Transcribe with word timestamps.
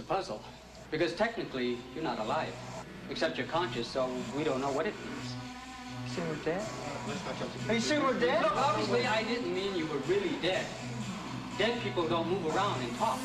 a 0.00 0.02
puzzle. 0.02 0.42
Because 0.90 1.14
technically, 1.14 1.78
you're 1.94 2.02
not 2.02 2.18
alive. 2.18 2.52
Except 3.10 3.38
you're 3.38 3.46
conscious, 3.46 3.86
so 3.86 4.10
we 4.36 4.42
don't 4.42 4.60
know 4.60 4.72
what 4.72 4.86
it 4.86 4.94
means. 5.04 5.34
You 6.06 6.10
saying 6.14 6.28
we're 6.28 6.44
dead? 6.44 6.62
Are 7.68 7.74
you 7.74 7.80
saying 7.80 8.02
we're 8.02 8.18
dead? 8.18 8.42
Look, 8.42 8.56
obviously, 8.56 9.06
I 9.06 9.22
didn't 9.22 9.54
mean 9.54 9.76
you 9.76 9.86
were 9.86 9.98
really 10.08 10.34
dead. 10.42 10.66
Dead 11.58 11.80
people 11.82 12.08
don't 12.08 12.28
move 12.28 12.44
around 12.54 12.80
and 12.82 12.96
talk. 12.98 13.18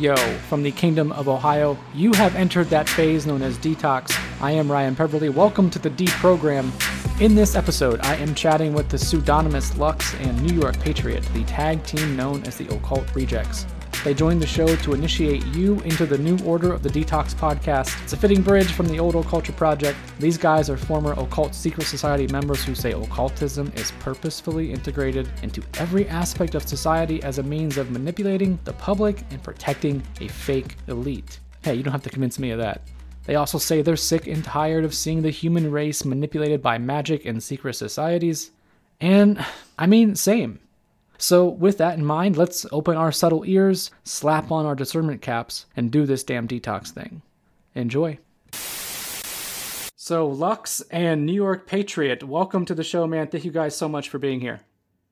Yo, 0.00 0.16
from 0.48 0.62
the 0.62 0.70
Kingdom 0.70 1.12
of 1.12 1.28
Ohio, 1.28 1.76
you 1.94 2.10
have 2.14 2.34
entered 2.34 2.68
that 2.68 2.88
phase 2.88 3.26
known 3.26 3.42
as 3.42 3.58
Detox. 3.58 4.18
I 4.40 4.52
am 4.52 4.72
Ryan 4.72 4.96
Peverly. 4.96 5.28
Welcome 5.28 5.68
to 5.70 5.78
the 5.78 5.90
D 5.90 6.06
program. 6.06 6.72
In 7.20 7.34
this 7.34 7.54
episode, 7.54 8.00
I 8.00 8.14
am 8.16 8.34
chatting 8.34 8.72
with 8.72 8.88
the 8.88 8.96
pseudonymous 8.96 9.76
Lux 9.76 10.14
and 10.14 10.42
New 10.42 10.58
York 10.58 10.80
Patriot, 10.80 11.22
the 11.34 11.44
tag 11.44 11.84
team 11.84 12.16
known 12.16 12.42
as 12.44 12.56
the 12.56 12.66
Occult 12.74 13.14
Rejects. 13.14 13.66
They 14.02 14.14
joined 14.14 14.40
the 14.40 14.46
show 14.46 14.66
to 14.66 14.94
initiate 14.94 15.44
you 15.48 15.78
into 15.80 16.06
the 16.06 16.16
new 16.16 16.38
order 16.46 16.72
of 16.72 16.82
the 16.82 16.88
Detox 16.88 17.34
podcast. 17.34 18.02
It's 18.02 18.14
a 18.14 18.16
fitting 18.16 18.40
bridge 18.40 18.72
from 18.72 18.86
the 18.86 18.98
old 18.98 19.14
Occulture 19.14 19.54
Project. 19.54 19.98
These 20.18 20.38
guys 20.38 20.70
are 20.70 20.78
former 20.78 21.12
Occult 21.12 21.54
Secret 21.54 21.86
Society 21.86 22.26
members 22.28 22.64
who 22.64 22.74
say 22.74 22.92
occultism 22.92 23.70
is 23.76 23.90
purposefully 23.98 24.72
integrated 24.72 25.28
into 25.42 25.62
every 25.78 26.08
aspect 26.08 26.54
of 26.54 26.66
society 26.66 27.22
as 27.22 27.36
a 27.36 27.42
means 27.42 27.76
of 27.76 27.90
manipulating 27.90 28.58
the 28.64 28.72
public 28.72 29.20
and 29.30 29.42
protecting 29.42 30.02
a 30.22 30.28
fake 30.28 30.76
elite. 30.88 31.38
Hey, 31.62 31.74
you 31.74 31.82
don't 31.82 31.92
have 31.92 32.02
to 32.04 32.10
convince 32.10 32.38
me 32.38 32.52
of 32.52 32.58
that. 32.58 32.80
They 33.24 33.34
also 33.34 33.58
say 33.58 33.82
they're 33.82 33.96
sick 33.96 34.26
and 34.26 34.42
tired 34.42 34.84
of 34.84 34.94
seeing 34.94 35.20
the 35.20 35.30
human 35.30 35.70
race 35.70 36.06
manipulated 36.06 36.62
by 36.62 36.78
magic 36.78 37.26
and 37.26 37.42
secret 37.42 37.74
societies. 37.74 38.50
And, 38.98 39.44
I 39.78 39.86
mean, 39.86 40.14
same. 40.14 40.58
So, 41.22 41.44
with 41.46 41.76
that 41.78 41.98
in 41.98 42.04
mind, 42.06 42.38
let's 42.38 42.64
open 42.72 42.96
our 42.96 43.12
subtle 43.12 43.44
ears, 43.44 43.90
slap 44.04 44.50
on 44.50 44.64
our 44.64 44.74
discernment 44.74 45.20
caps, 45.20 45.66
and 45.76 45.90
do 45.90 46.06
this 46.06 46.24
damn 46.24 46.48
detox 46.48 46.88
thing. 46.88 47.20
Enjoy. 47.74 48.18
So, 49.96 50.26
Lux 50.28 50.80
and 50.90 51.26
New 51.26 51.34
York 51.34 51.66
Patriot, 51.66 52.22
welcome 52.22 52.64
to 52.64 52.74
the 52.74 52.82
show, 52.82 53.06
man. 53.06 53.26
Thank 53.28 53.44
you 53.44 53.50
guys 53.50 53.76
so 53.76 53.86
much 53.86 54.08
for 54.08 54.18
being 54.18 54.40
here. 54.40 54.60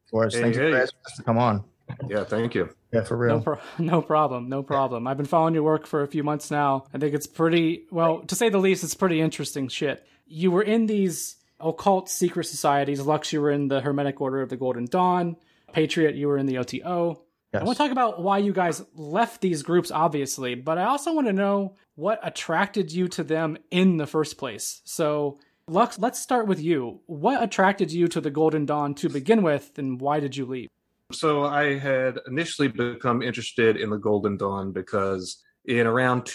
Of 0.06 0.10
course. 0.10 0.34
Hey, 0.34 0.40
Thanks 0.40 0.56
hey. 0.56 0.70
for 0.70 0.76
asking 0.78 0.98
us 1.04 1.16
to 1.18 1.22
come 1.24 1.36
on. 1.38 1.64
Yeah, 2.08 2.24
thank 2.24 2.54
you. 2.54 2.70
Yeah, 2.90 3.02
for 3.04 3.14
No, 3.16 3.34
real. 3.34 3.40
pro- 3.42 3.58
no 3.78 4.00
problem. 4.00 4.48
No 4.48 4.62
problem. 4.62 5.06
I've 5.06 5.18
been 5.18 5.26
following 5.26 5.52
your 5.54 5.62
work 5.62 5.86
for 5.86 6.02
a 6.02 6.08
few 6.08 6.22
months 6.24 6.50
now. 6.50 6.86
I 6.94 6.98
think 6.98 7.14
it's 7.14 7.26
pretty, 7.26 7.84
well, 7.90 8.20
to 8.20 8.34
say 8.34 8.48
the 8.48 8.56
least, 8.58 8.82
it's 8.82 8.94
pretty 8.94 9.20
interesting 9.20 9.68
shit. 9.68 10.06
You 10.26 10.50
were 10.50 10.62
in 10.62 10.86
these 10.86 11.36
occult 11.60 12.08
secret 12.08 12.44
societies. 12.44 13.02
Lux, 13.02 13.30
you 13.30 13.42
were 13.42 13.50
in 13.50 13.68
the 13.68 13.82
Hermetic 13.82 14.22
Order 14.22 14.40
of 14.40 14.48
the 14.48 14.56
Golden 14.56 14.86
Dawn. 14.86 15.36
Patriot, 15.72 16.14
you 16.14 16.28
were 16.28 16.38
in 16.38 16.46
the 16.46 16.58
OTO. 16.58 17.22
I 17.54 17.64
want 17.64 17.78
to 17.78 17.82
talk 17.82 17.92
about 17.92 18.22
why 18.22 18.38
you 18.38 18.52
guys 18.52 18.84
left 18.94 19.40
these 19.40 19.62
groups, 19.62 19.90
obviously, 19.90 20.54
but 20.54 20.76
I 20.76 20.84
also 20.84 21.14
want 21.14 21.28
to 21.28 21.32
know 21.32 21.76
what 21.94 22.20
attracted 22.22 22.92
you 22.92 23.08
to 23.08 23.24
them 23.24 23.56
in 23.70 23.96
the 23.96 24.06
first 24.06 24.36
place. 24.36 24.82
So, 24.84 25.38
Lux, 25.66 25.98
let's 25.98 26.20
start 26.20 26.46
with 26.46 26.60
you. 26.60 27.00
What 27.06 27.42
attracted 27.42 27.90
you 27.90 28.06
to 28.08 28.20
the 28.20 28.30
Golden 28.30 28.66
Dawn 28.66 28.94
to 28.96 29.08
begin 29.08 29.42
with, 29.42 29.78
and 29.78 30.00
why 30.00 30.20
did 30.20 30.36
you 30.36 30.44
leave? 30.44 30.68
So 31.10 31.44
I 31.44 31.78
had 31.78 32.18
initially 32.26 32.68
become 32.68 33.22
interested 33.22 33.78
in 33.78 33.88
the 33.88 33.96
Golden 33.96 34.36
Dawn 34.36 34.72
because 34.72 35.42
in 35.64 35.86
around 35.86 36.26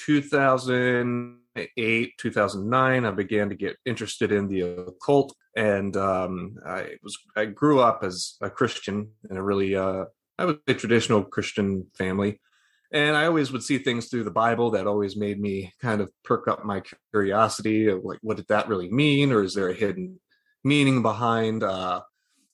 2008, 1.55 2.13
2009, 2.17 3.05
I 3.05 3.11
began 3.11 3.49
to 3.49 3.55
get 3.55 3.77
interested 3.85 4.31
in 4.31 4.47
the 4.47 4.61
occult, 4.61 5.35
and 5.55 5.95
um, 5.97 6.57
I 6.65 6.95
was 7.03 7.17
I 7.35 7.45
grew 7.45 7.79
up 7.79 8.03
as 8.03 8.35
a 8.41 8.49
Christian 8.49 9.09
in 9.29 9.37
a 9.37 9.43
really 9.43 9.75
uh, 9.75 10.05
I 10.37 10.45
was 10.45 10.57
a 10.67 10.73
traditional 10.73 11.23
Christian 11.23 11.87
family, 11.95 12.39
and 12.91 13.15
I 13.15 13.25
always 13.25 13.51
would 13.51 13.63
see 13.63 13.77
things 13.77 14.07
through 14.07 14.23
the 14.23 14.31
Bible 14.31 14.71
that 14.71 14.87
always 14.87 15.15
made 15.15 15.39
me 15.39 15.71
kind 15.81 16.01
of 16.01 16.11
perk 16.23 16.47
up 16.47 16.65
my 16.65 16.81
curiosity 17.11 17.87
of 17.87 18.03
like 18.03 18.19
what 18.21 18.37
did 18.37 18.47
that 18.47 18.67
really 18.67 18.89
mean, 18.89 19.31
or 19.31 19.43
is 19.43 19.53
there 19.53 19.69
a 19.69 19.75
hidden 19.75 20.19
meaning 20.63 21.01
behind 21.01 21.61
uh, 21.61 22.01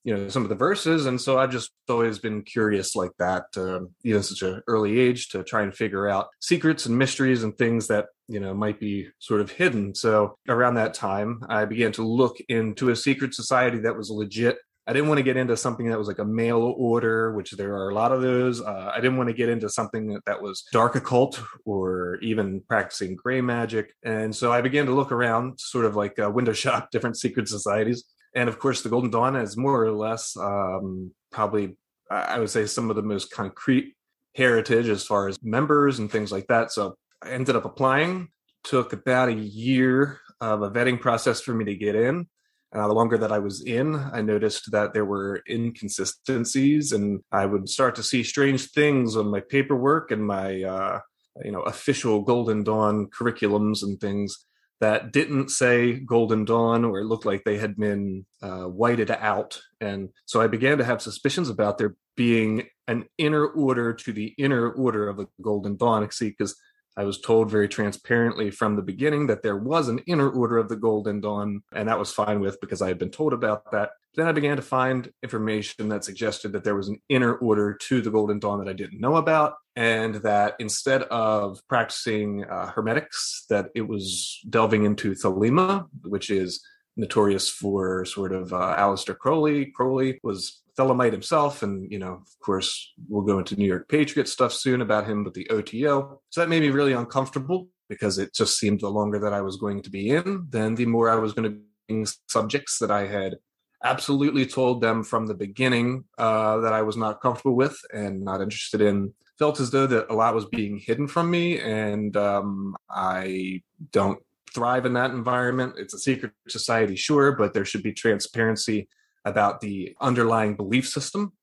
you 0.04 0.16
know 0.16 0.28
some 0.30 0.44
of 0.44 0.50
the 0.50 0.56
verses? 0.56 1.06
And 1.06 1.20
so 1.22 1.38
i've 1.40 1.52
just 1.52 1.72
always 1.88 2.20
been 2.20 2.44
curious 2.44 2.96
like 2.96 3.12
that 3.18 3.46
you 3.56 4.14
know 4.14 4.22
such 4.22 4.42
an 4.42 4.62
early 4.68 5.00
age 5.00 5.30
to 5.30 5.44
try 5.44 5.62
and 5.62 5.74
figure 5.74 6.08
out 6.08 6.28
secrets 6.42 6.86
and 6.86 6.98
mysteries 6.98 7.44
and 7.44 7.58
things 7.58 7.88
that 7.88 8.08
you 8.30 8.40
know 8.40 8.54
might 8.54 8.80
be 8.80 9.08
sort 9.20 9.42
of 9.42 9.52
hidden 9.52 9.94
so 9.94 10.36
around 10.48 10.76
that 10.76 10.94
time 10.94 11.42
i 11.50 11.66
began 11.66 11.92
to 11.92 12.04
look 12.04 12.38
into 12.48 12.90
a 12.90 12.96
secret 12.96 13.34
society 13.34 13.80
that 13.80 13.98
was 13.98 14.10
legit 14.10 14.58
I 14.88 14.94
didn't 14.94 15.10
want 15.10 15.20
to 15.20 15.24
get 15.24 15.38
into 15.38 15.56
something 15.56 15.88
that 15.90 16.00
was 16.00 16.08
like 16.08 16.18
a 16.18 16.26
mail 16.26 16.74
order, 16.76 17.32
which 17.34 17.52
there 17.52 17.76
are 17.76 17.90
a 17.90 17.94
lot 17.94 18.12
of 18.12 18.24
those. 18.24 18.60
Uh, 18.60 18.92
I 18.92 19.00
didn't 19.00 19.18
want 19.18 19.30
to 19.30 19.36
get 19.36 19.48
into 19.48 19.70
something 19.70 20.08
that, 20.08 20.26
that 20.26 20.42
was 20.42 20.64
dark 20.72 20.96
occult 20.96 21.40
or 21.64 22.18
even 22.24 22.62
practicing 22.68 23.16
gray 23.16 23.40
magic. 23.40 23.94
And 24.04 24.36
so 24.36 24.52
I 24.52 24.62
began 24.62 24.88
to 24.88 24.96
look 24.96 25.12
around, 25.12 25.60
sort 25.60 25.86
of 25.86 25.96
like 25.96 26.18
uh, 26.18 26.32
window 26.32 26.54
shop 26.64 26.90
different 26.90 27.18
secret 27.20 27.48
societies 27.48 28.04
and 28.36 28.50
of 28.50 28.60
course 28.60 28.82
the 28.82 28.90
golden 28.90 29.10
dawn 29.10 29.36
is 29.36 29.58
more 29.58 29.84
or 29.84 29.92
less 29.92 30.36
um, 30.38 31.12
probably 31.32 31.76
I 32.10 32.40
would 32.40 32.50
say 32.50 32.66
some 32.66 32.90
of 32.90 32.96
the 32.96 33.04
most 33.04 33.32
concrete 33.32 33.96
heritage 34.36 34.88
as 34.88 35.06
far 35.06 35.28
as 35.28 35.38
members 35.44 36.00
and 36.00 36.12
things 36.12 36.32
like 36.32 36.48
that 36.48 36.72
so 36.72 36.96
i 37.24 37.30
ended 37.30 37.56
up 37.56 37.66
applying 37.66 38.28
took 38.64 38.94
about 38.94 39.30
a 39.30 39.34
year 39.34 40.20
of 40.42 40.62
a 40.62 40.72
vetting 40.72 41.00
process 41.00 41.42
for 41.42 41.54
me 41.54 41.66
to 41.66 41.76
get 41.76 41.96
in 41.96 42.28
uh, 42.76 42.88
the 42.88 42.94
longer 42.94 43.18
that 43.18 43.32
i 43.32 43.40
was 43.40 43.62
in 43.62 43.96
i 43.96 44.22
noticed 44.22 44.72
that 44.72 44.94
there 44.94 45.06
were 45.06 45.42
inconsistencies 45.50 46.92
and 46.92 47.22
i 47.32 47.46
would 47.46 47.68
start 47.70 47.96
to 47.96 48.04
see 48.04 48.24
strange 48.24 48.72
things 48.72 49.16
on 49.16 49.28
my 49.28 49.40
paperwork 49.40 50.12
and 50.12 50.26
my 50.26 50.64
uh, 50.64 51.00
you 51.44 51.52
know 51.52 51.62
official 51.62 52.22
golden 52.22 52.64
dawn 52.64 53.08
curriculums 53.08 53.84
and 53.84 54.00
things 54.00 54.46
that 54.82 55.12
didn't 55.12 55.50
say 55.50 56.00
Golden 56.00 56.46
Dawn 56.46 56.86
or 56.86 57.00
it 57.00 57.06
looked 57.06 57.26
like 57.26 57.44
they 57.44 57.58
had 57.58 57.76
been 57.76 58.26
uh, 58.42 58.64
whited 58.64 59.12
out. 59.12 59.60
And 59.82 60.10
so 60.26 60.42
I 60.42 60.48
began 60.48 60.78
to 60.78 60.86
have 60.86 61.02
suspicions 61.02 61.50
about 61.50 61.78
there 61.78 61.96
being 62.16 62.68
an 62.88 63.06
inner 63.18 63.46
order 63.46 63.94
to 63.94 64.14
the 64.14 64.34
inner 64.38 64.72
order 64.72 65.10
of 65.10 65.18
the 65.18 65.28
Golden 65.42 65.76
Dawn. 65.76 66.08
Because 66.20 66.56
I 67.00 67.06
was 67.06 67.22
told 67.22 67.50
very 67.50 67.70
transparently 67.70 68.52
from 68.52 68.76
the 68.76 68.82
beginning 68.82 69.28
that 69.28 69.42
there 69.42 69.56
was 69.56 69.88
an 69.88 70.00
inner 70.00 70.30
order 70.30 70.58
of 70.58 70.68
the 70.68 70.76
Golden 70.76 71.22
Dawn, 71.22 71.64
and 71.72 71.88
that 71.88 71.98
was 71.98 72.12
fine 72.12 72.42
with 72.42 72.60
because 72.60 72.82
I 72.82 72.90
had 72.90 73.00
been 73.00 73.10
told 73.10 73.32
about 73.32 73.72
that. 73.72 73.92
Then 74.16 74.28
I 74.28 74.34
began 74.34 74.58
to 74.58 74.62
find 74.62 75.10
information 75.24 75.88
that 75.90 76.04
suggested 76.04 76.52
that 76.52 76.66
there 76.66 76.76
was 76.76 76.90
an 76.90 77.00
inner 77.08 77.36
order 77.36 77.74
to 77.88 78.02
the 78.02 78.12
Golden 78.12 78.38
Dawn 78.38 78.60
that 78.60 78.70
I 78.70 78.74
didn't 78.74 79.00
know 79.00 79.16
about, 79.16 79.54
and 79.78 80.16
that 80.16 80.56
instead 80.60 81.04
of 81.04 81.62
practicing 81.70 82.44
uh, 82.44 82.70
hermetics, 82.72 83.46
that 83.50 83.70
it 83.76 83.88
was 83.88 84.42
delving 84.50 84.84
into 84.84 85.14
Thelema, 85.14 85.88
which 86.04 86.30
is 86.30 86.62
notorious 86.98 87.48
for 87.50 88.04
sort 88.04 88.34
of 88.34 88.52
uh, 88.52 88.76
Aleister 88.78 89.18
Crowley. 89.18 89.68
Crowley 89.68 90.20
was 90.22 90.64
Thelemite 90.80 91.12
himself, 91.12 91.62
and 91.62 91.92
you 91.92 92.00
know, 92.00 92.14
of 92.14 92.40
course, 92.40 92.94
we'll 93.10 93.24
go 93.24 93.40
into 93.40 93.58
New 93.58 93.68
York 93.68 93.90
Patriot 93.90 94.30
stuff 94.30 94.54
soon 94.54 94.82
about 94.82 95.06
him 95.06 95.26
with 95.26 95.34
the 95.34 95.50
OTO. 95.50 96.22
So 96.30 96.42
that 96.42 96.50
made 96.50 96.62
me 96.62 96.70
really 96.70 96.94
uncomfortable 96.94 97.68
because 97.90 98.18
it 98.18 98.34
just 98.34 98.58
seemed 98.58 98.80
the 98.80 98.90
longer 98.90 99.20
that 99.20 99.34
I 99.34 99.42
was 99.42 99.58
going 99.58 99.82
to 99.82 99.90
be 99.90 100.12
in, 100.12 100.46
then 100.50 100.76
the 100.76 100.86
more 100.86 101.10
I 101.10 101.16
was 101.16 101.34
going 101.34 101.52
to 101.52 101.60
be 101.90 102.06
subjects 102.28 102.78
that 102.80 102.92
I 102.92 103.08
had 103.08 103.36
absolutely 103.84 104.46
told 104.46 104.82
them 104.82 105.04
from 105.04 105.26
the 105.26 105.34
beginning 105.34 106.04
uh, 106.18 106.60
that 106.60 106.74
I 106.74 106.84
was 106.84 106.96
not 106.96 107.22
comfortable 107.22 107.56
with 107.56 107.78
and 107.94 108.24
not 108.24 108.42
interested 108.42 108.80
in. 108.82 109.14
Felt 109.38 109.60
as 109.60 109.72
though 109.72 109.88
that 109.88 110.12
a 110.12 110.14
lot 110.14 110.36
was 110.36 110.46
being 110.46 110.78
hidden 110.78 111.08
from 111.08 111.32
me, 111.32 111.60
and 111.60 112.16
um, 112.18 112.76
I 112.90 113.64
don't 113.92 114.20
thrive 114.54 114.86
in 114.86 114.94
that 114.94 115.12
environment. 115.12 115.76
It's 115.78 115.94
a 115.94 116.00
secret 116.00 116.34
society, 116.48 116.96
sure, 116.96 117.32
but 117.32 117.54
there 117.54 117.66
should 117.66 117.84
be 117.84 117.94
transparency 117.94 118.90
about 119.30 119.62
the 119.62 119.96
underlying 120.02 120.56
belief 120.56 120.88
system, 120.88 121.34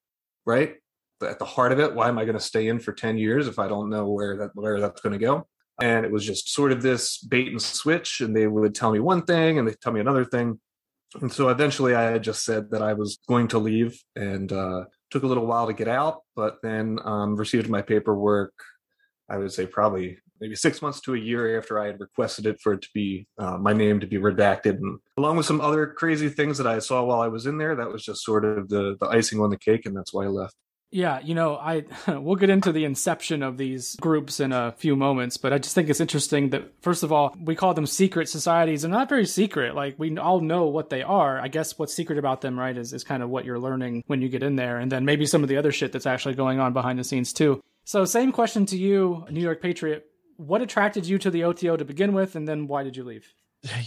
right? 0.44 0.74
At 1.22 1.38
the 1.38 1.44
heart 1.44 1.72
of 1.72 1.80
it, 1.80 1.94
why 1.94 2.08
am 2.08 2.18
I 2.18 2.24
going 2.24 2.36
to 2.36 2.44
stay 2.44 2.68
in 2.68 2.78
for 2.78 2.92
10 2.92 3.16
years 3.16 3.48
if 3.48 3.58
I 3.58 3.68
don't 3.68 3.88
know 3.88 4.08
where 4.08 4.36
that 4.36 4.50
where 4.54 4.80
that's 4.80 5.00
going 5.00 5.14
to 5.14 5.24
go? 5.24 5.46
And 5.80 6.04
it 6.04 6.12
was 6.12 6.24
just 6.24 6.50
sort 6.50 6.72
of 6.72 6.82
this 6.82 7.18
bait 7.18 7.48
and 7.48 7.60
switch, 7.60 8.20
and 8.20 8.34
they 8.34 8.46
would 8.46 8.74
tell 8.74 8.90
me 8.90 9.00
one 9.00 9.22
thing 9.22 9.58
and 9.58 9.66
they 9.66 9.74
tell 9.74 9.92
me 9.92 10.00
another 10.00 10.24
thing. 10.24 10.60
And 11.20 11.32
so 11.32 11.48
eventually 11.48 11.94
I 11.94 12.02
had 12.02 12.22
just 12.22 12.44
said 12.44 12.70
that 12.70 12.82
I 12.82 12.92
was 12.92 13.18
going 13.28 13.48
to 13.48 13.58
leave 13.58 13.98
and 14.14 14.52
uh, 14.52 14.84
took 15.10 15.22
a 15.22 15.26
little 15.26 15.46
while 15.46 15.66
to 15.66 15.72
get 15.72 15.88
out, 15.88 16.22
but 16.34 16.58
then 16.62 16.98
um, 17.04 17.36
received 17.36 17.68
my 17.68 17.80
paperwork, 17.80 18.52
I 19.28 19.38
would 19.38 19.52
say 19.52 19.66
probably 19.66 20.18
maybe 20.40 20.54
six 20.54 20.82
months 20.82 21.00
to 21.02 21.14
a 21.14 21.18
year 21.18 21.58
after 21.58 21.78
I 21.78 21.86
had 21.86 22.00
requested 22.00 22.46
it 22.46 22.60
for 22.60 22.74
it 22.74 22.82
to 22.82 22.88
be 22.94 23.26
uh, 23.38 23.58
my 23.58 23.72
name 23.72 24.00
to 24.00 24.06
be 24.06 24.16
redacted, 24.16 24.78
and 24.78 24.98
along 25.16 25.36
with 25.36 25.46
some 25.46 25.60
other 25.60 25.86
crazy 25.86 26.28
things 26.28 26.58
that 26.58 26.66
I 26.66 26.78
saw 26.78 27.04
while 27.04 27.20
I 27.20 27.28
was 27.28 27.46
in 27.46 27.58
there, 27.58 27.76
that 27.76 27.90
was 27.90 28.04
just 28.04 28.24
sort 28.24 28.44
of 28.44 28.68
the 28.68 28.96
the 29.00 29.06
icing 29.06 29.40
on 29.40 29.50
the 29.50 29.58
cake, 29.58 29.86
and 29.86 29.96
that's 29.96 30.12
why 30.12 30.24
I 30.24 30.28
left. 30.28 30.54
Yeah, 30.90 31.20
you 31.20 31.34
know, 31.34 31.56
I 31.56 31.84
we'll 32.08 32.36
get 32.36 32.50
into 32.50 32.72
the 32.72 32.84
inception 32.84 33.42
of 33.42 33.58
these 33.58 33.96
groups 33.96 34.40
in 34.40 34.52
a 34.52 34.72
few 34.72 34.94
moments, 34.96 35.36
but 35.36 35.52
I 35.52 35.58
just 35.58 35.74
think 35.74 35.88
it's 35.88 36.00
interesting 36.00 36.50
that 36.50 36.72
first 36.80 37.02
of 37.02 37.12
all, 37.12 37.34
we 37.40 37.54
call 37.56 37.74
them 37.74 37.86
secret 37.86 38.28
societies. 38.28 38.82
They're 38.82 38.90
not 38.90 39.08
very 39.08 39.26
secret. 39.26 39.74
Like 39.74 39.96
we 39.98 40.16
all 40.16 40.40
know 40.40 40.66
what 40.66 40.90
they 40.90 41.02
are. 41.02 41.40
I 41.40 41.48
guess 41.48 41.78
what's 41.78 41.92
secret 41.92 42.18
about 42.18 42.40
them, 42.40 42.58
right, 42.58 42.76
is 42.76 42.92
is 42.92 43.04
kind 43.04 43.22
of 43.22 43.30
what 43.30 43.44
you're 43.44 43.58
learning 43.58 44.04
when 44.06 44.22
you 44.22 44.28
get 44.28 44.42
in 44.42 44.56
there, 44.56 44.78
and 44.78 44.90
then 44.90 45.04
maybe 45.04 45.26
some 45.26 45.42
of 45.42 45.48
the 45.48 45.56
other 45.56 45.72
shit 45.72 45.92
that's 45.92 46.06
actually 46.06 46.34
going 46.34 46.60
on 46.60 46.72
behind 46.72 46.98
the 46.98 47.04
scenes 47.04 47.32
too. 47.32 47.60
So, 47.84 48.04
same 48.04 48.32
question 48.32 48.66
to 48.66 48.76
you, 48.76 49.24
New 49.30 49.40
York 49.40 49.60
Patriot. 49.60 50.06
What 50.36 50.62
attracted 50.62 51.06
you 51.06 51.18
to 51.18 51.30
the 51.30 51.44
OTO 51.44 51.76
to 51.76 51.84
begin 51.84 52.12
with, 52.12 52.36
and 52.36 52.46
then 52.46 52.66
why 52.66 52.82
did 52.82 52.96
you 52.96 53.04
leave? 53.04 53.32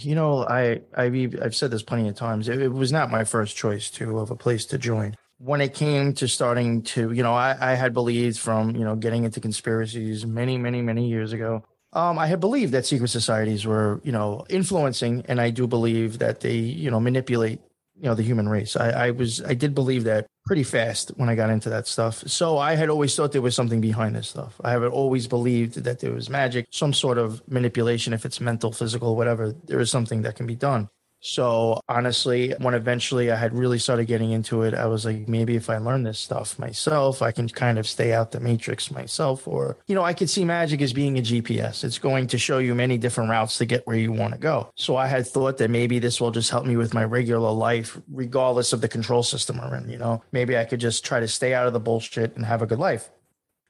You 0.00 0.14
know, 0.14 0.46
I 0.46 0.82
I've 0.94 1.14
I've 1.42 1.56
said 1.56 1.70
this 1.70 1.82
plenty 1.82 2.08
of 2.08 2.14
times. 2.14 2.48
It, 2.48 2.60
it 2.60 2.72
was 2.72 2.92
not 2.92 3.10
my 3.10 3.24
first 3.24 3.56
choice 3.56 3.90
to 3.92 4.18
of 4.18 4.30
a 4.30 4.36
place 4.36 4.66
to 4.66 4.78
join 4.78 5.16
when 5.40 5.62
it 5.62 5.72
came 5.72 6.12
to 6.12 6.28
starting 6.28 6.82
to, 6.82 7.12
you 7.12 7.22
know, 7.22 7.32
I, 7.32 7.56
I 7.58 7.74
had 7.74 7.94
believed 7.94 8.38
from, 8.38 8.76
you 8.76 8.84
know, 8.84 8.94
getting 8.94 9.24
into 9.24 9.40
conspiracies 9.40 10.26
many, 10.26 10.58
many, 10.58 10.82
many 10.82 11.08
years 11.08 11.32
ago. 11.32 11.64
Um, 11.94 12.18
I 12.18 12.26
had 12.26 12.40
believed 12.40 12.74
that 12.74 12.84
secret 12.84 13.08
societies 13.08 13.66
were, 13.66 14.02
you 14.04 14.12
know, 14.12 14.44
influencing, 14.50 15.24
and 15.28 15.40
I 15.40 15.48
do 15.48 15.66
believe 15.66 16.18
that 16.18 16.40
they, 16.40 16.56
you 16.56 16.90
know, 16.90 17.00
manipulate, 17.00 17.60
you 18.00 18.08
know, 18.08 18.14
the 18.14 18.22
human 18.22 18.48
race. 18.48 18.76
I, 18.76 18.90
I 18.90 19.10
was, 19.10 19.42
I 19.42 19.54
did 19.54 19.74
believe 19.74 20.04
that 20.04 20.26
pretty 20.46 20.62
fast 20.62 21.10
when 21.16 21.28
I 21.28 21.34
got 21.34 21.50
into 21.50 21.68
that 21.70 21.86
stuff. 21.86 22.24
So 22.26 22.58
I 22.58 22.74
had 22.74 22.88
always 22.88 23.14
thought 23.14 23.32
there 23.32 23.42
was 23.42 23.54
something 23.54 23.80
behind 23.80 24.16
this 24.16 24.28
stuff. 24.28 24.58
I 24.64 24.70
have 24.70 24.82
always 24.84 25.26
believed 25.26 25.84
that 25.84 26.00
there 26.00 26.12
was 26.12 26.30
magic, 26.30 26.66
some 26.70 26.92
sort 26.92 27.18
of 27.18 27.46
manipulation, 27.48 28.12
if 28.12 28.24
it's 28.24 28.40
mental, 28.40 28.72
physical, 28.72 29.16
whatever. 29.16 29.52
There 29.64 29.80
is 29.80 29.90
something 29.90 30.22
that 30.22 30.36
can 30.36 30.46
be 30.46 30.56
done. 30.56 30.88
So 31.20 31.80
honestly, 31.88 32.54
when 32.58 32.72
eventually 32.72 33.30
I 33.30 33.36
had 33.36 33.54
really 33.54 33.78
started 33.78 34.06
getting 34.06 34.30
into 34.30 34.62
it, 34.62 34.72
I 34.72 34.86
was 34.86 35.04
like, 35.04 35.28
maybe 35.28 35.54
if 35.54 35.68
I 35.68 35.76
learn 35.76 36.02
this 36.02 36.18
stuff 36.18 36.58
myself, 36.58 37.20
I 37.20 37.30
can 37.30 37.48
kind 37.48 37.78
of 37.78 37.86
stay 37.86 38.12
out 38.12 38.32
the 38.32 38.40
matrix 38.40 38.90
myself. 38.90 39.46
Or, 39.46 39.76
you 39.86 39.94
know, 39.94 40.02
I 40.02 40.14
could 40.14 40.30
see 40.30 40.44
magic 40.44 40.80
as 40.80 40.94
being 40.94 41.18
a 41.18 41.22
GPS. 41.22 41.84
It's 41.84 41.98
going 41.98 42.26
to 42.28 42.38
show 42.38 42.58
you 42.58 42.74
many 42.74 42.96
different 42.96 43.30
routes 43.30 43.58
to 43.58 43.66
get 43.66 43.86
where 43.86 43.96
you 43.96 44.12
want 44.12 44.32
to 44.32 44.40
go. 44.40 44.70
So 44.76 44.96
I 44.96 45.06
had 45.06 45.26
thought 45.26 45.58
that 45.58 45.70
maybe 45.70 45.98
this 45.98 46.20
will 46.20 46.30
just 46.30 46.50
help 46.50 46.64
me 46.64 46.76
with 46.76 46.94
my 46.94 47.04
regular 47.04 47.50
life, 47.50 48.00
regardless 48.10 48.72
of 48.72 48.80
the 48.80 48.88
control 48.88 49.22
system 49.22 49.60
I'm 49.60 49.72
in. 49.74 49.90
You 49.90 49.98
know, 49.98 50.22
maybe 50.32 50.56
I 50.56 50.64
could 50.64 50.80
just 50.80 51.04
try 51.04 51.20
to 51.20 51.28
stay 51.28 51.52
out 51.52 51.66
of 51.66 51.74
the 51.74 51.80
bullshit 51.80 52.34
and 52.36 52.46
have 52.46 52.62
a 52.62 52.66
good 52.66 52.78
life. 52.78 53.10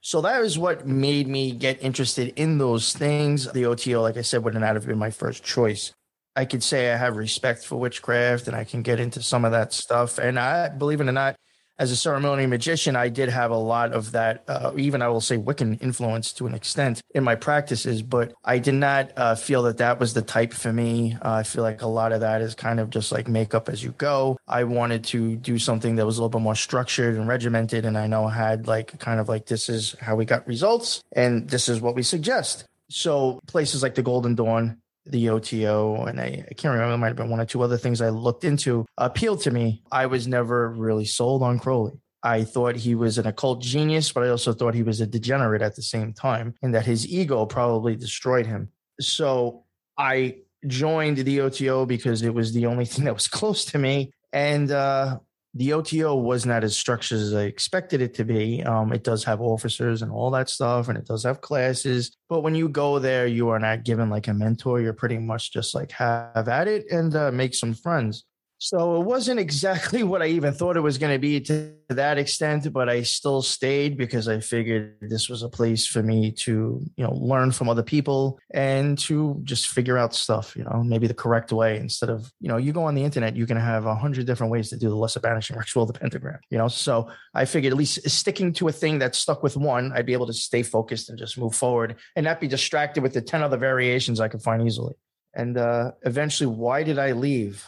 So 0.03 0.23
that 0.23 0.43
is 0.43 0.57
what 0.57 0.87
made 0.87 1.29
me 1.29 1.53
get 1.53 1.83
interested 1.83 2.33
in 2.37 2.57
those 2.57 2.95
things. 2.95 3.53
The 3.53 3.67
OTO, 3.67 4.01
like 4.01 4.17
I 4.17 4.23
said, 4.23 4.43
would 4.45 4.55
not 4.55 4.75
have 4.75 4.87
been 4.87 4.99
my 4.99 5.11
first 5.11 5.45
choice. 5.45 5.93
I 6.37 6.45
could 6.45 6.63
say 6.63 6.93
I 6.93 6.97
have 6.97 7.17
respect 7.17 7.65
for 7.65 7.77
witchcraft 7.77 8.47
and 8.47 8.57
I 8.57 8.65
can 8.65 8.83
get 8.83 9.01
into 9.01 9.23
some 9.23 9.45
of 9.45 9.53
that 9.53 9.73
stuff. 9.73 10.19
And 10.19 10.39
I, 10.39 10.69
believe 10.69 11.01
it 11.01 11.09
or 11.09 11.13
not, 11.13 11.37
as 11.81 11.91
a 11.91 11.97
ceremonial 11.97 12.47
magician, 12.47 12.95
I 12.95 13.09
did 13.09 13.31
have 13.31 13.51
a 13.51 13.57
lot 13.57 13.93
of 13.93 14.13
that, 14.13 14.45
uh, 14.47 14.73
even 14.77 15.01
I 15.01 15.09
will 15.09 15.23
say 15.23 15.39
Wiccan 15.39 15.81
influence 15.81 16.31
to 16.35 16.47
an 16.47 16.53
extent 16.53 17.01
in 17.15 17.25
my 17.25 17.37
practices, 17.37 18.03
but 18.03 18.35
I 18.45 18.59
did 18.59 18.75
not 18.75 19.13
uh, 19.17 19.35
feel 19.35 19.63
that 19.63 19.79
that 19.79 19.99
was 19.99 20.13
the 20.13 20.21
type 20.21 20.53
for 20.53 20.75
me. 20.75 21.17
Uh, 21.23 21.33
I 21.33 21.43
feel 21.43 21.63
like 21.63 21.81
a 21.81 21.87
lot 21.87 22.13
of 22.13 22.21
that 22.21 22.43
is 22.43 22.55
kind 22.55 22.81
of 22.81 22.91
just 22.91 23.13
like 23.13 23.29
makeup 23.29 23.71
as 23.71 23.83
you 23.83 23.93
go. 23.93 24.37
I 24.47 24.65
wanted 24.65 25.05
to 25.05 25.37
do 25.37 25.59
something 25.59 25.97
that 25.97 26.05
was 26.05 26.19
a 26.19 26.21
little 26.21 26.39
bit 26.39 26.43
more 26.43 26.55
structured 26.55 27.17
and 27.17 27.27
regimented. 27.27 27.87
And 27.87 27.97
I 27.97 28.07
know 28.07 28.29
had 28.29 28.67
like 28.69 28.99
kind 28.99 29.19
of 29.19 29.31
like 29.31 29.47
this 29.47 29.71
is 29.71 29.97
how 30.03 30.17
we 30.17 30.27
got 30.27 30.47
results 30.47 31.01
and 31.13 31.49
this 31.49 31.71
is 31.71 31.81
what 31.81 31.95
we 31.95 32.03
suggest. 32.03 32.67
So 32.91 33.41
places 33.47 33.83
like 33.83 33.95
the 33.95 34.03
Golden 34.03 34.35
Dawn, 34.35 34.83
the 35.11 35.29
OTO, 35.31 36.05
and 36.07 36.21
I, 36.21 36.45
I 36.49 36.55
can't 36.55 36.73
remember, 36.73 36.95
it 36.95 36.99
might 36.99 37.07
have 37.09 37.17
been 37.17 37.31
one 37.31 37.41
or 37.41 37.47
two 37.47 37.63
other 37.63 37.77
things 37.77 38.01
I 38.01 38.11
looked 38.11 38.45
into, 38.45 38.87
appealed 38.97 39.41
to 39.43 39.51
me. 39.51 39.83
I 39.91 40.07
was 40.07 40.27
never 40.27 40.71
really 40.71 41.05
sold 41.05 41.43
on 41.43 41.59
Crowley. 41.59 42.01
I 42.23 42.45
thought 42.45 42.77
he 42.77 42.95
was 42.95 43.19
an 43.19 43.27
occult 43.27 43.63
genius, 43.63 44.13
but 44.13 44.23
I 44.23 44.29
also 44.29 44.53
thought 44.53 44.75
he 44.75 44.83
was 44.83 45.01
a 45.01 45.07
degenerate 45.07 45.63
at 45.63 45.77
the 45.77 45.83
same 45.83 46.13
time, 46.13 46.55
and 46.63 46.75
that 46.75 46.87
his 46.87 47.07
ego 47.07 47.47
probably 47.47 47.97
destroyed 47.97 48.47
him. 48.47 48.71
So 49.01 49.65
I 49.97 50.37
joined 50.67 51.19
the 51.19 51.41
OTO 51.41 51.87
because 51.87 52.23
it 52.23 52.35
was 52.35 52.53
the 52.53 52.67
only 52.67 52.85
thing 52.85 53.05
that 53.07 53.15
was 53.15 53.29
close 53.39 53.65
to 53.67 53.79
me. 53.79 54.13
And 54.33 54.71
uh, 54.71 55.19
the 55.55 55.73
OTO 55.73 56.15
was 56.15 56.47
not 56.47 56.63
as 56.63 56.77
structured 56.77 57.19
as 57.19 57.35
I 57.35 57.43
expected 57.43 58.01
it 58.01 58.15
to 58.15 58.25
be. 58.25 58.63
Um, 58.63 58.93
it 58.93 59.03
does 59.03 59.25
have 59.25 59.41
officers 59.41 60.03
and 60.03 60.13
all 60.13 60.31
that 60.31 60.49
stuff, 60.49 60.89
and 60.89 60.97
it 60.97 61.07
does 61.07 61.25
have 61.25 61.41
classes. 61.41 62.17
But 62.29 62.43
when 62.43 62.55
you 62.55 62.69
go 62.69 63.01
there, 63.01 63.27
you 63.27 63.49
are 63.49 63.59
not 63.59 63.85
given 63.85 64.11
like 64.11 64.29
a 64.29 64.35
mentor. 64.35 64.81
You're 64.81 64.93
pretty 64.93 65.19
much 65.19 65.53
just 65.53 65.75
like 65.75 65.91
have 65.93 66.49
at 66.49 66.69
it 66.69 66.87
and 66.91 67.15
uh, 67.17 67.33
make 67.33 67.55
some 67.55 67.75
friends. 67.75 68.25
So 68.63 69.01
it 69.01 69.07
wasn't 69.07 69.41
exactly 69.41 70.03
what 70.11 70.21
I 70.21 70.27
even 70.27 70.53
thought 70.53 70.77
it 70.77 70.81
was 70.81 70.99
going 70.99 71.15
to 71.15 71.19
be 71.19 71.41
to 71.41 71.73
that 71.89 72.19
extent, 72.19 72.71
but 72.73 72.91
I 72.91 73.03
still 73.03 73.41
stayed 73.41 73.97
because 73.97 74.29
I 74.29 74.41
figured 74.41 74.97
this 75.01 75.31
was 75.31 75.43
a 75.43 75.49
place 75.49 75.87
for 75.87 76.03
me 76.03 76.31
to, 76.33 76.85
you 76.95 77.05
know, 77.05 77.15
learn 77.15 77.53
from 77.53 77.71
other 77.71 77.83
people 77.83 78.39
and 78.53 78.99
to 78.99 79.41
just 79.45 79.69
figure 79.69 79.97
out 79.97 80.15
stuff, 80.15 80.55
you 80.55 80.65
know, 80.65 80.83
maybe 80.85 81.07
the 81.07 81.15
correct 81.15 81.53
way 81.53 81.79
instead 81.79 82.11
of, 82.11 82.31
you 82.39 82.49
know, 82.49 82.59
you 82.59 82.73
go 82.73 82.85
on 82.85 82.95
the 82.95 83.03
internet, 83.03 83.35
you 83.35 83.47
can 83.47 83.57
have 83.57 83.87
a 83.87 83.95
hundred 83.95 84.27
different 84.27 84.53
ways 84.53 84.69
to 84.69 84.77
do 84.77 84.91
the 84.91 84.95
lesser 84.95 85.21
banishing 85.21 85.57
ritual, 85.57 85.87
the 85.87 85.95
pentagram, 85.95 86.39
you 86.51 86.59
know. 86.59 86.69
So 86.69 87.11
I 87.35 87.47
figured 87.47 87.73
at 87.73 87.79
least 87.79 88.09
sticking 88.11 88.53
to 88.55 88.69
a 88.69 88.73
thing 88.73 88.99
that's 88.99 89.19
stuck 89.19 89.43
with 89.43 89.57
one, 89.57 89.91
I'd 89.95 90.07
be 90.07 90.13
able 90.13 90.27
to 90.27 90.35
stay 90.35 90.63
focused 90.63 91.09
and 91.09 91.19
just 91.19 91.39
move 91.39 91.55
forward 91.55 91.97
and 92.15 92.25
not 92.25 92.41
be 92.41 92.47
distracted 92.47 93.03
with 93.03 93.15
the 93.15 93.23
10 93.23 93.43
other 93.43 93.57
variations 93.57 94.21
I 94.21 94.29
could 94.29 94.43
find 94.43 94.67
easily. 94.67 94.97
And 95.33 95.57
uh, 95.57 95.93
eventually, 96.03 96.49
why 96.49 96.83
did 96.83 96.99
I 96.99 97.13
leave? 97.13 97.65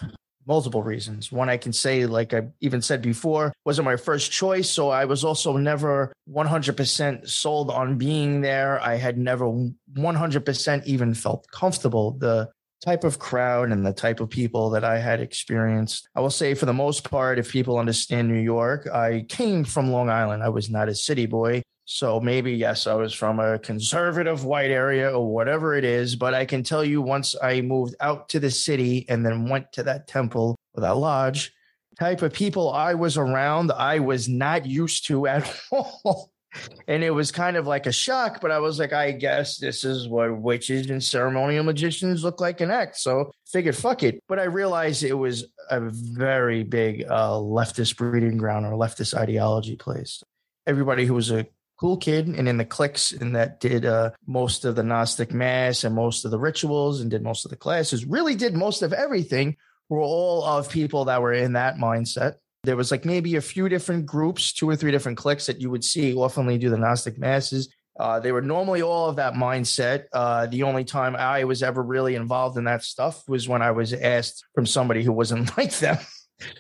Multiple 0.47 0.83
reasons. 0.83 1.31
One 1.31 1.49
I 1.49 1.57
can 1.57 1.73
say, 1.73 2.07
like 2.07 2.35
I 2.35 2.49
even 2.61 2.83
said 2.83 3.03
before, 3.03 3.53
wasn't 3.65 3.85
my 3.87 3.97
first 3.97 4.33
choice. 4.33 4.71
So 4.71 4.91
I 4.91 5.05
was 5.05 5.25
also 5.25 5.57
never 5.57 6.13
100% 6.29 7.29
sold 7.29 7.71
on 7.71 7.99
being 7.99 8.41
there. 8.41 8.81
I 8.81 8.97
had 8.97 9.19
never 9.19 9.47
100% 9.97 10.85
even 10.85 11.15
felt 11.15 11.47
comfortable. 11.53 12.13
The 12.13 12.51
type 12.85 13.05
of 13.05 13.19
crowd 13.19 13.71
and 13.71 13.87
the 13.87 13.93
type 13.93 14.21
of 14.21 14.29
people 14.29 14.71
that 14.71 14.85
I 14.85 14.99
had 14.99 15.21
experienced. 15.21 16.09
I 16.17 16.21
will 16.21 16.31
say, 16.31 16.55
for 16.55 16.67
the 16.67 16.73
most 16.73 17.09
part, 17.09 17.39
if 17.39 17.53
people 17.53 17.79
understand 17.79 18.29
New 18.29 18.41
York, 18.41 18.89
I 18.93 19.25
came 19.29 19.65
from 19.65 19.93
Long 19.93 20.11
Island. 20.11 20.43
I 20.43 20.49
was 20.49 20.69
not 20.69 20.89
a 20.89 20.95
city 20.95 21.27
boy. 21.27 21.63
So 21.85 22.21
maybe, 22.21 22.53
yes, 22.53 22.87
I 22.87 22.95
was 22.95 23.13
from 23.13 23.41
a 23.41 23.59
conservative 23.59 24.45
white 24.45 24.71
area 24.71 25.11
or 25.11 25.33
whatever 25.33 25.75
it 25.75 25.85
is. 25.85 26.15
But 26.15 26.33
I 26.35 26.45
can 26.45 26.63
tell 26.63 26.85
you 26.85 27.03
once 27.03 27.35
I 27.43 27.61
moved 27.61 27.97
out 28.01 28.29
to 28.31 28.41
the 28.41 28.51
city 28.51 29.05
and 29.09 29.27
then 29.27 29.49
went 29.49 29.73
to 29.73 29.83
that 29.85 30.07
temple 30.07 30.57
or 30.75 30.83
that 30.83 30.97
lodge, 30.97 31.53
type 31.99 32.23
of 32.23 32.33
people 32.33 32.73
I 32.73 32.95
was 32.95 33.17
around, 33.17 33.73
I 33.73 33.99
was 33.99 34.29
not 34.29 34.65
used 34.67 35.07
to 35.07 35.27
at 35.29 35.61
all. 35.71 36.31
and 36.87 37.03
it 37.03 37.11
was 37.11 37.33
kind 37.33 37.57
of 37.57 37.67
like 37.67 37.87
a 37.87 37.93
shock, 37.93 38.41
but 38.41 38.51
I 38.51 38.59
was 38.59 38.79
like, 38.79 38.93
I 38.93 39.11
guess 39.11 39.57
this 39.57 39.85
is 39.85 40.07
what 40.07 40.39
witches 40.39 40.91
and 40.91 41.03
ceremonial 41.03 41.65
magicians 41.65 42.23
look 42.23 42.41
like 42.41 42.61
in 42.61 42.71
act. 42.71 42.99
So 42.99 43.31
figured, 43.47 43.77
fuck 43.77 44.03
it. 44.03 44.23
But 44.29 44.39
I 44.39 44.45
realized 44.45 45.03
it 45.03 45.15
was 45.15 45.47
a 45.71 45.81
very 45.81 46.63
big 46.63 47.05
uh, 47.09 47.33
leftist 47.33 47.97
breeding 47.97 48.37
ground 48.37 48.67
or 48.67 48.73
leftist 48.73 49.15
ideology 49.15 49.77
place. 49.77 50.23
Everybody 50.67 51.07
who 51.07 51.15
was 51.15 51.31
a 51.31 51.47
cool 51.83 51.97
kid 51.97 52.29
and 52.29 52.49
in 52.49 52.59
the 52.59 52.65
cliques 52.65 53.11
and 53.11 53.35
that 53.35 53.59
did 53.59 53.85
uh, 53.85 54.13
most 54.25 54.65
of 54.65 54.77
the 54.77 54.85
Gnostic 54.85 55.33
mass 55.33 55.83
and 55.83 55.93
most 55.93 56.25
of 56.25 56.31
the 56.31 56.39
rituals 56.39 57.01
and 57.01 57.11
did 57.11 57.25
most 57.25 57.45
of 57.45 57.51
the 57.51 57.57
classes, 57.57 58.05
really 58.05 58.37
did 58.37 58.55
most 58.55 58.83
of 58.83 58.93
everything, 58.93 59.57
were 59.89 60.01
all 60.01 60.45
of 60.45 60.71
people 60.71 61.07
that 61.07 61.21
were 61.21 61.33
in 61.33 61.55
that 61.55 61.79
mindset. 61.79 62.35
There 62.63 62.77
was 62.77 62.93
like 62.93 63.05
maybe 63.05 63.35
a 63.35 63.41
few 63.41 63.69
different 63.69 64.07
groups, 64.07 64.53
two 64.53 64.71
or 64.71 64.77
three 64.77 64.93
different 64.93 65.19
cliques 65.19 65.47
that 65.47 65.61
you 65.61 65.71
would 65.71 65.83
see 65.83 66.15
oftenly 66.15 66.57
do 66.57 66.71
the 66.71 66.79
Gnostic 66.79 67.19
masses. 67.19 67.75
Uh, 67.99 68.21
they 68.21 68.31
were 68.31 68.43
normally 68.43 68.83
all 68.83 69.09
of 69.09 69.17
that 69.17 69.35
mindset. 69.35 70.05
Uh, 70.13 70.47
the 70.47 70.63
only 70.63 70.85
time 70.85 71.17
I 71.17 71.43
was 71.43 71.65
ever 71.65 71.83
really 71.83 72.15
involved 72.15 72.57
in 72.59 72.65
that 72.67 72.85
stuff 72.85 73.29
was 73.29 73.49
when 73.49 73.61
I 73.61 73.73
was 73.73 73.93
asked 73.93 74.45
from 74.55 74.67
somebody 74.67 75.03
who 75.03 75.13
wasn't 75.13 75.57
like 75.59 75.77
them. 75.81 75.99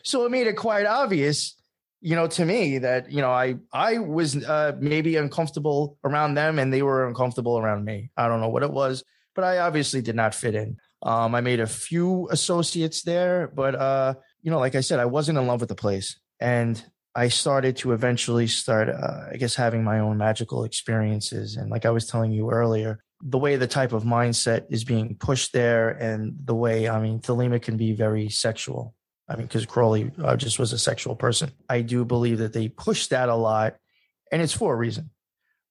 so 0.02 0.26
it 0.26 0.33
made 0.33 0.49
it 0.49 0.57
quite 0.57 0.85
obvious 0.85 1.55
you 2.02 2.16
know, 2.16 2.26
to 2.26 2.44
me 2.44 2.78
that, 2.78 3.11
you 3.12 3.21
know, 3.21 3.30
I, 3.30 3.54
I 3.73 3.99
was 3.99 4.44
uh, 4.44 4.73
maybe 4.80 5.16
uncomfortable 5.16 5.99
around 6.02 6.35
them 6.35 6.59
and 6.59 6.73
they 6.73 6.82
were 6.82 7.06
uncomfortable 7.06 7.59
around 7.59 7.85
me. 7.85 8.11
I 8.16 8.26
don't 8.26 8.40
know 8.40 8.49
what 8.49 8.64
it 8.64 8.73
was, 8.73 9.04
but 9.37 9.44
I 9.44 9.59
obviously 9.59 10.02
did 10.02 10.16
not 10.16 10.35
fit 10.35 10.56
in. 10.56 10.78
Um, 11.04 11.35
I 11.35 11.40
made 11.40 11.61
a 11.61 11.66
few 11.66 12.28
associates 12.30 13.02
there, 13.02 13.50
but, 13.54 13.76
uh, 13.76 14.14
you 14.42 14.50
know, 14.50 14.59
like 14.59 14.75
I 14.75 14.80
said, 14.80 14.99
I 14.99 15.04
wasn't 15.04 15.38
in 15.38 15.47
love 15.47 15.61
with 15.61 15.68
the 15.68 15.76
place. 15.76 16.18
And 16.40 16.85
I 17.14 17.28
started 17.28 17.76
to 17.78 17.92
eventually 17.92 18.49
start, 18.49 18.88
uh, 18.88 19.28
I 19.32 19.37
guess, 19.37 19.54
having 19.54 19.85
my 19.85 20.00
own 20.00 20.18
magical 20.18 20.64
experiences. 20.64 21.56
And 21.56 21.71
like 21.71 21.87
I 21.87 21.90
was 21.90 22.09
telling 22.09 22.32
you 22.32 22.50
earlier, 22.50 22.99
the 23.21 23.38
way 23.38 23.54
the 23.54 23.68
type 23.68 23.92
of 23.92 24.02
mindset 24.02 24.64
is 24.71 24.82
being 24.82 25.14
pushed 25.14 25.52
there 25.52 25.90
and 25.90 26.35
the 26.44 26.54
way, 26.54 26.88
I 26.88 27.00
mean, 27.00 27.21
Thelema 27.21 27.62
can 27.62 27.76
be 27.76 27.92
very 27.92 28.28
sexual 28.28 28.97
I 29.29 29.37
mean, 29.37 29.47
because 29.47 29.67
Crowley 29.67 30.11
uh, 30.23 30.37
just 30.37 30.59
was 30.59 30.73
a 30.73 30.79
sexual 30.79 31.17
person. 31.17 31.52
I 31.69 31.81
do 31.81 32.05
believe 32.05 32.38
that 32.38 32.52
they 32.52 32.69
push 32.69 33.07
that 33.09 33.29
a 33.29 33.35
lot, 33.35 33.76
and 34.31 34.43
it's 34.43 34.52
for 34.52 34.75
a 34.75 34.76
reason. 34.76 35.11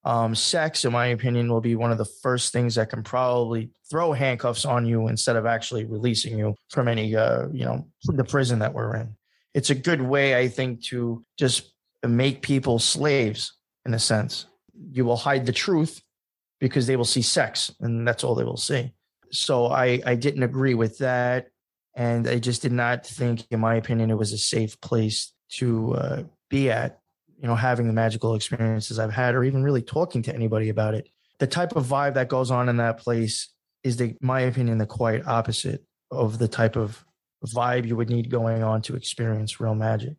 Um, 0.04 0.34
sex, 0.34 0.84
in 0.84 0.92
my 0.92 1.06
opinion, 1.06 1.48
will 1.48 1.60
be 1.60 1.76
one 1.76 1.92
of 1.92 1.98
the 1.98 2.04
first 2.04 2.52
things 2.52 2.74
that 2.74 2.90
can 2.90 3.04
probably 3.04 3.70
throw 3.88 4.12
handcuffs 4.12 4.64
on 4.64 4.84
you 4.84 5.06
instead 5.08 5.36
of 5.36 5.46
actually 5.46 5.84
releasing 5.84 6.36
you 6.36 6.56
from 6.70 6.88
any, 6.88 7.14
uh, 7.14 7.46
you 7.52 7.64
know, 7.64 7.86
the 8.04 8.24
prison 8.24 8.58
that 8.60 8.74
we're 8.74 8.96
in. 8.96 9.14
It's 9.54 9.70
a 9.70 9.76
good 9.76 10.02
way, 10.02 10.36
I 10.36 10.48
think, 10.48 10.82
to 10.84 11.24
just 11.38 11.72
make 12.04 12.42
people 12.42 12.78
slaves 12.78 13.52
in 13.86 13.94
a 13.94 13.98
sense. 13.98 14.46
You 14.90 15.04
will 15.04 15.16
hide 15.16 15.46
the 15.46 15.52
truth 15.52 16.02
because 16.58 16.86
they 16.86 16.96
will 16.96 17.04
see 17.04 17.22
sex 17.22 17.72
and 17.80 18.06
that's 18.06 18.24
all 18.24 18.34
they 18.34 18.44
will 18.44 18.56
see. 18.56 18.92
So 19.30 19.66
I, 19.66 20.00
I 20.04 20.14
didn't 20.16 20.42
agree 20.42 20.74
with 20.74 20.98
that. 20.98 21.48
And 21.94 22.26
I 22.26 22.38
just 22.38 22.62
did 22.62 22.72
not 22.72 23.06
think, 23.06 23.44
in 23.50 23.60
my 23.60 23.74
opinion, 23.74 24.10
it 24.10 24.16
was 24.16 24.32
a 24.32 24.38
safe 24.38 24.80
place 24.80 25.32
to 25.56 25.94
uh, 25.94 26.22
be 26.48 26.70
at, 26.70 27.00
you 27.40 27.46
know, 27.46 27.54
having 27.54 27.86
the 27.86 27.92
magical 27.92 28.34
experiences 28.34 28.98
I've 28.98 29.12
had 29.12 29.34
or 29.34 29.44
even 29.44 29.62
really 29.62 29.82
talking 29.82 30.22
to 30.22 30.34
anybody 30.34 30.70
about 30.70 30.94
it. 30.94 31.08
The 31.38 31.46
type 31.46 31.76
of 31.76 31.86
vibe 31.86 32.14
that 32.14 32.28
goes 32.28 32.50
on 32.50 32.68
in 32.68 32.78
that 32.78 32.98
place 32.98 33.52
is, 33.82 33.96
the, 33.96 34.16
my 34.20 34.40
opinion, 34.40 34.78
the 34.78 34.86
quite 34.86 35.26
opposite 35.26 35.84
of 36.10 36.38
the 36.38 36.48
type 36.48 36.76
of 36.76 37.04
vibe 37.46 37.86
you 37.86 37.96
would 37.96 38.10
need 38.10 38.30
going 38.30 38.62
on 38.62 38.80
to 38.82 38.96
experience 38.96 39.60
real 39.60 39.74
magic. 39.74 40.14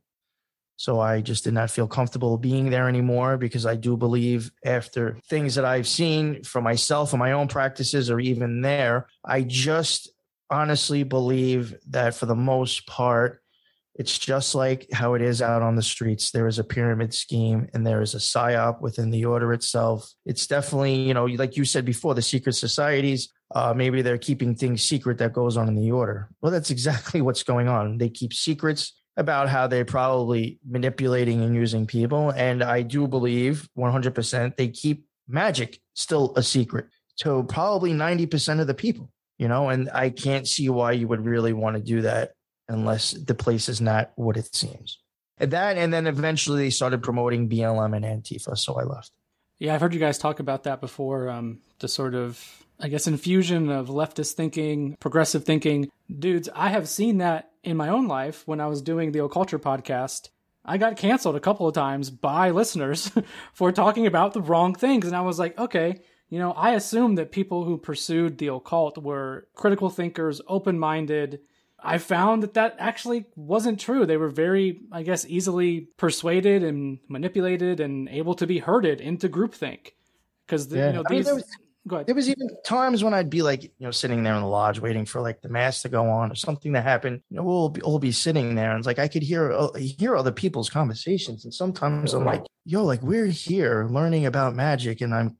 So 0.75 0.99
I 0.99 1.21
just 1.21 1.43
did 1.43 1.53
not 1.53 1.71
feel 1.71 1.87
comfortable 1.87 2.37
being 2.37 2.69
there 2.69 2.89
anymore 2.89 3.37
because 3.37 3.65
I 3.65 3.75
do 3.75 3.95
believe 3.95 4.51
after 4.65 5.17
things 5.29 5.55
that 5.55 5.65
I've 5.65 5.87
seen 5.87 6.43
for 6.43 6.61
myself 6.61 7.13
and 7.13 7.19
my 7.19 7.31
own 7.31 7.47
practices 7.47 8.09
or 8.09 8.19
even 8.19 8.61
there, 8.61 9.07
I 9.23 9.43
just 9.43 10.09
honestly 10.53 11.03
believe 11.03 11.75
that 11.89 12.15
for 12.15 12.25
the 12.25 12.35
most 12.35 12.87
part, 12.87 13.41
it's 13.95 14.17
just 14.17 14.55
like 14.55 14.87
how 14.91 15.13
it 15.13 15.21
is 15.21 15.41
out 15.41 15.61
on 15.61 15.75
the 15.75 15.83
streets. 15.83 16.31
There 16.31 16.47
is 16.47 16.57
a 16.57 16.63
pyramid 16.63 17.13
scheme 17.13 17.67
and 17.73 17.85
there 17.85 18.01
is 18.01 18.15
a 18.15 18.17
psyop 18.19 18.81
within 18.81 19.11
the 19.11 19.25
order 19.25 19.53
itself. 19.53 20.11
It's 20.25 20.47
definitely, 20.47 20.95
you 20.95 21.13
know, 21.13 21.25
like 21.25 21.57
you 21.57 21.65
said 21.65 21.85
before, 21.85 22.15
the 22.15 22.21
secret 22.21 22.53
societies, 22.53 23.31
uh, 23.53 23.73
maybe 23.75 24.01
they're 24.01 24.17
keeping 24.17 24.55
things 24.55 24.83
secret 24.83 25.19
that 25.19 25.33
goes 25.33 25.57
on 25.57 25.67
in 25.67 25.75
the 25.75 25.91
order. 25.91 26.29
Well, 26.41 26.51
that's 26.51 26.71
exactly 26.71 27.21
what's 27.21 27.43
going 27.43 27.67
on. 27.67 27.99
They 27.99 28.09
keep 28.09 28.33
secrets 28.33 28.93
about 29.15 29.47
how 29.47 29.67
they're 29.67 29.85
probably 29.85 30.59
manipulating 30.67 31.43
and 31.43 31.53
using 31.53 31.85
people. 31.85 32.31
And 32.31 32.63
I 32.63 32.81
do 32.81 33.07
believe 33.07 33.69
100% 33.77 34.55
they 34.55 34.69
keep 34.69 35.05
magic 35.27 35.79
still 35.93 36.33
a 36.35 36.43
secret 36.43 36.87
to 37.17 37.43
probably 37.43 37.93
90% 37.93 38.59
of 38.59 38.67
the 38.67 38.73
people, 38.73 39.11
you 39.37 39.47
know, 39.47 39.69
and 39.69 39.89
I 39.93 40.09
can't 40.09 40.47
see 40.47 40.69
why 40.69 40.93
you 40.93 41.07
would 41.07 41.25
really 41.25 41.53
want 41.53 41.75
to 41.75 41.81
do 41.81 42.01
that 42.01 42.33
unless 42.69 43.11
the 43.11 43.35
place 43.35 43.69
is 43.69 43.81
not 43.81 44.11
what 44.15 44.37
it 44.37 44.53
seems. 44.55 44.99
And 45.37 45.51
that, 45.51 45.77
and 45.77 45.93
then 45.93 46.07
eventually 46.07 46.63
they 46.63 46.69
started 46.69 47.03
promoting 47.03 47.49
BLM 47.49 47.95
and 47.95 48.05
Antifa. 48.05 48.57
So 48.57 48.79
I 48.79 48.83
left. 48.83 49.11
Yeah, 49.59 49.73
I've 49.73 49.81
heard 49.81 49.93
you 49.93 49.99
guys 49.99 50.17
talk 50.17 50.39
about 50.39 50.63
that 50.63 50.81
before. 50.81 51.29
Um, 51.29 51.59
the 51.79 51.87
sort 51.87 52.15
of, 52.15 52.65
I 52.79 52.87
guess, 52.87 53.07
infusion 53.07 53.69
of 53.69 53.87
leftist 53.87 54.33
thinking, 54.33 54.95
progressive 54.99 55.43
thinking. 55.43 55.89
Dudes, 56.19 56.49
I 56.53 56.69
have 56.69 56.87
seen 56.87 57.17
that 57.19 57.51
in 57.63 57.77
my 57.77 57.89
own 57.89 58.07
life 58.07 58.43
when 58.45 58.61
I 58.61 58.67
was 58.67 58.81
doing 58.81 59.11
the 59.11 59.19
Occulture 59.19 59.59
podcast. 59.59 60.29
I 60.65 60.77
got 60.77 60.97
canceled 60.97 61.35
a 61.35 61.41
couple 61.41 61.67
of 61.67 61.73
times 61.73 62.09
by 62.09 62.51
listeners 62.51 63.11
for 63.53 63.71
talking 63.71 64.07
about 64.07 64.33
the 64.33 64.41
wrong 64.41 64.75
things. 64.75 65.07
And 65.07 65.15
I 65.15 65.21
was 65.21 65.39
like, 65.39 65.57
okay, 65.57 65.99
you 66.33 66.39
know, 66.39 66.53
I 66.53 66.71
assumed 66.71 67.19
that 67.19 67.31
people 67.31 67.63
who 67.63 67.77
pursued 67.77 68.39
the 68.39 68.47
occult 68.47 68.97
were 68.97 69.47
critical 69.53 69.91
thinkers, 69.91 70.41
open 70.47 70.79
minded, 70.79 71.41
I 71.79 71.99
found 71.99 72.41
that 72.41 72.55
that 72.55 72.75
actually 72.79 73.25
wasn't 73.35 73.79
true. 73.79 74.07
They 74.07 74.17
were 74.17 74.31
very, 74.31 74.79
I 74.91 75.03
guess, 75.03 75.27
easily 75.27 75.89
persuaded 75.95 76.63
and 76.63 76.97
manipulated 77.07 77.79
and 77.79 78.09
able 78.09 78.33
to 78.33 78.47
be 78.47 78.57
herded 78.57 78.99
into 78.99 79.29
groupthink. 79.29 79.91
Because 80.47 80.73
yeah. 80.73 80.87
you 80.87 80.93
know 80.93 81.03
these. 81.07 81.27
I 81.27 81.33
mean, 81.33 81.43
there, 81.85 81.95
was, 81.95 82.05
there 82.07 82.15
was 82.15 82.29
even 82.29 82.47
times 82.65 83.03
when 83.03 83.13
I'd 83.13 83.29
be 83.29 83.43
like, 83.43 83.61
you 83.61 83.69
know, 83.81 83.91
sitting 83.91 84.23
there 84.23 84.33
in 84.33 84.41
the 84.41 84.47
lodge 84.47 84.79
waiting 84.79 85.05
for 85.05 85.21
like 85.21 85.39
the 85.43 85.49
mass 85.49 85.83
to 85.83 85.89
go 85.89 86.09
on 86.09 86.31
or 86.31 86.35
something 86.35 86.73
to 86.73 86.81
happen. 86.81 87.21
You 87.29 87.37
know, 87.37 87.43
we'll 87.43 87.69
be, 87.69 87.81
we'll 87.85 87.99
be 87.99 88.11
sitting 88.11 88.55
there 88.55 88.71
and 88.71 88.79
it's 88.79 88.87
like 88.87 88.97
I 88.97 89.07
could 89.07 89.21
hear 89.21 89.51
uh, 89.51 89.71
hear 89.75 90.15
other 90.15 90.31
people's 90.31 90.71
conversations, 90.71 91.45
and 91.45 91.53
sometimes 91.53 92.15
I'm 92.15 92.25
like, 92.25 92.41
yo, 92.65 92.83
like 92.83 93.03
we're 93.03 93.27
here 93.27 93.87
learning 93.87 94.25
about 94.25 94.55
magic, 94.55 95.01
and 95.01 95.13
I'm 95.13 95.37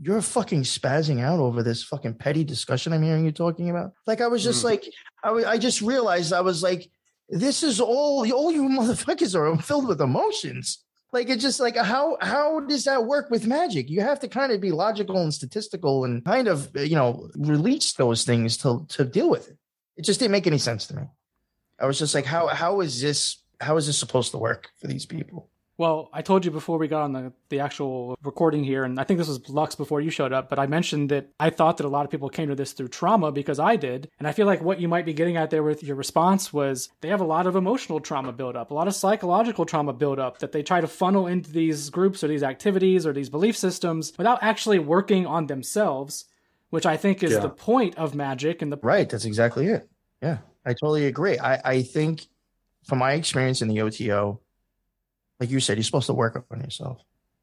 you're 0.00 0.22
fucking 0.22 0.62
spazzing 0.62 1.20
out 1.20 1.38
over 1.38 1.62
this 1.62 1.82
fucking 1.84 2.14
petty 2.14 2.42
discussion 2.42 2.92
I'm 2.92 3.02
hearing 3.02 3.24
you 3.24 3.32
talking 3.32 3.68
about. 3.68 3.92
Like 4.06 4.20
I 4.20 4.28
was 4.28 4.42
just 4.42 4.62
mm. 4.62 4.70
like, 4.70 4.84
I, 5.22 5.28
w- 5.28 5.46
I 5.46 5.58
just 5.58 5.82
realized 5.82 6.32
I 6.32 6.40
was 6.40 6.62
like, 6.62 6.90
this 7.28 7.62
is 7.62 7.80
all 7.80 8.30
all 8.32 8.50
you 8.50 8.62
motherfuckers 8.62 9.34
are 9.34 9.56
filled 9.62 9.86
with 9.86 10.00
emotions. 10.00 10.84
Like 11.12 11.28
it's 11.28 11.42
just 11.42 11.60
like 11.60 11.76
how 11.76 12.16
how 12.20 12.60
does 12.60 12.84
that 12.84 13.04
work 13.04 13.30
with 13.30 13.46
magic? 13.46 13.90
You 13.90 14.00
have 14.00 14.20
to 14.20 14.28
kind 14.28 14.52
of 14.52 14.60
be 14.60 14.72
logical 14.72 15.18
and 15.18 15.32
statistical 15.32 16.04
and 16.04 16.24
kind 16.24 16.48
of 16.48 16.70
you 16.74 16.96
know 16.96 17.28
release 17.36 17.92
those 17.92 18.24
things 18.24 18.56
to 18.58 18.86
to 18.90 19.04
deal 19.04 19.28
with 19.28 19.48
it. 19.48 19.58
It 19.96 20.04
just 20.04 20.18
didn't 20.18 20.32
make 20.32 20.46
any 20.46 20.58
sense 20.58 20.86
to 20.86 20.96
me. 20.96 21.02
I 21.78 21.86
was 21.86 21.98
just 21.98 22.14
like, 22.14 22.24
how 22.24 22.46
how 22.48 22.80
is 22.80 23.00
this 23.00 23.42
how 23.60 23.76
is 23.76 23.86
this 23.86 23.98
supposed 23.98 24.30
to 24.32 24.38
work 24.38 24.70
for 24.80 24.86
these 24.86 25.04
people? 25.04 25.50
Well, 25.80 26.10
I 26.12 26.20
told 26.20 26.44
you 26.44 26.50
before 26.50 26.76
we 26.76 26.88
got 26.88 27.04
on 27.04 27.14
the, 27.14 27.32
the 27.48 27.60
actual 27.60 28.14
recording 28.22 28.62
here, 28.62 28.84
and 28.84 29.00
I 29.00 29.04
think 29.04 29.16
this 29.16 29.28
was 29.28 29.48
Lux 29.48 29.74
before 29.74 30.02
you 30.02 30.10
showed 30.10 30.30
up, 30.30 30.50
but 30.50 30.58
I 30.58 30.66
mentioned 30.66 31.08
that 31.08 31.30
I 31.40 31.48
thought 31.48 31.78
that 31.78 31.86
a 31.86 31.88
lot 31.88 32.04
of 32.04 32.10
people 32.10 32.28
came 32.28 32.50
to 32.50 32.54
this 32.54 32.74
through 32.74 32.88
trauma 32.88 33.32
because 33.32 33.58
I 33.58 33.76
did. 33.76 34.10
And 34.18 34.28
I 34.28 34.32
feel 34.32 34.44
like 34.44 34.60
what 34.60 34.78
you 34.78 34.88
might 34.88 35.06
be 35.06 35.14
getting 35.14 35.38
at 35.38 35.48
there 35.48 35.62
with 35.62 35.82
your 35.82 35.96
response 35.96 36.52
was 36.52 36.90
they 37.00 37.08
have 37.08 37.22
a 37.22 37.24
lot 37.24 37.46
of 37.46 37.56
emotional 37.56 37.98
trauma 37.98 38.30
buildup, 38.30 38.70
a 38.70 38.74
lot 38.74 38.88
of 38.88 38.94
psychological 38.94 39.64
trauma 39.64 39.94
buildup 39.94 40.40
that 40.40 40.52
they 40.52 40.62
try 40.62 40.82
to 40.82 40.86
funnel 40.86 41.26
into 41.26 41.50
these 41.50 41.88
groups 41.88 42.22
or 42.22 42.28
these 42.28 42.42
activities 42.42 43.06
or 43.06 43.14
these 43.14 43.30
belief 43.30 43.56
systems 43.56 44.12
without 44.18 44.42
actually 44.42 44.80
working 44.80 45.26
on 45.26 45.46
themselves, 45.46 46.26
which 46.68 46.84
I 46.84 46.98
think 46.98 47.22
is 47.22 47.32
yeah. 47.32 47.38
the 47.38 47.48
point 47.48 47.96
of 47.96 48.14
magic 48.14 48.60
and 48.60 48.70
the 48.70 48.78
Right, 48.82 49.08
that's 49.08 49.24
exactly 49.24 49.68
it. 49.68 49.88
Yeah. 50.20 50.40
I 50.62 50.74
totally 50.74 51.06
agree. 51.06 51.38
I, 51.38 51.58
I 51.64 51.82
think 51.84 52.26
from 52.84 52.98
my 52.98 53.12
experience 53.12 53.62
in 53.62 53.68
the 53.68 53.80
OTO, 53.80 54.42
like 55.40 55.50
you 55.50 55.58
said, 55.58 55.78
you're 55.78 55.84
supposed 55.84 56.06
to 56.06 56.14
work 56.14 56.44
on 56.50 56.60
yourself. 56.60 57.02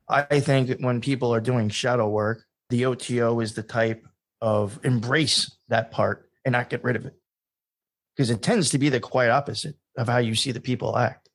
I 0.10 0.40
think 0.40 0.70
that 0.70 0.80
when 0.80 1.02
people 1.02 1.34
are 1.34 1.42
doing 1.42 1.68
shadow 1.68 2.08
work, 2.08 2.46
the 2.70 2.86
OTO 2.86 3.42
is 3.42 3.56
the 3.56 3.64
type 3.64 4.06
of 4.40 4.80
embrace 4.84 5.52
that 5.68 5.92
part 5.92 6.30
and 6.46 6.54
not 6.54 6.70
get 6.70 6.84
rid 6.84 6.96
of 6.96 7.06
it. 7.06 7.14
Because 8.16 8.30
it 8.30 8.42
tends 8.42 8.70
to 8.70 8.78
be 8.78 8.90
the 8.90 9.02
quite 9.02 9.30
opposite 9.30 9.76
of 9.98 10.08
how 10.08 10.20
you 10.20 10.34
see 10.34 10.52
the 10.52 10.62
people 10.62 10.98
act. 10.98 11.30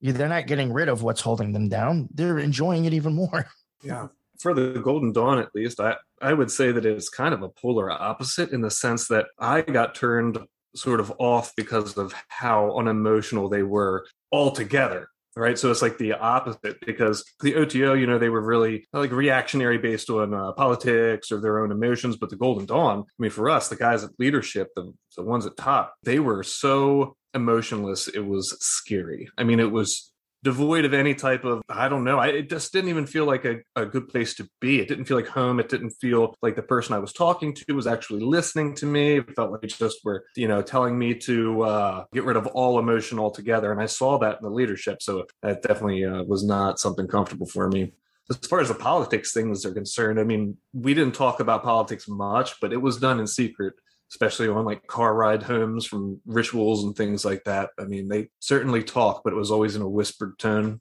They're 0.00 0.28
not 0.28 0.46
getting 0.46 0.72
rid 0.72 0.88
of 0.88 1.02
what's 1.02 1.22
holding 1.22 1.52
them 1.52 1.68
down, 1.68 2.08
they're 2.12 2.38
enjoying 2.38 2.84
it 2.84 2.94
even 2.94 3.14
more. 3.14 3.46
Yeah. 3.82 4.08
For 4.40 4.54
the 4.54 4.80
Golden 4.80 5.12
Dawn, 5.12 5.38
at 5.38 5.54
least, 5.54 5.78
I, 5.78 5.96
I 6.22 6.32
would 6.32 6.50
say 6.50 6.72
that 6.72 6.86
it's 6.86 7.10
kind 7.10 7.34
of 7.34 7.42
a 7.42 7.50
polar 7.50 7.90
opposite 7.90 8.50
in 8.50 8.62
the 8.62 8.70
sense 8.70 9.08
that 9.08 9.26
I 9.38 9.60
got 9.60 9.94
turned 9.94 10.38
sort 10.74 11.00
of 11.00 11.12
off 11.18 11.52
because 11.54 11.98
of 11.98 12.14
how 12.28 12.74
unemotional 12.78 13.50
they 13.50 13.62
were 13.62 14.06
altogether 14.32 15.08
right? 15.36 15.58
So 15.58 15.70
it's 15.70 15.82
like 15.82 15.98
the 15.98 16.12
opposite 16.14 16.84
because 16.84 17.24
the 17.40 17.56
oto 17.56 17.94
you 17.94 18.06
know 18.06 18.18
they 18.18 18.28
were 18.28 18.40
really 18.40 18.86
like 18.92 19.12
reactionary 19.12 19.78
based 19.78 20.10
on 20.10 20.34
uh, 20.34 20.52
politics 20.52 21.32
or 21.32 21.40
their 21.40 21.62
own 21.62 21.70
emotions 21.70 22.16
but 22.16 22.30
the 22.30 22.36
golden 22.36 22.66
dawn 22.66 23.00
i 23.00 23.18
mean 23.18 23.30
for 23.30 23.50
us 23.50 23.68
the 23.68 23.76
guys 23.76 24.04
at 24.04 24.10
leadership 24.18 24.68
the, 24.76 24.92
the 25.16 25.22
ones 25.22 25.46
at 25.46 25.56
top 25.56 25.94
they 26.02 26.18
were 26.18 26.42
so 26.42 27.16
emotionless 27.34 28.08
it 28.08 28.24
was 28.24 28.56
scary. 28.60 29.28
I 29.36 29.44
mean 29.44 29.60
it 29.60 29.70
was 29.70 30.12
devoid 30.44 30.84
of 30.84 30.92
any 30.92 31.14
type 31.14 31.44
of 31.44 31.62
i 31.70 31.88
don't 31.88 32.04
know 32.04 32.18
I, 32.18 32.28
it 32.28 32.50
just 32.50 32.70
didn't 32.72 32.90
even 32.90 33.06
feel 33.06 33.24
like 33.24 33.46
a, 33.46 33.60
a 33.74 33.86
good 33.86 34.08
place 34.08 34.34
to 34.34 34.48
be. 34.60 34.78
It 34.78 34.88
didn't 34.88 35.06
feel 35.06 35.16
like 35.16 35.26
home. 35.26 35.58
It 35.58 35.68
didn't 35.68 35.90
feel 35.90 36.34
like 36.42 36.54
the 36.54 36.62
person 36.62 36.94
i 36.94 36.98
was 36.98 37.12
talking 37.12 37.54
to 37.54 37.72
was 37.72 37.86
actually 37.86 38.22
listening 38.22 38.74
to 38.76 38.86
me. 38.86 39.18
It 39.18 39.34
felt 39.34 39.50
like 39.50 39.62
just 39.62 40.04
were 40.04 40.24
you 40.36 40.46
know 40.46 40.62
telling 40.62 40.98
me 40.98 41.14
to 41.30 41.62
uh, 41.62 42.04
get 42.12 42.24
rid 42.24 42.36
of 42.36 42.46
all 42.48 42.78
emotion 42.78 43.18
altogether. 43.18 43.72
And 43.72 43.80
i 43.80 43.86
saw 43.86 44.18
that 44.18 44.38
in 44.38 44.42
the 44.42 44.50
leadership 44.50 45.02
so 45.02 45.24
that 45.42 45.62
definitely 45.62 46.04
uh, 46.04 46.22
was 46.24 46.44
not 46.44 46.78
something 46.78 47.08
comfortable 47.08 47.46
for 47.46 47.68
me. 47.68 47.92
As 48.30 48.36
far 48.36 48.60
as 48.60 48.68
the 48.68 48.74
politics 48.74 49.32
things 49.32 49.64
are 49.66 49.72
concerned 49.72 50.20
i 50.20 50.24
mean 50.24 50.56
we 50.72 50.94
didn't 50.94 51.14
talk 51.14 51.40
about 51.40 51.62
politics 51.62 52.06
much 52.08 52.60
but 52.60 52.72
it 52.72 52.80
was 52.80 52.98
done 52.98 53.20
in 53.20 53.26
secret 53.26 53.74
especially 54.10 54.48
on 54.48 54.64
like 54.64 54.86
car 54.86 55.14
ride 55.14 55.42
homes 55.42 55.86
from 55.86 56.20
rituals 56.26 56.84
and 56.84 56.96
things 56.96 57.24
like 57.24 57.44
that. 57.44 57.70
I 57.78 57.84
mean, 57.84 58.08
they 58.08 58.28
certainly 58.40 58.82
talk, 58.82 59.22
but 59.24 59.32
it 59.32 59.36
was 59.36 59.50
always 59.50 59.76
in 59.76 59.82
a 59.82 59.88
whispered 59.88 60.38
tone. 60.38 60.80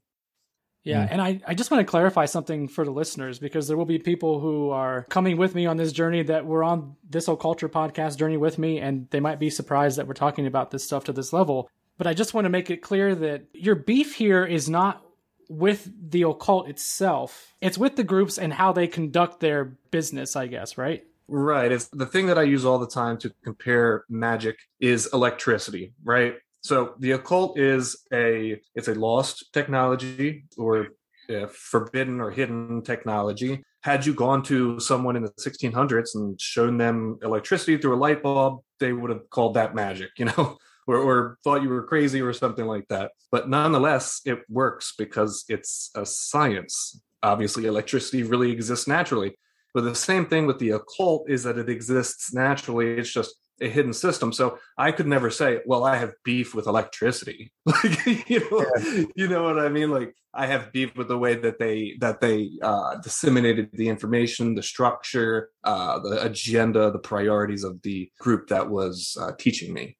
Yeah, 0.84 1.06
mm. 1.06 1.12
and 1.12 1.22
I, 1.22 1.42
I 1.48 1.54
just 1.54 1.72
want 1.72 1.86
to 1.86 1.90
clarify 1.90 2.26
something 2.26 2.68
for 2.68 2.84
the 2.84 2.92
listeners 2.92 3.40
because 3.40 3.68
there 3.68 3.78
will 3.78 3.86
be 3.86 4.00
people 4.00 4.40
who 4.40 4.70
are 4.70 5.06
coming 5.10 5.38
with 5.38 5.56
me 5.56 5.66
on 5.66 5.78
this 5.78 5.94
journey 5.94 6.24
that 6.24 6.46
were 6.46 6.64
on 6.64 6.96
this 7.10 7.28
Occulture 7.28 7.70
podcast 7.70 8.18
journey 8.18 8.38
with 8.38 8.58
me, 8.58 8.80
and 8.80 9.10
they 9.10 9.22
might 9.22 9.40
be 9.40 9.50
surprised 9.50 9.98
that 9.98 10.08
we're 10.08 10.14
talking 10.14 10.46
about 10.46 10.72
this 10.72 10.84
stuff 10.84 11.06
to 11.06 11.14
this 11.14 11.32
level. 11.32 11.70
But 11.98 12.08
I 12.08 12.14
just 12.14 12.34
want 12.34 12.46
to 12.46 12.50
make 12.50 12.70
it 12.70 12.82
clear 12.82 13.16
that 13.16 13.46
your 13.54 13.76
beef 13.76 14.16
here 14.16 14.44
is 14.46 14.70
not 14.70 15.04
with 15.50 15.90
the 16.10 16.24
occult 16.24 16.68
itself, 16.68 17.54
it's 17.62 17.78
with 17.78 17.96
the 17.96 18.04
groups 18.04 18.38
and 18.38 18.52
how 18.52 18.74
they 18.74 18.88
conduct 18.88 19.40
their 19.40 19.78
business, 19.92 20.36
I 20.36 20.48
guess, 20.48 20.78
right? 20.78 21.04
Right. 21.28 21.72
It's 21.72 21.88
the 21.88 22.06
thing 22.06 22.28
that 22.28 22.38
I 22.38 22.44
use 22.44 22.66
all 22.66 22.80
the 22.80 22.88
time 22.88 23.18
to 23.20 23.32
compare 23.44 24.04
magic 24.10 24.58
is 24.80 25.10
electricity, 25.14 25.94
right? 26.04 26.36
So 26.62 26.96
the 27.00 27.12
occult 27.12 27.58
is 27.58 28.06
a 28.14 28.60
it's 28.76 28.88
a 28.88 28.94
lost 28.94 29.52
technology 29.54 30.46
or 30.58 30.90
uh, 31.30 31.48
forbidden 31.48 32.22
or 32.22 32.32
hidden 32.32 32.82
technology. 32.82 33.64
Had 33.82 34.06
you 34.06 34.14
gone 34.14 34.44
to 34.44 34.80
someone 34.80 35.16
in 35.16 35.24
the 35.24 35.32
1600s 35.32 36.16
and 36.16 36.40
shown 36.40 36.78
them 36.78 37.20
electricity 37.22 37.78
through 37.78 37.96
a 37.96 37.98
light 37.98 38.24
bulb, 38.24 38.62
they 38.80 38.94
would 38.94 39.10
have 39.10 39.30
called 39.30 39.56
that 39.56 39.76
magic, 39.76 40.12
you 40.18 40.26
know, 40.26 40.58
or, 40.88 40.98
or 40.98 41.38
thought 41.44 41.64
you 41.64 41.70
were 41.70 41.84
crazy 41.84 42.22
or 42.22 42.34
something 42.34 42.66
like 42.66 42.88
that. 42.90 43.12
But 43.32 43.50
nonetheless, 43.50 44.22
it 44.26 44.40
works 44.50 44.94
because 44.98 45.44
it's 45.50 45.92
a 45.96 46.06
science. 46.06 47.02
Obviously, 47.22 47.66
electricity 47.66 48.24
really 48.24 48.52
exists 48.52 48.88
naturally. 48.88 49.38
But 49.74 49.84
the 49.84 49.96
same 49.96 50.26
thing 50.28 50.46
with 50.46 50.60
the 50.60 50.72
occult 50.72 51.30
is 51.30 51.44
that 51.44 51.58
it 51.58 51.70
exists 51.70 52.34
naturally. 52.34 52.98
It's 52.98 53.12
just 53.12 53.36
a 53.62 53.70
hidden 53.70 53.94
system. 53.94 54.32
So 54.32 54.60
I 54.78 54.92
could 54.92 55.08
never 55.08 55.30
say, 55.30 55.62
well, 55.66 55.84
I 55.84 55.98
have 55.98 56.14
beef 56.24 56.54
with 56.54 56.68
electricity. 56.68 57.52
like, 57.66 58.30
you 58.30 58.40
know, 58.50 58.66
yeah. 58.78 59.06
you 59.16 59.28
know 59.28 59.44
what 59.44 59.60
I 59.60 59.70
mean? 59.70 59.90
Like 59.90 60.16
I 60.34 60.48
have 60.48 60.72
beef 60.72 60.96
with 60.96 61.08
the 61.08 61.18
way 61.18 61.36
that 61.36 61.60
they 61.60 61.96
that 62.00 62.20
they 62.20 62.52
uh, 62.62 62.96
disseminated 62.98 63.70
the 63.74 63.90
information, 63.90 64.56
the 64.56 64.64
structure, 64.64 65.50
uh, 65.64 66.00
the 66.00 66.24
agenda, 66.24 66.92
the 66.92 67.00
priorities 67.00 67.64
of 67.64 67.82
the 67.84 68.10
group 68.20 68.48
that 68.50 68.70
was 68.70 69.18
uh, 69.20 69.32
teaching 69.38 69.74
me. 69.74 69.98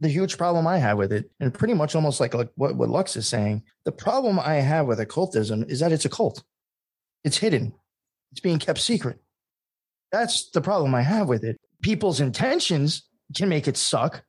The 0.00 0.08
huge 0.08 0.36
problem 0.36 0.66
I 0.66 0.76
have 0.76 0.98
with 0.98 1.10
it, 1.10 1.30
and 1.40 1.54
pretty 1.54 1.72
much 1.72 1.94
almost 1.94 2.20
like, 2.20 2.34
like 2.34 2.50
what, 2.56 2.76
what 2.76 2.90
Lux 2.90 3.16
is 3.16 3.26
saying, 3.26 3.62
the 3.86 3.92
problem 3.92 4.38
I 4.38 4.56
have 4.56 4.86
with 4.86 5.00
occultism 5.00 5.64
is 5.68 5.80
that 5.80 5.90
it's 5.90 6.04
a 6.04 6.10
cult. 6.10 6.42
It's 7.24 7.38
hidden. 7.38 7.72
It's 8.32 8.40
being 8.40 8.58
kept 8.58 8.80
secret. 8.80 9.18
That's 10.12 10.50
the 10.50 10.60
problem 10.60 10.94
I 10.94 11.02
have 11.02 11.28
with 11.28 11.44
it 11.44 11.58
people's 11.82 12.20
intentions 12.20 13.02
can 13.34 13.48
make 13.48 13.68
it 13.68 13.76
suck. 13.76 14.24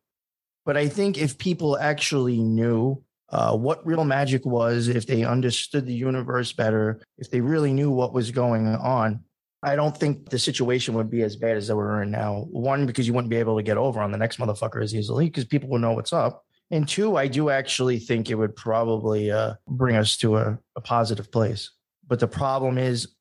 But 0.65 0.77
I 0.77 0.87
think 0.87 1.17
if 1.17 1.37
people 1.37 1.77
actually 1.77 2.37
knew 2.37 3.03
uh, 3.29 3.57
what 3.57 3.85
real 3.85 4.05
magic 4.05 4.45
was, 4.45 4.87
if 4.87 5.07
they 5.07 5.23
understood 5.23 5.85
the 5.85 5.93
universe 5.93 6.53
better, 6.53 7.01
if 7.17 7.31
they 7.31 7.41
really 7.41 7.73
knew 7.73 7.89
what 7.89 8.13
was 8.13 8.31
going 8.31 8.67
on, 8.67 9.21
I 9.63 9.75
don't 9.75 9.97
think 9.97 10.29
the 10.29 10.37
situation 10.37 10.93
would 10.93 11.09
be 11.09 11.23
as 11.23 11.35
bad 11.35 11.57
as 11.57 11.67
that 11.67 11.75
we're 11.75 12.03
in 12.03 12.11
now. 12.11 12.45
One, 12.51 12.85
because 12.85 13.07
you 13.07 13.13
wouldn't 13.13 13.31
be 13.31 13.37
able 13.37 13.57
to 13.57 13.63
get 13.63 13.77
over 13.77 14.01
on 14.01 14.11
the 14.11 14.17
next 14.17 14.37
motherfucker 14.37 14.83
as 14.83 14.93
easily 14.93 15.25
because 15.25 15.45
people 15.45 15.69
will 15.69 15.79
know 15.79 15.93
what's 15.93 16.13
up. 16.13 16.43
And 16.69 16.87
two, 16.87 17.15
I 17.15 17.27
do 17.27 17.49
actually 17.49 17.97
think 17.97 18.29
it 18.29 18.35
would 18.35 18.55
probably 18.55 19.31
uh, 19.31 19.55
bring 19.67 19.95
us 19.95 20.15
to 20.17 20.37
a, 20.37 20.59
a 20.75 20.81
positive 20.81 21.31
place. 21.31 21.71
But 22.05 22.19
the 22.19 22.27
problem 22.27 22.77
is, 22.77 23.15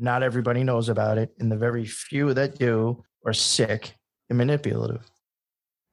not 0.00 0.22
everybody 0.22 0.64
knows 0.64 0.88
about 0.88 1.18
it. 1.18 1.30
And 1.38 1.50
the 1.50 1.56
very 1.56 1.84
few 1.84 2.34
that 2.34 2.58
do 2.58 3.04
are 3.26 3.32
sick 3.32 3.96
and 4.28 4.38
manipulative. 4.38 5.10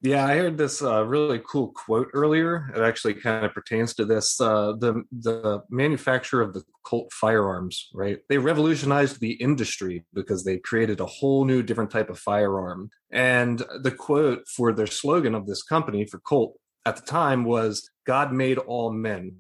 Yeah, 0.01 0.25
I 0.25 0.37
heard 0.37 0.59
this 0.59 0.83
uh, 0.83 1.03
really 1.05 1.41
cool 1.49 1.69
quote 1.69 2.09
earlier. 2.13 2.71
It 2.75 2.81
actually 2.81 3.15
kind 3.15 3.43
of 3.43 3.53
pertains 3.53 3.95
to 3.95 4.05
this. 4.05 4.39
Uh, 4.39 4.73
the 4.77 5.03
the 5.11 5.63
manufacturer 5.71 6.43
of 6.43 6.53
the 6.53 6.63
Colt 6.83 7.11
firearms, 7.11 7.89
right? 7.93 8.19
They 8.29 8.37
revolutionized 8.37 9.19
the 9.19 9.31
industry 9.31 10.05
because 10.13 10.43
they 10.43 10.59
created 10.59 10.99
a 10.99 11.05
whole 11.07 11.45
new 11.45 11.63
different 11.63 11.89
type 11.89 12.11
of 12.11 12.19
firearm. 12.19 12.91
And 13.11 13.59
the 13.81 13.91
quote 13.91 14.47
for 14.47 14.71
their 14.71 14.87
slogan 14.87 15.33
of 15.33 15.47
this 15.47 15.63
company 15.63 16.05
for 16.05 16.19
Colt 16.19 16.53
at 16.85 16.95
the 16.95 17.01
time 17.01 17.43
was 17.43 17.89
"God 18.05 18.31
made 18.31 18.59
all 18.59 18.91
men, 18.91 19.37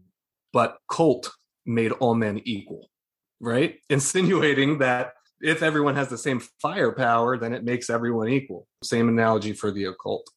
but 0.51 0.77
Colt 0.89 1.31
made 1.67 1.91
all 1.91 2.15
men 2.15 2.41
equal." 2.45 2.89
Right, 3.39 3.79
insinuating 3.89 4.79
that 4.79 5.13
if 5.39 5.61
everyone 5.61 5.95
has 5.95 6.09
the 6.09 6.17
same 6.17 6.39
firepower, 6.39 7.37
then 7.37 7.53
it 7.53 7.63
makes 7.63 7.89
everyone 7.89 8.29
equal. 8.29 8.67
Same 8.83 9.07
analogy 9.07 9.53
for 9.53 9.71
the 9.71 9.85
occult. 9.85 10.29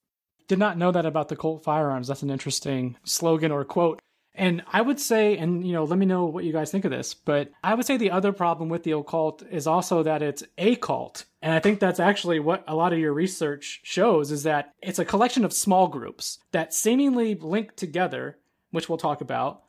Did 0.48 0.58
not 0.58 0.78
know 0.78 0.90
that 0.92 1.06
about 1.06 1.28
the 1.28 1.36
Colt 1.36 1.64
firearms. 1.64 2.08
That's 2.08 2.22
an 2.22 2.30
interesting 2.30 2.96
slogan 3.04 3.52
or 3.52 3.64
quote. 3.64 4.00
And 4.34 4.62
I 4.72 4.80
would 4.80 5.00
say, 5.00 5.36
and 5.36 5.66
you 5.66 5.72
know, 5.72 5.84
let 5.84 5.98
me 5.98 6.06
know 6.06 6.26
what 6.26 6.44
you 6.44 6.52
guys 6.52 6.70
think 6.70 6.84
of 6.84 6.90
this, 6.90 7.14
but 7.14 7.50
I 7.64 7.74
would 7.74 7.84
say 7.84 7.96
the 7.96 8.12
other 8.12 8.32
problem 8.32 8.68
with 8.68 8.84
the 8.84 8.92
occult 8.92 9.42
is 9.50 9.66
also 9.66 10.02
that 10.02 10.22
it's 10.22 10.44
a 10.56 10.76
cult. 10.76 11.24
And 11.42 11.52
I 11.52 11.58
think 11.58 11.80
that's 11.80 12.00
actually 12.00 12.38
what 12.38 12.64
a 12.68 12.76
lot 12.76 12.92
of 12.92 12.98
your 12.98 13.12
research 13.12 13.80
shows 13.82 14.30
is 14.30 14.44
that 14.44 14.74
it's 14.82 14.98
a 14.98 15.04
collection 15.04 15.44
of 15.44 15.52
small 15.52 15.88
groups 15.88 16.38
that 16.52 16.72
seemingly 16.72 17.34
link 17.34 17.74
together, 17.76 18.38
which 18.70 18.88
we'll 18.88 18.98
talk 18.98 19.20
about, 19.20 19.62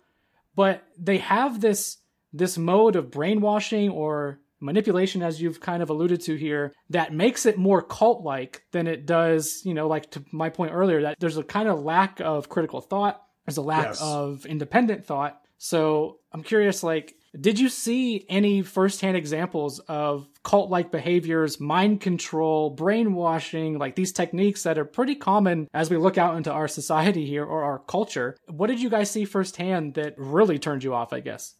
but 0.56 0.84
they 0.98 1.18
have 1.18 1.62
this 1.62 1.98
this 2.34 2.58
mode 2.58 2.96
of 2.96 3.12
brainwashing 3.12 3.90
or 3.90 4.40
manipulation, 4.60 5.24
as 5.24 5.42
you've 5.42 5.60
kind 5.60 5.82
of 5.82 5.90
alluded 5.90 6.22
to 6.22 6.36
here, 6.36 6.74
that 6.90 7.14
makes 7.14 7.46
it 7.46 7.58
more 7.58 7.82
cult 7.82 8.24
like 8.24 8.64
than 8.72 8.88
it 8.88 9.06
does, 9.06 9.62
you 9.66 9.74
know, 9.74 9.88
like 9.88 10.12
to 10.12 10.24
my 10.32 10.50
point 10.50 10.72
earlier, 10.74 11.02
that 11.02 11.18
there's 11.20 11.38
a 11.38 11.44
kind 11.44 11.68
of 11.68 11.82
lack 11.82 12.20
of 12.20 12.48
critical 12.48 12.80
thought, 12.80 13.22
there's 13.46 13.58
a 13.58 13.62
lack 13.62 13.88
yes. 13.88 14.02
of 14.02 14.46
independent 14.46 15.06
thought. 15.06 15.42
So 15.58 16.20
I'm 16.32 16.44
curious, 16.44 16.84
like, 16.84 17.16
did 17.40 17.60
you 17.60 17.70
see 17.70 18.26
any 18.28 18.62
firsthand 18.62 19.16
examples 19.16 19.80
of 19.80 20.28
cult 20.44 20.70
like 20.70 20.92
behaviors, 20.92 21.62
mind 21.62 22.02
control, 22.02 22.72
brainwashing, 22.72 23.78
like 23.78 23.96
these 23.96 24.12
techniques 24.12 24.64
that 24.64 24.78
are 24.78 24.86
pretty 24.86 25.16
common 25.16 25.70
as 25.74 25.90
we 25.90 25.98
look 25.98 26.18
out 26.18 26.36
into 26.36 26.52
our 26.52 26.68
society 26.68 27.26
here 27.26 27.46
or 27.46 27.64
our 27.64 27.80
culture? 27.80 28.36
What 28.48 28.68
did 28.68 28.82
you 28.82 28.90
guys 28.90 29.10
see 29.10 29.24
firsthand 29.24 29.94
that 29.94 30.16
really 30.18 30.60
turned 30.60 30.84
you 30.84 30.94
off, 30.94 31.14
I 31.14 31.22
guess? 31.22 31.56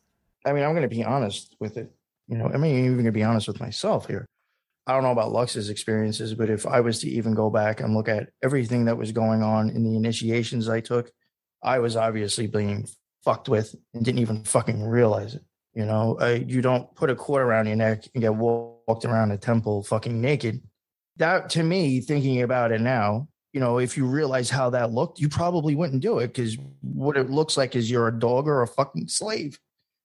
I 0.46 0.54
mean, 0.54 0.64
I'm 0.64 0.72
going 0.72 0.90
to 0.90 0.96
be 0.96 1.04
honest 1.04 1.56
with 1.60 1.78
it. 1.78 1.92
You 2.28 2.38
know, 2.38 2.48
I 2.48 2.58
mean, 2.58 2.78
even 2.78 2.94
going 2.94 3.06
to 3.06 3.12
be 3.12 3.24
honest 3.24 3.48
with 3.48 3.60
myself 3.60 4.08
here. 4.08 4.26
I 4.88 4.94
don't 4.94 5.04
know 5.04 5.12
about 5.12 5.32
Lux's 5.32 5.70
experiences, 5.70 6.34
but 6.34 6.50
if 6.50 6.66
I 6.66 6.80
was 6.80 7.00
to 7.00 7.10
even 7.10 7.34
go 7.34 7.50
back 7.50 7.82
and 7.82 7.94
look 7.94 8.10
at 8.10 8.30
everything 8.44 8.86
that 8.86 8.98
was 8.98 9.12
going 9.12 9.44
on 9.44 9.70
in 9.70 9.84
the 9.84 9.96
initiations 9.96 10.68
I 10.68 10.80
took, 10.80 11.12
I 11.62 11.80
was 11.80 11.96
obviously 11.96 12.48
being 12.48 12.88
fucked 13.24 13.48
with 13.48 13.76
and 13.94 14.04
didn't 14.04 14.20
even 14.20 14.44
fucking 14.44 14.84
realize 14.84 15.36
it. 15.36 15.44
You 15.74 15.86
know, 15.86 16.18
uh, 16.20 16.40
you 16.46 16.62
don't 16.62 16.94
put 16.96 17.10
a 17.10 17.16
cord 17.16 17.44
around 17.44 17.68
your 17.68 17.76
neck 17.76 18.04
and 18.14 18.22
get 18.22 18.36
walked 18.36 19.06
around 19.06 19.32
a 19.32 19.38
temple 19.38 19.84
fucking 19.84 20.20
naked. 20.20 20.62
That 21.18 21.50
to 21.52 21.64
me, 21.64 22.02
thinking 22.02 22.42
about 22.42 22.72
it 22.72 22.82
now, 22.82 23.28
you 23.54 23.60
know, 23.60 23.78
if 23.78 23.96
you 23.96 24.06
realize 24.06 24.50
how 24.50 24.70
that 24.72 24.92
looked, 24.92 25.20
you 25.20 25.30
probably 25.30 25.76
wouldn't 25.76 26.02
do 26.02 26.20
it 26.20 26.28
because 26.28 26.58
what 26.82 27.18
it 27.18 27.30
looks 27.30 27.56
like 27.56 27.76
is 27.76 27.90
you're 27.90 28.08
a 28.08 28.20
dog 28.20 28.48
or 28.48 28.62
a 28.62 28.68
fucking 28.68 29.08
slave. 29.08 29.60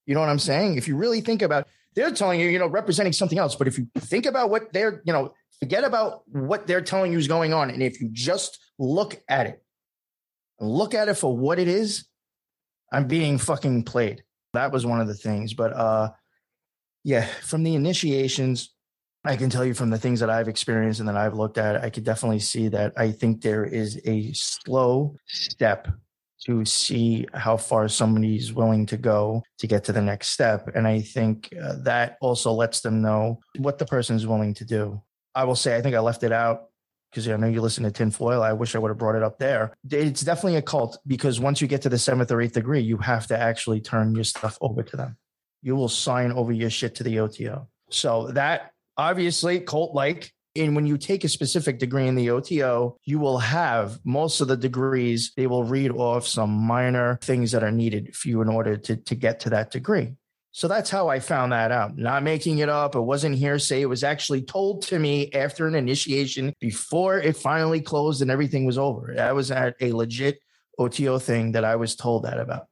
You 0.06 0.14
know 0.14 0.20
what 0.20 0.28
I'm 0.28 0.38
saying? 0.38 0.76
If 0.76 0.88
you 0.88 0.96
really 0.96 1.20
think 1.20 1.42
about 1.42 1.66
they're 1.94 2.12
telling 2.12 2.38
you, 2.40 2.48
you 2.48 2.58
know, 2.58 2.66
representing 2.66 3.12
something 3.12 3.38
else. 3.38 3.56
But 3.56 3.68
if 3.68 3.78
you 3.78 3.88
think 3.98 4.26
about 4.26 4.50
what 4.50 4.72
they're, 4.72 5.02
you 5.04 5.12
know, 5.12 5.32
forget 5.58 5.82
about 5.82 6.22
what 6.28 6.66
they're 6.66 6.82
telling 6.82 7.10
you 7.10 7.18
is 7.18 7.26
going 7.26 7.54
on. 7.54 7.70
And 7.70 7.82
if 7.82 8.00
you 8.00 8.10
just 8.12 8.58
look 8.78 9.20
at 9.28 9.46
it, 9.46 9.62
look 10.60 10.94
at 10.94 11.08
it 11.08 11.14
for 11.14 11.36
what 11.36 11.58
it 11.58 11.68
is, 11.68 12.06
I'm 12.92 13.08
being 13.08 13.38
fucking 13.38 13.84
played. 13.84 14.22
That 14.52 14.72
was 14.72 14.86
one 14.86 15.00
of 15.00 15.08
the 15.08 15.14
things. 15.14 15.54
But 15.54 15.72
uh 15.72 16.10
yeah, 17.02 17.24
from 17.42 17.62
the 17.62 17.76
initiations, 17.76 18.74
I 19.24 19.36
can 19.36 19.48
tell 19.48 19.64
you 19.64 19.74
from 19.74 19.90
the 19.90 19.98
things 19.98 20.20
that 20.20 20.30
I've 20.30 20.48
experienced 20.48 21.00
and 21.00 21.08
that 21.08 21.16
I've 21.16 21.34
looked 21.34 21.56
at, 21.56 21.82
I 21.82 21.88
could 21.88 22.04
definitely 22.04 22.40
see 22.40 22.68
that 22.68 22.92
I 22.96 23.12
think 23.12 23.42
there 23.42 23.64
is 23.64 24.00
a 24.04 24.32
slow 24.32 25.16
step 25.26 25.88
to 26.44 26.64
see 26.64 27.26
how 27.34 27.56
far 27.56 27.88
somebody's 27.88 28.52
willing 28.52 28.86
to 28.86 28.96
go 28.96 29.42
to 29.58 29.66
get 29.66 29.84
to 29.84 29.92
the 29.92 30.02
next 30.02 30.28
step. 30.28 30.68
And 30.74 30.86
I 30.86 31.00
think 31.00 31.52
uh, 31.60 31.76
that 31.80 32.18
also 32.20 32.52
lets 32.52 32.80
them 32.80 33.02
know 33.02 33.40
what 33.58 33.78
the 33.78 33.86
person 33.86 34.16
is 34.16 34.26
willing 34.26 34.54
to 34.54 34.64
do. 34.64 35.02
I 35.34 35.44
will 35.44 35.56
say, 35.56 35.76
I 35.76 35.82
think 35.82 35.94
I 35.94 36.00
left 36.00 36.22
it 36.22 36.32
out 36.32 36.68
because 37.10 37.28
I 37.28 37.36
know 37.36 37.46
you 37.46 37.60
listen 37.60 37.84
to 37.84 37.90
tinfoil. 37.90 38.42
I 38.42 38.52
wish 38.52 38.74
I 38.74 38.78
would 38.78 38.88
have 38.88 38.98
brought 38.98 39.16
it 39.16 39.22
up 39.22 39.38
there. 39.38 39.72
It's 39.90 40.22
definitely 40.22 40.56
a 40.56 40.62
cult 40.62 40.98
because 41.06 41.40
once 41.40 41.60
you 41.60 41.66
get 41.66 41.82
to 41.82 41.88
the 41.88 41.98
seventh 41.98 42.30
or 42.30 42.40
eighth 42.40 42.54
degree, 42.54 42.80
you 42.80 42.98
have 42.98 43.26
to 43.28 43.38
actually 43.38 43.80
turn 43.80 44.14
your 44.14 44.24
stuff 44.24 44.58
over 44.60 44.82
to 44.82 44.96
them. 44.96 45.16
You 45.62 45.76
will 45.76 45.88
sign 45.88 46.32
over 46.32 46.52
your 46.52 46.70
shit 46.70 46.94
to 46.96 47.02
the 47.02 47.20
OTO. 47.20 47.68
So 47.90 48.28
that 48.32 48.72
obviously 48.96 49.60
cult 49.60 49.94
like 49.94 50.32
and 50.56 50.74
when 50.74 50.86
you 50.86 50.98
take 50.98 51.24
a 51.24 51.28
specific 51.28 51.78
degree 51.78 52.06
in 52.06 52.14
the 52.14 52.30
OTO, 52.30 52.96
you 53.04 53.18
will 53.18 53.38
have 53.38 53.98
most 54.04 54.40
of 54.40 54.48
the 54.48 54.56
degrees, 54.56 55.32
they 55.36 55.46
will 55.46 55.64
read 55.64 55.90
off 55.90 56.26
some 56.26 56.50
minor 56.50 57.18
things 57.22 57.52
that 57.52 57.62
are 57.62 57.72
needed 57.72 58.16
for 58.16 58.28
you 58.28 58.42
in 58.42 58.48
order 58.48 58.76
to, 58.76 58.96
to 58.96 59.14
get 59.14 59.40
to 59.40 59.50
that 59.50 59.70
degree. 59.70 60.14
So 60.52 60.68
that's 60.68 60.88
how 60.88 61.08
I 61.08 61.20
found 61.20 61.52
that 61.52 61.70
out. 61.70 61.98
Not 61.98 62.22
making 62.22 62.58
it 62.58 62.70
up. 62.70 62.94
It 62.94 63.00
wasn't 63.00 63.36
hearsay. 63.36 63.82
It 63.82 63.90
was 63.90 64.02
actually 64.02 64.40
told 64.40 64.80
to 64.84 64.98
me 64.98 65.30
after 65.32 65.66
an 65.66 65.74
initiation 65.74 66.54
before 66.60 67.18
it 67.18 67.36
finally 67.36 67.82
closed 67.82 68.22
and 68.22 68.30
everything 68.30 68.64
was 68.64 68.78
over. 68.78 69.12
That 69.14 69.34
was 69.34 69.50
at 69.50 69.76
a 69.82 69.92
legit 69.92 70.38
OTO 70.78 71.18
thing 71.18 71.52
that 71.52 71.64
I 71.64 71.76
was 71.76 71.94
told 71.94 72.24
that 72.24 72.40
about. 72.40 72.68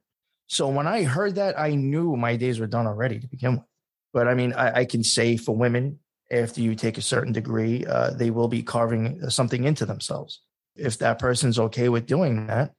So 0.47 0.67
when 0.67 0.87
I 0.87 1.03
heard 1.03 1.35
that, 1.35 1.59
I 1.59 1.75
knew 1.75 2.15
my 2.15 2.37
days 2.37 2.59
were 2.59 2.65
done 2.65 2.87
already 2.87 3.19
to 3.19 3.27
begin 3.27 3.53
with. 3.57 3.65
But 4.13 4.27
I 4.27 4.33
mean, 4.33 4.53
I, 4.53 4.79
I 4.79 4.85
can 4.85 5.03
say 5.03 5.37
for 5.37 5.55
women, 5.55 5.99
after 6.31 6.61
you 6.61 6.75
take 6.75 6.97
a 6.97 7.01
certain 7.01 7.33
degree, 7.33 7.85
uh, 7.85 8.11
they 8.11 8.31
will 8.31 8.47
be 8.47 8.63
carving 8.63 9.29
something 9.29 9.63
into 9.63 9.85
themselves. 9.85 10.41
If 10.75 10.97
that 10.99 11.19
person's 11.19 11.59
okay 11.59 11.89
with 11.89 12.05
doing 12.05 12.47
that 12.47 12.73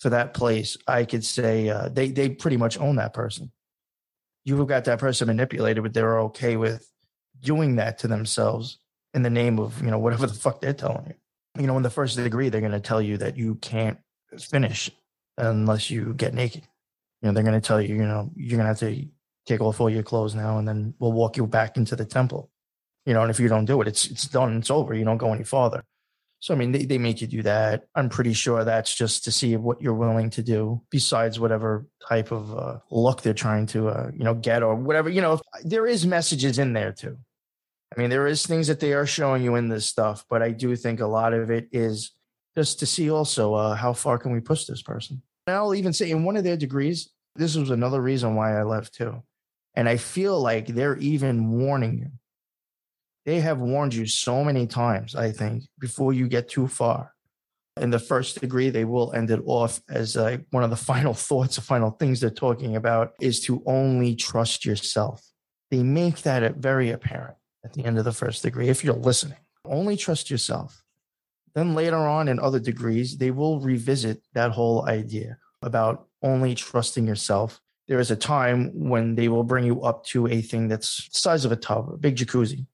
for 0.00 0.10
that 0.10 0.34
place, 0.34 0.76
I 0.86 1.04
could 1.04 1.24
say 1.24 1.68
uh, 1.68 1.88
they 1.88 2.10
they 2.10 2.28
pretty 2.28 2.56
much 2.56 2.78
own 2.78 2.96
that 2.96 3.14
person. 3.14 3.52
You've 4.44 4.66
got 4.66 4.84
that 4.84 4.98
person 4.98 5.26
manipulated, 5.28 5.82
but 5.82 5.94
they're 5.94 6.20
okay 6.20 6.56
with 6.56 6.90
doing 7.40 7.76
that 7.76 7.98
to 7.98 8.08
themselves 8.08 8.78
in 9.14 9.22
the 9.22 9.30
name 9.30 9.58
of 9.58 9.80
you 9.82 9.90
know 9.90 9.98
whatever 9.98 10.26
the 10.26 10.34
fuck 10.34 10.60
they're 10.60 10.72
telling 10.72 11.06
you. 11.06 11.14
You 11.60 11.66
know, 11.66 11.76
in 11.76 11.82
the 11.82 11.90
first 11.90 12.16
degree, 12.16 12.48
they're 12.48 12.60
going 12.60 12.72
to 12.72 12.80
tell 12.80 13.02
you 13.02 13.16
that 13.18 13.36
you 13.36 13.56
can't 13.56 13.98
finish 14.38 14.90
unless 15.36 15.90
you 15.90 16.14
get 16.14 16.34
naked. 16.34 16.62
You 17.22 17.28
know, 17.28 17.32
they're 17.32 17.42
going 17.42 17.60
to 17.60 17.66
tell 17.66 17.80
you, 17.80 17.96
you 17.96 18.06
know, 18.06 18.30
you're 18.36 18.58
going 18.58 18.60
to 18.60 18.66
have 18.66 18.78
to 18.80 19.08
take 19.46 19.60
off 19.60 19.80
all 19.80 19.90
your 19.90 20.02
clothes 20.02 20.34
now, 20.34 20.58
and 20.58 20.68
then 20.68 20.94
we'll 20.98 21.12
walk 21.12 21.36
you 21.36 21.46
back 21.46 21.76
into 21.76 21.96
the 21.96 22.04
temple. 22.04 22.50
You 23.08 23.14
know, 23.14 23.22
and 23.22 23.30
if 23.30 23.40
you 23.40 23.48
don't 23.48 23.64
do 23.64 23.80
it, 23.80 23.88
it's 23.88 24.06
it's 24.10 24.26
done. 24.26 24.58
It's 24.58 24.70
over. 24.70 24.92
You 24.92 25.06
don't 25.06 25.16
go 25.16 25.32
any 25.32 25.42
farther. 25.42 25.82
So 26.40 26.52
I 26.52 26.58
mean, 26.58 26.72
they, 26.72 26.84
they 26.84 26.98
make 26.98 27.22
you 27.22 27.26
do 27.26 27.42
that. 27.42 27.84
I'm 27.94 28.10
pretty 28.10 28.34
sure 28.34 28.62
that's 28.62 28.94
just 28.94 29.24
to 29.24 29.32
see 29.32 29.56
what 29.56 29.80
you're 29.80 29.94
willing 29.94 30.28
to 30.30 30.42
do, 30.42 30.82
besides 30.90 31.40
whatever 31.40 31.86
type 32.06 32.32
of 32.32 32.54
uh, 32.54 32.78
look 32.90 33.22
they're 33.22 33.32
trying 33.32 33.64
to 33.68 33.88
uh, 33.88 34.10
you 34.12 34.24
know 34.24 34.34
get 34.34 34.62
or 34.62 34.74
whatever. 34.74 35.08
You 35.08 35.22
know, 35.22 35.40
there 35.62 35.86
is 35.86 36.06
messages 36.06 36.58
in 36.58 36.74
there 36.74 36.92
too. 36.92 37.16
I 37.96 37.98
mean, 37.98 38.10
there 38.10 38.26
is 38.26 38.46
things 38.46 38.66
that 38.66 38.78
they 38.78 38.92
are 38.92 39.06
showing 39.06 39.42
you 39.42 39.54
in 39.54 39.70
this 39.70 39.86
stuff, 39.86 40.26
but 40.28 40.42
I 40.42 40.50
do 40.50 40.76
think 40.76 41.00
a 41.00 41.06
lot 41.06 41.32
of 41.32 41.50
it 41.50 41.66
is 41.72 42.12
just 42.58 42.78
to 42.80 42.86
see 42.86 43.10
also 43.10 43.54
uh, 43.54 43.74
how 43.74 43.94
far 43.94 44.18
can 44.18 44.32
we 44.32 44.40
push 44.40 44.66
this 44.66 44.82
person. 44.82 45.22
And 45.46 45.56
I'll 45.56 45.74
even 45.74 45.94
say 45.94 46.10
in 46.10 46.24
one 46.24 46.36
of 46.36 46.44
their 46.44 46.58
degrees, 46.58 47.08
this 47.36 47.56
was 47.56 47.70
another 47.70 48.02
reason 48.02 48.34
why 48.34 48.58
I 48.58 48.64
left 48.64 48.92
too. 48.92 49.22
And 49.74 49.88
I 49.88 49.96
feel 49.96 50.38
like 50.38 50.66
they're 50.66 50.98
even 50.98 51.52
warning 51.52 52.00
you. 52.00 52.10
They 53.28 53.40
have 53.40 53.60
warned 53.60 53.92
you 53.92 54.06
so 54.06 54.42
many 54.42 54.66
times, 54.66 55.14
I 55.14 55.32
think, 55.32 55.64
before 55.78 56.14
you 56.14 56.28
get 56.28 56.48
too 56.48 56.66
far. 56.66 57.12
In 57.78 57.90
the 57.90 57.98
first 57.98 58.40
degree, 58.40 58.70
they 58.70 58.86
will 58.86 59.12
end 59.12 59.30
it 59.30 59.42
off 59.44 59.82
as 59.90 60.16
like 60.16 60.46
one 60.48 60.64
of 60.64 60.70
the 60.70 60.76
final 60.92 61.12
thoughts, 61.12 61.56
the 61.56 61.60
final 61.60 61.90
things 61.90 62.20
they're 62.20 62.30
talking 62.30 62.74
about 62.74 63.12
is 63.20 63.40
to 63.40 63.62
only 63.66 64.16
trust 64.16 64.64
yourself. 64.64 65.22
They 65.70 65.82
make 65.82 66.22
that 66.22 66.56
very 66.56 66.90
apparent 66.90 67.36
at 67.66 67.74
the 67.74 67.84
end 67.84 67.98
of 67.98 68.06
the 68.06 68.14
first 68.14 68.44
degree 68.44 68.70
if 68.70 68.82
you're 68.82 68.94
listening. 68.94 69.40
Only 69.62 69.98
trust 69.98 70.30
yourself. 70.30 70.82
Then 71.54 71.74
later 71.74 71.98
on 71.98 72.28
in 72.28 72.40
other 72.40 72.60
degrees, 72.60 73.18
they 73.18 73.30
will 73.30 73.60
revisit 73.60 74.22
that 74.32 74.52
whole 74.52 74.88
idea 74.88 75.36
about 75.60 76.06
only 76.22 76.54
trusting 76.54 77.06
yourself. 77.06 77.60
There 77.88 78.00
is 78.00 78.10
a 78.10 78.16
time 78.16 78.88
when 78.88 79.16
they 79.16 79.28
will 79.28 79.44
bring 79.44 79.66
you 79.66 79.82
up 79.82 80.06
to 80.06 80.28
a 80.28 80.40
thing 80.40 80.68
that's 80.68 81.10
the 81.12 81.18
size 81.18 81.44
of 81.44 81.52
a 81.52 81.56
tub, 81.56 81.90
a 81.92 81.98
big 81.98 82.16
jacuzzi. 82.16 82.64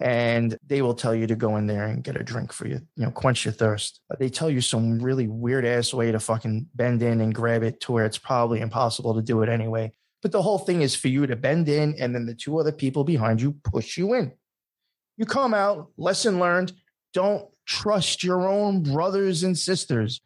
And 0.00 0.56
they 0.64 0.80
will 0.80 0.94
tell 0.94 1.14
you 1.14 1.26
to 1.26 1.34
go 1.34 1.56
in 1.56 1.66
there 1.66 1.86
and 1.86 2.04
get 2.04 2.20
a 2.20 2.22
drink 2.22 2.52
for 2.52 2.68
you, 2.68 2.80
you 2.96 3.04
know, 3.04 3.10
quench 3.10 3.44
your 3.44 3.52
thirst. 3.52 4.00
But 4.08 4.20
they 4.20 4.28
tell 4.28 4.48
you 4.48 4.60
some 4.60 5.00
really 5.00 5.26
weird 5.26 5.64
ass 5.64 5.92
way 5.92 6.12
to 6.12 6.20
fucking 6.20 6.68
bend 6.74 7.02
in 7.02 7.20
and 7.20 7.34
grab 7.34 7.62
it 7.62 7.80
to 7.80 7.92
where 7.92 8.04
it's 8.06 8.18
probably 8.18 8.60
impossible 8.60 9.14
to 9.14 9.22
do 9.22 9.42
it 9.42 9.48
anyway. 9.48 9.92
But 10.22 10.32
the 10.32 10.42
whole 10.42 10.58
thing 10.58 10.82
is 10.82 10.94
for 10.94 11.08
you 11.08 11.26
to 11.26 11.36
bend 11.36 11.68
in 11.68 11.94
and 11.98 12.14
then 12.14 12.26
the 12.26 12.34
two 12.34 12.58
other 12.58 12.72
people 12.72 13.04
behind 13.04 13.40
you 13.40 13.52
push 13.64 13.96
you 13.96 14.14
in. 14.14 14.32
You 15.16 15.26
come 15.26 15.52
out, 15.52 15.90
lesson 15.96 16.38
learned. 16.38 16.72
Don't 17.12 17.48
trust 17.66 18.22
your 18.22 18.48
own 18.48 18.82
brothers 18.82 19.42
and 19.42 19.58
sisters. 19.58 20.20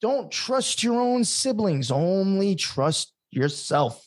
Don't 0.00 0.30
trust 0.30 0.82
your 0.82 1.00
own 1.00 1.24
siblings. 1.24 1.90
Only 1.90 2.54
trust 2.54 3.12
yourself. 3.30 4.05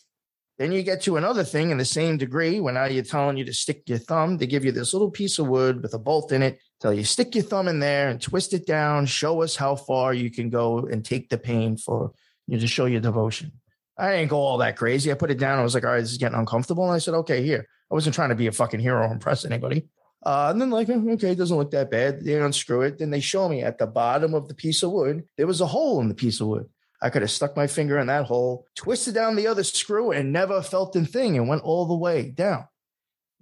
Then 0.59 0.73
you 0.73 0.83
get 0.83 1.01
to 1.03 1.15
another 1.15 1.45
thing 1.45 1.71
in 1.71 1.77
the 1.77 1.85
same 1.85 2.17
degree 2.17 2.59
when 2.59 2.73
now 2.73 2.83
you're 2.83 3.01
telling 3.01 3.37
you 3.37 3.45
to 3.45 3.53
stick 3.53 3.83
your 3.87 3.97
thumb. 3.97 4.37
They 4.37 4.45
give 4.45 4.65
you 4.65 4.73
this 4.73 4.93
little 4.93 5.09
piece 5.09 5.39
of 5.39 5.47
wood 5.47 5.81
with 5.81 5.93
a 5.93 5.97
bolt 5.97 6.33
in 6.33 6.43
it. 6.43 6.59
Tell 6.81 6.93
you 6.93 7.05
stick 7.05 7.33
your 7.33 7.45
thumb 7.45 7.69
in 7.69 7.79
there 7.79 8.09
and 8.09 8.21
twist 8.21 8.53
it 8.53 8.67
down. 8.67 9.05
Show 9.05 9.41
us 9.41 9.55
how 9.55 9.77
far 9.77 10.13
you 10.13 10.29
can 10.29 10.49
go 10.49 10.79
and 10.79 11.03
take 11.03 11.29
the 11.29 11.37
pain 11.37 11.77
for 11.77 12.11
you 12.45 12.57
know, 12.57 12.59
to 12.59 12.67
show 12.67 12.85
your 12.85 12.99
devotion. 12.99 13.53
I 13.97 14.17
didn't 14.17 14.29
go 14.29 14.37
all 14.37 14.57
that 14.57 14.75
crazy. 14.75 15.11
I 15.11 15.15
put 15.15 15.31
it 15.31 15.39
down. 15.39 15.59
I 15.59 15.63
was 15.63 15.73
like, 15.73 15.85
all 15.85 15.91
right, 15.91 16.01
this 16.01 16.11
is 16.11 16.17
getting 16.17 16.37
uncomfortable. 16.37 16.83
And 16.83 16.93
I 16.93 16.99
said, 16.99 17.13
okay, 17.15 17.41
here. 17.41 17.65
I 17.89 17.93
wasn't 17.93 18.15
trying 18.15 18.29
to 18.29 18.35
be 18.35 18.47
a 18.47 18.51
fucking 18.51 18.81
hero 18.81 19.07
or 19.07 19.11
impress 19.11 19.45
anybody. 19.45 19.87
Uh, 20.25 20.49
and 20.51 20.59
then 20.59 20.69
like, 20.69 20.89
okay, 20.89 21.31
it 21.31 21.37
doesn't 21.37 21.57
look 21.57 21.71
that 21.71 21.89
bad. 21.89 22.23
They 22.23 22.35
unscrew 22.35 22.81
it. 22.81 22.97
Then 22.97 23.09
they 23.09 23.21
show 23.21 23.47
me 23.47 23.63
at 23.63 23.77
the 23.77 23.87
bottom 23.87 24.33
of 24.33 24.49
the 24.49 24.53
piece 24.53 24.83
of 24.83 24.91
wood, 24.91 25.23
there 25.37 25.47
was 25.47 25.61
a 25.61 25.65
hole 25.65 26.01
in 26.01 26.09
the 26.09 26.15
piece 26.15 26.41
of 26.41 26.47
wood. 26.47 26.69
I 27.01 27.09
could 27.09 27.21
have 27.21 27.31
stuck 27.31 27.55
my 27.55 27.67
finger 27.67 27.97
in 27.97 28.07
that 28.07 28.25
hole, 28.25 28.65
twisted 28.75 29.13
down 29.13 29.35
the 29.35 29.47
other 29.47 29.63
screw, 29.63 30.11
and 30.11 30.33
never 30.33 30.61
felt 30.61 30.95
a 30.95 31.05
thing 31.05 31.37
and 31.37 31.47
went 31.47 31.63
all 31.63 31.85
the 31.85 31.95
way 31.95 32.29
down. 32.29 32.65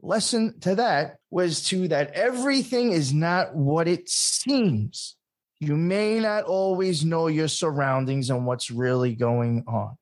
Lesson 0.01 0.59
to 0.59 0.75
that 0.75 1.17
was 1.31 1.63
to 1.69 1.87
that 1.87 2.11
everything 2.13 2.91
is 2.91 3.13
not 3.13 3.55
what 3.55 3.87
it 3.87 4.07
seems. 4.09 5.15
You 5.59 5.75
may 5.75 6.19
not 6.19 6.43
always 6.43 7.03
know 7.03 7.27
your 7.27 7.47
surroundings 7.47 8.29
and 8.29 8.45
what's 8.45 8.69
really 8.69 9.15
going 9.15 9.63
on. 9.67 9.97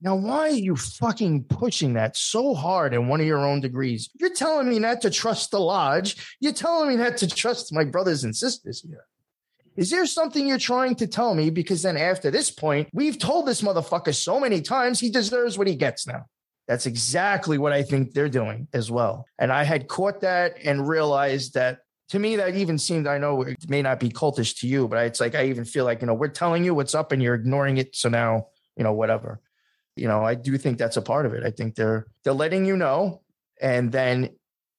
Now, 0.00 0.16
why 0.16 0.48
are 0.48 0.50
you 0.50 0.76
fucking 0.76 1.44
pushing 1.44 1.94
that 1.94 2.16
so 2.16 2.54
hard 2.54 2.94
in 2.94 3.08
one 3.08 3.20
of 3.20 3.26
your 3.26 3.38
own 3.38 3.60
degrees? 3.60 4.10
You're 4.18 4.34
telling 4.34 4.68
me 4.68 4.78
not 4.78 5.02
to 5.02 5.10
trust 5.10 5.50
the 5.50 5.60
lodge. 5.60 6.36
You're 6.40 6.52
telling 6.52 6.88
me 6.88 6.96
not 6.96 7.18
to 7.18 7.28
trust 7.28 7.72
my 7.72 7.84
brothers 7.84 8.24
and 8.24 8.34
sisters 8.34 8.82
here. 8.82 9.04
Is 9.76 9.90
there 9.90 10.06
something 10.06 10.46
you're 10.46 10.58
trying 10.58 10.94
to 10.96 11.06
tell 11.06 11.34
me? 11.34 11.50
Because 11.50 11.82
then 11.82 11.96
after 11.96 12.30
this 12.30 12.50
point, 12.50 12.88
we've 12.92 13.18
told 13.18 13.46
this 13.46 13.62
motherfucker 13.62 14.14
so 14.14 14.38
many 14.38 14.60
times 14.60 15.00
he 15.00 15.10
deserves 15.10 15.58
what 15.58 15.66
he 15.66 15.74
gets 15.74 16.06
now. 16.06 16.26
That's 16.68 16.86
exactly 16.86 17.58
what 17.58 17.72
I 17.72 17.82
think 17.82 18.12
they're 18.12 18.28
doing 18.28 18.68
as 18.72 18.90
well. 18.90 19.26
And 19.38 19.52
I 19.52 19.64
had 19.64 19.88
caught 19.88 20.20
that 20.20 20.56
and 20.64 20.88
realized 20.88 21.54
that 21.54 21.80
to 22.10 22.18
me, 22.18 22.36
that 22.36 22.54
even 22.54 22.78
seemed, 22.78 23.06
I 23.06 23.18
know 23.18 23.42
it 23.42 23.68
may 23.68 23.82
not 23.82 23.98
be 23.98 24.10
cultish 24.10 24.60
to 24.60 24.68
you, 24.68 24.88
but 24.88 25.04
it's 25.06 25.20
like, 25.20 25.34
I 25.34 25.46
even 25.46 25.64
feel 25.64 25.84
like, 25.84 26.00
you 26.00 26.06
know, 26.06 26.14
we're 26.14 26.28
telling 26.28 26.64
you 26.64 26.74
what's 26.74 26.94
up 26.94 27.12
and 27.12 27.22
you're 27.22 27.34
ignoring 27.34 27.78
it. 27.78 27.96
So 27.96 28.08
now, 28.08 28.48
you 28.76 28.84
know, 28.84 28.92
whatever 28.92 29.40
you 29.96 30.08
know, 30.08 30.24
I 30.24 30.34
do 30.34 30.56
think 30.58 30.78
that's 30.78 30.96
a 30.96 31.02
part 31.02 31.26
of 31.26 31.34
it. 31.34 31.44
I 31.44 31.50
think 31.50 31.74
they're 31.74 32.06
they're 32.22 32.32
letting 32.32 32.64
you 32.64 32.76
know, 32.76 33.22
and 33.60 33.92
then 33.92 34.30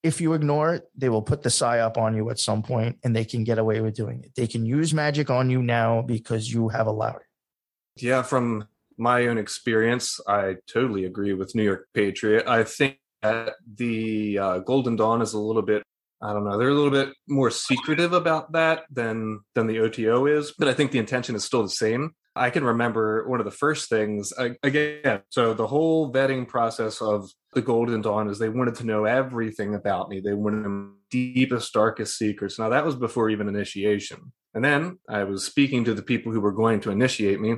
if 0.05 0.21
you 0.21 0.33
ignore 0.33 0.75
it, 0.75 0.83
they 0.95 1.09
will 1.09 1.21
put 1.21 1.41
the 1.41 1.49
psyop 1.49 1.97
on 1.97 2.15
you 2.15 2.29
at 2.29 2.39
some 2.39 2.61
point, 2.61 2.99
and 3.03 3.15
they 3.15 3.25
can 3.25 3.43
get 3.43 3.57
away 3.57 3.81
with 3.81 3.95
doing 3.95 4.21
it. 4.23 4.31
They 4.35 4.45
can 4.45 4.65
use 4.65 4.93
magic 4.93 5.29
on 5.31 5.49
you 5.49 5.63
now 5.63 6.03
because 6.03 6.51
you 6.51 6.69
have 6.69 6.85
allowed 6.85 7.17
it. 7.17 8.03
Yeah, 8.03 8.21
from 8.21 8.67
my 8.97 9.27
own 9.27 9.37
experience, 9.37 10.19
I 10.27 10.57
totally 10.71 11.05
agree 11.05 11.33
with 11.33 11.55
New 11.55 11.63
York 11.63 11.87
Patriot. 11.93 12.47
I 12.47 12.63
think 12.63 12.99
that 13.23 13.55
the 13.75 14.37
uh, 14.37 14.59
Golden 14.59 14.95
Dawn 14.95 15.21
is 15.21 15.33
a 15.33 15.39
little 15.39 15.63
bit 15.63 15.83
I 16.21 16.33
don't 16.33 16.45
know. 16.45 16.57
They're 16.57 16.69
a 16.69 16.73
little 16.73 16.91
bit 16.91 17.09
more 17.27 17.51
secretive 17.51 18.13
about 18.13 18.53
that 18.53 18.85
than 18.89 19.41
than 19.53 19.67
the 19.67 19.79
OTO 19.79 20.27
is, 20.27 20.53
but 20.57 20.67
I 20.67 20.73
think 20.73 20.91
the 20.91 20.99
intention 20.99 21.35
is 21.35 21.43
still 21.43 21.61
the 21.61 21.69
same. 21.69 22.15
I 22.35 22.49
can 22.49 22.63
remember 22.63 23.27
one 23.27 23.39
of 23.39 23.45
the 23.45 23.51
first 23.51 23.89
things 23.89 24.33
again. 24.61 25.21
So 25.29 25.53
the 25.53 25.67
whole 25.67 26.11
vetting 26.11 26.47
process 26.47 27.01
of 27.01 27.29
the 27.53 27.61
Golden 27.61 28.01
Dawn 28.01 28.29
is 28.29 28.39
they 28.39 28.49
wanted 28.49 28.75
to 28.75 28.85
know 28.85 29.05
everything 29.05 29.75
about 29.75 30.09
me. 30.09 30.19
They 30.19 30.33
wanted 30.33 30.65
the 30.65 30.91
deepest, 31.09 31.71
darkest 31.71 32.17
secrets. 32.17 32.59
Now 32.59 32.69
that 32.69 32.85
was 32.85 32.95
before 32.95 33.29
even 33.29 33.47
initiation. 33.47 34.33
And 34.53 34.63
then 34.63 34.99
I 35.09 35.23
was 35.23 35.45
speaking 35.45 35.85
to 35.85 35.93
the 35.93 36.01
people 36.01 36.31
who 36.31 36.41
were 36.41 36.51
going 36.51 36.81
to 36.81 36.91
initiate 36.91 37.39
me. 37.39 37.55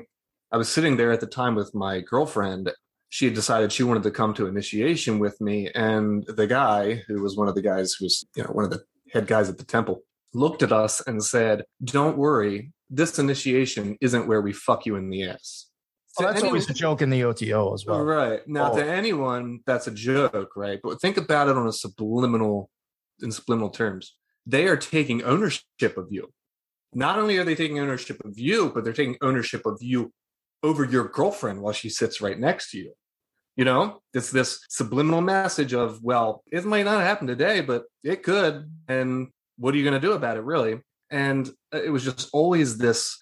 I 0.51 0.57
was 0.57 0.69
sitting 0.69 0.95
there 0.95 1.11
at 1.11 1.21
the 1.21 1.27
time 1.27 1.55
with 1.55 1.73
my 1.73 2.01
girlfriend. 2.01 2.71
She 3.09 3.25
had 3.25 3.33
decided 3.33 3.71
she 3.71 3.83
wanted 3.83 4.03
to 4.03 4.11
come 4.11 4.33
to 4.35 4.47
initiation 4.47 5.17
with 5.17 5.39
me, 5.39 5.69
and 5.73 6.25
the 6.27 6.47
guy 6.47 7.03
who 7.07 7.21
was 7.21 7.37
one 7.37 7.47
of 7.47 7.55
the 7.55 7.61
guys 7.61 7.93
who 7.93 8.05
was, 8.05 8.25
you 8.35 8.43
know, 8.43 8.49
one 8.49 8.65
of 8.65 8.71
the 8.71 8.83
head 9.13 9.27
guys 9.27 9.47
at 9.49 9.57
the 9.57 9.63
temple 9.63 10.01
looked 10.33 10.61
at 10.61 10.73
us 10.73 11.01
and 11.07 11.23
said, 11.23 11.63
Don't 11.83 12.17
worry, 12.17 12.71
this 12.89 13.19
initiation 13.19 13.97
isn't 14.01 14.27
where 14.27 14.41
we 14.41 14.53
fuck 14.53 14.85
you 14.85 14.95
in 14.95 15.09
the 15.09 15.23
ass. 15.29 15.67
Oh, 16.19 16.23
that's 16.23 16.37
anyone, 16.37 16.47
always 16.49 16.69
a 16.69 16.73
joke 16.73 17.01
in 17.01 17.09
the 17.09 17.23
OTO 17.23 17.73
as 17.73 17.85
well. 17.85 18.03
Right. 18.03 18.47
Now, 18.47 18.71
oh. 18.71 18.77
to 18.77 18.85
anyone, 18.85 19.59
that's 19.65 19.87
a 19.87 19.91
joke, 19.91 20.53
right? 20.55 20.79
But 20.81 20.99
think 20.99 21.17
about 21.17 21.47
it 21.47 21.57
on 21.57 21.67
a 21.67 21.73
subliminal, 21.73 22.69
in 23.21 23.31
subliminal 23.31 23.69
terms. 23.69 24.15
They 24.45 24.67
are 24.67 24.77
taking 24.77 25.23
ownership 25.23 25.97
of 25.97 26.07
you. 26.09 26.31
Not 26.93 27.19
only 27.19 27.37
are 27.37 27.43
they 27.43 27.53
taking 27.53 27.79
ownership 27.79 28.19
of 28.25 28.39
you, 28.39 28.71
but 28.73 28.83
they're 28.83 28.93
taking 28.93 29.17
ownership 29.21 29.65
of 29.65 29.77
you 29.81 30.11
over 30.63 30.85
your 30.85 31.07
girlfriend 31.07 31.61
while 31.61 31.73
she 31.73 31.89
sits 31.89 32.21
right 32.21 32.39
next 32.39 32.71
to 32.71 32.77
you. 32.77 32.93
You 33.55 33.65
know, 33.65 34.01
it's 34.13 34.31
this 34.31 34.59
subliminal 34.69 35.21
message 35.21 35.73
of, 35.73 36.01
well, 36.03 36.43
it 36.51 36.63
might 36.63 36.85
not 36.85 37.01
happen 37.01 37.27
today, 37.27 37.61
but 37.61 37.83
it 38.03 38.23
could. 38.23 38.71
And 38.87 39.27
what 39.57 39.73
are 39.73 39.77
you 39.77 39.83
going 39.83 39.99
to 39.99 40.07
do 40.07 40.13
about 40.13 40.37
it, 40.37 40.43
really? 40.43 40.79
And 41.09 41.47
uh, 41.73 41.81
it 41.81 41.89
was 41.89 42.03
just 42.03 42.29
always 42.33 42.77
this 42.77 43.17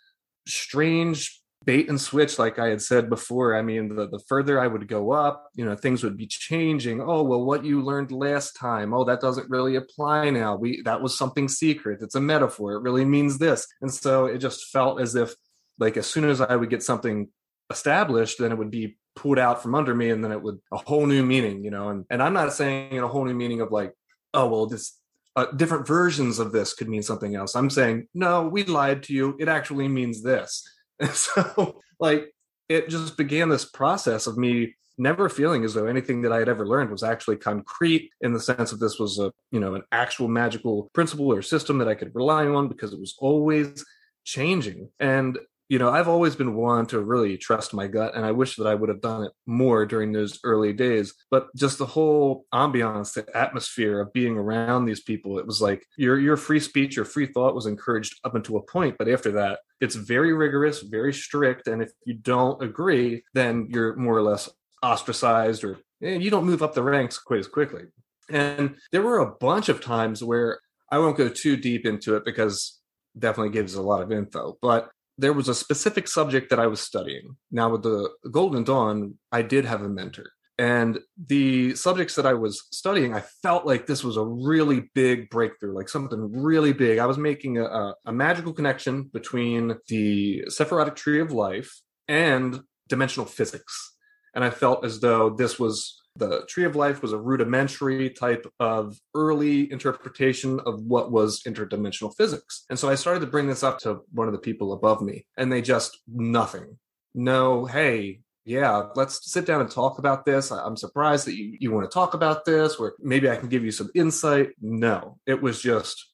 strange 0.47 1.41
bait 1.65 1.89
and 1.89 1.99
switch 1.99 2.37
like 2.37 2.59
i 2.59 2.67
had 2.67 2.81
said 2.81 3.09
before. 3.09 3.55
I 3.55 3.61
mean 3.61 3.95
the, 3.95 4.07
the 4.07 4.19
further 4.27 4.59
i 4.59 4.67
would 4.67 4.87
go 4.87 5.11
up 5.11 5.49
you 5.55 5.65
know 5.65 5.75
things 5.75 6.03
would 6.03 6.17
be 6.17 6.27
changing. 6.27 7.01
Oh 7.01 7.23
well 7.23 7.43
what 7.43 7.65
you 7.65 7.81
learned 7.81 8.11
last 8.11 8.53
time. 8.53 8.93
Oh 8.93 9.03
that 9.05 9.21
doesn't 9.21 9.49
really 9.49 9.75
apply 9.75 10.29
now. 10.29 10.55
We 10.55 10.81
that 10.83 11.01
was 11.01 11.17
something 11.17 11.47
secret. 11.47 12.01
It's 12.01 12.15
a 12.15 12.21
metaphor. 12.21 12.73
It 12.73 12.83
really 12.83 13.05
means 13.05 13.37
this. 13.37 13.65
And 13.81 13.91
so 13.91 14.25
it 14.25 14.37
just 14.37 14.65
felt 14.71 15.01
as 15.01 15.15
if 15.15 15.33
like 15.79 15.97
as 15.97 16.07
soon 16.07 16.25
as 16.25 16.41
i 16.41 16.55
would 16.55 16.69
get 16.69 16.83
something 16.83 17.27
established 17.71 18.37
then 18.39 18.51
it 18.51 18.57
would 18.57 18.71
be 18.71 18.97
pulled 19.15 19.39
out 19.39 19.61
from 19.61 19.75
under 19.75 19.95
me 19.95 20.09
and 20.09 20.23
then 20.23 20.31
it 20.31 20.41
would 20.41 20.59
a 20.71 20.77
whole 20.77 21.05
new 21.05 21.23
meaning 21.23 21.63
you 21.63 21.71
know? 21.71 21.89
And 21.89 22.05
and 22.09 22.21
i'm 22.21 22.33
not 22.33 22.53
saying 22.53 22.99
a 22.99 23.07
whole 23.07 23.25
new 23.25 23.33
meaning 23.33 23.61
of 23.61 23.71
like 23.71 23.93
oh 24.33 24.47
well 24.47 24.67
this 24.67 24.97
uh, 25.35 25.47
different 25.51 25.87
versions 25.87 26.39
of 26.39 26.51
this 26.51 26.73
could 26.73 26.89
mean 26.89 27.03
something 27.03 27.35
else. 27.35 27.55
I'm 27.55 27.69
saying, 27.69 28.07
no, 28.13 28.47
we 28.47 28.63
lied 28.63 29.03
to 29.03 29.13
you. 29.13 29.35
It 29.39 29.47
actually 29.47 29.87
means 29.87 30.21
this. 30.21 30.67
And 30.97 31.11
so, 31.11 31.81
like, 31.99 32.33
it 32.69 32.87
just 32.87 33.17
began 33.17 33.49
this 33.49 33.65
process 33.65 34.27
of 34.27 34.37
me 34.37 34.75
never 34.97 35.27
feeling 35.27 35.65
as 35.65 35.73
though 35.73 35.87
anything 35.87 36.21
that 36.21 36.31
I 36.31 36.39
had 36.39 36.47
ever 36.47 36.65
learned 36.65 36.89
was 36.89 37.03
actually 37.03 37.35
concrete 37.35 38.11
in 38.21 38.31
the 38.31 38.39
sense 38.39 38.71
that 38.71 38.79
this 38.79 38.97
was 38.97 39.19
a, 39.19 39.33
you 39.51 39.59
know, 39.59 39.75
an 39.75 39.83
actual 39.91 40.29
magical 40.29 40.89
principle 40.93 41.33
or 41.33 41.41
system 41.41 41.79
that 41.79 41.89
I 41.89 41.95
could 41.95 42.15
rely 42.15 42.45
on 42.45 42.69
because 42.69 42.93
it 42.93 42.99
was 42.99 43.15
always 43.19 43.83
changing. 44.23 44.89
And 44.99 45.37
you 45.67 45.79
know, 45.79 45.89
I've 45.89 46.07
always 46.07 46.35
been 46.35 46.55
one 46.55 46.85
to 46.87 46.99
really 46.99 47.37
trust 47.37 47.73
my 47.73 47.87
gut, 47.87 48.15
and 48.15 48.25
I 48.25 48.31
wish 48.31 48.55
that 48.55 48.67
I 48.67 48.75
would 48.75 48.89
have 48.89 49.01
done 49.01 49.23
it 49.23 49.31
more 49.45 49.85
during 49.85 50.11
those 50.11 50.39
early 50.43 50.73
days. 50.73 51.13
But 51.31 51.47
just 51.55 51.79
the 51.79 51.85
whole 51.85 52.45
ambiance, 52.53 53.13
the 53.13 53.25
atmosphere 53.35 53.99
of 53.99 54.13
being 54.13 54.37
around 54.37 54.85
these 54.85 55.01
people, 55.01 55.39
it 55.39 55.47
was 55.47 55.61
like 55.61 55.85
your 55.97 56.19
your 56.19 56.37
free 56.37 56.59
speech, 56.59 56.95
your 56.95 57.05
free 57.05 57.25
thought 57.25 57.55
was 57.55 57.65
encouraged 57.65 58.19
up 58.23 58.35
until 58.35 58.57
a 58.57 58.61
point, 58.61 58.97
but 58.99 59.09
after 59.09 59.31
that, 59.33 59.59
it's 59.81 59.95
very 59.95 60.33
rigorous, 60.33 60.81
very 60.81 61.13
strict, 61.13 61.67
and 61.67 61.81
if 61.81 61.91
you 62.05 62.13
don't 62.13 62.61
agree, 62.61 63.23
then 63.33 63.67
you're 63.69 63.95
more 63.95 64.15
or 64.15 64.21
less 64.21 64.49
ostracized, 64.83 65.63
or 65.63 65.79
you 65.99 66.29
don't 66.29 66.45
move 66.45 66.61
up 66.61 66.75
the 66.75 66.83
ranks 66.83 67.17
quite 67.17 67.39
as 67.39 67.47
quickly. 67.47 67.83
And 68.29 68.75
there 68.91 69.01
were 69.01 69.19
a 69.19 69.35
bunch 69.35 69.69
of 69.69 69.81
times 69.81 70.23
where 70.23 70.59
I 70.91 70.99
won't 70.99 71.17
go 71.17 71.29
too 71.29 71.57
deep 71.57 71.85
into 71.85 72.15
it 72.15 72.25
because 72.25 72.79
definitely 73.17 73.53
gives 73.53 73.75
a 73.75 73.81
lot 73.81 74.01
of 74.01 74.11
info, 74.11 74.57
but 74.61 74.89
there 75.17 75.33
was 75.33 75.47
a 75.47 75.55
specific 75.55 76.07
subject 76.07 76.49
that 76.49 76.59
I 76.59 76.67
was 76.67 76.79
studying. 76.79 77.37
Now, 77.51 77.69
with 77.69 77.83
the 77.83 78.09
Golden 78.31 78.63
Dawn, 78.63 79.15
I 79.31 79.41
did 79.41 79.65
have 79.65 79.81
a 79.81 79.89
mentor. 79.89 80.25
And 80.57 80.99
the 81.17 81.75
subjects 81.75 82.15
that 82.15 82.25
I 82.25 82.33
was 82.33 82.65
studying, 82.71 83.13
I 83.13 83.21
felt 83.43 83.65
like 83.65 83.87
this 83.87 84.03
was 84.03 84.15
a 84.15 84.23
really 84.23 84.89
big 84.93 85.29
breakthrough, 85.29 85.75
like 85.75 85.89
something 85.89 86.31
really 86.31 86.71
big. 86.71 86.97
I 86.97 87.05
was 87.07 87.17
making 87.17 87.57
a, 87.57 87.93
a 88.05 88.13
magical 88.13 88.53
connection 88.53 89.03
between 89.03 89.75
the 89.89 90.45
Sephirotic 90.47 90.95
Tree 90.95 91.19
of 91.19 91.33
Life 91.33 91.81
and 92.07 92.61
dimensional 92.87 93.25
physics. 93.25 93.95
And 94.33 94.45
I 94.45 94.49
felt 94.49 94.85
as 94.85 95.01
though 95.01 95.29
this 95.29 95.59
was 95.59 96.01
the 96.17 96.45
tree 96.47 96.63
of 96.63 96.75
life 96.75 97.01
was 97.01 97.13
a 97.13 97.17
rudimentary 97.17 98.09
type 98.09 98.45
of 98.59 98.97
early 99.13 99.71
interpretation 99.71 100.59
of 100.61 100.81
what 100.81 101.11
was 101.11 101.41
interdimensional 101.43 102.15
physics. 102.15 102.65
And 102.69 102.79
so 102.79 102.89
I 102.89 102.95
started 102.95 103.19
to 103.21 103.27
bring 103.27 103.47
this 103.47 103.63
up 103.63 103.79
to 103.79 103.99
one 104.13 104.27
of 104.27 104.33
the 104.33 104.39
people 104.39 104.73
above 104.73 105.01
me, 105.01 105.25
and 105.37 105.51
they 105.51 105.61
just 105.61 105.99
nothing. 106.07 106.77
No, 107.13 107.65
hey, 107.65 108.21
yeah, 108.45 108.89
let's 108.95 109.31
sit 109.31 109.45
down 109.45 109.61
and 109.61 109.71
talk 109.71 109.97
about 109.97 110.23
this. 110.23 110.51
I'm 110.51 110.77
surprised 110.77 111.25
that 111.27 111.35
you, 111.35 111.57
you 111.59 111.71
want 111.71 111.89
to 111.89 111.93
talk 111.93 112.13
about 112.13 112.45
this, 112.45 112.75
or 112.75 112.93
maybe 112.99 113.29
I 113.29 113.35
can 113.35 113.49
give 113.49 113.65
you 113.65 113.71
some 113.71 113.89
insight. 113.95 114.49
No, 114.61 115.17
it 115.25 115.41
was 115.41 115.61
just 115.61 116.11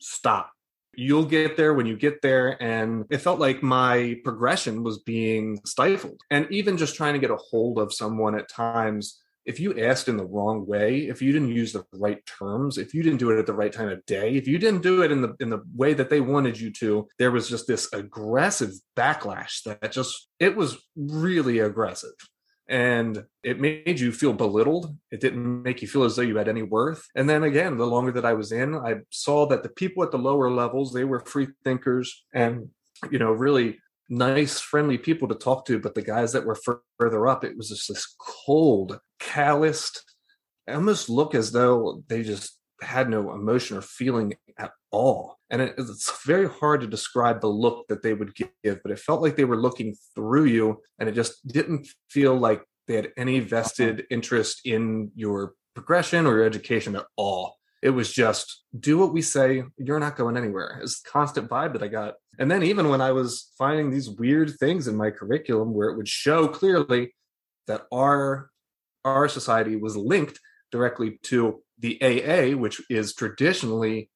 stop. 0.00 0.50
You'll 0.96 1.24
get 1.24 1.56
there 1.56 1.74
when 1.74 1.86
you 1.86 1.96
get 1.96 2.22
there. 2.22 2.62
And 2.62 3.04
it 3.10 3.18
felt 3.18 3.40
like 3.40 3.62
my 3.62 4.16
progression 4.24 4.82
was 4.82 5.00
being 5.00 5.60
stifled. 5.66 6.20
And 6.30 6.46
even 6.50 6.76
just 6.76 6.94
trying 6.94 7.14
to 7.14 7.18
get 7.18 7.30
a 7.30 7.36
hold 7.36 7.78
of 7.78 7.92
someone 7.92 8.34
at 8.36 8.48
times 8.48 9.20
if 9.46 9.60
you 9.60 9.78
asked 9.78 10.08
in 10.08 10.16
the 10.16 10.24
wrong 10.24 10.66
way, 10.66 11.00
if 11.00 11.20
you 11.20 11.32
didn't 11.32 11.54
use 11.54 11.72
the 11.72 11.84
right 11.92 12.24
terms, 12.26 12.78
if 12.78 12.94
you 12.94 13.02
didn't 13.02 13.18
do 13.18 13.30
it 13.30 13.38
at 13.38 13.46
the 13.46 13.52
right 13.52 13.72
time 13.72 13.88
of 13.88 14.04
day, 14.06 14.34
if 14.36 14.48
you 14.48 14.58
didn't 14.58 14.82
do 14.82 15.02
it 15.02 15.12
in 15.12 15.20
the 15.20 15.34
in 15.40 15.50
the 15.50 15.62
way 15.74 15.94
that 15.94 16.10
they 16.10 16.20
wanted 16.20 16.58
you 16.58 16.72
to, 16.72 17.08
there 17.18 17.30
was 17.30 17.48
just 17.48 17.66
this 17.66 17.92
aggressive 17.92 18.70
backlash 18.96 19.62
that 19.64 19.92
just 19.92 20.28
it 20.38 20.56
was 20.56 20.78
really 20.96 21.58
aggressive. 21.58 22.14
And 22.66 23.24
it 23.42 23.60
made 23.60 24.00
you 24.00 24.10
feel 24.10 24.32
belittled. 24.32 24.96
It 25.10 25.20
didn't 25.20 25.62
make 25.62 25.82
you 25.82 25.88
feel 25.88 26.04
as 26.04 26.16
though 26.16 26.22
you 26.22 26.38
had 26.38 26.48
any 26.48 26.62
worth. 26.62 27.06
And 27.14 27.28
then 27.28 27.42
again, 27.42 27.76
the 27.76 27.86
longer 27.86 28.12
that 28.12 28.24
I 28.24 28.32
was 28.32 28.52
in, 28.52 28.74
I 28.74 29.00
saw 29.10 29.46
that 29.48 29.62
the 29.62 29.68
people 29.68 30.02
at 30.02 30.10
the 30.10 30.18
lower 30.18 30.50
levels, 30.50 30.90
they 30.90 31.04
were 31.04 31.20
free 31.20 31.48
thinkers 31.62 32.24
and 32.32 32.70
you 33.10 33.18
know, 33.18 33.32
really 33.32 33.78
nice, 34.08 34.60
friendly 34.60 34.98
people 34.98 35.28
to 35.28 35.34
talk 35.34 35.64
to, 35.66 35.78
but 35.78 35.94
the 35.94 36.02
guys 36.02 36.32
that 36.32 36.44
were 36.44 36.58
further 36.98 37.28
up, 37.28 37.44
it 37.44 37.56
was 37.56 37.68
just 37.68 37.88
this 37.88 38.14
cold, 38.18 38.98
calloused, 39.18 40.02
almost 40.68 41.08
look 41.08 41.34
as 41.34 41.52
though 41.52 42.02
they 42.08 42.22
just 42.22 42.58
had 42.82 43.08
no 43.08 43.32
emotion 43.32 43.76
or 43.76 43.82
feeling 43.82 44.34
at 44.58 44.72
all. 44.90 45.38
And 45.50 45.62
it, 45.62 45.74
it's 45.78 46.24
very 46.24 46.48
hard 46.48 46.80
to 46.80 46.86
describe 46.86 47.40
the 47.40 47.48
look 47.48 47.86
that 47.88 48.02
they 48.02 48.14
would 48.14 48.34
give, 48.34 48.82
but 48.82 48.90
it 48.90 48.98
felt 48.98 49.22
like 49.22 49.36
they 49.36 49.44
were 49.44 49.60
looking 49.60 49.94
through 50.14 50.46
you, 50.46 50.80
and 50.98 51.08
it 51.08 51.12
just 51.12 51.46
didn't 51.46 51.88
feel 52.10 52.36
like 52.36 52.62
they 52.86 52.96
had 52.96 53.12
any 53.16 53.40
vested 53.40 54.04
interest 54.10 54.60
in 54.64 55.10
your 55.14 55.54
progression 55.74 56.26
or 56.26 56.36
your 56.36 56.44
education 56.44 56.96
at 56.96 57.06
all. 57.16 57.56
It 57.84 57.90
was 57.90 58.10
just 58.10 58.64
do 58.80 58.96
what 58.96 59.12
we 59.12 59.20
say, 59.20 59.62
you're 59.76 60.00
not 60.00 60.16
going 60.16 60.38
anywhere. 60.38 60.80
It's 60.82 61.02
constant 61.02 61.50
vibe 61.50 61.74
that 61.74 61.82
I 61.82 61.88
got. 61.88 62.14
And 62.38 62.50
then 62.50 62.62
even 62.62 62.88
when 62.88 63.02
I 63.02 63.12
was 63.12 63.52
finding 63.58 63.90
these 63.90 64.08
weird 64.08 64.54
things 64.58 64.88
in 64.88 64.96
my 64.96 65.10
curriculum 65.10 65.74
where 65.74 65.90
it 65.90 65.96
would 65.98 66.08
show 66.08 66.48
clearly 66.48 67.14
that 67.66 67.82
our 67.92 68.48
our 69.04 69.28
society 69.28 69.76
was 69.76 69.98
linked 69.98 70.40
directly 70.72 71.20
to 71.24 71.62
the 71.78 72.00
AA, 72.00 72.56
which 72.56 72.80
is 72.88 73.14
traditionally 73.14 74.08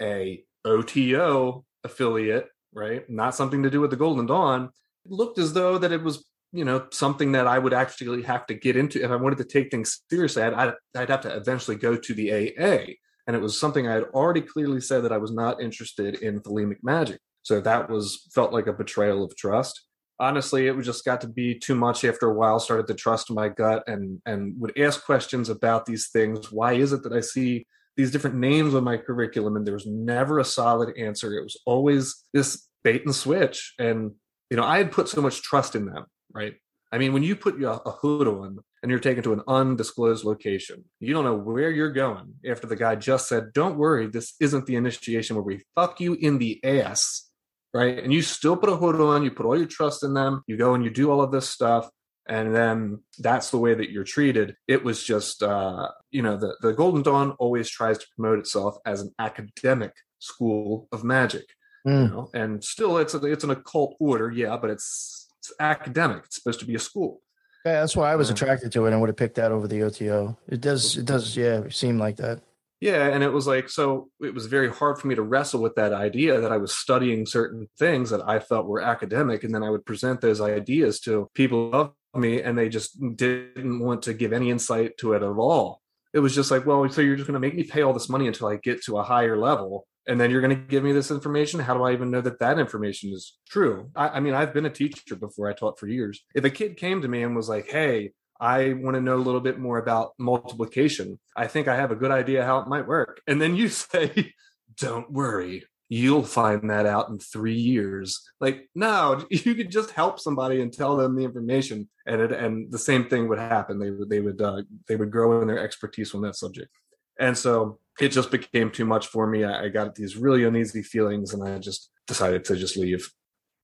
a 0.00 0.42
OTO 0.64 1.64
affiliate, 1.84 2.48
right? 2.74 3.08
Not 3.08 3.36
something 3.36 3.62
to 3.62 3.70
do 3.70 3.80
with 3.80 3.90
the 3.90 3.96
Golden 3.96 4.26
Dawn. 4.26 4.70
It 5.04 5.12
looked 5.12 5.38
as 5.38 5.52
though 5.52 5.78
that 5.78 5.92
it 5.92 6.02
was, 6.02 6.24
you 6.52 6.64
know, 6.64 6.86
something 6.90 7.32
that 7.32 7.46
I 7.46 7.56
would 7.56 7.72
actually 7.72 8.22
have 8.22 8.46
to 8.46 8.54
get 8.54 8.76
into 8.76 9.04
if 9.04 9.12
I 9.12 9.16
wanted 9.16 9.38
to 9.38 9.44
take 9.44 9.70
things 9.70 10.00
seriously. 10.10 10.42
I'd, 10.42 10.74
I'd 10.96 11.08
have 11.08 11.20
to 11.20 11.36
eventually 11.36 11.76
go 11.76 11.94
to 11.94 12.14
the 12.14 12.32
AA 12.32 12.94
and 13.26 13.36
it 13.36 13.42
was 13.42 13.58
something 13.58 13.86
I 13.86 13.94
had 13.94 14.04
already 14.14 14.40
clearly 14.40 14.80
said 14.80 15.04
that 15.04 15.12
I 15.12 15.18
was 15.18 15.32
not 15.32 15.62
interested 15.62 16.16
in 16.16 16.40
thelemic 16.40 16.78
magic. 16.82 17.20
So 17.42 17.60
that 17.60 17.90
was 17.90 18.28
felt 18.34 18.52
like 18.52 18.66
a 18.66 18.72
betrayal 18.72 19.24
of 19.24 19.36
trust. 19.36 19.86
Honestly, 20.20 20.66
it 20.66 20.80
just 20.82 21.04
got 21.04 21.20
to 21.22 21.28
be 21.28 21.58
too 21.58 21.74
much 21.74 22.04
after 22.04 22.28
a 22.28 22.34
while. 22.34 22.60
Started 22.60 22.86
to 22.86 22.94
trust 22.94 23.30
my 23.30 23.48
gut 23.48 23.82
and 23.86 24.20
and 24.26 24.54
would 24.60 24.78
ask 24.78 25.04
questions 25.04 25.48
about 25.48 25.86
these 25.86 26.10
things. 26.10 26.52
Why 26.52 26.74
is 26.74 26.92
it 26.92 27.02
that 27.02 27.12
I 27.12 27.20
see 27.20 27.66
these 27.96 28.12
different 28.12 28.36
names 28.36 28.74
on 28.74 28.84
my 28.84 28.96
curriculum 28.96 29.56
and 29.56 29.66
there 29.66 29.74
was 29.74 29.86
never 29.86 30.38
a 30.38 30.44
solid 30.44 30.96
answer? 30.96 31.36
It 31.36 31.42
was 31.42 31.60
always 31.66 32.24
this 32.32 32.68
bait 32.84 33.04
and 33.04 33.14
switch. 33.14 33.74
And 33.78 34.12
you 34.50 34.56
know, 34.56 34.64
I 34.64 34.78
had 34.78 34.92
put 34.92 35.08
so 35.08 35.22
much 35.22 35.42
trust 35.42 35.74
in 35.74 35.86
them, 35.86 36.04
right? 36.32 36.54
I 36.92 36.98
mean, 36.98 37.14
when 37.14 37.22
you 37.22 37.34
put 37.34 37.62
a 37.62 37.78
hood 37.90 38.28
on 38.28 38.58
and 38.82 38.90
you're 38.90 39.00
taken 39.00 39.22
to 39.22 39.32
an 39.32 39.40
undisclosed 39.48 40.24
location, 40.24 40.84
you 41.00 41.14
don't 41.14 41.24
know 41.24 41.36
where 41.36 41.70
you're 41.70 41.90
going 41.90 42.34
after 42.46 42.66
the 42.66 42.76
guy 42.76 42.96
just 42.96 43.28
said, 43.28 43.54
Don't 43.54 43.78
worry, 43.78 44.08
this 44.08 44.34
isn't 44.40 44.66
the 44.66 44.76
initiation 44.76 45.34
where 45.34 45.42
we 45.42 45.64
fuck 45.74 46.00
you 46.00 46.12
in 46.14 46.36
the 46.36 46.62
ass, 46.62 47.30
right? 47.72 47.98
And 47.98 48.12
you 48.12 48.20
still 48.20 48.58
put 48.58 48.68
a 48.68 48.76
hood 48.76 49.00
on, 49.00 49.22
you 49.22 49.30
put 49.30 49.46
all 49.46 49.56
your 49.56 49.66
trust 49.66 50.04
in 50.04 50.12
them, 50.12 50.42
you 50.46 50.58
go 50.58 50.74
and 50.74 50.84
you 50.84 50.90
do 50.90 51.10
all 51.10 51.22
of 51.22 51.32
this 51.32 51.48
stuff. 51.48 51.88
And 52.28 52.54
then 52.54 53.00
that's 53.18 53.50
the 53.50 53.58
way 53.58 53.74
that 53.74 53.90
you're 53.90 54.04
treated. 54.04 54.54
It 54.68 54.84
was 54.84 55.02
just, 55.02 55.42
uh, 55.42 55.88
you 56.10 56.22
know, 56.22 56.36
the, 56.36 56.56
the 56.60 56.72
Golden 56.72 57.02
Dawn 57.02 57.32
always 57.38 57.68
tries 57.68 57.98
to 57.98 58.06
promote 58.14 58.38
itself 58.38 58.76
as 58.86 59.00
an 59.00 59.12
academic 59.18 59.92
school 60.18 60.88
of 60.92 61.02
magic. 61.02 61.46
Mm. 61.86 62.02
You 62.02 62.14
know? 62.14 62.30
And 62.32 62.62
still, 62.62 62.98
it's 62.98 63.14
a, 63.14 63.24
it's 63.24 63.42
an 63.42 63.50
occult 63.50 63.96
order, 63.98 64.30
yeah, 64.30 64.56
but 64.56 64.70
it's 64.70 65.21
it's 65.42 65.52
academic. 65.58 66.22
It's 66.24 66.36
supposed 66.36 66.60
to 66.60 66.66
be 66.66 66.76
a 66.76 66.78
school. 66.78 67.20
Yeah, 67.64 67.80
that's 67.80 67.96
why 67.96 68.12
I 68.12 68.16
was 68.16 68.30
attracted 68.30 68.70
to 68.72 68.86
it 68.86 68.92
and 68.92 69.00
would 69.00 69.08
have 69.08 69.16
picked 69.16 69.36
that 69.36 69.50
over 69.50 69.66
the 69.66 69.82
OTO. 69.82 70.38
It 70.48 70.60
does, 70.60 70.96
it 70.96 71.04
does, 71.04 71.36
yeah, 71.36 71.62
seem 71.68 71.98
like 71.98 72.16
that. 72.16 72.42
Yeah, 72.80 73.08
and 73.08 73.22
it 73.22 73.32
was 73.32 73.46
like 73.46 73.68
so. 73.68 74.08
It 74.20 74.34
was 74.34 74.46
very 74.46 74.68
hard 74.68 74.98
for 74.98 75.06
me 75.06 75.14
to 75.14 75.22
wrestle 75.22 75.62
with 75.62 75.76
that 75.76 75.92
idea 75.92 76.40
that 76.40 76.50
I 76.50 76.56
was 76.56 76.76
studying 76.76 77.26
certain 77.26 77.68
things 77.78 78.10
that 78.10 78.28
I 78.28 78.40
felt 78.40 78.66
were 78.66 78.80
academic, 78.80 79.44
and 79.44 79.54
then 79.54 79.62
I 79.62 79.70
would 79.70 79.86
present 79.86 80.20
those 80.20 80.40
ideas 80.40 80.98
to 81.00 81.30
people 81.34 81.68
above 81.68 81.92
me, 82.16 82.42
and 82.42 82.58
they 82.58 82.68
just 82.68 82.98
didn't 83.16 83.78
want 83.78 84.02
to 84.02 84.14
give 84.14 84.32
any 84.32 84.50
insight 84.50 84.96
to 84.98 85.12
it 85.12 85.22
at 85.22 85.28
all. 85.28 85.80
It 86.12 86.18
was 86.18 86.34
just 86.34 86.50
like, 86.50 86.66
well, 86.66 86.88
so 86.88 87.00
you're 87.00 87.14
just 87.14 87.28
going 87.28 87.40
to 87.40 87.46
make 87.46 87.54
me 87.54 87.62
pay 87.62 87.82
all 87.82 87.92
this 87.92 88.08
money 88.08 88.26
until 88.26 88.48
I 88.48 88.56
get 88.56 88.82
to 88.84 88.98
a 88.98 89.04
higher 89.04 89.36
level, 89.36 89.86
and 90.06 90.20
then 90.20 90.30
you're 90.30 90.40
going 90.40 90.56
to 90.56 90.66
give 90.66 90.84
me 90.84 90.92
this 90.92 91.10
information 91.10 91.60
how 91.60 91.74
do 91.74 91.82
i 91.82 91.92
even 91.92 92.10
know 92.10 92.20
that 92.20 92.38
that 92.38 92.58
information 92.58 93.12
is 93.12 93.38
true? 93.48 93.90
I, 93.94 94.08
I, 94.08 94.20
mean 94.20 94.34
i've 94.34 94.54
been 94.54 94.66
a 94.66 94.70
teacher 94.70 95.16
before 95.16 95.48
i 95.48 95.52
taught 95.52 95.78
for 95.78 95.86
years. 95.86 96.24
If 96.34 96.44
a 96.44 96.50
kid 96.50 96.76
came 96.76 97.02
to 97.02 97.08
me 97.08 97.22
and 97.22 97.36
was 97.36 97.48
like 97.48 97.68
hey 97.68 98.12
i 98.40 98.72
want 98.72 98.94
to 98.94 99.00
know 99.00 99.16
a 99.16 99.26
little 99.26 99.40
bit 99.40 99.58
more 99.58 99.78
about 99.78 100.12
multiplication. 100.18 101.18
I 101.36 101.46
think 101.46 101.68
i 101.68 101.76
have 101.76 101.92
a 101.92 101.96
good 101.96 102.10
idea 102.10 102.44
how 102.44 102.58
it 102.58 102.68
might 102.68 102.86
work. 102.86 103.20
And 103.26 103.40
then 103.40 103.56
you 103.56 103.68
say 103.68 104.32
don't 104.78 105.10
worry 105.10 105.64
you'll 105.88 106.22
find 106.22 106.70
that 106.70 106.86
out 106.86 107.10
in 107.10 107.18
three 107.18 107.58
years. 107.58 108.22
Like 108.40 108.70
no 108.74 109.24
you 109.30 109.54
could 109.54 109.70
just 109.70 109.90
help 109.90 110.18
somebody 110.18 110.62
and 110.62 110.72
tell 110.72 110.96
them 110.96 111.14
the 111.14 111.24
information 111.24 111.88
and 112.06 112.20
it, 112.22 112.32
and 112.32 112.72
the 112.72 112.78
same 112.78 113.08
thing 113.08 113.28
would 113.28 113.38
happen. 113.38 113.78
They 113.78 113.90
would 113.90 114.08
they 114.08 114.20
would 114.20 114.40
uh, 114.40 114.62
they 114.88 114.96
would 114.96 115.10
grow 115.10 115.42
in 115.42 115.48
their 115.48 115.58
expertise 115.58 116.14
on 116.14 116.22
that 116.22 116.36
subject 116.36 116.70
and 117.18 117.36
so 117.36 117.78
it 118.00 118.08
just 118.08 118.30
became 118.30 118.70
too 118.70 118.84
much 118.84 119.06
for 119.08 119.26
me. 119.26 119.44
I, 119.44 119.64
I 119.64 119.68
got 119.68 119.94
these 119.94 120.16
really 120.16 120.44
uneasy 120.44 120.82
feelings, 120.82 121.34
and 121.34 121.46
I 121.46 121.58
just 121.58 121.90
decided 122.06 122.44
to 122.46 122.56
just 122.56 122.76
leave. 122.76 123.10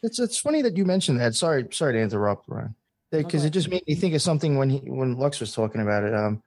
It's 0.03 0.19
it's 0.19 0.39
funny 0.39 0.63
that 0.63 0.77
you 0.77 0.85
mentioned 0.85 1.21
that. 1.21 1.35
Sorry, 1.35 1.67
sorry 1.71 1.95
to 1.95 2.01
interrupt, 2.01 2.49
Ryan, 2.49 2.75
because 3.11 3.43
okay. 3.43 3.49
it 3.49 3.53
just 3.53 3.69
made 3.69 3.85
me 3.87 3.95
think 3.95 4.15
of 4.15 4.23
something 4.23 4.57
when 4.57 4.71
he 4.71 4.79
when 4.91 5.17
Lux 5.17 5.41
was 5.41 5.53
talking 5.53 5.81
about 5.81 6.05
it. 6.05 6.15
Um, 6.15 6.43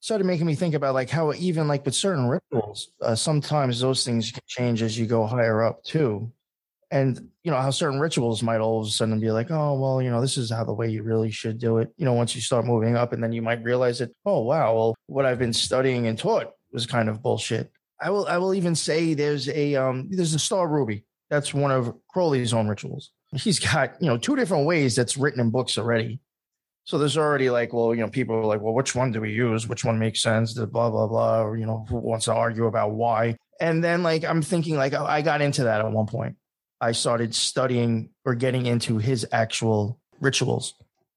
started 0.00 0.24
making 0.24 0.46
me 0.46 0.54
think 0.54 0.74
about 0.74 0.94
like 0.94 1.10
how 1.10 1.32
even 1.32 1.68
like 1.68 1.84
with 1.84 1.94
certain 1.94 2.26
rituals, 2.26 2.92
uh, 3.02 3.14
sometimes 3.14 3.80
those 3.80 4.04
things 4.04 4.30
can 4.30 4.42
change 4.46 4.82
as 4.82 4.98
you 4.98 5.06
go 5.06 5.26
higher 5.26 5.62
up 5.62 5.82
too, 5.82 6.30
and 6.90 7.30
you 7.42 7.50
know 7.50 7.60
how 7.60 7.70
certain 7.70 8.00
rituals 8.00 8.42
might 8.42 8.60
all 8.60 8.80
of 8.80 8.86
a 8.86 8.90
sudden 8.90 9.18
be 9.18 9.30
like, 9.30 9.50
oh 9.50 9.74
well, 9.74 10.00
you 10.00 10.10
know 10.10 10.20
this 10.20 10.36
is 10.36 10.50
how 10.50 10.64
the 10.64 10.72
way 10.72 10.88
you 10.88 11.02
really 11.02 11.30
should 11.30 11.58
do 11.58 11.78
it. 11.78 11.92
You 11.96 12.04
know, 12.04 12.12
once 12.12 12.34
you 12.34 12.40
start 12.40 12.64
moving 12.64 12.96
up, 12.96 13.12
and 13.12 13.22
then 13.22 13.32
you 13.32 13.42
might 13.42 13.62
realize 13.62 13.98
that, 13.98 14.12
oh 14.24 14.40
wow, 14.40 14.74
well 14.74 14.94
what 15.06 15.26
I've 15.26 15.38
been 15.38 15.52
studying 15.52 16.06
and 16.06 16.18
taught 16.18 16.52
was 16.72 16.86
kind 16.86 17.08
of 17.08 17.22
bullshit. 17.22 17.70
I 18.00 18.10
will 18.10 18.26
I 18.26 18.38
will 18.38 18.54
even 18.54 18.74
say 18.74 19.14
there's 19.14 19.48
a 19.48 19.74
um 19.74 20.08
there's 20.10 20.34
a 20.34 20.38
star 20.38 20.68
ruby. 20.68 21.04
That's 21.30 21.52
one 21.52 21.72
of 21.72 21.94
Crowley's 22.08 22.52
own 22.52 22.68
rituals. 22.68 23.10
he's 23.32 23.58
got 23.58 24.00
you 24.00 24.08
know 24.08 24.18
two 24.18 24.36
different 24.36 24.66
ways 24.66 24.94
that's 24.94 25.16
written 25.16 25.40
in 25.40 25.50
books 25.50 25.78
already. 25.78 26.20
So 26.84 26.98
there's 26.98 27.18
already 27.18 27.50
like, 27.50 27.72
well, 27.72 27.92
you 27.92 28.00
know, 28.02 28.08
people 28.08 28.36
are 28.36 28.44
like, 28.44 28.60
well, 28.60 28.72
which 28.72 28.94
one 28.94 29.10
do 29.10 29.20
we 29.20 29.32
use? 29.32 29.66
Which 29.66 29.84
one 29.84 29.98
makes 29.98 30.22
sense? 30.22 30.54
The 30.54 30.68
blah 30.68 30.90
blah 30.90 31.08
blah, 31.08 31.42
or 31.42 31.56
you 31.56 31.66
know, 31.66 31.84
who 31.88 31.96
wants 31.96 32.26
to 32.26 32.34
argue 32.34 32.66
about 32.66 32.92
why? 32.92 33.36
And 33.60 33.82
then 33.82 34.04
like 34.04 34.24
I'm 34.24 34.42
thinking 34.42 34.76
like 34.76 34.94
I 34.94 35.22
got 35.22 35.40
into 35.40 35.64
that 35.64 35.80
at 35.80 35.90
one 35.90 36.06
point. 36.06 36.36
I 36.80 36.92
started 36.92 37.34
studying 37.34 38.10
or 38.24 38.34
getting 38.34 38.66
into 38.66 38.98
his 38.98 39.26
actual 39.32 39.98
rituals, 40.20 40.74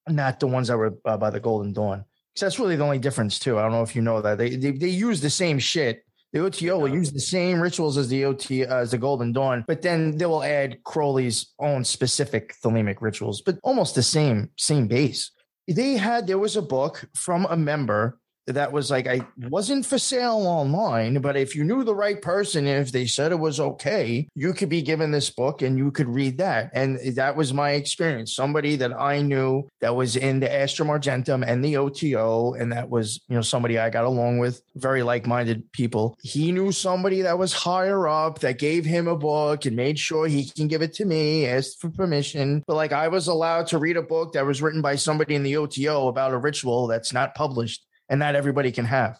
not 0.07 0.39
the 0.39 0.47
ones 0.47 0.67
that 0.67 0.77
were 0.77 0.97
uh, 1.05 1.17
by 1.17 1.29
the 1.29 1.39
Golden 1.39 1.73
Dawn. 1.73 2.05
Because 2.33 2.41
that's 2.41 2.59
really 2.59 2.75
the 2.75 2.83
only 2.83 2.99
difference 2.99 3.39
too. 3.39 3.57
I 3.57 3.63
don't 3.63 3.71
know 3.71 3.81
if 3.83 3.95
you 3.95 4.01
know 4.01 4.21
that 4.21 4.37
they 4.37 4.55
they, 4.55 4.71
they 4.71 4.89
use 4.89 5.21
the 5.21 5.29
same 5.29 5.59
shit. 5.59 6.03
The 6.31 6.45
OTO 6.45 6.77
will 6.77 6.93
use 6.93 7.11
the 7.11 7.19
same 7.19 7.59
rituals 7.59 7.97
as 7.97 8.07
the 8.07 8.23
OT 8.25 8.63
uh, 8.65 8.77
as 8.77 8.91
the 8.91 8.97
Golden 8.97 9.33
Dawn, 9.33 9.65
but 9.67 9.81
then 9.81 10.17
they 10.17 10.27
will 10.27 10.43
add 10.43 10.83
Crowley's 10.83 11.53
own 11.59 11.83
specific 11.83 12.55
Thelemic 12.63 12.97
rituals, 13.01 13.41
but 13.41 13.57
almost 13.63 13.95
the 13.95 14.03
same 14.03 14.51
same 14.55 14.87
base 14.87 15.31
they 15.69 15.97
had 15.97 16.25
there 16.25 16.39
was 16.39 16.55
a 16.55 16.61
book 16.61 17.07
from 17.15 17.45
a 17.49 17.55
member 17.55 18.19
that 18.53 18.71
was 18.71 18.91
like 18.91 19.07
I 19.07 19.21
wasn't 19.49 19.85
for 19.85 19.97
sale 19.97 20.45
online, 20.45 21.21
but 21.21 21.37
if 21.37 21.55
you 21.55 21.63
knew 21.63 21.83
the 21.83 21.95
right 21.95 22.21
person, 22.21 22.67
if 22.67 22.91
they 22.91 23.05
said 23.05 23.31
it 23.31 23.39
was 23.39 23.59
okay, 23.59 24.27
you 24.35 24.53
could 24.53 24.69
be 24.69 24.81
given 24.81 25.11
this 25.11 25.29
book 25.29 25.61
and 25.61 25.77
you 25.77 25.91
could 25.91 26.07
read 26.07 26.37
that. 26.39 26.71
And 26.73 26.99
that 27.15 27.35
was 27.35 27.53
my 27.53 27.71
experience. 27.71 28.33
Somebody 28.33 28.75
that 28.77 28.93
I 28.93 29.21
knew 29.21 29.69
that 29.81 29.95
was 29.95 30.15
in 30.15 30.39
the 30.39 30.47
Astrum 30.47 30.89
Argentum 30.89 31.43
and 31.43 31.63
the 31.63 31.77
OTO, 31.77 32.53
and 32.53 32.71
that 32.71 32.89
was, 32.89 33.21
you 33.27 33.35
know, 33.35 33.41
somebody 33.41 33.77
I 33.77 33.89
got 33.89 34.05
along 34.05 34.39
with, 34.39 34.61
very 34.75 35.03
like-minded 35.03 35.71
people. 35.71 36.17
He 36.21 36.51
knew 36.51 36.71
somebody 36.71 37.21
that 37.21 37.37
was 37.37 37.53
higher 37.53 38.07
up 38.07 38.39
that 38.39 38.59
gave 38.59 38.85
him 38.85 39.07
a 39.07 39.17
book 39.17 39.65
and 39.65 39.75
made 39.75 39.99
sure 39.99 40.27
he 40.27 40.45
can 40.45 40.67
give 40.67 40.81
it 40.81 40.93
to 40.95 41.05
me, 41.05 41.45
asked 41.45 41.81
for 41.81 41.89
permission. 41.89 42.63
But 42.67 42.75
like 42.75 42.93
I 42.93 43.07
was 43.07 43.27
allowed 43.27 43.67
to 43.67 43.77
read 43.77 43.97
a 43.97 44.01
book 44.01 44.33
that 44.33 44.45
was 44.45 44.61
written 44.61 44.81
by 44.81 44.95
somebody 44.95 45.35
in 45.35 45.43
the 45.43 45.57
OTO 45.57 46.07
about 46.07 46.33
a 46.33 46.37
ritual 46.37 46.87
that's 46.87 47.13
not 47.13 47.35
published 47.35 47.85
and 48.09 48.19
not 48.19 48.35
everybody 48.35 48.71
can 48.71 48.85
have. 48.85 49.19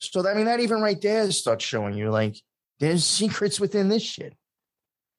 So 0.00 0.28
I 0.28 0.34
mean, 0.34 0.46
that 0.46 0.60
even 0.60 0.80
right 0.80 1.00
there 1.00 1.30
starts 1.30 1.64
showing 1.64 1.94
you 1.94 2.10
like 2.10 2.36
there's 2.80 3.04
secrets 3.04 3.58
within 3.58 3.88
this 3.88 4.02
shit. 4.02 4.34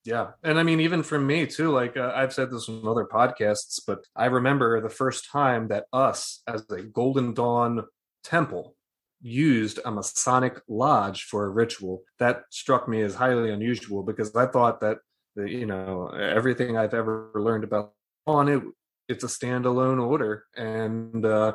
Yeah, 0.04 0.32
and 0.44 0.60
I 0.60 0.64
mean, 0.64 0.82
even 0.82 1.02
for 1.02 1.20
me 1.20 1.48
too. 1.48 1.72
Like 1.72 1.98
uh, 1.98 2.12
I've 2.14 2.34
said 2.34 2.52
this 2.52 2.68
in 2.68 2.88
other 2.88 3.08
podcasts, 3.12 3.80
but 3.86 4.06
I 4.16 4.26
remember 4.26 4.80
the 4.80 4.90
first 4.90 5.30
time 5.32 5.70
that 5.70 5.86
us, 5.92 6.44
as 6.48 6.64
a 6.70 6.84
Golden 6.84 7.34
Dawn 7.34 7.86
temple, 8.24 8.76
used 9.22 9.80
a 9.84 9.90
Masonic 9.90 10.62
lodge 10.68 11.24
for 11.24 11.46
a 11.46 11.50
ritual. 11.50 12.04
That 12.20 12.44
struck 12.52 12.88
me 12.88 13.02
as 13.02 13.16
highly 13.16 13.50
unusual 13.50 14.04
because 14.04 14.36
I 14.36 14.46
thought 14.46 14.82
that 14.82 15.00
the, 15.36 15.50
you 15.50 15.66
know 15.66 16.10
everything 16.10 16.78
I've 16.78 16.94
ever 16.94 17.32
learned 17.34 17.64
about 17.64 17.94
on 18.28 18.48
it, 18.48 18.62
it's 19.10 19.24
a 19.24 19.28
standalone 19.28 20.00
order, 20.06 20.46
and 20.56 21.26
uh, 21.26 21.54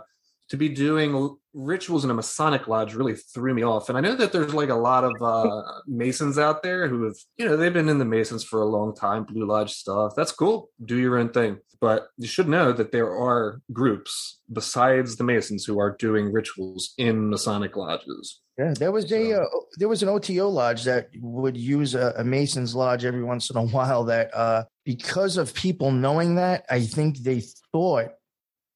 to 0.51 0.57
be 0.57 0.69
doing 0.69 1.37
rituals 1.55 2.05
in 2.05 2.11
a 2.11 2.15
Masonic 2.15 2.69
lodge 2.69 2.95
really 2.95 3.15
threw 3.15 3.55
me 3.55 3.65
off. 3.65 3.89
And 3.89 3.97
I 3.97 4.01
know 4.01 4.15
that 4.17 4.33
there's 4.33 4.53
like 4.53 4.69
a 4.69 4.75
lot 4.75 5.05
of 5.05 5.13
uh, 5.23 5.63
Masons 5.87 6.39
out 6.39 6.63
there 6.63 6.89
who 6.89 7.05
have, 7.05 7.15
you 7.39 7.45
know, 7.47 7.57
they've 7.57 7.73
been 7.73 7.89
in 7.89 7.99
the 7.99 8.05
Masons 8.05 8.45
for 8.45 8.61
a 8.61 8.67
long 8.67 8.95
time, 8.95 9.25
Blue 9.25 9.47
Lodge 9.47 9.73
stuff. 9.73 10.13
That's 10.17 10.33
cool. 10.33 10.71
Do 10.85 10.97
your 10.97 11.19
own 11.19 11.31
thing. 11.31 11.59
But 11.81 12.09
you 12.19 12.27
should 12.27 12.49
know 12.49 12.73
that 12.73 12.93
there 12.93 13.11
are 13.11 13.63
groups 13.73 14.41
besides 14.53 15.17
the 15.17 15.25
Masons 15.25 15.65
who 15.65 15.81
are 15.81 15.97
doing 15.99 16.31
rituals 16.31 16.93
in 16.99 17.31
Masonic 17.31 17.75
lodges. 17.75 18.41
Yeah, 18.59 18.75
there 18.79 18.93
was 18.93 19.11
a 19.11 19.41
uh, 19.41 19.47
there 19.79 19.89
was 19.89 20.03
an 20.03 20.11
OTO 20.11 20.47
lodge 20.49 20.85
that 20.85 21.09
would 21.17 21.57
use 21.57 21.95
a, 21.95 22.13
a 22.19 22.25
Mason's 22.25 22.75
lodge 22.75 23.07
every 23.07 23.25
once 23.25 23.49
in 23.49 23.57
a 23.57 23.65
while. 23.67 24.05
That 24.05 24.35
uh, 24.37 24.65
because 24.85 25.39
of 25.39 25.55
people 25.55 25.91
knowing 25.91 26.35
that, 26.35 26.67
I 26.69 26.81
think 26.81 27.19
they 27.19 27.43
thought 27.73 28.11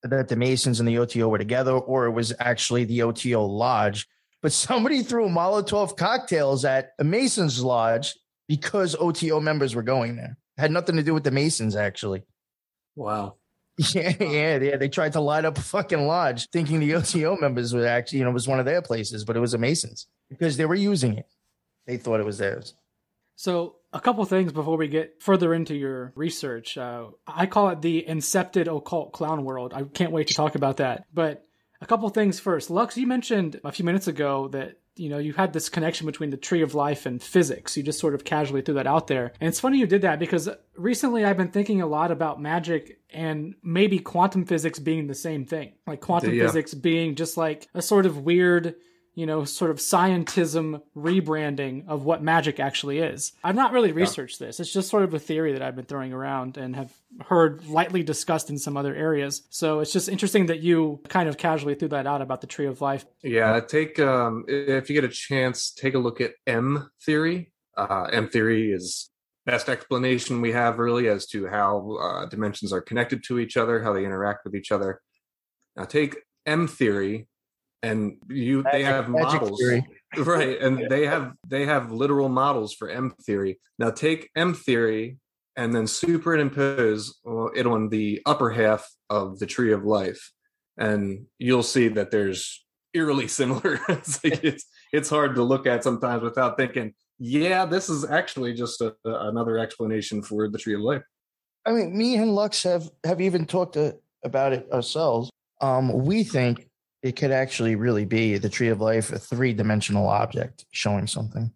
that 0.04 0.28
the 0.28 0.36
Masons 0.36 0.80
and 0.80 0.88
the 0.88 0.98
OTO 0.98 1.28
were 1.28 1.38
together, 1.38 1.72
or 1.72 2.06
it 2.06 2.12
was 2.12 2.32
actually 2.38 2.84
the 2.84 3.02
OTO 3.02 3.44
lodge. 3.44 4.06
But 4.42 4.52
somebody 4.66 5.02
threw 5.02 5.28
Molotov 5.28 5.96
cocktails 5.96 6.64
at 6.64 6.92
a 6.98 7.04
Masons 7.04 7.62
lodge 7.62 8.14
because 8.48 8.94
OTO 8.98 9.40
members 9.40 9.74
were 9.74 9.82
going 9.82 10.16
there. 10.16 10.36
It 10.56 10.60
had 10.60 10.70
nothing 10.70 10.96
to 10.96 11.02
do 11.02 11.14
with 11.14 11.24
the 11.24 11.30
Masons, 11.30 11.76
actually. 11.76 12.22
Wow. 12.94 13.36
Yeah, 13.92 14.12
yeah, 14.20 14.58
yeah. 14.58 14.76
They 14.76 14.88
tried 14.88 15.14
to 15.14 15.20
light 15.20 15.44
up 15.44 15.58
a 15.58 15.60
fucking 15.60 16.06
lodge, 16.06 16.48
thinking 16.50 16.78
the 16.78 16.94
OTO 16.94 17.36
members 17.38 17.74
were 17.74 17.84
actually, 17.84 18.18
you 18.18 18.24
know, 18.24 18.30
it 18.30 18.34
was 18.34 18.46
one 18.46 18.60
of 18.60 18.66
their 18.66 18.80
places, 18.80 19.24
but 19.24 19.36
it 19.36 19.40
was 19.40 19.52
a 19.52 19.58
Masons 19.58 20.06
because 20.30 20.56
they 20.56 20.64
were 20.64 20.76
using 20.76 21.18
it. 21.18 21.26
They 21.84 21.96
thought 21.96 22.20
it 22.20 22.24
was 22.26 22.38
theirs. 22.38 22.74
So 23.34 23.74
a 23.94 24.00
couple 24.00 24.24
things 24.24 24.52
before 24.52 24.76
we 24.76 24.88
get 24.88 25.22
further 25.22 25.54
into 25.54 25.74
your 25.74 26.12
research. 26.16 26.76
Uh, 26.76 27.06
I 27.26 27.46
call 27.46 27.70
it 27.70 27.80
the 27.80 28.04
incepted 28.06 28.66
occult 28.66 29.12
clown 29.12 29.44
world. 29.44 29.72
I 29.72 29.84
can't 29.84 30.10
wait 30.10 30.26
to 30.26 30.34
talk 30.34 30.56
about 30.56 30.78
that. 30.78 31.06
But 31.14 31.46
a 31.80 31.86
couple 31.86 32.08
things 32.08 32.40
first. 32.40 32.70
Lux, 32.70 32.98
you 32.98 33.06
mentioned 33.06 33.60
a 33.64 33.70
few 33.70 33.84
minutes 33.84 34.08
ago 34.08 34.48
that 34.48 34.78
you 34.96 35.08
know 35.08 35.18
you 35.18 35.32
had 35.32 35.52
this 35.52 35.68
connection 35.68 36.06
between 36.06 36.30
the 36.30 36.36
tree 36.36 36.62
of 36.62 36.74
life 36.74 37.06
and 37.06 37.22
physics. 37.22 37.76
You 37.76 37.82
just 37.82 38.00
sort 38.00 38.14
of 38.14 38.24
casually 38.24 38.62
threw 38.62 38.74
that 38.74 38.86
out 38.86 39.06
there, 39.06 39.32
and 39.40 39.48
it's 39.48 39.60
funny 39.60 39.78
you 39.78 39.86
did 39.86 40.02
that 40.02 40.18
because 40.18 40.48
recently 40.76 41.24
I've 41.24 41.36
been 41.36 41.50
thinking 41.50 41.80
a 41.80 41.86
lot 41.86 42.10
about 42.10 42.40
magic 42.40 43.00
and 43.10 43.54
maybe 43.62 43.98
quantum 43.98 44.44
physics 44.44 44.78
being 44.78 45.06
the 45.06 45.14
same 45.14 45.44
thing. 45.44 45.74
Like 45.86 46.00
quantum 46.00 46.34
yeah. 46.34 46.46
physics 46.46 46.74
being 46.74 47.14
just 47.14 47.36
like 47.36 47.68
a 47.74 47.82
sort 47.82 48.06
of 48.06 48.18
weird 48.18 48.74
you 49.14 49.26
know, 49.26 49.44
sort 49.44 49.70
of 49.70 49.78
scientism 49.78 50.82
rebranding 50.96 51.86
of 51.86 52.04
what 52.04 52.22
magic 52.22 52.58
actually 52.58 52.98
is. 52.98 53.32
I've 53.44 53.54
not 53.54 53.72
really 53.72 53.92
researched 53.92 54.38
this. 54.38 54.58
It's 54.58 54.72
just 54.72 54.90
sort 54.90 55.04
of 55.04 55.14
a 55.14 55.18
theory 55.18 55.52
that 55.52 55.62
I've 55.62 55.76
been 55.76 55.84
throwing 55.84 56.12
around 56.12 56.56
and 56.56 56.74
have 56.74 56.92
heard 57.20 57.64
lightly 57.66 58.02
discussed 58.02 58.50
in 58.50 58.58
some 58.58 58.76
other 58.76 58.94
areas. 58.94 59.42
So 59.50 59.80
it's 59.80 59.92
just 59.92 60.08
interesting 60.08 60.46
that 60.46 60.60
you 60.60 61.00
kind 61.08 61.28
of 61.28 61.38
casually 61.38 61.74
threw 61.76 61.88
that 61.88 62.06
out 62.06 62.22
about 62.22 62.40
the 62.40 62.48
tree 62.48 62.66
of 62.66 62.80
life. 62.80 63.04
Yeah, 63.22 63.60
take 63.60 63.98
um 64.00 64.44
if 64.48 64.90
you 64.90 64.94
get 64.94 65.04
a 65.04 65.14
chance, 65.14 65.70
take 65.70 65.94
a 65.94 65.98
look 65.98 66.20
at 66.20 66.32
M 66.46 66.90
theory. 67.04 67.52
Uh, 67.76 68.08
M 68.12 68.28
theory 68.28 68.72
is 68.72 69.10
best 69.46 69.68
explanation 69.68 70.40
we 70.40 70.52
have 70.52 70.78
really 70.78 71.08
as 71.08 71.26
to 71.26 71.46
how 71.46 71.96
uh, 72.00 72.26
dimensions 72.26 72.72
are 72.72 72.80
connected 72.80 73.22
to 73.24 73.38
each 73.38 73.56
other, 73.56 73.82
how 73.82 73.92
they 73.92 74.04
interact 74.04 74.44
with 74.44 74.54
each 74.56 74.72
other. 74.72 75.00
Now 75.76 75.84
take 75.84 76.16
M 76.46 76.66
theory 76.66 77.28
and 77.84 78.16
you 78.28 78.62
magic, 78.62 78.72
they 78.72 78.82
have 78.84 79.08
models. 79.08 79.62
right 80.18 80.60
and 80.60 80.80
yeah. 80.80 80.88
they 80.88 81.06
have 81.06 81.32
they 81.46 81.66
have 81.66 81.90
literal 81.90 82.28
models 82.28 82.72
for 82.72 82.88
m 82.88 83.14
theory. 83.22 83.58
Now 83.78 83.90
take 83.90 84.30
m 84.36 84.54
theory 84.54 85.18
and 85.56 85.74
then 85.74 85.86
superimpose 85.86 87.20
it 87.54 87.66
on 87.66 87.88
the 87.88 88.22
upper 88.26 88.50
half 88.50 88.88
of 89.10 89.38
the 89.38 89.46
tree 89.46 89.72
of 89.72 89.84
life 89.84 90.32
and 90.76 91.26
you'll 91.38 91.62
see 91.62 91.88
that 91.88 92.10
there's 92.10 92.64
eerily 92.92 93.28
similar. 93.28 93.80
It's 93.88 94.22
like 94.24 94.44
it's 94.44 94.66
it's 94.92 95.10
hard 95.10 95.34
to 95.36 95.42
look 95.42 95.66
at 95.66 95.84
sometimes 95.84 96.22
without 96.22 96.56
thinking 96.56 96.94
yeah 97.18 97.64
this 97.64 97.88
is 97.88 98.04
actually 98.04 98.54
just 98.54 98.80
a, 98.80 98.94
another 99.04 99.58
explanation 99.58 100.22
for 100.22 100.48
the 100.48 100.58
tree 100.58 100.74
of 100.74 100.80
life. 100.80 101.02
I 101.66 101.72
mean 101.72 101.96
me 101.96 102.16
and 102.16 102.34
lux 102.34 102.62
have 102.62 102.90
have 103.04 103.20
even 103.20 103.46
talked 103.46 103.74
to, 103.74 103.96
about 104.24 104.52
it 104.52 104.66
ourselves. 104.72 105.30
Um 105.60 105.92
we 106.04 106.24
think 106.24 106.68
it 107.04 107.16
could 107.16 107.30
actually 107.30 107.76
really 107.76 108.06
be 108.06 108.38
the 108.38 108.48
tree 108.48 108.68
of 108.68 108.80
life, 108.80 109.12
a 109.12 109.18
three 109.18 109.52
dimensional 109.52 110.08
object 110.08 110.64
showing 110.70 111.06
something. 111.06 111.52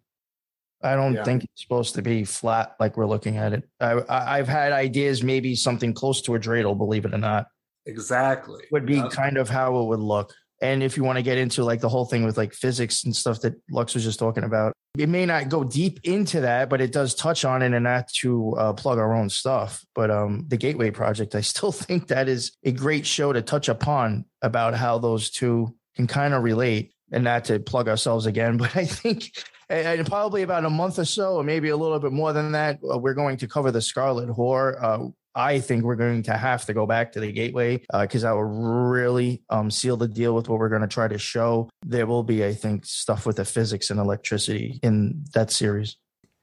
I 0.83 0.95
don't 0.95 1.15
yeah. 1.15 1.23
think 1.23 1.43
it's 1.43 1.63
supposed 1.63 1.95
to 1.95 2.03
be 2.03 2.23
flat 2.23 2.75
like 2.79 2.95
we're 2.95 3.07
looking 3.07 3.37
at 3.37 3.53
it. 3.53 3.63
I, 3.81 4.37
have 4.37 4.47
had 4.47 4.71
ideas, 4.71 5.23
maybe 5.23 5.55
something 5.55 5.91
close 5.91 6.21
to 6.21 6.35
a 6.35 6.39
dreidel, 6.39 6.77
believe 6.77 7.03
it 7.03 7.15
or 7.15 7.17
not. 7.17 7.47
Exactly. 7.87 8.63
Would 8.71 8.85
be 8.85 9.01
That's 9.01 9.15
kind 9.15 9.37
of 9.37 9.49
how 9.49 9.79
it 9.79 9.85
would 9.87 9.99
look. 9.99 10.33
And 10.61 10.83
if 10.83 10.97
you 10.97 11.03
want 11.03 11.17
to 11.17 11.23
get 11.23 11.37
into 11.37 11.63
like 11.63 11.79
the 11.79 11.89
whole 11.89 12.05
thing 12.05 12.25
with 12.25 12.37
like 12.37 12.53
physics 12.53 13.03
and 13.03 13.15
stuff 13.15 13.41
that 13.41 13.55
Lux 13.71 13.93
was 13.93 14.03
just 14.03 14.19
talking 14.19 14.43
about, 14.43 14.73
it 14.97 15.07
may 15.07 15.25
not 15.25 15.49
go 15.49 15.63
deep 15.63 15.99
into 16.03 16.41
that, 16.41 16.69
but 16.69 16.81
it 16.81 16.91
does 16.91 17.15
touch 17.15 17.45
on 17.45 17.61
it 17.61 17.73
and 17.73 17.83
not 17.83 18.09
to 18.09 18.53
uh, 18.57 18.73
plug 18.73 18.97
our 18.97 19.13
own 19.13 19.29
stuff. 19.29 19.85
But 19.95 20.11
um, 20.11 20.45
the 20.47 20.57
Gateway 20.57 20.91
Project, 20.91 21.35
I 21.35 21.41
still 21.53 21.71
think 21.71 22.07
that 22.07 22.27
is 22.27 22.51
a 22.63 22.71
great 22.71 23.05
show 23.05 23.31
to 23.31 23.41
touch 23.41 23.69
upon 23.69 24.25
about 24.41 24.73
how 24.73 24.97
those 24.97 25.29
two 25.29 25.75
can 25.95 26.07
kind 26.07 26.33
of 26.33 26.43
relate 26.43 26.93
and 27.11 27.23
not 27.23 27.45
to 27.45 27.59
plug 27.59 27.87
ourselves 27.87 28.25
again. 28.25 28.57
But 28.57 28.75
I 28.75 28.85
think 28.85 29.31
in 29.69 30.05
probably 30.05 30.41
about 30.41 30.65
a 30.65 30.69
month 30.69 30.97
or 30.97 31.05
so, 31.05 31.35
or 31.35 31.43
maybe 31.43 31.69
a 31.69 31.77
little 31.77 31.99
bit 31.99 32.11
more 32.11 32.33
than 32.33 32.51
that, 32.53 32.79
uh, 32.91 32.97
we're 32.97 33.13
going 33.13 33.37
to 33.37 33.47
cover 33.47 33.71
the 33.71 33.81
Scarlet 33.81 34.29
Whore. 34.29 34.81
Uh, 34.81 35.09
I 35.35 35.59
think 35.59 35.83
we're 35.83 35.95
going 35.95 36.23
to 36.23 36.33
have 36.33 36.65
to 36.65 36.73
go 36.73 36.85
back 36.85 37.11
to 37.13 37.19
the 37.19 37.31
gateway 37.31 37.81
because 37.91 38.23
uh, 38.23 38.29
that 38.29 38.35
will 38.35 38.43
really 38.43 39.43
um, 39.49 39.69
seal 39.71 39.97
the 39.97 40.07
deal 40.07 40.35
with 40.35 40.49
what 40.49 40.59
we're 40.59 40.69
going 40.69 40.81
to 40.81 40.87
try 40.87 41.07
to 41.07 41.17
show. 41.17 41.69
There 41.85 42.07
will 42.07 42.23
be, 42.23 42.45
I 42.45 42.53
think, 42.53 42.85
stuff 42.85 43.25
with 43.25 43.37
the 43.37 43.45
physics 43.45 43.89
and 43.89 43.99
electricity 43.99 44.79
in 44.83 45.25
that 45.33 45.51
series. 45.51 45.97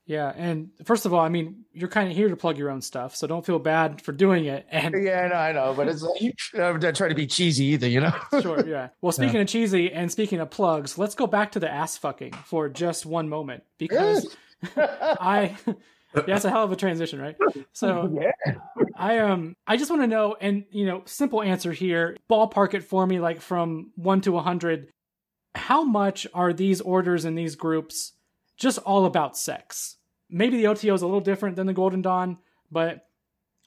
Yeah, 0.06 0.32
and 0.36 0.70
first 0.84 1.04
of 1.04 1.12
all, 1.12 1.18
I 1.18 1.28
mean, 1.28 1.64
you're 1.72 1.88
kind 1.88 2.08
of 2.08 2.16
here 2.16 2.28
to 2.28 2.36
plug 2.36 2.56
your 2.56 2.70
own 2.70 2.80
stuff, 2.80 3.16
so 3.16 3.26
don't 3.26 3.44
feel 3.44 3.58
bad 3.58 4.00
for 4.00 4.12
doing 4.12 4.44
it. 4.44 4.64
And 4.70 4.94
yeah, 5.02 5.26
no, 5.26 5.34
I 5.34 5.50
know, 5.50 5.74
but 5.76 5.88
it's 5.88 6.00
like 6.00 6.32
I'm 6.54 6.78
not 6.78 6.94
trying 6.94 7.10
to 7.10 7.16
be 7.16 7.26
cheesy 7.26 7.64
either, 7.66 7.88
you 7.88 8.00
know. 8.00 8.14
sure, 8.40 8.64
yeah. 8.64 8.90
Well, 9.00 9.10
speaking 9.10 9.34
yeah. 9.34 9.40
of 9.40 9.48
cheesy 9.48 9.92
and 9.92 10.10
speaking 10.10 10.38
of 10.38 10.48
plugs, 10.48 10.96
let's 10.96 11.16
go 11.16 11.26
back 11.26 11.52
to 11.52 11.60
the 11.60 11.68
ass 11.68 11.96
fucking 11.96 12.34
for 12.44 12.68
just 12.68 13.04
one 13.04 13.28
moment 13.28 13.64
because 13.78 14.36
I 14.76 15.56
yeah, 16.14 16.36
it's 16.36 16.44
a 16.44 16.50
hell 16.50 16.64
of 16.64 16.72
a 16.72 16.76
transition, 16.76 17.20
right? 17.20 17.36
So 17.72 18.10
yeah. 18.20 18.54
I 18.96 19.18
um 19.18 19.54
I 19.66 19.76
just 19.76 19.90
want 19.90 20.02
to 20.02 20.06
know, 20.06 20.36
and 20.40 20.64
you 20.70 20.86
know, 20.86 21.02
simple 21.04 21.42
answer 21.42 21.72
here, 21.72 22.16
ballpark 22.30 22.72
it 22.74 22.84
for 22.84 23.06
me, 23.06 23.20
like 23.20 23.40
from 23.40 23.90
one 23.96 24.22
to 24.22 24.38
a 24.38 24.42
hundred. 24.42 24.88
How 25.54 25.84
much 25.84 26.26
are 26.32 26.52
these 26.52 26.80
orders 26.80 27.24
and 27.24 27.36
these 27.36 27.54
groups 27.54 28.12
just 28.56 28.78
all 28.78 29.04
about 29.04 29.36
sex? 29.36 29.96
Maybe 30.30 30.56
the 30.56 30.68
OTO 30.68 30.94
is 30.94 31.02
a 31.02 31.06
little 31.06 31.20
different 31.20 31.56
than 31.56 31.66
the 31.66 31.72
Golden 31.72 32.02
Dawn, 32.02 32.38
but 32.70 33.06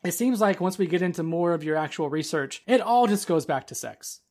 it 0.04 0.12
seems 0.12 0.42
like 0.42 0.62
once 0.62 0.78
we 0.78 0.88
get 0.88 1.02
into 1.02 1.24
more 1.24 1.54
of 1.54 1.64
your 1.64 1.76
actual 1.76 2.10
research, 2.10 2.64
it 2.68 2.82
all 2.82 3.08
just 3.08 3.28
goes 3.28 3.46
back 3.46 3.68
to 3.68 3.76
sex. 3.76 4.22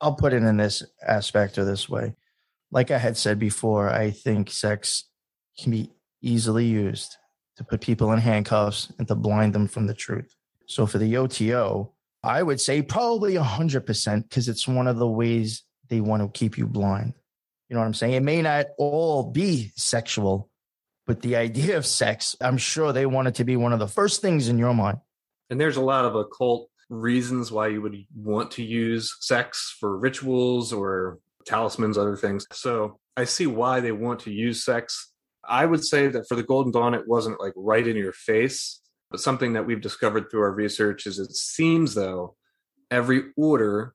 I'll 0.00 0.14
put 0.14 0.32
it 0.32 0.42
in 0.42 0.56
this 0.56 0.82
aspect 1.06 1.56
or 1.56 1.64
this 1.64 1.88
way. 1.88 2.14
Like 2.70 2.90
I 2.90 2.98
had 2.98 3.16
said 3.16 3.38
before, 3.38 3.90
I 3.90 4.10
think 4.10 4.50
sex 4.50 5.04
can 5.58 5.70
be 5.70 5.90
easily 6.20 6.66
used 6.66 7.16
to 7.56 7.64
put 7.64 7.80
people 7.80 8.12
in 8.12 8.18
handcuffs 8.18 8.92
and 8.98 9.06
to 9.08 9.14
blind 9.14 9.54
them 9.54 9.68
from 9.68 9.86
the 9.86 9.94
truth. 9.94 10.34
So 10.66 10.86
for 10.86 10.98
the 10.98 11.16
OTO, 11.16 11.92
I 12.22 12.42
would 12.42 12.60
say 12.60 12.82
probably 12.82 13.34
100% 13.34 14.22
because 14.22 14.48
it's 14.48 14.66
one 14.66 14.86
of 14.86 14.96
the 14.96 15.06
ways 15.06 15.62
they 15.88 16.00
want 16.00 16.22
to 16.22 16.38
keep 16.38 16.56
you 16.56 16.66
blind. 16.66 17.14
You 17.68 17.74
know 17.74 17.80
what 17.80 17.86
I'm 17.86 17.94
saying? 17.94 18.14
It 18.14 18.22
may 18.22 18.42
not 18.42 18.66
all 18.78 19.30
be 19.30 19.72
sexual, 19.76 20.50
but 21.06 21.20
the 21.20 21.36
idea 21.36 21.76
of 21.76 21.84
sex, 21.86 22.34
I'm 22.40 22.56
sure 22.56 22.92
they 22.92 23.06
want 23.06 23.28
it 23.28 23.34
to 23.36 23.44
be 23.44 23.56
one 23.56 23.72
of 23.72 23.78
the 23.78 23.88
first 23.88 24.22
things 24.22 24.48
in 24.48 24.58
your 24.58 24.74
mind. 24.74 24.98
And 25.50 25.60
there's 25.60 25.76
a 25.76 25.82
lot 25.82 26.04
of 26.04 26.14
occult 26.14 26.70
reasons 26.88 27.52
why 27.52 27.68
you 27.68 27.82
would 27.82 27.96
want 28.14 28.50
to 28.52 28.62
use 28.62 29.16
sex 29.20 29.76
for 29.78 29.98
rituals 29.98 30.72
or 30.72 31.18
talismans, 31.46 31.98
other 31.98 32.16
things. 32.16 32.46
So 32.52 32.98
I 33.16 33.24
see 33.24 33.46
why 33.46 33.80
they 33.80 33.92
want 33.92 34.20
to 34.20 34.32
use 34.32 34.64
sex. 34.64 35.12
I 35.48 35.66
would 35.66 35.84
say 35.84 36.08
that 36.08 36.28
for 36.28 36.34
the 36.34 36.42
Golden 36.42 36.72
Dawn, 36.72 36.94
it 36.94 37.06
wasn't 37.06 37.40
like 37.40 37.52
right 37.56 37.86
in 37.86 37.96
your 37.96 38.12
face. 38.12 38.80
But 39.10 39.20
something 39.20 39.52
that 39.52 39.66
we've 39.66 39.80
discovered 39.80 40.30
through 40.30 40.40
our 40.40 40.52
research 40.52 41.06
is 41.06 41.18
it 41.18 41.32
seems 41.32 41.94
though 41.94 42.36
every 42.90 43.24
order 43.36 43.94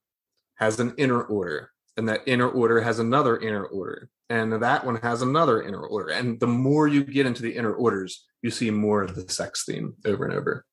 has 0.55 0.79
an 0.79 0.93
inner 0.97 1.21
order, 1.21 1.71
and 1.97 2.07
that 2.07 2.21
inner 2.25 2.47
order 2.47 2.81
has 2.81 2.99
another 2.99 3.37
inner 3.37 3.65
order, 3.65 4.09
and 4.29 4.53
that 4.53 4.85
one 4.85 4.97
has 4.97 5.21
another 5.21 5.61
inner 5.61 5.85
order. 5.85 6.11
And 6.11 6.39
the 6.39 6.47
more 6.47 6.87
you 6.87 7.03
get 7.03 7.25
into 7.25 7.41
the 7.41 7.55
inner 7.55 7.73
orders, 7.73 8.25
you 8.41 8.51
see 8.51 8.71
more 8.71 9.03
of 9.03 9.15
the 9.15 9.31
sex 9.31 9.65
theme 9.65 9.95
over 10.05 10.25
and 10.25 10.33
over. 10.33 10.65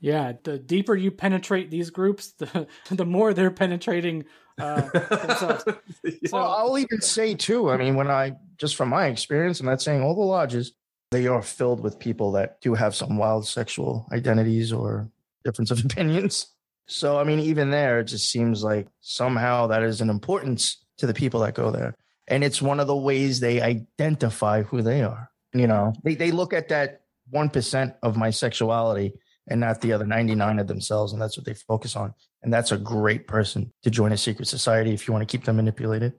Yeah, 0.00 0.34
the 0.44 0.58
deeper 0.58 0.94
you 0.94 1.10
penetrate 1.10 1.70
these 1.70 1.90
groups, 1.90 2.32
the 2.38 2.66
the 2.90 3.06
more 3.06 3.34
they're 3.34 3.50
penetrating 3.50 4.24
uh, 4.58 4.80
themselves. 4.92 5.64
Well, 6.32 6.50
I'll 6.50 6.78
even 6.78 7.00
say 7.00 7.34
too. 7.34 7.70
I 7.70 7.76
mean, 7.76 7.96
when 7.96 8.10
I 8.10 8.36
just 8.56 8.76
from 8.76 8.88
my 8.88 9.06
experience, 9.06 9.60
I'm 9.60 9.66
not 9.66 9.82
saying 9.82 10.02
all 10.02 10.14
the 10.14 10.20
lodges, 10.20 10.72
they 11.10 11.26
are 11.26 11.42
filled 11.42 11.80
with 11.80 11.98
people 11.98 12.32
that 12.32 12.60
do 12.60 12.74
have 12.74 12.94
some 12.94 13.16
wild 13.16 13.46
sexual 13.46 14.06
identities 14.12 14.72
or 14.72 15.08
difference 15.44 15.70
of 15.70 15.84
opinions. 15.84 16.48
So 16.86 17.18
I 17.18 17.24
mean, 17.24 17.40
even 17.40 17.70
there, 17.70 18.00
it 18.00 18.04
just 18.04 18.30
seems 18.30 18.62
like 18.64 18.88
somehow 19.00 19.68
that 19.68 19.82
is 19.82 20.00
an 20.00 20.10
importance 20.10 20.84
to 20.98 21.06
the 21.06 21.14
people 21.14 21.40
that 21.40 21.54
go 21.54 21.70
there, 21.70 21.94
and 22.26 22.42
it's 22.42 22.62
one 22.62 22.80
of 22.80 22.86
the 22.86 22.96
ways 22.96 23.40
they 23.40 23.60
identify 23.60 24.62
who 24.62 24.82
they 24.82 25.02
are. 25.02 25.30
You 25.52 25.66
know, 25.66 25.92
they 26.02 26.14
they 26.14 26.30
look 26.30 26.52
at 26.52 26.68
that 26.68 27.02
one 27.30 27.50
percent 27.50 27.94
of 28.02 28.16
my 28.16 28.30
sexuality 28.30 29.14
and 29.48 29.60
not 29.60 29.80
the 29.80 29.92
other 29.92 30.06
99 30.06 30.58
of 30.58 30.66
themselves. 30.66 31.12
And 31.12 31.20
that's 31.20 31.36
what 31.36 31.46
they 31.46 31.54
focus 31.54 31.96
on. 31.96 32.14
And 32.42 32.52
that's 32.52 32.72
a 32.72 32.78
great 32.78 33.26
person 33.26 33.72
to 33.82 33.90
join 33.90 34.12
a 34.12 34.16
secret 34.16 34.46
society 34.46 34.92
if 34.92 35.08
you 35.08 35.12
want 35.12 35.28
to 35.28 35.30
keep 35.30 35.44
them 35.44 35.56
manipulated. 35.56 36.14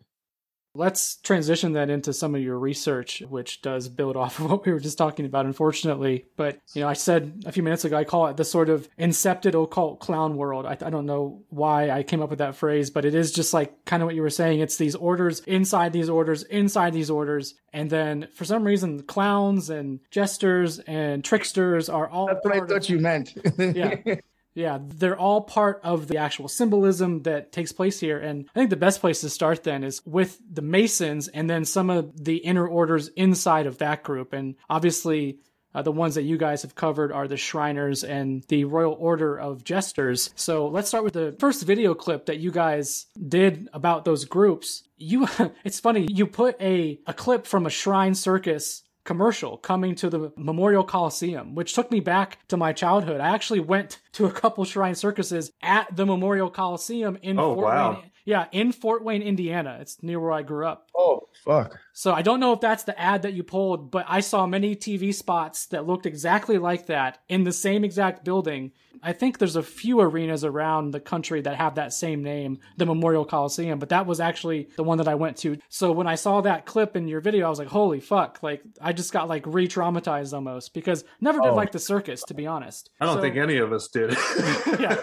Let's 0.75 1.17
transition 1.17 1.73
that 1.73 1.89
into 1.89 2.13
some 2.13 2.35
of 2.35 2.41
your 2.41 2.57
research, 2.57 3.21
which 3.27 3.61
does 3.61 3.89
build 3.89 4.15
off 4.15 4.39
of 4.39 4.45
what 4.51 4.65
we 4.65 4.71
were 4.71 4.79
just 4.79 4.97
talking 4.97 5.25
about, 5.25 5.45
unfortunately. 5.45 6.25
But, 6.37 6.59
you 6.73 6.81
know, 6.81 6.87
I 6.87 6.93
said 6.93 7.43
a 7.45 7.51
few 7.51 7.63
minutes 7.63 7.85
ago, 7.85 7.97
I 7.97 8.03
call 8.03 8.27
it 8.27 8.37
the 8.37 8.45
sort 8.45 8.69
of 8.69 8.87
incepted 8.97 9.61
occult 9.61 9.99
clown 9.99 10.37
world. 10.37 10.65
I, 10.65 10.71
I 10.73 10.89
don't 10.89 11.05
know 11.05 11.43
why 11.49 11.89
I 11.89 12.03
came 12.03 12.21
up 12.21 12.29
with 12.29 12.39
that 12.39 12.55
phrase, 12.55 12.89
but 12.89 13.05
it 13.05 13.15
is 13.15 13.31
just 13.31 13.53
like 13.53 13.85
kind 13.85 14.03
of 14.03 14.07
what 14.07 14.15
you 14.15 14.21
were 14.21 14.29
saying. 14.29 14.59
It's 14.59 14.77
these 14.77 14.95
orders 14.95 15.39
inside 15.41 15.93
these 15.93 16.09
orders, 16.09 16.43
inside 16.43 16.93
these 16.93 17.09
orders. 17.09 17.55
And 17.73 17.89
then 17.89 18.27
for 18.33 18.45
some 18.45 18.63
reason, 18.63 19.03
clowns 19.03 19.69
and 19.69 19.99
jesters 20.11 20.79
and 20.79 21.23
tricksters 21.23 21.89
are 21.89 22.07
all. 22.07 22.27
That's 22.27 22.43
what 22.43 22.55
I 22.55 22.59
thought 22.59 22.71
of, 22.71 22.89
you 22.89 22.99
meant. 22.99 23.33
yeah. 23.57 23.95
Yeah, 24.55 24.79
they're 24.81 25.17
all 25.17 25.41
part 25.41 25.79
of 25.83 26.07
the 26.07 26.17
actual 26.17 26.47
symbolism 26.47 27.23
that 27.23 27.51
takes 27.51 27.71
place 27.71 27.99
here. 27.99 28.17
And 28.17 28.49
I 28.53 28.59
think 28.59 28.69
the 28.69 28.75
best 28.75 28.99
place 28.99 29.21
to 29.21 29.29
start 29.29 29.63
then 29.63 29.83
is 29.83 30.01
with 30.05 30.39
the 30.51 30.61
Masons 30.61 31.27
and 31.27 31.49
then 31.49 31.65
some 31.65 31.89
of 31.89 32.23
the 32.23 32.37
inner 32.37 32.67
orders 32.67 33.09
inside 33.09 33.67
of 33.67 33.77
that 33.77 34.03
group. 34.03 34.33
And 34.33 34.55
obviously, 34.69 35.39
uh, 35.73 35.81
the 35.83 35.91
ones 35.91 36.15
that 36.15 36.23
you 36.23 36.37
guys 36.37 36.63
have 36.63 36.75
covered 36.75 37.11
are 37.11 37.27
the 37.27 37.37
Shriners 37.37 38.03
and 38.03 38.43
the 38.47 38.65
Royal 38.65 38.93
Order 38.93 39.37
of 39.39 39.63
Jesters. 39.63 40.31
So 40.35 40.67
let's 40.67 40.87
start 40.87 41.03
with 41.03 41.13
the 41.13 41.35
first 41.39 41.63
video 41.63 41.93
clip 41.93 42.25
that 42.25 42.39
you 42.39 42.51
guys 42.51 43.05
did 43.27 43.69
about 43.71 44.03
those 44.03 44.25
groups. 44.25 44.83
You, 44.97 45.27
it's 45.63 45.79
funny, 45.79 46.07
you 46.09 46.25
put 46.25 46.59
a, 46.59 46.99
a 47.05 47.13
clip 47.13 47.45
from 47.45 47.65
a 47.65 47.69
Shrine 47.69 48.15
Circus 48.15 48.83
commercial 49.09 49.57
coming 49.57 49.95
to 49.95 50.07
the 50.07 50.31
Memorial 50.37 50.83
Coliseum, 50.83 51.55
which 51.55 51.73
took 51.73 51.89
me 51.89 51.99
back 51.99 52.37
to 52.47 52.55
my 52.55 52.71
childhood. 52.71 53.19
I 53.19 53.29
actually 53.29 53.59
went 53.59 53.97
to 54.11 54.27
a 54.27 54.31
couple 54.31 54.63
shrine 54.65 54.93
circuses 54.93 55.51
at 55.63 55.95
the 55.95 56.05
Memorial 56.05 56.51
Coliseum 56.51 57.17
in 57.23 57.39
oh, 57.39 57.55
Fort 57.55 57.65
wow. 57.65 57.93
Wayne. 57.93 58.08
Yeah, 58.25 58.45
in 58.51 58.71
Fort 58.71 59.03
Wayne, 59.03 59.21
Indiana. 59.21 59.77
It's 59.81 60.01
near 60.03 60.19
where 60.19 60.31
I 60.31 60.41
grew 60.43 60.65
up. 60.67 60.89
Oh, 60.95 61.29
fuck. 61.45 61.79
So 61.93 62.13
I 62.13 62.21
don't 62.21 62.39
know 62.39 62.53
if 62.53 62.59
that's 62.61 62.83
the 62.83 62.99
ad 62.99 63.21
that 63.23 63.33
you 63.33 63.43
pulled, 63.43 63.91
but 63.91 64.05
I 64.07 64.19
saw 64.19 64.45
many 64.45 64.75
TV 64.75 65.13
spots 65.13 65.65
that 65.67 65.87
looked 65.87 66.05
exactly 66.05 66.57
like 66.57 66.87
that 66.87 67.19
in 67.27 67.43
the 67.43 67.51
same 67.53 67.83
exact 67.83 68.23
building. 68.23 68.71
I 69.01 69.13
think 69.13 69.37
there's 69.37 69.55
a 69.55 69.63
few 69.63 70.01
arenas 70.01 70.43
around 70.43 70.91
the 70.91 70.99
country 70.99 71.39
that 71.41 71.55
have 71.55 71.75
that 71.75 71.93
same 71.93 72.21
name, 72.21 72.59
the 72.75 72.85
Memorial 72.85 73.23
Coliseum, 73.23 73.79
but 73.79 73.89
that 73.89 74.05
was 74.05 74.19
actually 74.19 74.67
the 74.75 74.83
one 74.83 74.97
that 74.97 75.07
I 75.07 75.15
went 75.15 75.37
to. 75.37 75.57
So 75.69 75.93
when 75.93 76.05
I 76.07 76.15
saw 76.15 76.41
that 76.41 76.65
clip 76.65 76.97
in 76.97 77.07
your 77.07 77.21
video, 77.21 77.45
I 77.45 77.49
was 77.49 77.59
like, 77.59 77.69
holy 77.69 78.01
fuck. 78.01 78.39
Like, 78.43 78.61
I 78.81 78.91
just 78.91 79.13
got 79.13 79.29
like 79.29 79.43
re 79.47 79.67
traumatized 79.69 80.33
almost 80.33 80.73
because 80.73 81.05
never 81.21 81.39
did 81.39 81.51
Oh. 81.51 81.55
like 81.55 81.71
the 81.71 81.79
circus, 81.79 82.23
to 82.23 82.33
be 82.33 82.45
honest. 82.45 82.89
I 82.99 83.05
don't 83.05 83.15
So- 83.15 83.21
think 83.21 83.37
any 83.37 83.57
of 83.57 83.71
us 83.71 83.87
did. 83.87 84.17
Yeah. 84.79 84.97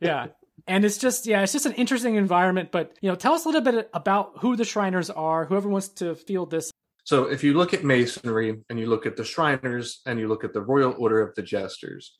yeah 0.00 0.26
and 0.66 0.84
it's 0.84 0.98
just 0.98 1.26
yeah 1.26 1.42
it's 1.42 1.52
just 1.52 1.66
an 1.66 1.72
interesting 1.72 2.16
environment 2.16 2.70
but 2.72 2.96
you 3.00 3.08
know 3.08 3.14
tell 3.14 3.34
us 3.34 3.44
a 3.44 3.48
little 3.48 3.60
bit 3.60 3.88
about 3.92 4.38
who 4.38 4.56
the 4.56 4.64
shriners 4.64 5.10
are 5.10 5.44
whoever 5.44 5.68
wants 5.68 5.88
to 5.88 6.14
field 6.14 6.50
this 6.50 6.70
So 7.04 7.24
if 7.24 7.44
you 7.44 7.52
look 7.52 7.74
at 7.74 7.84
masonry 7.84 8.62
and 8.70 8.78
you 8.80 8.86
look 8.86 9.04
at 9.04 9.16
the 9.16 9.24
Shriners 9.24 10.00
and 10.06 10.18
you 10.18 10.26
look 10.26 10.42
at 10.42 10.54
the 10.54 10.62
Royal 10.62 10.94
Order 10.96 11.20
of 11.20 11.34
the 11.34 11.42
Jesters, 11.42 12.16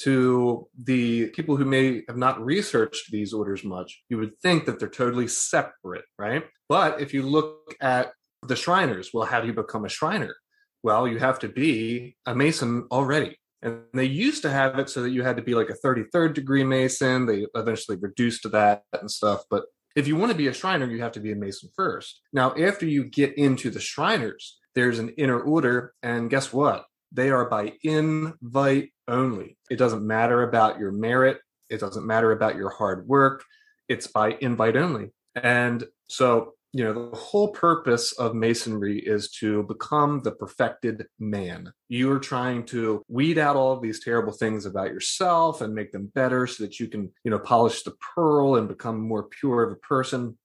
to 0.00 0.68
the 0.84 1.28
people 1.28 1.56
who 1.56 1.64
may 1.64 2.02
have 2.06 2.18
not 2.18 2.44
researched 2.44 3.10
these 3.10 3.32
orders 3.32 3.64
much, 3.64 4.02
you 4.10 4.18
would 4.18 4.38
think 4.40 4.66
that 4.66 4.78
they're 4.78 4.88
totally 4.88 5.26
separate, 5.26 6.04
right? 6.18 6.44
But 6.68 7.00
if 7.00 7.14
you 7.14 7.22
look 7.22 7.74
at 7.80 8.12
the 8.42 8.56
Shriners, 8.56 9.10
well, 9.14 9.24
how 9.24 9.40
do 9.40 9.46
you 9.46 9.54
become 9.54 9.86
a 9.86 9.88
Shriner? 9.88 10.36
Well, 10.82 11.08
you 11.08 11.18
have 11.18 11.38
to 11.40 11.48
be 11.48 12.16
a 12.26 12.34
Mason 12.34 12.86
already. 12.90 13.38
And 13.66 13.80
they 13.92 14.04
used 14.04 14.42
to 14.42 14.50
have 14.50 14.78
it 14.78 14.88
so 14.88 15.02
that 15.02 15.10
you 15.10 15.24
had 15.24 15.36
to 15.36 15.42
be 15.42 15.56
like 15.56 15.70
a 15.70 15.86
33rd 15.86 16.34
degree 16.34 16.62
Mason. 16.62 17.26
They 17.26 17.46
eventually 17.56 17.98
reduced 18.00 18.42
to 18.42 18.48
that 18.50 18.84
and 18.92 19.10
stuff. 19.10 19.42
But 19.50 19.64
if 19.96 20.06
you 20.06 20.14
want 20.14 20.30
to 20.30 20.38
be 20.38 20.46
a 20.46 20.54
Shriner, 20.54 20.86
you 20.86 21.02
have 21.02 21.10
to 21.12 21.20
be 21.20 21.32
a 21.32 21.36
Mason 21.36 21.70
first. 21.74 22.20
Now, 22.32 22.54
after 22.54 22.86
you 22.86 23.04
get 23.04 23.36
into 23.36 23.70
the 23.70 23.80
Shriners, 23.80 24.60
there's 24.76 25.00
an 25.00 25.08
inner 25.18 25.40
order. 25.40 25.94
And 26.04 26.30
guess 26.30 26.52
what? 26.52 26.84
They 27.10 27.30
are 27.30 27.50
by 27.50 27.72
invite 27.82 28.92
only. 29.08 29.58
It 29.68 29.78
doesn't 29.78 30.06
matter 30.06 30.44
about 30.44 30.78
your 30.78 30.92
merit, 30.92 31.40
it 31.68 31.80
doesn't 31.80 32.06
matter 32.06 32.30
about 32.30 32.54
your 32.54 32.70
hard 32.70 33.08
work. 33.08 33.42
It's 33.88 34.06
by 34.06 34.36
invite 34.40 34.76
only. 34.76 35.10
And 35.34 35.84
so, 36.08 36.52
you 36.76 36.84
know, 36.84 37.10
the 37.10 37.16
whole 37.16 37.48
purpose 37.48 38.12
of 38.12 38.34
Masonry 38.34 38.98
is 38.98 39.30
to 39.30 39.62
become 39.62 40.20
the 40.22 40.32
perfected 40.32 41.06
man. 41.18 41.72
You 41.88 42.12
are 42.12 42.18
trying 42.18 42.66
to 42.66 43.02
weed 43.08 43.38
out 43.38 43.56
all 43.56 43.72
of 43.72 43.80
these 43.80 44.04
terrible 44.04 44.34
things 44.34 44.66
about 44.66 44.88
yourself 44.88 45.62
and 45.62 45.74
make 45.74 45.90
them 45.90 46.12
better 46.14 46.46
so 46.46 46.64
that 46.64 46.78
you 46.78 46.88
can, 46.88 47.10
you 47.24 47.30
know, 47.30 47.38
polish 47.38 47.82
the 47.82 47.94
pearl 48.14 48.56
and 48.56 48.68
become 48.68 49.00
more 49.00 49.22
pure 49.22 49.62
of 49.62 49.72
a 49.72 49.76
person. 49.76 50.36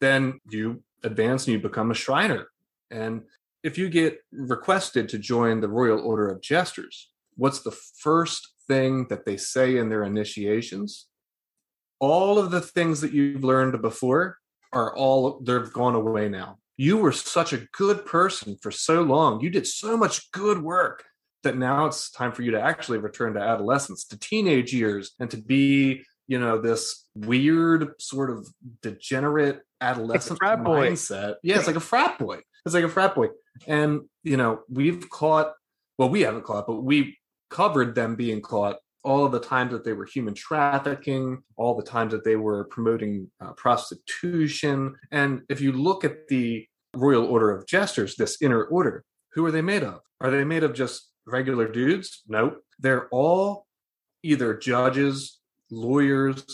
Then 0.00 0.40
you 0.48 0.82
advance 1.02 1.46
and 1.46 1.52
you 1.52 1.60
become 1.60 1.90
a 1.90 1.94
Shriner. 1.94 2.46
And 2.90 3.24
if 3.62 3.76
you 3.76 3.90
get 3.90 4.20
requested 4.32 5.10
to 5.10 5.18
join 5.18 5.60
the 5.60 5.68
Royal 5.68 6.00
Order 6.00 6.28
of 6.28 6.40
Jesters, 6.40 7.10
what's 7.36 7.60
the 7.60 7.76
first 7.98 8.54
thing 8.66 9.08
that 9.08 9.26
they 9.26 9.36
say 9.36 9.76
in 9.76 9.90
their 9.90 10.04
initiations? 10.04 11.08
All 12.00 12.38
of 12.38 12.50
the 12.50 12.62
things 12.62 13.02
that 13.02 13.12
you've 13.12 13.44
learned 13.44 13.82
before 13.82 14.38
are 14.74 14.94
all, 14.94 15.40
they've 15.40 15.72
gone 15.72 15.94
away 15.94 16.28
now. 16.28 16.58
You 16.76 16.96
were 16.96 17.12
such 17.12 17.52
a 17.52 17.66
good 17.72 18.04
person 18.04 18.56
for 18.60 18.70
so 18.70 19.02
long. 19.02 19.40
You 19.40 19.50
did 19.50 19.66
so 19.66 19.96
much 19.96 20.30
good 20.32 20.62
work 20.62 21.04
that 21.44 21.56
now 21.56 21.86
it's 21.86 22.10
time 22.10 22.32
for 22.32 22.42
you 22.42 22.50
to 22.52 22.60
actually 22.60 22.98
return 22.98 23.34
to 23.34 23.40
adolescence, 23.40 24.04
to 24.06 24.18
teenage 24.18 24.72
years, 24.72 25.12
and 25.20 25.30
to 25.30 25.36
be, 25.36 26.02
you 26.26 26.40
know, 26.40 26.60
this 26.60 27.06
weird 27.14 27.92
sort 28.00 28.30
of 28.30 28.48
degenerate 28.82 29.60
adolescent 29.80 30.38
frat 30.38 30.64
boy. 30.64 30.90
mindset. 30.90 31.36
Yeah, 31.42 31.58
it's 31.58 31.66
like 31.66 31.76
a 31.76 31.80
frat 31.92 32.18
boy. 32.18 32.40
It's 32.66 32.74
like 32.74 32.84
a 32.84 32.88
frat 32.88 33.14
boy. 33.14 33.28
And, 33.66 34.02
you 34.24 34.36
know, 34.36 34.62
we've 34.68 35.08
caught 35.10 35.52
well, 35.98 36.08
we 36.08 36.22
haven't 36.22 36.44
caught, 36.44 36.66
but 36.66 36.82
we 36.82 37.18
covered 37.50 37.94
them 37.94 38.16
being 38.16 38.40
caught 38.40 38.76
all 39.04 39.24
of 39.24 39.32
the 39.32 39.40
times 39.40 39.72
that 39.72 39.84
they 39.84 39.92
were 39.92 40.06
human 40.06 40.34
trafficking, 40.34 41.42
all 41.56 41.76
the 41.76 41.82
times 41.82 42.12
that 42.12 42.24
they 42.24 42.36
were 42.36 42.64
promoting 42.64 43.30
uh, 43.40 43.52
prostitution. 43.52 44.94
And 45.10 45.42
if 45.48 45.60
you 45.60 45.72
look 45.72 46.04
at 46.04 46.26
the 46.28 46.66
Royal 46.96 47.26
Order 47.26 47.50
of 47.50 47.66
Jesters, 47.66 48.16
this 48.16 48.40
inner 48.40 48.64
order, 48.64 49.04
who 49.32 49.44
are 49.44 49.50
they 49.50 49.62
made 49.62 49.82
of? 49.82 50.00
Are 50.20 50.30
they 50.30 50.44
made 50.44 50.64
of 50.64 50.74
just 50.74 51.10
regular 51.26 51.68
dudes? 51.68 52.22
Nope. 52.26 52.62
They're 52.78 53.08
all 53.10 53.66
either 54.22 54.54
judges, 54.54 55.38
lawyers, 55.70 56.44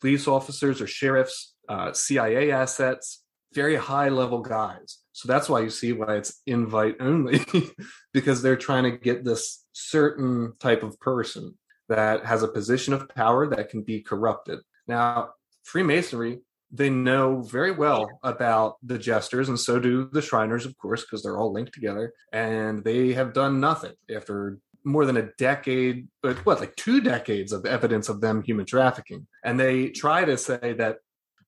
police 0.00 0.28
officers, 0.28 0.82
or 0.82 0.86
sheriffs, 0.86 1.54
uh, 1.68 1.92
CIA 1.92 2.50
assets, 2.50 3.22
very 3.54 3.76
high 3.76 4.10
level 4.10 4.40
guys. 4.40 4.98
So 5.12 5.28
that's 5.28 5.48
why 5.48 5.60
you 5.60 5.70
see 5.70 5.92
why 5.92 6.16
it's 6.16 6.42
invite 6.46 6.96
only, 7.00 7.40
because 8.12 8.42
they're 8.42 8.56
trying 8.56 8.84
to 8.84 8.98
get 8.98 9.24
this 9.24 9.64
certain 9.72 10.52
type 10.60 10.82
of 10.82 11.00
person 11.00 11.56
that 11.88 12.24
has 12.24 12.42
a 12.42 12.48
position 12.48 12.92
of 12.92 13.08
power 13.08 13.46
that 13.48 13.70
can 13.70 13.82
be 13.82 14.00
corrupted. 14.00 14.60
Now, 14.86 15.30
Freemasonry, 15.64 16.40
they 16.70 16.90
know 16.90 17.42
very 17.42 17.70
well 17.70 18.08
about 18.22 18.76
the 18.82 18.98
jesters, 18.98 19.48
and 19.48 19.58
so 19.58 19.78
do 19.78 20.08
the 20.12 20.22
Shriners, 20.22 20.66
of 20.66 20.76
course, 20.78 21.02
because 21.02 21.22
they're 21.22 21.38
all 21.38 21.52
linked 21.52 21.72
together. 21.72 22.12
And 22.32 22.82
they 22.82 23.12
have 23.12 23.32
done 23.32 23.60
nothing 23.60 23.94
after 24.14 24.58
more 24.84 25.04
than 25.04 25.16
a 25.16 25.30
decade, 25.38 26.08
but 26.22 26.36
what, 26.46 26.60
like 26.60 26.76
two 26.76 27.00
decades 27.00 27.52
of 27.52 27.66
evidence 27.66 28.08
of 28.08 28.20
them 28.20 28.42
human 28.42 28.66
trafficking. 28.66 29.26
And 29.44 29.58
they 29.58 29.88
try 29.88 30.24
to 30.24 30.36
say 30.36 30.74
that, 30.78 30.98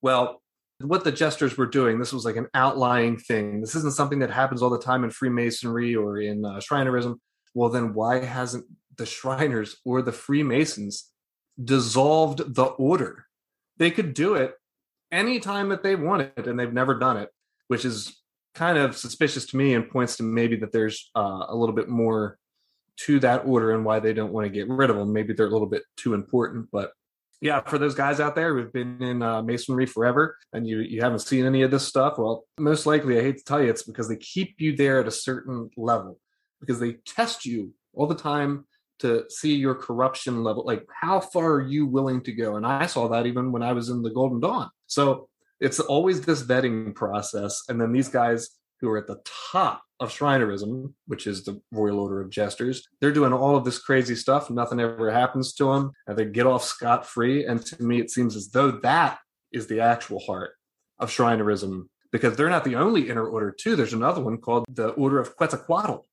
well, 0.03 0.41
what 0.81 1.05
the 1.05 1.13
jesters 1.13 1.57
were 1.57 1.67
doing 1.67 1.99
this 1.99 2.13
was 2.13 2.25
like 2.25 2.37
an 2.37 2.47
outlying 2.55 3.17
thing 3.17 3.61
this 3.61 3.75
isn't 3.75 3.95
something 3.95 4.21
that 4.21 4.31
happens 4.31 4.63
all 4.63 4.71
the 4.71 4.79
time 4.79 5.03
in 5.03 5.11
freemasonry 5.11 5.97
or 5.97 6.21
in 6.21 6.45
uh, 6.45 6.59
shrinerism 6.59 7.17
well 7.55 7.69
then 7.69 7.93
why 7.95 8.25
hasn't 8.25 8.65
the 8.99 9.07
shriners 9.07 9.77
or 9.85 10.03
the 10.03 10.13
freemasons 10.13 11.11
dissolved 11.63 12.55
the 12.55 12.65
order. 12.65 13.25
They 13.79 13.91
could 13.91 14.15
do 14.15 14.35
it 14.35 14.55
anytime 15.11 15.71
that 15.71 15.83
they 15.83 15.97
wanted 15.97 16.47
and 16.47 16.59
they've 16.59 16.73
never 16.73 16.99
done 16.99 17.17
it 17.17 17.31
which 17.69 17.85
is 17.85 18.21
kind 18.55 18.77
of 18.77 18.97
suspicious 18.97 19.47
to 19.47 19.57
me 19.57 19.75
and 19.75 19.89
points 19.89 20.17
to 20.17 20.23
maybe 20.23 20.57
that 20.57 20.73
there's 20.73 21.11
uh, 21.15 21.47
a 21.49 21.55
little 21.55 21.75
bit 21.75 21.89
more 21.89 22.39
to 22.97 23.21
that 23.21 23.47
order 23.47 23.73
and 23.73 23.85
why 23.85 24.01
they 24.01 24.13
don't 24.13 24.33
want 24.33 24.45
to 24.45 24.51
get 24.51 24.69
rid 24.69 24.91
of 24.91 24.97
them 24.97 25.13
maybe 25.13 25.33
they're 25.33 25.47
a 25.47 25.51
little 25.51 25.69
bit 25.69 25.83
too 25.97 26.15
important 26.15 26.69
but 26.73 26.91
yeah, 27.41 27.61
for 27.61 27.79
those 27.79 27.95
guys 27.95 28.19
out 28.19 28.35
there 28.35 28.53
who've 28.53 28.73
been 28.73 29.01
in 29.01 29.23
uh, 29.23 29.43
masonry 29.43 29.87
forever 29.87 30.37
and 30.53 30.67
you 30.67 30.81
you 30.81 31.03
haven't 31.03 31.21
seen 31.21 31.47
any 31.47 31.63
of 31.63 31.71
this 31.71 31.87
stuff, 31.87 32.19
well, 32.19 32.45
most 32.59 32.85
likely, 32.85 33.17
I 33.17 33.23
hate 33.23 33.39
to 33.39 33.45
tell 33.45 33.63
you, 33.63 33.71
it's 33.71 33.85
because 33.85 34.09
they 34.09 34.17
keep 34.17 34.57
you 34.59 34.75
there 34.75 34.99
at 34.99 35.07
a 35.07 35.13
certain 35.13 35.71
level 35.77 36.19
because 36.59 36.81
they 36.81 36.95
test 37.07 37.47
you 37.47 37.75
all 37.95 38.09
the 38.09 38.17
time 38.17 38.67
to 39.01 39.25
see 39.29 39.55
your 39.55 39.75
corruption 39.75 40.43
level. 40.43 40.65
Like, 40.65 40.87
how 41.01 41.21
far 41.21 41.53
are 41.55 41.67
you 41.67 41.87
willing 41.87 42.23
to 42.23 42.33
go? 42.33 42.57
And 42.57 42.67
I 42.67 42.87
saw 42.87 43.09
that 43.09 43.27
even 43.27 43.53
when 43.53 43.63
I 43.63 43.73
was 43.73 43.89
in 43.89 44.03
the 44.03 44.11
Golden 44.11 44.41
Dawn. 44.41 44.71
So 44.87 45.29
it's 45.61 45.81
always 45.81 46.21
this 46.21 46.43
vetting 46.43 46.95
process, 46.95 47.63
and 47.69 47.81
then 47.81 47.93
these 47.93 48.09
guys 48.09 48.51
who 48.81 48.89
are 48.89 48.99
at 48.99 49.07
the 49.07 49.21
top 49.53 49.83
of 50.01 50.11
Shrinerism, 50.11 50.93
which 51.07 51.27
is 51.27 51.45
the 51.45 51.61
Royal 51.73 52.01
Order 52.01 52.21
of 52.21 52.31
Jesters. 52.31 52.87
They're 53.01 53.13
doing 53.13 53.33
all 53.33 53.57
of 53.57 53.65
this 53.65 53.79
crazy 53.79 54.15
stuff. 54.15 54.51
Nothing 54.51 54.81
ever 54.81 55.11
happens 55.11 55.53
to 55.55 55.73
them. 55.73 55.93
And 56.07 56.17
they 56.17 56.25
get 56.25 56.47
off 56.47 56.63
scot 56.63 57.05
free. 57.07 57.45
And 57.45 57.65
to 57.67 57.83
me, 57.83 58.01
it 58.01 58.11
seems 58.11 58.37
as 58.37 58.51
though 58.51 58.71
that 58.71 59.19
is 59.53 59.67
the 59.67 59.81
actual 59.81 60.21
heart 60.21 60.53
of 60.99 61.11
Shrinerism 61.11 61.89
because 62.13 62.37
they're 62.37 62.49
not 62.49 62.65
the 62.65 62.77
only 62.77 63.11
inner 63.11 63.27
order, 63.27 63.51
too. 63.51 63.77
There's 63.77 63.93
another 63.93 64.23
one 64.23 64.39
called 64.39 64.65
the 64.69 64.91
Order 64.91 65.19
of 65.19 65.37
Quetzalcoatl, 65.37 66.07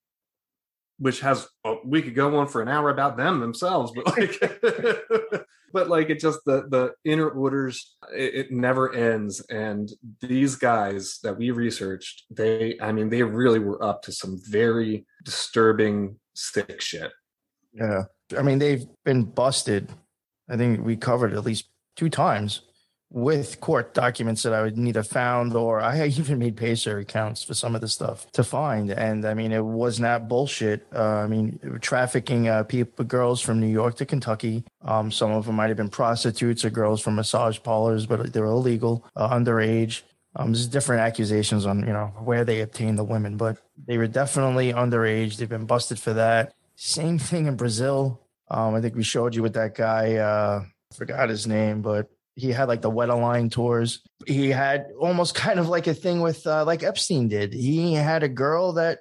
which 0.98 1.20
has 1.22 1.48
oh, 1.64 1.80
we 1.86 2.02
could 2.02 2.16
go 2.16 2.38
on 2.38 2.48
for 2.48 2.62
an 2.62 2.68
hour 2.68 2.90
about 2.90 3.18
them 3.18 3.40
themselves, 3.40 3.92
but 3.96 4.18
like, 4.18 4.40
but 5.74 5.90
like 5.90 6.10
it 6.10 6.20
just 6.20 6.40
the 6.46 6.68
the 6.70 6.94
inner 7.10 7.30
orders 7.30 7.96
it, 8.14 8.36
it, 8.36 8.52
never 8.52 8.94
ends. 8.94 9.42
And 9.50 9.92
these 10.22 10.56
guys 10.56 11.20
that 11.24 11.38
we 11.38 11.52
researched, 11.52 12.24
they 12.30 12.78
I 12.82 12.92
mean 12.92 13.10
they 13.10 13.24
really 13.24 13.60
were 13.60 13.84
up 13.84 14.02
to 14.04 14.12
some 14.12 14.40
very 14.48 15.06
disturbing 15.24 16.18
sick 16.34 16.82
shit. 16.82 17.12
Yeah, 17.74 18.04
I 18.38 18.42
mean 18.42 18.60
they've 18.60 18.86
been 19.04 19.24
busted. 19.24 19.92
I 20.50 20.58
think 20.58 20.86
we 20.86 20.96
covered 20.96 21.34
at 21.34 21.44
least 21.44 21.70
two 21.96 22.10
times 22.10 22.62
with 23.16 23.62
court 23.62 23.94
documents 23.94 24.44
that 24.44 24.54
I 24.54 24.62
would 24.62 24.78
need 24.78 24.98
have 24.98 25.08
found, 25.08 25.54
or 25.56 25.80
I 25.80 26.08
even 26.20 26.38
made 26.38 26.58
pacer 26.58 27.00
accounts 27.00 27.42
for 27.44 27.54
some 27.54 27.74
of 27.74 27.80
the 27.80 27.88
stuff 27.88 28.30
to 28.34 28.44
find. 28.44 28.92
And 28.92 29.26
I 29.26 29.34
mean, 29.34 29.54
it 29.54 29.64
was 29.64 30.02
not 30.02 30.28
bullshit. 30.28 30.86
Uh, 30.94 31.24
I 31.24 31.28
mean, 31.28 31.58
trafficking 31.80 32.50
uh, 32.50 32.64
people, 32.64 33.06
girls 33.06 33.40
from 33.40 33.62
New 33.62 33.70
York 33.70 33.96
to 33.96 34.06
Kentucky. 34.06 34.66
Um, 34.82 35.14
some 35.14 35.32
of 35.32 35.46
them 35.46 35.56
might 35.56 35.70
have 35.70 35.78
been 35.78 35.88
prostitutes 35.88 36.66
or 36.66 36.70
girls 36.70 37.00
from 37.02 37.16
massage 37.16 37.58
parlors, 37.64 38.06
but 38.06 38.34
they 38.34 38.42
were 38.42 38.48
illegal, 38.48 39.06
uh, 39.16 39.30
underage. 39.30 40.02
Um, 40.36 40.52
there's 40.52 40.68
different 40.68 41.02
accusations 41.02 41.66
on 41.66 41.80
you 41.80 41.94
know 41.94 42.12
where 42.20 42.44
they 42.44 42.60
obtained 42.60 43.00
the 43.00 43.06
women, 43.06 43.38
but 43.38 43.58
they 43.88 43.98
were 43.98 44.08
definitely 44.08 44.74
underage. 44.74 45.38
They've 45.38 45.48
been 45.48 45.66
busted 45.66 46.00
for 46.00 46.12
that. 46.14 46.54
Same 46.76 47.18
thing 47.18 47.46
in 47.46 47.56
Brazil. 47.56 48.20
Um, 48.50 48.76
I 48.76 48.82
think 48.82 48.94
we 48.94 49.04
showed 49.04 49.36
you 49.36 49.42
with 49.42 49.54
that 49.54 49.74
guy. 49.74 50.16
Uh, 50.16 50.66
forgot 50.94 51.30
his 51.30 51.48
name, 51.48 51.82
but 51.82 52.10
he 52.36 52.52
had 52.52 52.68
like 52.68 52.82
the 52.82 52.90
wet 52.90 53.10
line 53.10 53.50
tours. 53.50 54.02
He 54.28 54.50
had 54.50 54.88
almost 55.00 55.36
kind 55.36 55.60
of 55.60 55.70
like 55.70 55.88
a 55.88 55.94
thing 55.94 56.22
with 56.22 56.46
uh, 56.46 56.66
like 56.66 56.84
Epstein 56.84 57.28
did. 57.28 57.54
He 57.54 57.94
had 57.94 58.24
a 58.24 58.30
girl 58.30 58.74
that 58.74 59.00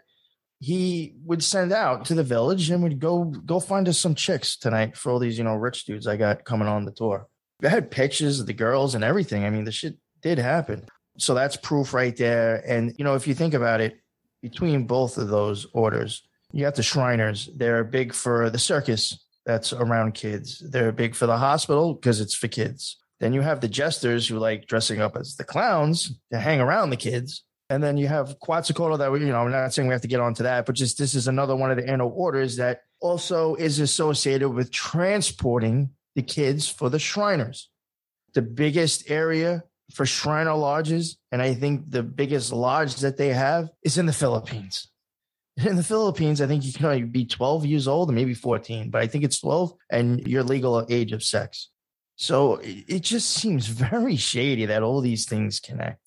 he 0.61 1.15
would 1.25 1.43
send 1.43 1.73
out 1.73 2.07
to 2.07 2.15
the 2.15 2.23
village 2.23 2.71
and 2.71 2.83
would 2.83 3.01
go 3.01 3.25
go 3.25 3.61
find 3.61 3.89
us 3.89 3.99
some 3.99 4.15
chicks 4.15 4.57
tonight 4.57 4.97
for 4.97 5.11
all 5.11 5.19
these 5.19 5.37
you 5.37 5.45
know 5.45 5.55
rich 5.55 5.85
dudes 5.85 6.07
I 6.07 6.17
got 6.17 6.45
coming 6.45 6.69
on 6.69 6.85
the 6.85 6.93
tour. 6.93 7.27
I 7.63 7.69
had 7.69 7.91
pictures 7.91 8.41
of 8.41 8.47
the 8.47 8.53
girls 8.53 8.95
and 8.95 9.05
everything. 9.05 9.45
I 9.45 9.51
mean, 9.51 9.65
the 9.65 9.73
shit 9.73 9.97
did 10.23 10.39
happen. 10.39 10.87
So 11.19 11.35
that's 11.35 11.57
proof 11.57 11.95
right 11.95 12.17
there. 12.17 12.63
And 12.67 12.95
you 12.99 13.05
know, 13.05 13.15
if 13.15 13.27
you 13.27 13.35
think 13.35 13.55
about 13.55 13.81
it, 13.81 13.99
between 14.43 14.87
both 14.87 15.17
of 15.17 15.29
those 15.29 15.67
orders, 15.73 16.23
you 16.53 16.61
got 16.61 16.75
the 16.75 16.83
Shriners. 16.83 17.49
They're 17.57 17.83
big 17.83 18.13
for 18.13 18.51
the 18.51 18.59
circus 18.59 19.25
that's 19.47 19.73
around 19.73 20.15
kids. 20.15 20.63
They're 20.71 20.93
big 20.93 21.15
for 21.15 21.27
the 21.27 21.39
hospital 21.39 21.95
because 21.95 22.21
it's 22.21 22.35
for 22.35 22.49
kids. 22.49 22.99
Then 23.21 23.33
you 23.33 23.41
have 23.41 23.61
the 23.61 23.69
jesters 23.69 24.29
who 24.29 24.39
like 24.39 24.67
dressing 24.67 25.01
up 25.01 25.17
as 25.17 25.37
the 25.37 25.45
clowns 25.45 26.19
to 26.33 26.39
hang 26.39 26.61
around 26.61 26.91
the 26.91 26.97
kids. 26.97 27.45
And 27.71 27.83
then 27.83 27.97
you 27.97 28.09
have 28.09 28.39
Quetzalcoatl 28.41 28.99
that 28.99 29.11
we, 29.11 29.21
you 29.21 29.27
know, 29.27 29.39
I'm 29.39 29.51
not 29.51 29.73
saying 29.73 29.89
we 29.89 29.95
have 29.95 30.03
to 30.03 30.09
get 30.09 30.21
onto 30.21 30.43
that, 30.43 30.67
but 30.67 30.75
just 30.75 30.99
this 30.99 31.15
is 31.15 31.29
another 31.29 31.57
one 31.57 31.71
of 31.71 31.77
the 31.77 31.91
inner 31.91 32.05
orders 32.05 32.57
that 32.57 32.83
also 33.01 33.55
is 33.55 33.81
associated 33.81 34.51
with 34.51 34.71
transporting 34.71 35.91
the 36.15 36.23
kids 36.23 36.69
for 36.69 36.91
the 36.91 36.99
Shriners. 36.99 37.71
The 38.35 38.43
biggest 38.43 39.11
area 39.11 39.65
for 39.93 40.07
Shriner 40.07 40.55
lodges, 40.55 41.19
and 41.31 41.41
I 41.41 41.55
think 41.55 41.91
the 41.91 42.03
biggest 42.03 42.53
lodge 42.53 42.97
that 42.97 43.17
they 43.17 43.29
have 43.29 43.71
is 43.83 43.99
in 43.99 44.07
the 44.07 44.13
Philippines. 44.13 44.91
In 45.57 45.77
the 45.77 45.85
Philippines, 45.85 46.41
I 46.41 46.49
think 46.49 46.65
you 46.65 46.73
can 46.73 46.87
only 46.87 47.05
be 47.05 47.25
12 47.25 47.65
years 47.65 47.87
old 47.87 48.09
and 48.09 48.17
maybe 48.17 48.35
14, 48.35 48.91
but 48.91 49.01
I 49.01 49.07
think 49.07 49.23
it's 49.23 49.39
12 49.39 49.73
and 49.89 50.27
your 50.27 50.43
legal 50.43 50.85
age 50.91 51.13
of 51.13 51.23
sex. 51.23 51.69
So 52.17 52.61
it 52.63 53.01
just 53.01 53.31
seems 53.31 53.67
very 53.67 54.17
shady 54.17 54.67
that 54.67 54.83
all 54.83 55.01
these 55.01 55.27
things 55.27 55.61
connect. 55.61 56.01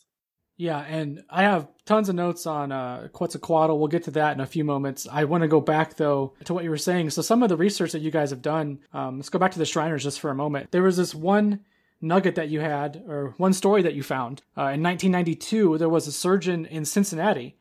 Yeah, 0.59 0.79
and 0.79 1.23
I 1.29 1.43
have 1.43 1.67
tons 1.85 2.09
of 2.09 2.15
notes 2.15 2.47
on 2.47 2.71
uh, 2.71 3.09
Quetzalcoatl. 3.13 3.77
We'll 3.77 3.89
get 3.89 4.03
to 4.05 4.11
that 4.11 4.33
in 4.33 4.41
a 4.41 4.47
few 4.47 4.63
moments. 4.63 5.07
I 5.11 5.25
want 5.25 5.43
to 5.43 5.47
go 5.47 5.61
back 5.61 5.97
though 5.97 6.33
to 6.45 6.53
what 6.53 6.63
you 6.63 6.71
were 6.71 6.77
saying. 6.77 7.11
So 7.11 7.21
some 7.21 7.43
of 7.43 7.49
the 7.49 7.57
research 7.57 7.91
that 7.91 8.01
you 8.01 8.09
guys 8.09 8.31
have 8.31 8.41
done. 8.41 8.79
Um, 8.91 9.17
let's 9.17 9.29
go 9.29 9.37
back 9.37 9.51
to 9.51 9.59
the 9.59 9.65
Shriners 9.65 10.03
just 10.03 10.19
for 10.19 10.31
a 10.31 10.35
moment. 10.35 10.71
There 10.71 10.81
was 10.81 10.97
this 10.97 11.13
one 11.13 11.59
nugget 12.01 12.35
that 12.35 12.49
you 12.49 12.59
had, 12.59 13.03
or 13.07 13.35
one 13.37 13.53
story 13.53 13.83
that 13.83 13.93
you 13.93 14.01
found 14.01 14.41
uh, 14.57 14.73
in 14.73 14.81
1992. 14.81 15.77
There 15.77 15.89
was 15.89 16.07
a 16.07 16.11
surgeon 16.11 16.65
in 16.65 16.85
Cincinnati 16.85 17.55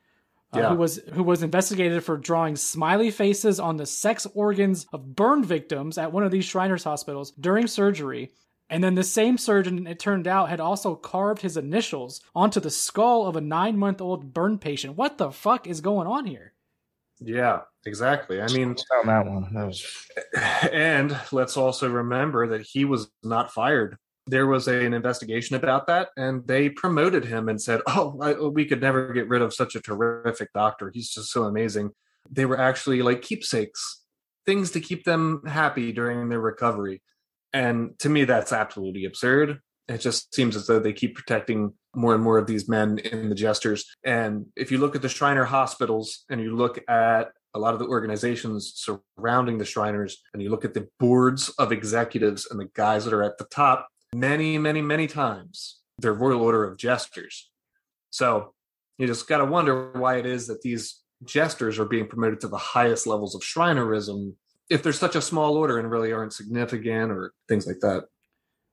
uh, 0.53 0.71
who 0.71 0.77
was 0.77 1.01
who 1.13 1.23
was 1.23 1.43
investigated 1.43 2.05
for 2.05 2.17
drawing 2.17 2.57
smiley 2.57 3.11
faces 3.11 3.61
on 3.61 3.77
the 3.77 3.87
sex 3.87 4.27
organs 4.35 4.87
of 4.93 5.15
burn 5.15 5.45
victims 5.45 5.99
at 5.99 6.13
one 6.13 6.23
of 6.23 6.31
these 6.31 6.45
Shriners 6.45 6.85
hospitals 6.85 7.33
during 7.33 7.67
surgery. 7.67 8.31
And 8.69 8.83
then 8.83 8.97
the 8.97 9.05
same 9.05 9.39
surgeon, 9.39 9.87
it 9.87 10.01
turned 10.01 10.27
out, 10.27 10.49
had 10.49 10.59
also 10.59 10.97
carved 10.97 11.41
his 11.41 11.57
initials 11.57 12.21
onto 12.35 12.59
the 12.59 12.71
skull 12.71 13.27
of 13.27 13.37
a 13.37 13.41
nine 13.41 13.79
month 13.79 14.01
old 14.01 14.35
burn 14.35 14.59
patient. 14.59 14.97
What 14.97 15.19
the 15.19 15.31
fuck 15.31 15.69
is 15.69 15.81
going 15.81 16.09
on 16.09 16.27
here? 16.27 16.53
Yeah, 17.21 17.61
exactly. 17.85 18.41
I 18.41 18.49
mean, 18.49 18.77
on 18.93 19.07
that 19.07 19.27
one. 19.27 19.55
That 19.55 19.67
was... 19.67 19.87
And 20.73 21.17
let's 21.31 21.57
also 21.57 21.89
remember 21.89 22.49
that 22.49 22.63
he 22.63 22.85
was 22.85 23.09
not 23.23 23.53
fired 23.53 23.99
there 24.27 24.47
was 24.47 24.69
a, 24.69 24.85
an 24.85 24.95
investigation 24.95 25.57
about 25.57 25.87
that 25.87 26.09
and 26.17 26.47
they 26.47 26.69
promoted 26.69 27.25
him 27.25 27.49
and 27.49 27.61
said 27.61 27.81
oh 27.87 28.19
I, 28.21 28.35
we 28.35 28.65
could 28.65 28.81
never 28.81 29.13
get 29.13 29.29
rid 29.29 29.43
of 29.43 29.55
such 29.55 29.75
a 29.75 29.81
terrific 29.81 30.53
doctor. 30.53 30.91
He's 30.93 31.11
just 31.11 31.31
so 31.31 31.45
amazing. 31.45 31.91
They 32.31 32.45
were 32.45 32.59
actually 32.59 33.03
like 33.03 33.23
keepsakes 33.23 34.03
things 34.45 34.71
to 34.73 34.81
keep 34.81 35.05
them 35.05 35.43
happy 35.47 35.91
during 35.93 36.29
their 36.29 36.41
recovery. 36.41 37.03
And 37.53 37.99
to 38.01 38.09
me 38.09 38.25
that's 38.25 38.53
absolutely 38.53 39.05
absurd. 39.05 39.61
It 39.89 39.99
just 39.99 40.35
seems 40.35 40.57
as 40.57 40.67
though 40.67 40.81
they 40.81 40.93
keep 40.93 41.15
protecting 41.15 41.73
more 41.95 42.15
and 42.15 42.23
more 42.23 42.39
of 42.39 42.47
these 42.47 42.69
men 42.69 42.99
in 42.99 43.29
the 43.29 43.35
jesters. 43.35 43.85
And 44.05 44.47
if 44.57 44.71
you 44.73 44.79
look 44.79 44.97
at 44.97 45.03
the 45.03 45.09
shriner 45.09 45.45
hospitals 45.45 46.25
and 46.29 46.41
you 46.41 46.57
look 46.57 46.81
at 46.89 47.29
a 47.57 47.59
lot 47.59 47.73
of 47.73 47.81
the 47.81 47.87
organizations 47.87 48.75
surrounding 48.77 49.57
the 49.57 49.65
Shriners, 49.65 50.23
and 50.35 50.43
you 50.43 50.51
look 50.51 50.65
at 50.67 50.75
the 50.75 50.89
boards 51.01 51.49
of 51.59 51.73
executives 51.73 52.47
and 52.51 52.61
the 52.61 52.69
guys 52.75 53.05
that 53.07 53.15
are 53.15 53.23
at 53.23 53.39
the 53.39 53.47
top, 53.47 53.89
many, 54.15 54.59
many, 54.59 54.83
many 54.83 55.07
times 55.07 55.81
they're 55.99 56.15
Royal 56.15 56.43
Order 56.43 56.65
of 56.65 56.77
Jesters. 56.77 57.51
So 58.11 58.55
you 58.99 59.07
just 59.07 59.29
got 59.29 59.39
to 59.39 59.45
wonder 59.45 59.93
why 59.93 60.17
it 60.17 60.27
is 60.27 60.47
that 60.47 60.63
these 60.63 61.01
jesters 61.25 61.79
are 61.79 61.85
being 61.85 62.07
promoted 62.07 62.41
to 62.41 62.49
the 62.49 62.57
highest 62.57 63.07
levels 63.07 63.35
of 63.35 63.43
Shrinerism 63.43 64.35
if 64.69 64.83
they're 64.83 64.93
such 64.93 65.17
a 65.17 65.23
small 65.23 65.57
order 65.57 65.79
and 65.79 65.91
really 65.91 66.13
aren't 66.13 66.33
significant 66.33 67.13
or 67.13 67.33
things 67.49 67.67
like 67.67 67.81
that. 67.81 68.05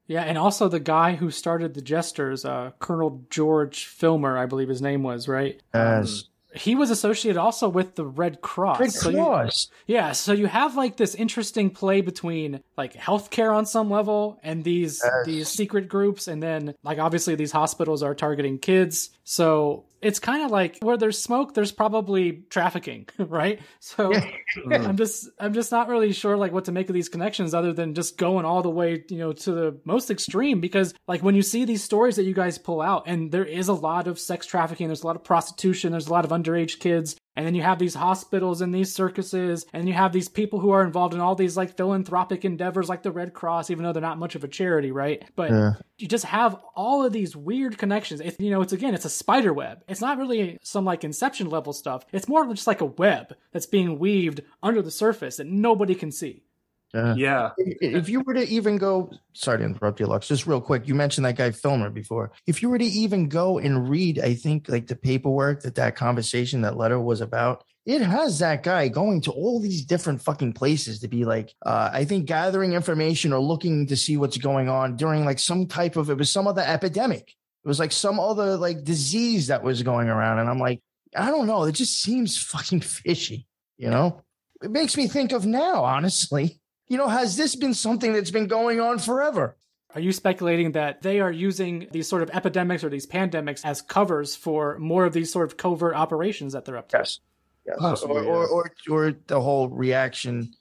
Yeah, 0.08 0.24
and 0.24 0.38
also 0.38 0.68
the 0.68 0.80
guy 0.80 1.16
who 1.16 1.32
started 1.32 1.74
the 1.74 1.82
Jesters, 1.82 2.44
uh, 2.44 2.72
Colonel 2.80 3.26
George 3.30 3.86
Filmer, 3.86 4.38
I 4.38 4.46
believe 4.46 4.68
his 4.68 4.82
name 4.82 5.04
was, 5.04 5.28
right? 5.28 5.62
Yes. 5.74 6.26
He 6.56 6.76
was 6.76 6.90
associated 6.92 7.40
also 7.40 7.68
with 7.68 7.96
the 7.96 8.06
Red 8.06 8.42
Cross. 8.42 8.80
Red 8.80 8.92
So 8.92 9.10
you- 9.10 9.18
Cross. 9.18 9.70
yeah, 9.88 10.12
so 10.12 10.34
you 10.34 10.48
have 10.48 10.76
like 10.76 10.98
this 10.98 11.16
interesting 11.16 11.70
play 11.70 12.02
between 12.02 12.62
like 12.78 12.94
healthcare 12.94 13.56
on 13.56 13.66
some 13.66 13.90
level 13.90 14.40
and 14.44 14.64
these 14.64 15.02
Yes. 15.04 15.26
these 15.26 15.48
secret 15.50 15.88
groups, 15.90 16.28
and 16.28 16.42
then 16.44 16.76
like 16.84 17.00
obviously 17.00 17.36
these 17.36 17.52
hospitals 17.52 18.04
are 18.04 18.14
targeting 18.16 18.60
kids. 18.60 19.10
So 19.24 19.86
it's 20.02 20.20
kind 20.20 20.44
of 20.44 20.52
like 20.52 20.78
where 20.82 20.98
there's 20.98 21.18
smoke, 21.18 21.54
there's 21.54 21.72
probably 21.72 22.44
trafficking, 22.50 23.08
right? 23.18 23.60
So 23.80 24.12
Mm. 24.58 24.88
I'm 24.88 24.98
just 24.98 25.30
I'm 25.40 25.54
just 25.54 25.72
not 25.72 25.88
really 25.88 26.14
sure 26.14 26.38
like 26.38 26.52
what 26.52 26.66
to 26.66 26.72
make 26.72 26.88
of 26.88 26.94
these 26.94 27.10
connections 27.10 27.54
other 27.56 27.74
than 27.74 27.96
just 27.96 28.18
going 28.18 28.46
all 28.46 28.62
the 28.62 28.70
way, 28.70 29.04
you 29.10 29.18
know, 29.18 29.34
to 29.34 29.52
the 29.52 29.80
most 29.84 30.12
extreme 30.12 30.60
because 30.62 30.94
like 31.08 31.24
when 31.24 31.34
you 31.34 31.42
see 31.42 31.66
these 31.66 31.84
stories 31.84 32.18
that 32.18 32.24
you 32.24 32.36
guys 32.36 32.58
pull 32.60 32.80
out 32.82 33.04
and 33.08 33.32
there 33.32 33.46
is 33.46 33.68
a 33.68 33.74
lot 33.74 34.08
of 34.08 34.20
sex 34.20 34.46
trafficking, 34.46 34.88
there's 34.88 35.02
a 35.04 35.08
lot 35.08 35.16
of 35.16 35.24
prostitution, 35.24 35.92
there's 35.92 36.08
a 36.08 36.12
lot 36.12 36.24
of 36.24 36.32
underage 36.32 36.80
kids, 36.80 37.16
and 37.36 37.46
then 37.46 37.56
you 37.56 37.62
have 37.62 37.80
these 37.80 37.96
hospitals 37.96 38.62
and 38.62 38.74
these 38.74 38.94
circuses, 38.94 39.66
and 39.74 39.88
you 39.88 39.94
have 39.94 40.12
these 40.12 40.30
people 40.30 40.60
who 40.60 40.72
are 40.72 40.84
involved 40.84 41.14
in 41.14 41.20
all 41.20 41.36
these 41.36 41.58
like 41.58 41.76
philanthropic 41.76 42.46
endeavors 42.46 42.90
like 42.90 43.04
the 43.04 43.12
Red 43.12 43.34
Cross, 43.34 43.70
even 43.70 43.84
though 43.84 43.94
they're 43.94 44.02
not 44.02 44.20
much 44.20 44.36
of 44.36 44.44
a 44.44 44.48
charity, 44.48 44.92
right? 44.92 45.24
But 45.36 45.52
Yeah. 45.52 45.72
you 45.98 46.08
just 46.08 46.26
have 46.26 46.56
all 46.76 47.04
of 47.06 47.14
these 47.14 47.36
weird 47.36 47.78
connections. 47.78 48.22
It's 48.22 48.40
you 48.40 48.52
know, 48.52 48.62
it's 48.62 48.74
again, 48.74 48.94
it's 48.94 49.06
a 49.06 49.10
spider 49.10 49.54
web. 49.54 49.84
It's 49.88 50.02
not 50.02 50.18
really 50.18 50.58
some 50.62 50.86
like 50.86 51.04
inception 51.04 51.50
level 51.50 51.74
stuff. 51.74 52.06
It's 52.12 52.28
more 52.28 52.46
just 52.54 52.68
like 52.68 52.82
a 52.82 52.86
web 52.86 53.36
that's 53.52 53.66
being 53.66 54.00
weaved 54.00 54.42
under 54.62 54.82
the 54.82 54.92
surface 54.92 55.38
that 55.38 55.48
nobody 55.48 55.96
can 55.96 56.12
see. 56.12 56.44
Yeah. 56.94 57.16
Yeah. 57.16 57.50
If 57.58 58.04
if 58.04 58.10
you 58.10 58.22
were 58.22 58.36
to 58.36 58.48
even 58.48 58.78
go, 58.78 59.12
sorry 59.34 59.60
to 59.60 59.64
interrupt 59.64 60.00
you, 60.00 60.06
Lux, 60.06 60.28
just 60.28 60.46
real 60.46 60.62
quick. 60.62 60.88
You 60.88 60.94
mentioned 60.94 61.26
that 61.26 61.36
guy 61.36 61.50
Filmer 61.52 61.90
before. 61.90 62.32
If 62.46 62.62
you 62.62 62.70
were 62.70 62.78
to 62.78 62.86
even 62.86 63.30
go 63.30 63.58
and 63.58 63.90
read, 63.90 64.20
I 64.20 64.36
think 64.36 64.70
like 64.70 64.88
the 64.88 64.96
paperwork 64.96 65.64
that 65.64 65.76
that 65.76 65.96
conversation, 65.96 66.62
that 66.62 66.78
letter 66.78 67.00
was 67.00 67.22
about, 67.22 67.64
it 67.86 68.02
has 68.02 68.40
that 68.40 68.64
guy 68.64 68.88
going 68.90 69.22
to 69.22 69.32
all 69.32 69.60
these 69.60 69.86
different 69.86 70.22
fucking 70.22 70.54
places 70.54 71.00
to 71.00 71.08
be 71.08 71.26
like, 71.26 71.54
uh, 71.66 71.90
I 71.92 72.06
think 72.06 72.26
gathering 72.26 72.74
information 72.74 73.34
or 73.34 73.40
looking 73.40 73.88
to 73.88 73.98
see 73.98 74.16
what's 74.16 74.38
going 74.38 74.70
on 74.70 74.96
during 74.96 75.26
like 75.26 75.40
some 75.40 75.68
type 75.68 75.96
of, 75.96 76.10
it 76.10 76.18
was 76.18 76.32
some 76.32 76.48
other 76.48 76.64
epidemic. 76.66 77.34
It 77.64 77.68
was 77.68 77.80
like 77.80 77.92
some 77.92 78.20
other 78.20 78.56
like 78.56 78.84
disease 78.84 79.48
that 79.48 79.64
was 79.64 79.84
going 79.84 80.10
around. 80.10 80.40
And 80.40 80.50
I'm 80.50 80.60
like, 80.60 80.82
I 81.16 81.30
don't 81.30 81.48
know. 81.48 81.64
It 81.64 81.74
just 81.74 82.02
seems 82.02 82.38
fucking 82.38 82.82
fishy, 82.82 83.48
you 83.78 83.90
know? 83.90 84.22
It 84.62 84.72
makes 84.72 84.96
me 84.96 85.08
think 85.08 85.34
of 85.34 85.46
now, 85.46 85.84
honestly 85.84 86.62
you 86.88 86.98
know, 86.98 87.08
has 87.08 87.38
this 87.38 87.56
been 87.56 87.74
something 87.74 88.14
that's 88.14 88.32
been 88.32 88.48
going 88.48 88.80
on 88.80 89.00
forever? 89.00 89.58
Are 89.96 90.02
you 90.02 90.12
speculating 90.12 90.72
that 90.72 91.02
they 91.02 91.20
are 91.20 91.32
using 91.32 91.88
these 91.92 92.08
sort 92.08 92.24
of 92.24 92.32
epidemics 92.32 92.84
or 92.84 92.90
these 92.90 93.06
pandemics 93.06 93.64
as 93.64 93.82
covers 93.82 94.36
for 94.36 94.80
more 94.80 95.06
of 95.06 95.14
these 95.14 95.32
sort 95.32 95.46
of 95.46 95.58
covert 95.58 95.96
operations 95.96 96.54
that 96.54 96.66
they're 96.66 96.78
up 96.78 96.90
to? 96.90 96.98
Yes. 96.98 97.20
Yes. 97.66 97.78
Possibly, 97.80 98.26
or, 98.26 98.48
or, 98.48 98.72
yeah. 98.88 98.94
or, 98.94 99.06
or 99.06 99.14
the 99.28 99.40
whole 99.40 99.70
reaction, 99.70 100.52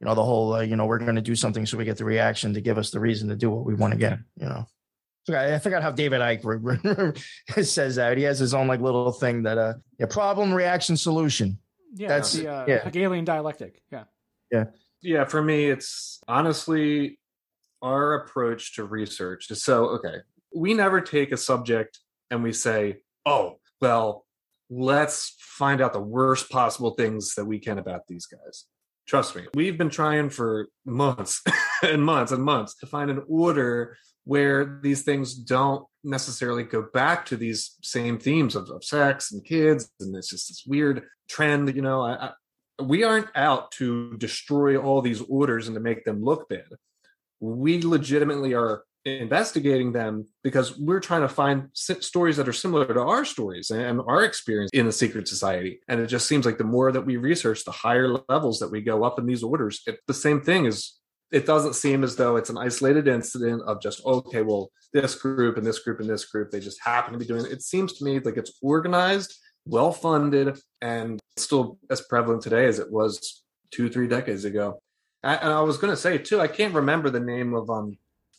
you 0.00 0.04
know, 0.06 0.14
the 0.14 0.24
whole, 0.24 0.54
uh, 0.54 0.60
you 0.62 0.74
know, 0.74 0.86
we're 0.86 0.98
going 0.98 1.14
to 1.16 1.22
do 1.22 1.36
something 1.36 1.66
so 1.66 1.76
we 1.76 1.84
get 1.84 1.98
the 1.98 2.04
reaction 2.04 2.54
to 2.54 2.60
give 2.60 2.78
us 2.78 2.90
the 2.90 2.98
reason 2.98 3.28
to 3.28 3.36
do 3.36 3.50
what 3.50 3.64
we 3.64 3.74
want 3.74 3.92
to 3.92 3.98
get, 3.98 4.18
you 4.36 4.46
know. 4.46 4.66
I 5.28 5.54
I 5.54 5.58
forgot 5.58 5.82
how 5.82 5.90
David 5.90 6.20
Icke 6.20 7.18
says 7.64 7.96
that. 7.96 8.16
He 8.16 8.22
has 8.24 8.38
his 8.38 8.54
own 8.54 8.68
like 8.68 8.80
little 8.80 9.12
thing 9.12 9.42
that, 9.42 9.58
uh, 9.58 9.74
yeah, 9.98 10.06
problem, 10.06 10.52
reaction, 10.52 10.96
solution. 10.96 11.58
Yeah, 11.94 12.08
That's- 12.08 12.32
that's 12.32 12.42
the 12.42 12.48
uh, 12.48 12.64
yeah. 12.66 12.84
Hegelian 12.84 13.24
dialectic. 13.24 13.82
Yeah. 13.90 14.04
yeah 14.50 14.64
for 15.24 15.42
me 15.42 15.66
it's 15.66 16.20
honestly 16.28 17.18
our 17.82 18.14
approach 18.14 18.74
to 18.74 18.84
research 18.84 19.46
so 19.48 19.86
okay 19.86 20.16
we 20.54 20.74
never 20.74 21.00
take 21.00 21.32
a 21.32 21.36
subject 21.36 22.00
and 22.30 22.42
we 22.42 22.52
say 22.52 22.96
oh 23.24 23.58
well 23.80 24.26
let's 24.70 25.36
find 25.38 25.80
out 25.80 25.92
the 25.92 26.00
worst 26.00 26.50
possible 26.50 26.90
things 26.92 27.34
that 27.34 27.44
we 27.44 27.58
can 27.58 27.78
about 27.78 28.06
these 28.08 28.26
guys. 28.26 28.64
Trust 29.06 29.36
me 29.36 29.42
we've 29.54 29.78
been 29.78 29.90
trying 29.90 30.30
for 30.30 30.68
months 30.84 31.42
and 31.82 32.04
months 32.04 32.32
and 32.32 32.42
months 32.42 32.76
to 32.78 32.86
find 32.86 33.10
an 33.10 33.22
order 33.28 33.96
where 34.24 34.80
these 34.82 35.02
things 35.02 35.34
don't 35.34 35.86
necessarily 36.02 36.64
go 36.64 36.86
back 36.92 37.24
to 37.26 37.36
these 37.36 37.76
same 37.82 38.18
themes 38.18 38.56
of, 38.56 38.68
of 38.70 38.82
sex 38.82 39.30
and 39.30 39.44
kids 39.44 39.88
and 40.00 40.16
it's 40.16 40.30
just 40.30 40.48
this 40.48 40.64
weird 40.66 41.04
trend 41.28 41.72
you 41.76 41.82
know 41.82 42.02
I 42.02 42.32
we 42.80 43.04
aren't 43.04 43.28
out 43.34 43.70
to 43.72 44.16
destroy 44.18 44.76
all 44.76 45.02
these 45.02 45.22
orders 45.22 45.66
and 45.66 45.74
to 45.74 45.80
make 45.80 46.04
them 46.04 46.22
look 46.22 46.48
bad. 46.48 46.66
We 47.40 47.82
legitimately 47.82 48.54
are 48.54 48.82
investigating 49.04 49.92
them 49.92 50.26
because 50.42 50.76
we're 50.78 51.00
trying 51.00 51.20
to 51.20 51.28
find 51.28 51.68
stories 51.72 52.36
that 52.36 52.48
are 52.48 52.52
similar 52.52 52.92
to 52.92 53.00
our 53.00 53.24
stories 53.24 53.70
and 53.70 54.00
our 54.00 54.24
experience 54.24 54.70
in 54.72 54.86
the 54.86 54.92
secret 54.92 55.28
society. 55.28 55.80
And 55.88 56.00
it 56.00 56.08
just 56.08 56.26
seems 56.26 56.44
like 56.44 56.58
the 56.58 56.64
more 56.64 56.90
that 56.90 57.06
we 57.06 57.16
research, 57.16 57.64
the 57.64 57.70
higher 57.70 58.08
levels 58.28 58.58
that 58.58 58.70
we 58.70 58.80
go 58.80 59.04
up 59.04 59.18
in 59.18 59.26
these 59.26 59.42
orders. 59.42 59.80
It, 59.86 60.00
the 60.06 60.14
same 60.14 60.40
thing 60.40 60.66
is, 60.66 60.98
it 61.32 61.46
doesn't 61.46 61.74
seem 61.74 62.04
as 62.04 62.16
though 62.16 62.36
it's 62.36 62.50
an 62.50 62.58
isolated 62.58 63.08
incident 63.08 63.62
of 63.66 63.82
just, 63.82 64.04
okay, 64.06 64.42
well, 64.42 64.70
this 64.92 65.16
group 65.16 65.56
and 65.56 65.66
this 65.66 65.80
group 65.80 66.00
and 66.00 66.08
this 66.08 66.24
group, 66.24 66.50
they 66.50 66.60
just 66.60 66.82
happen 66.82 67.12
to 67.12 67.18
be 67.18 67.26
doing 67.26 67.44
it. 67.44 67.52
It 67.52 67.62
seems 67.62 67.94
to 67.94 68.04
me 68.04 68.20
like 68.20 68.36
it's 68.36 68.58
organized 68.62 69.36
well 69.66 69.92
funded 69.92 70.58
and 70.80 71.20
still 71.36 71.78
as 71.90 72.00
prevalent 72.00 72.42
today 72.42 72.66
as 72.66 72.78
it 72.78 72.90
was 72.90 73.42
two 73.70 73.88
three 73.88 74.08
decades 74.08 74.44
ago 74.44 74.80
and 75.22 75.52
i 75.52 75.60
was 75.60 75.76
going 75.76 75.92
to 75.92 75.96
say 75.96 76.18
too 76.18 76.40
i 76.40 76.48
can't 76.48 76.74
remember 76.74 77.10
the 77.10 77.20
name 77.20 77.54
of 77.54 77.68
um 77.70 77.96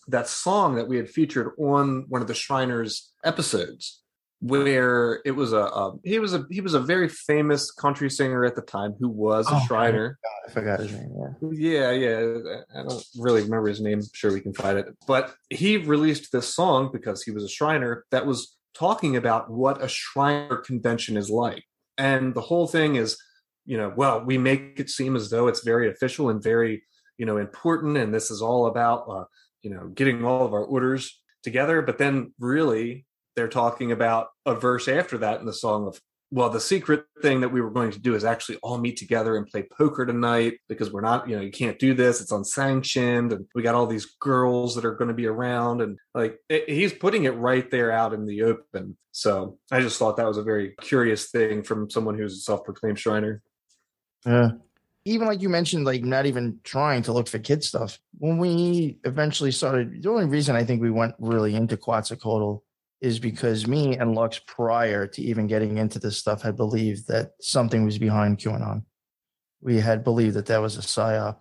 that 0.08 0.28
song 0.28 0.76
that 0.76 0.88
we 0.88 0.98
had 0.98 1.10
featured 1.10 1.52
on 1.60 2.06
one 2.10 2.22
of 2.22 2.28
the 2.28 2.34
shriners 2.34 3.12
episodes 3.24 4.02
where 4.40 5.20
it 5.26 5.32
was 5.32 5.52
a, 5.52 5.58
a 5.58 5.94
he 6.04 6.20
was 6.20 6.34
a 6.34 6.46
he 6.50 6.62
was 6.62 6.76
a 6.76 6.80
very 6.80 7.10
famous 7.10 7.72
country 7.72 8.10
singer 8.10 8.46
at 8.46 8.56
the 8.56 8.62
time 8.62 8.94
who 9.00 9.10
was 9.10 9.48
a 9.52 9.56
Oh, 9.56 9.66
shriner 9.68 10.18
I 10.48 10.52
forgot 10.52 10.80
his 10.80 10.92
name. 10.92 11.12
Yeah. 11.52 11.92
yeah, 11.92 11.92
yeah. 11.92 12.62
I 12.74 12.84
don't 12.84 13.04
really 13.18 13.42
remember 13.42 13.68
his 13.68 13.82
name. 13.82 14.00
I'm 14.00 14.06
sure 14.14 14.32
we 14.32 14.40
can 14.40 14.54
find 14.54 14.78
it. 14.78 14.86
But 15.06 15.36
he 15.50 15.76
released 15.78 16.32
this 16.32 16.54
song 16.54 16.90
because 16.94 17.22
he 17.24 17.32
was 17.32 17.44
a 17.44 17.50
Shriner 17.50 18.06
that 18.12 18.26
was 18.26 18.56
talking 18.74 19.18
about 19.18 19.50
what 19.52 19.84
a 19.84 19.90
Shriner 19.90 20.56
convention 20.58 21.18
is 21.18 21.30
like. 21.30 21.66
And 21.98 22.34
the 22.34 22.42
whole 22.42 22.68
thing 22.68 22.96
is, 22.96 23.18
you 23.66 23.78
know, 23.78 23.92
well, 23.96 24.24
we 24.24 24.38
make 24.38 24.80
it 24.80 24.90
seem 24.90 25.16
as 25.16 25.30
though 25.30 25.48
it's 25.48 25.64
very 25.64 25.90
official 25.90 26.30
and 26.30 26.42
very, 26.42 26.84
you 27.18 27.26
know, 27.26 27.38
important. 27.38 27.98
And 27.98 28.14
this 28.14 28.32
is 28.32 28.42
all 28.42 28.68
about, 28.68 29.10
uh, 29.10 29.26
you 29.62 29.70
know, 29.70 29.88
getting 29.90 30.24
all 30.24 30.46
of 30.46 30.54
our 30.54 30.64
orders 30.64 31.20
together. 31.44 31.82
But 31.82 31.98
then 31.98 32.34
really, 32.40 33.06
they're 33.36 33.48
talking 33.48 33.92
about 33.92 34.28
a 34.46 34.56
verse 34.56 34.88
after 34.88 35.18
that 35.20 35.40
in 35.40 35.46
the 35.46 35.54
song 35.54 35.88
of 35.88 36.02
well, 36.30 36.50
the 36.50 36.60
secret 36.60 37.06
thing 37.22 37.40
that 37.42 37.50
we 37.50 37.62
were 37.62 37.70
going 37.70 37.92
to 37.92 38.00
do 38.00 38.14
is 38.14 38.26
actually 38.26 38.58
all 38.58 38.78
meet 38.78 38.98
together 38.98 39.38
and 39.38 39.48
play 39.48 39.64
poker 39.64 40.06
tonight 40.06 40.56
because 40.68 40.92
we're 40.92 41.02
not, 41.02 41.30
you 41.30 41.38
know, 41.38 41.42
you 41.42 41.52
can't 41.52 41.80
do 41.80 41.94
this. 41.94 42.20
It's 42.20 42.34
unsanctioned. 42.34 43.32
And 43.32 43.46
we 43.56 43.64
got 43.64 43.76
all 43.76 43.88
these 43.88 44.06
girls 44.20 44.76
that 44.76 44.84
are 44.84 44.96
going 44.96 45.08
to 45.08 45.14
be 45.14 45.26
around. 45.26 45.82
And 45.82 45.98
like, 46.14 46.38
it, 46.50 46.70
he's 46.70 46.92
putting 46.92 47.24
it 47.24 47.36
right 47.38 47.70
there 47.72 47.92
out 47.92 48.14
in 48.14 48.26
the 48.26 48.44
open. 48.44 48.98
So 49.14 49.58
I 49.72 49.80
just 49.80 49.98
thought 49.98 50.18
that 50.18 50.28
was 50.28 50.38
a 50.38 50.44
very 50.44 50.76
curious 50.82 51.30
thing 51.30 51.64
from 51.64 51.90
someone 51.90 52.18
who's 52.18 52.34
a 52.34 52.42
self 52.42 52.66
proclaimed 52.66 53.00
Shriner. 53.00 53.42
Yeah. 54.26 54.52
Even 55.06 55.28
like 55.28 55.42
you 55.42 55.48
mentioned, 55.48 55.86
like 55.86 56.04
not 56.04 56.26
even 56.26 56.60
trying 56.66 57.04
to 57.04 57.14
look 57.14 57.30
for 57.30 57.40
kid 57.40 57.64
stuff. 57.64 58.00
When 58.18 58.38
we 58.38 58.98
eventually 59.06 59.52
started, 59.52 60.04
the 60.04 60.10
only 60.10 60.26
reason 60.26 60.58
I 60.58 60.66
think 60.66 60.82
we 60.82 60.92
went 60.92 61.16
really 61.20 61.56
into 61.56 61.78
Quetzalcoatl 61.78 62.62
is 63.02 63.20
because 63.20 63.68
me 63.68 63.98
and 63.98 64.16
Lux, 64.16 64.40
prior 64.40 65.06
to 65.08 65.22
even 65.22 65.48
getting 65.48 65.78
into 65.78 66.00
this 66.00 66.18
stuff, 66.18 66.42
had 66.42 66.56
believed 66.56 67.08
that 67.08 67.32
something 67.40 67.86
was 67.86 67.98
behind 67.98 68.40
QAnon. 68.40 68.84
We 69.62 69.80
had 69.80 70.04
believed 70.04 70.36
that 70.36 70.48
that 70.48 70.62
was 70.62 70.78
a 70.78 70.82
psyop. 70.82 71.40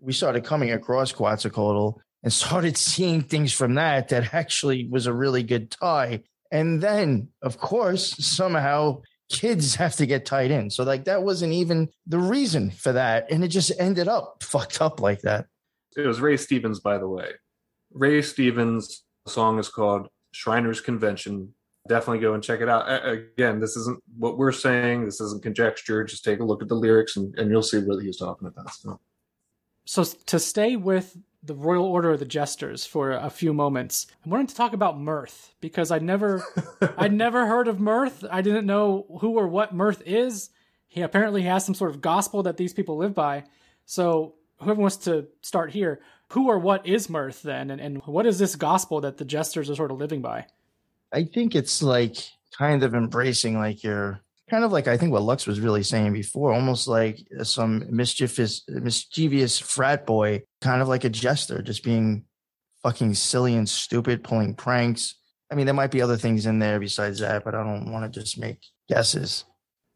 We 0.00 0.12
started 0.12 0.44
coming 0.44 0.72
across 0.72 1.12
Quetzalcoatl 1.12 2.00
and 2.22 2.32
started 2.32 2.76
seeing 2.76 3.22
things 3.22 3.52
from 3.52 3.74
that 3.74 4.08
that 4.08 4.34
actually 4.34 4.88
was 4.88 5.06
a 5.06 5.12
really 5.12 5.42
good 5.42 5.70
tie. 5.70 6.22
And 6.50 6.80
then, 6.80 7.28
of 7.42 7.58
course, 7.58 8.16
somehow 8.24 9.02
kids 9.30 9.74
have 9.74 9.96
to 9.96 10.06
get 10.06 10.24
tied 10.24 10.50
in. 10.50 10.70
So 10.70 10.84
like 10.84 11.04
that 11.04 11.22
wasn't 11.22 11.52
even 11.52 11.88
the 12.06 12.18
reason 12.18 12.70
for 12.70 12.92
that. 12.92 13.30
And 13.30 13.44
it 13.44 13.48
just 13.48 13.72
ended 13.78 14.08
up 14.08 14.38
fucked 14.42 14.80
up 14.80 15.00
like 15.00 15.22
that. 15.22 15.46
It 15.96 16.06
was 16.06 16.20
Ray 16.20 16.36
Stevens, 16.36 16.80
by 16.80 16.98
the 16.98 17.08
way. 17.08 17.30
Ray 17.92 18.20
Stevens' 18.20 19.04
song 19.26 19.58
is 19.58 19.68
called 19.68 20.08
Shriners 20.36 20.80
Convention. 20.82 21.54
definitely 21.88 22.18
go 22.18 22.34
and 22.34 22.42
check 22.42 22.60
it 22.60 22.68
out. 22.68 22.84
Again, 23.06 23.58
this 23.58 23.76
isn't 23.76 24.02
what 24.18 24.36
we're 24.36 24.52
saying. 24.52 25.06
This 25.06 25.20
isn't 25.20 25.42
conjecture. 25.42 26.04
Just 26.04 26.24
take 26.24 26.40
a 26.40 26.44
look 26.44 26.62
at 26.62 26.68
the 26.68 26.74
lyrics 26.74 27.16
and, 27.16 27.36
and 27.38 27.50
you'll 27.50 27.62
see 27.62 27.78
what 27.78 28.02
he's 28.02 28.18
talking 28.18 28.48
about. 28.48 28.70
So. 28.70 29.00
so 29.86 30.04
to 30.04 30.38
stay 30.38 30.76
with 30.76 31.16
the 31.42 31.54
Royal 31.54 31.86
Order 31.86 32.10
of 32.10 32.18
the 32.18 32.26
Jesters 32.26 32.84
for 32.84 33.12
a 33.12 33.30
few 33.30 33.54
moments, 33.54 34.08
I 34.24 34.28
wanted 34.28 34.48
to 34.50 34.54
talk 34.56 34.74
about 34.74 34.98
mirth 34.98 35.54
because 35.60 35.90
I 35.90 36.00
never, 36.00 36.44
I'd 36.98 37.14
never 37.14 37.46
heard 37.46 37.68
of 37.68 37.80
mirth. 37.80 38.24
I 38.30 38.42
didn't 38.42 38.66
know 38.66 39.06
who 39.20 39.38
or 39.38 39.48
what 39.48 39.74
mirth 39.74 40.02
is. 40.04 40.50
He 40.86 41.00
apparently 41.00 41.42
has 41.42 41.64
some 41.64 41.74
sort 41.74 41.92
of 41.92 42.02
gospel 42.02 42.42
that 42.42 42.58
these 42.58 42.74
people 42.74 42.98
live 42.98 43.14
by. 43.14 43.44
So 43.86 44.34
whoever 44.58 44.80
wants 44.80 44.96
to 44.98 45.28
start 45.40 45.70
here, 45.70 46.00
who 46.30 46.48
or 46.48 46.58
what 46.58 46.86
is 46.86 47.08
mirth 47.08 47.42
then, 47.42 47.70
and, 47.70 47.80
and 47.80 48.02
what 48.06 48.26
is 48.26 48.38
this 48.38 48.56
gospel 48.56 49.00
that 49.02 49.18
the 49.18 49.24
jesters 49.24 49.70
are 49.70 49.76
sort 49.76 49.90
of 49.90 49.98
living 49.98 50.22
by? 50.22 50.46
I 51.12 51.24
think 51.24 51.54
it's 51.54 51.82
like 51.82 52.16
kind 52.56 52.82
of 52.82 52.94
embracing 52.94 53.58
like 53.58 53.84
your 53.84 54.20
kind 54.50 54.64
of 54.64 54.72
like 54.72 54.88
I 54.88 54.96
think 54.96 55.12
what 55.12 55.22
Lux 55.22 55.46
was 55.46 55.60
really 55.60 55.82
saying 55.82 56.12
before, 56.12 56.52
almost 56.52 56.88
like 56.88 57.26
some 57.42 57.84
mischievous 57.90 58.62
mischievous 58.68 59.58
frat 59.58 60.06
boy, 60.06 60.42
kind 60.60 60.82
of 60.82 60.88
like 60.88 61.04
a 61.04 61.08
jester, 61.08 61.62
just 61.62 61.84
being 61.84 62.24
fucking 62.82 63.14
silly 63.14 63.54
and 63.56 63.68
stupid, 63.68 64.24
pulling 64.24 64.54
pranks. 64.54 65.14
I 65.50 65.54
mean, 65.54 65.66
there 65.66 65.74
might 65.74 65.90
be 65.90 66.02
other 66.02 66.16
things 66.16 66.46
in 66.46 66.58
there 66.58 66.80
besides 66.80 67.20
that, 67.20 67.44
but 67.44 67.54
I 67.54 67.62
don't 67.62 67.92
want 67.92 68.12
to 68.12 68.20
just 68.20 68.38
make 68.38 68.58
guesses. 68.88 69.44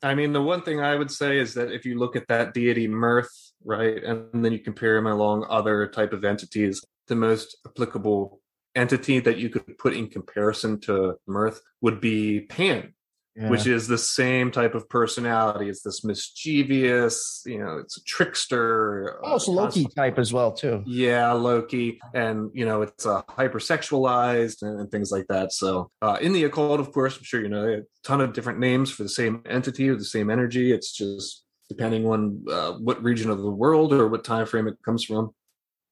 I 0.03 0.15
mean, 0.15 0.33
the 0.33 0.43
one 0.43 0.63
thing 0.63 0.81
I 0.81 0.97
would 0.97 1.11
say 1.11 1.39
is 1.39 1.55
that 1.55 1.73
if 1.73 1.85
you 1.85 1.99
look 1.99 2.17
at 2.17 2.27
that 2.29 2.55
deity 2.55 2.89
Mirth, 2.89 3.50
right, 3.65 4.03
and 4.03 4.45
then 4.45 4.53
you 4.53 4.59
compare 4.59 4.95
them 4.97 5.07
along 5.07 5.47
other 5.49 5.87
type 5.87 6.13
of 6.13 6.25
entities, 6.25 6.85
the 7.09 7.17
most 7.17 7.57
applicable 7.67 8.41
entity 8.77 9.19
that 9.19 9.37
you 9.37 9.49
could 9.49 9.77
put 9.79 9.95
in 9.95 10.09
comparison 10.09 10.81
to 10.81 11.17
Mirth 11.27 11.61
would 11.81 12.01
be 12.01 12.43
Pan, 12.43 12.95
yeah. 13.35 13.51
which 13.51 13.67
is 13.67 13.89
the 13.89 13.99
same 13.99 14.53
type 14.53 14.77
of 14.77 14.89
personality. 14.89 15.69
It's 15.69 15.83
this 15.83 16.05
mischievous, 16.05 17.43
you 17.47 17.59
know, 17.59 17.79
it's 17.79 17.97
a 17.97 18.05
trickster. 18.05 19.19
Almost 19.25 19.49
uh, 19.49 19.53
Loki 19.53 19.87
type 19.97 20.19
as 20.19 20.33
well, 20.33 20.53
too. 20.53 20.85
Yeah, 20.87 21.33
Loki. 21.33 22.01
And, 22.15 22.51
you 22.55 22.65
know, 22.65 22.83
it's 22.83 23.07
uh, 23.07 23.23
hypersexualized 23.23 24.63
and, 24.63 24.81
and 24.81 24.91
things 24.91 25.11
like 25.11 25.27
that. 25.29 25.53
So 25.53 25.91
uh, 26.01 26.19
in 26.21 26.33
the 26.33 26.45
occult, 26.45 26.79
of 26.79 26.93
course, 26.93 27.17
I'm 27.17 27.25
sure 27.25 27.43
you 27.43 27.49
know, 27.49 27.67
a 27.67 27.81
ton 28.05 28.21
of 28.21 28.33
different 28.33 28.61
names 28.61 28.91
for 28.93 29.03
the 29.03 29.09
same 29.09 29.43
entity 29.47 29.89
or 29.89 29.97
the 29.97 30.05
same 30.05 30.31
energy. 30.31 30.73
It's 30.73 30.93
just 30.93 31.45
depending 31.71 32.05
on 32.05 32.45
uh, 32.51 32.73
what 32.73 33.01
region 33.03 33.31
of 33.31 33.39
the 33.39 33.51
world 33.51 33.93
or 33.93 34.09
what 34.09 34.25
time 34.25 34.45
frame 34.45 34.67
it 34.67 34.77
comes 34.85 35.05
from. 35.05 35.31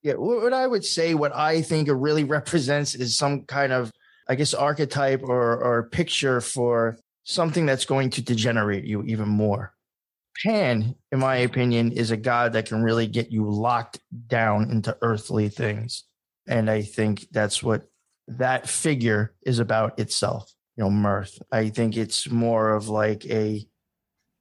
Yeah, 0.02 0.14
what 0.14 0.52
I 0.52 0.66
would 0.66 0.84
say, 0.84 1.14
what 1.14 1.34
I 1.34 1.62
think 1.62 1.86
it 1.86 1.94
really 1.94 2.24
represents 2.24 2.96
is 2.96 3.16
some 3.16 3.44
kind 3.44 3.72
of, 3.72 3.92
I 4.28 4.34
guess, 4.34 4.54
archetype 4.54 5.22
or 5.22 5.62
or 5.62 5.88
picture 5.88 6.40
for 6.40 6.98
something 7.22 7.64
that's 7.64 7.84
going 7.84 8.10
to 8.10 8.22
degenerate 8.22 8.84
you 8.84 9.02
even 9.04 9.28
more. 9.28 9.72
Pan, 10.44 10.96
in 11.12 11.20
my 11.20 11.36
opinion, 11.36 11.92
is 11.92 12.10
a 12.10 12.16
god 12.16 12.52
that 12.54 12.66
can 12.66 12.82
really 12.82 13.06
get 13.06 13.30
you 13.30 13.48
locked 13.48 14.00
down 14.26 14.70
into 14.70 14.96
earthly 15.00 15.48
things. 15.48 16.04
And 16.48 16.68
I 16.70 16.82
think 16.82 17.26
that's 17.30 17.62
what 17.62 17.84
that 18.26 18.68
figure 18.68 19.34
is 19.42 19.60
about 19.60 19.98
itself. 19.98 20.52
You 20.76 20.84
know, 20.84 20.90
mirth. 20.90 21.38
I 21.52 21.70
think 21.70 21.96
it's 21.96 22.30
more 22.30 22.74
of 22.74 22.88
like 22.88 23.26
a, 23.26 23.66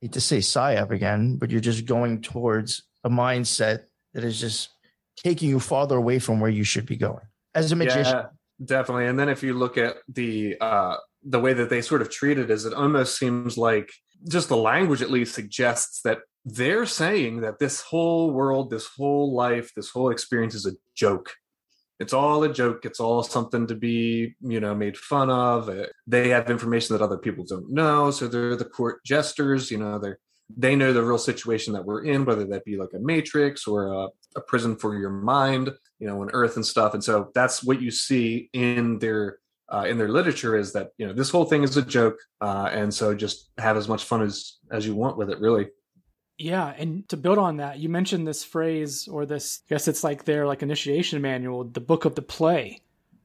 hate 0.02 0.14
to 0.14 0.22
say 0.22 0.40
psyop 0.40 0.92
again, 0.92 1.38
but 1.38 1.52
you're 1.52 1.62
just 1.62 1.86
going 1.86 2.22
towards 2.22 2.84
a 3.04 3.10
mindset 3.10 3.86
that 4.14 4.24
is 4.24 4.40
just 4.40 4.70
taking 5.18 5.50
you 5.50 5.60
farther 5.60 5.98
away 5.98 6.20
from 6.20 6.40
where 6.40 6.52
you 6.52 6.64
should 6.64 6.86
be 6.86 6.96
going 6.96 7.26
as 7.56 7.72
a 7.72 7.76
magician. 7.76 8.16
Yeah, 8.16 8.26
definitely. 8.64 9.08
And 9.08 9.18
then 9.18 9.30
if 9.30 9.44
you 9.44 9.54
look 9.54 9.78
at 9.78 9.98
the 10.08 10.56
uh, 10.62 10.98
the 11.24 11.40
way 11.40 11.54
that 11.54 11.70
they 11.70 11.82
sort 11.82 12.02
of 12.02 12.10
treat 12.10 12.38
it 12.38 12.50
is 12.50 12.66
it 12.66 12.74
almost 12.74 13.18
seems 13.18 13.58
like 13.58 13.92
just 14.30 14.50
the 14.50 14.58
language 14.58 15.02
at 15.02 15.12
least 15.12 15.36
suggests 15.36 16.02
that 16.02 16.20
they're 16.46 16.86
saying 16.86 17.42
that 17.42 17.60
this 17.60 17.82
whole 17.82 18.32
world, 18.32 18.70
this 18.70 18.88
whole 18.88 19.34
life, 19.34 19.72
this 19.76 19.90
whole 19.90 20.10
experience 20.10 20.56
is 20.56 20.66
a 20.66 20.72
joke. 20.96 21.34
It's 22.00 22.14
all 22.14 22.44
a 22.44 22.54
joke. 22.54 22.86
It's 22.86 23.00
all 23.00 23.24
something 23.24 23.66
to 23.68 23.76
be, 23.76 24.36
you 24.42 24.60
know, 24.60 24.76
made 24.76 24.98
fun 24.98 25.30
of. 25.30 25.70
Uh, 25.70 25.88
they 26.06 26.30
have 26.30 26.50
information 26.50 26.96
that 26.96 27.04
other 27.04 27.18
people 27.18 27.44
don't 27.44 27.72
know, 27.72 28.12
so 28.12 28.28
they're 28.28 28.56
the 28.56 28.66
court 28.66 29.04
jesters. 29.04 29.72
You 29.72 29.80
know, 29.80 29.98
they're 29.98 30.20
they 30.56 30.76
know 30.76 30.94
the 30.94 31.04
real 31.04 31.18
situation 31.18 31.74
that 31.74 31.84
we're 31.84 32.06
in, 32.06 32.24
whether 32.26 32.46
that 32.46 32.66
be 32.66 32.78
like 32.78 32.94
a 32.96 33.00
matrix 33.00 33.68
or 33.68 33.88
a, 33.88 34.08
a 34.36 34.42
prison 34.42 34.76
for 34.78 34.98
your 34.98 35.10
mind, 35.10 35.72
you 36.00 36.08
know, 36.08 36.22
on 36.22 36.30
Earth 36.32 36.56
and 36.56 36.66
stuff. 36.66 36.94
And 36.94 37.04
so 37.04 37.32
that's 37.34 37.64
what 37.64 37.82
you 37.82 37.92
see 37.92 38.50
in 38.54 39.00
their 39.00 39.40
uh, 39.70 39.86
in 39.88 39.98
their 39.98 40.08
literature 40.08 40.56
is 40.56 40.72
that 40.74 40.92
you 40.98 41.06
know 41.06 41.14
this 41.14 41.30
whole 41.30 41.46
thing 41.46 41.64
is 41.64 41.76
a 41.76 41.82
joke, 41.82 42.18
uh, 42.42 42.70
and 42.72 42.94
so 42.94 43.14
just 43.14 43.50
have 43.58 43.76
as 43.76 43.90
much 43.90 44.04
fun 44.04 44.22
as 44.22 44.60
as 44.72 44.86
you 44.86 44.96
want 44.96 45.18
with 45.18 45.30
it, 45.30 45.40
really. 45.40 45.68
Yeah, 46.38 46.74
and 46.78 47.08
to 47.10 47.18
build 47.18 47.40
on 47.40 47.58
that, 47.58 47.80
you 47.80 47.90
mentioned 47.90 48.28
this 48.28 48.44
phrase 48.44 49.08
or 49.08 49.26
this. 49.26 49.62
I 49.66 49.74
guess 49.74 49.88
it's 49.88 50.04
like 50.04 50.26
their 50.26 50.46
like 50.46 50.62
initiation 50.62 51.22
manual, 51.22 51.64
the 51.64 51.80
book 51.80 52.06
of 52.06 52.14
the 52.14 52.22
play, 52.22 52.82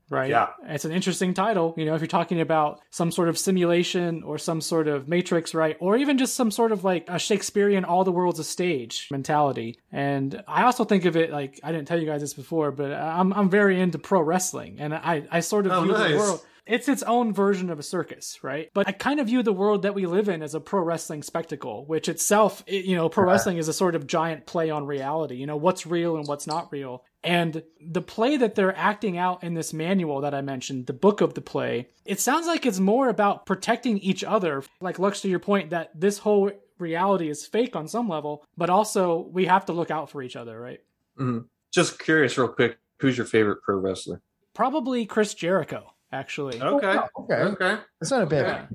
right? 0.09 0.31
Yeah, 0.31 0.49
it's 0.67 0.87
an 0.87 0.93
interesting 0.93 1.35
title. 1.35 1.75
You 1.77 1.85
know, 1.85 1.95
if 1.95 2.01
you're 2.01 2.09
talking 2.09 2.41
about 2.41 2.81
some 2.91 3.11
sort 3.13 3.29
of 3.29 3.39
simulation 3.39 4.23
or 4.23 4.39
some 4.39 4.63
sort 4.63 4.89
of 4.89 5.09
matrix, 5.09 5.55
right, 5.55 5.77
or 5.79 5.97
even 5.99 6.17
just 6.17 6.35
some 6.35 6.51
sort 6.51 6.73
of 6.73 6.85
like 6.85 7.05
a 7.09 7.19
Shakespearean 7.19 7.85
all 7.85 8.03
the 8.05 8.13
world's 8.13 8.39
a 8.39 8.45
stage 8.45 9.09
mentality. 9.11 9.79
And 9.91 10.43
I 10.49 10.63
also 10.63 10.85
think 10.85 11.05
of 11.05 11.15
it 11.15 11.31
like 11.31 11.61
I 11.63 11.71
didn't 11.71 11.89
tell 11.89 12.01
you 12.01 12.07
guys 12.07 12.23
this 12.23 12.33
before, 12.33 12.71
but 12.71 12.93
I'm 12.93 13.35
I'm 13.35 13.51
very 13.51 13.79
into 13.79 13.99
pro 13.99 14.23
wrestling, 14.23 14.77
and 14.79 14.95
I 14.95 15.27
I 15.31 15.41
sort 15.41 15.67
of 15.67 15.73
oh, 15.73 15.83
view 15.83 15.93
nice. 15.93 16.13
the 16.13 16.17
world 16.17 16.43
it's 16.67 16.89
its 16.89 17.03
own 17.03 17.33
version 17.33 17.71
of 17.71 17.79
a 17.79 17.83
circus, 17.83 18.39
right? 18.43 18.71
But 18.73 18.89
I 18.89 18.93
kind 18.93 19.19
of 19.21 19.27
view 19.27 19.43
the 19.43 19.53
world 19.53 19.83
that 19.83 19.95
we 19.95 20.07
live 20.07 20.29
in 20.29 20.43
as 20.43 20.55
a 20.55 20.61
pro 20.61 20.81
wrestling 20.81 21.23
spectacle, 21.23 21.85
which 21.87 22.09
itself, 22.09 22.63
you 22.67 22.95
know, 22.95 23.09
pro 23.09 23.27
wrestling 23.27 23.57
is 23.57 23.69
a 23.69 23.73
sort 23.73 23.95
of 23.95 24.07
giant 24.07 24.47
play 24.47 24.71
on 24.71 24.87
reality, 24.87 25.35
you 25.37 25.47
know, 25.47 25.57
what's 25.57 25.87
real 25.87 26.17
and 26.17 26.27
what's 26.27 26.47
not 26.47 26.71
real. 26.71 27.05
And 27.25 27.63
the 27.81 28.03
play 28.03 28.37
that 28.37 28.55
they're 28.55 28.77
acting 28.77 29.19
out 29.19 29.43
in 29.43 29.55
this 29.55 29.73
manual 29.73 30.21
that 30.21 30.35
I 30.35 30.41
mentioned, 30.41 30.87
the 30.87 30.93
book 30.93 31.21
of 31.21 31.35
the 31.35 31.41
play, 31.41 31.89
it 32.05 32.21
sounds 32.21 32.47
like 32.47 32.65
it's 32.67 32.81
more 32.81 33.09
about 33.09 33.47
protecting 33.47 33.99
each 33.99 34.23
other. 34.23 34.63
Like 34.81 34.99
Lux 34.99 35.21
to 35.23 35.29
your 35.29 35.39
point 35.39 35.71
that 35.71 35.91
this 35.95 36.19
whole 36.19 36.51
reality 36.79 37.29
is 37.29 37.47
fake 37.47 37.77
on 37.77 37.89
some 37.89 38.09
level, 38.09 38.45
but 38.57 38.71
also 38.71 39.29
we 39.33 39.47
have 39.47 39.67
to 39.67 39.73
look 39.73 39.91
out 39.91 40.11
for 40.11 40.23
each 40.23 40.37
other, 40.37 40.59
right? 40.59 40.81
Mm-hmm. 41.19 41.47
Just 41.73 41.99
curious, 41.99 42.37
real 42.37 42.49
quick, 42.49 42.79
who's 42.99 43.17
your 43.17 43.27
favorite 43.27 43.63
pro 43.63 43.79
wrestler? 43.79 44.21
Probably 44.55 45.07
Chris 45.07 45.33
Jericho 45.35 45.93
actually. 46.13 46.61
Okay. 46.61 46.97
Oh, 46.97 47.23
okay. 47.25 47.35
Okay. 47.35 47.79
That's 48.01 48.11
not 48.11 48.23
a 48.23 48.27
bad 48.27 48.47
okay. 48.47 48.67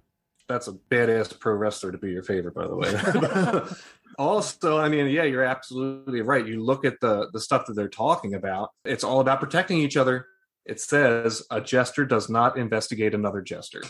That's 0.49 0.67
a 0.69 0.73
badass 0.73 1.37
pro 1.37 1.53
wrestler 1.53 1.91
to 1.91 1.97
be 1.97 2.11
your 2.11 2.23
favorite, 2.23 2.55
by 2.55 2.67
the 2.67 2.75
way. 2.75 3.65
also, 4.17 4.77
I 4.77 4.87
mean, 4.87 5.07
yeah, 5.07 5.23
you're 5.23 5.43
absolutely 5.43 6.21
right. 6.21 6.45
You 6.45 6.63
look 6.63 6.85
at 6.85 6.99
the 7.01 7.29
the 7.33 7.39
stuff 7.39 7.65
that 7.67 7.73
they're 7.73 7.89
talking 7.89 8.33
about. 8.33 8.69
It's 8.85 9.03
all 9.03 9.19
about 9.19 9.39
protecting 9.39 9.79
each 9.79 9.97
other. 9.97 10.25
It 10.65 10.79
says 10.79 11.43
a 11.51 11.61
jester 11.61 12.05
does 12.05 12.29
not 12.29 12.57
investigate 12.57 13.13
another 13.13 13.41
jester. 13.41 13.83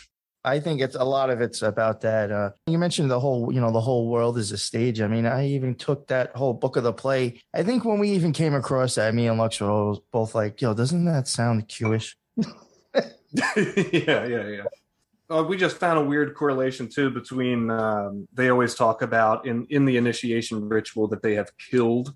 I 0.43 0.59
think 0.59 0.79
it's 0.79 0.95
a 0.95 1.03
lot 1.03 1.29
of 1.29 1.41
it's 1.41 1.61
about 1.61 2.01
that. 2.01 2.31
Uh, 2.31 2.51
you 2.67 2.77
mentioned 2.77 3.11
the 3.11 3.19
whole, 3.19 3.51
you 3.51 3.59
know, 3.59 3.71
the 3.71 3.81
whole 3.81 4.07
world 4.07 4.37
is 4.37 4.51
a 4.51 4.57
stage. 4.57 5.01
I 5.01 5.07
mean, 5.07 5.25
I 5.25 5.47
even 5.47 5.75
took 5.75 6.07
that 6.07 6.35
whole 6.35 6.53
book 6.53 6.77
of 6.77 6.83
the 6.83 6.93
play. 6.93 7.41
I 7.53 7.63
think 7.63 7.83
when 7.83 7.99
we 7.99 8.11
even 8.11 8.31
came 8.31 8.53
across 8.53 8.95
that, 8.95 9.13
me 9.13 9.27
and 9.27 9.37
Lux 9.37 9.59
were 9.59 9.95
both 10.11 10.35
like, 10.35 10.61
"Yo, 10.61 10.73
doesn't 10.73 11.05
that 11.05 11.27
sound 11.27 11.67
Jewish?" 11.67 12.15
yeah, 13.55 14.25
yeah, 14.25 14.47
yeah. 14.47 14.63
Uh, 15.29 15.43
we 15.43 15.57
just 15.57 15.77
found 15.77 15.99
a 15.99 16.03
weird 16.03 16.33
correlation 16.35 16.87
too 16.87 17.09
between 17.09 17.69
um, 17.69 18.27
they 18.33 18.49
always 18.49 18.75
talk 18.75 19.01
about 19.01 19.45
in 19.45 19.67
in 19.69 19.83
the 19.83 19.97
initiation 19.97 20.69
ritual 20.69 21.07
that 21.07 21.21
they 21.21 21.35
have 21.35 21.51
killed 21.57 22.15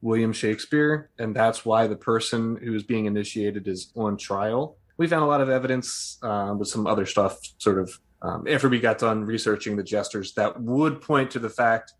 William 0.00 0.32
Shakespeare, 0.32 1.10
and 1.18 1.36
that's 1.36 1.64
why 1.64 1.86
the 1.86 1.96
person 1.96 2.56
who 2.56 2.74
is 2.74 2.82
being 2.82 3.04
initiated 3.04 3.68
is 3.68 3.92
on 3.94 4.16
trial. 4.16 4.78
We 4.96 5.06
found 5.06 5.24
a 5.24 5.26
lot 5.26 5.42
of 5.42 5.50
evidence 5.50 6.18
uh, 6.22 6.54
with 6.58 6.68
some 6.68 6.86
other 6.86 7.04
stuff, 7.04 7.38
sort 7.58 7.78
of 7.78 7.98
um, 8.22 8.46
after 8.48 8.68
we 8.68 8.80
got 8.80 8.98
done 8.98 9.24
researching 9.24 9.76
the 9.76 9.82
jesters, 9.82 10.32
that 10.34 10.60
would 10.60 11.02
point 11.02 11.30
to 11.32 11.38
the 11.38 11.50
fact 11.50 11.92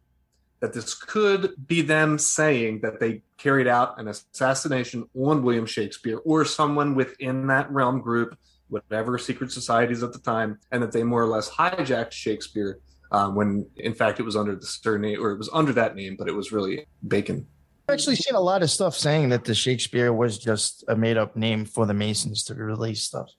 that 0.66 0.72
this 0.72 0.94
could 0.94 1.54
be 1.68 1.80
them 1.80 2.18
saying 2.18 2.80
that 2.80 2.98
they 2.98 3.22
carried 3.38 3.68
out 3.68 4.00
an 4.00 4.08
assassination 4.08 5.08
on 5.14 5.44
William 5.44 5.64
Shakespeare 5.64 6.18
or 6.24 6.44
someone 6.44 6.96
within 6.96 7.46
that 7.46 7.70
realm 7.70 8.00
group, 8.00 8.36
whatever 8.68 9.16
secret 9.16 9.52
societies 9.52 10.02
at 10.02 10.12
the 10.12 10.18
time, 10.18 10.58
and 10.72 10.82
that 10.82 10.90
they 10.90 11.04
more 11.04 11.22
or 11.22 11.28
less 11.28 11.48
hijacked 11.48 12.10
Shakespeare 12.10 12.80
um, 13.12 13.36
when 13.36 13.64
in 13.76 13.94
fact 13.94 14.18
it 14.18 14.24
was 14.24 14.34
under 14.34 14.56
the 14.56 14.66
surname 14.66 15.22
or 15.22 15.30
it 15.30 15.38
was 15.38 15.48
under 15.52 15.72
that 15.74 15.94
name, 15.94 16.16
but 16.18 16.26
it 16.26 16.34
was 16.34 16.50
really 16.50 16.86
Bacon. 17.06 17.46
I've 17.88 17.94
actually 17.94 18.16
seen 18.16 18.34
a 18.34 18.40
lot 18.40 18.64
of 18.64 18.70
stuff 18.70 18.96
saying 18.96 19.28
that 19.28 19.44
the 19.44 19.54
Shakespeare 19.54 20.12
was 20.12 20.36
just 20.36 20.82
a 20.88 20.96
made 20.96 21.16
up 21.16 21.36
name 21.36 21.64
for 21.64 21.86
the 21.86 21.94
Masons 21.94 22.42
to 22.44 22.54
release 22.54 23.04
stuff. 23.04 23.30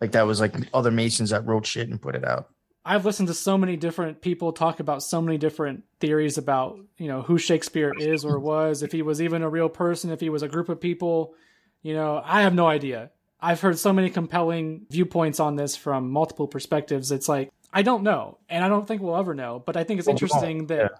Like 0.00 0.12
that 0.12 0.26
was 0.26 0.40
like 0.40 0.54
other 0.72 0.92
Masons 0.92 1.30
that 1.30 1.44
wrote 1.44 1.66
shit 1.66 1.88
and 1.88 2.00
put 2.00 2.14
it 2.14 2.24
out. 2.24 2.50
I've 2.86 3.04
listened 3.04 3.26
to 3.28 3.34
so 3.34 3.58
many 3.58 3.76
different 3.76 4.20
people 4.22 4.52
talk 4.52 4.78
about 4.78 5.02
so 5.02 5.20
many 5.20 5.38
different 5.38 5.82
theories 5.98 6.38
about, 6.38 6.78
you 6.98 7.08
know, 7.08 7.20
who 7.22 7.36
Shakespeare 7.36 7.92
is 7.98 8.24
or 8.24 8.38
was, 8.38 8.84
if 8.84 8.92
he 8.92 9.02
was 9.02 9.20
even 9.20 9.42
a 9.42 9.48
real 9.48 9.68
person, 9.68 10.12
if 10.12 10.20
he 10.20 10.30
was 10.30 10.42
a 10.42 10.48
group 10.48 10.68
of 10.68 10.80
people. 10.80 11.34
You 11.82 11.94
know, 11.94 12.22
I 12.24 12.42
have 12.42 12.54
no 12.54 12.68
idea. 12.68 13.10
I've 13.40 13.60
heard 13.60 13.76
so 13.78 13.92
many 13.92 14.08
compelling 14.08 14.86
viewpoints 14.88 15.40
on 15.40 15.56
this 15.56 15.74
from 15.74 16.10
multiple 16.10 16.46
perspectives. 16.46 17.10
It's 17.10 17.28
like 17.28 17.50
I 17.72 17.82
don't 17.82 18.04
know, 18.04 18.38
and 18.48 18.64
I 18.64 18.68
don't 18.68 18.86
think 18.86 19.02
we'll 19.02 19.16
ever 19.16 19.34
know. 19.34 19.62
But 19.64 19.76
I 19.76 19.82
think 19.84 19.98
it's 19.98 20.08
interesting 20.08 20.68
that. 20.68 20.92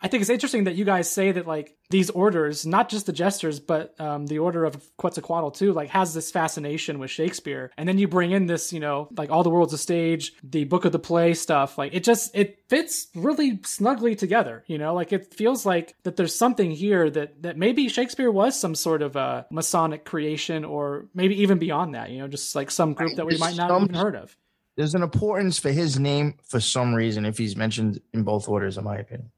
I 0.00 0.08
think 0.08 0.20
it's 0.20 0.30
interesting 0.30 0.64
that 0.64 0.76
you 0.76 0.84
guys 0.84 1.10
say 1.10 1.32
that 1.32 1.46
like 1.46 1.76
these 1.90 2.10
orders, 2.10 2.66
not 2.66 2.88
just 2.88 3.06
the 3.06 3.12
jesters, 3.12 3.60
but 3.60 3.98
um, 4.00 4.26
the 4.26 4.38
order 4.38 4.64
of 4.64 4.76
Quetzalcoatl 4.96 5.50
too, 5.50 5.72
like 5.72 5.90
has 5.90 6.14
this 6.14 6.30
fascination 6.30 6.98
with 6.98 7.10
Shakespeare, 7.10 7.70
and 7.76 7.88
then 7.88 7.98
you 7.98 8.08
bring 8.08 8.30
in 8.30 8.46
this, 8.46 8.72
you 8.72 8.80
know, 8.80 9.08
like 9.16 9.30
all 9.30 9.42
the 9.42 9.50
world's 9.50 9.72
a 9.72 9.78
stage, 9.78 10.32
the 10.42 10.64
book 10.64 10.84
of 10.84 10.92
the 10.92 10.98
play 10.98 11.34
stuff. 11.34 11.78
Like 11.78 11.94
it 11.94 12.04
just 12.04 12.34
it 12.36 12.60
fits 12.68 13.08
really 13.14 13.60
snugly 13.64 14.14
together, 14.14 14.64
you 14.66 14.78
know. 14.78 14.94
Like 14.94 15.12
it 15.12 15.34
feels 15.34 15.66
like 15.66 15.94
that 16.04 16.16
there's 16.16 16.34
something 16.34 16.70
here 16.70 17.10
that 17.10 17.42
that 17.42 17.56
maybe 17.56 17.88
Shakespeare 17.88 18.30
was 18.30 18.58
some 18.58 18.74
sort 18.74 19.02
of 19.02 19.16
a 19.16 19.46
Masonic 19.50 20.04
creation, 20.04 20.64
or 20.64 21.06
maybe 21.14 21.42
even 21.42 21.58
beyond 21.58 21.94
that, 21.94 22.10
you 22.10 22.18
know, 22.18 22.28
just 22.28 22.54
like 22.54 22.70
some 22.70 22.94
group 22.94 23.16
that 23.16 23.26
we 23.26 23.32
There's 23.32 23.40
might 23.40 23.56
not 23.56 23.68
some- 23.70 23.84
even 23.84 23.94
heard 23.94 24.16
of. 24.16 24.36
There's 24.76 24.94
an 24.94 25.02
importance 25.02 25.58
for 25.58 25.72
his 25.72 25.98
name 25.98 26.34
for 26.44 26.60
some 26.60 26.94
reason 26.94 27.24
if 27.26 27.36
he's 27.36 27.56
mentioned 27.56 28.00
in 28.14 28.22
both 28.22 28.48
orders, 28.48 28.78
in 28.78 28.84
my 28.84 28.98
opinion. 28.98 29.32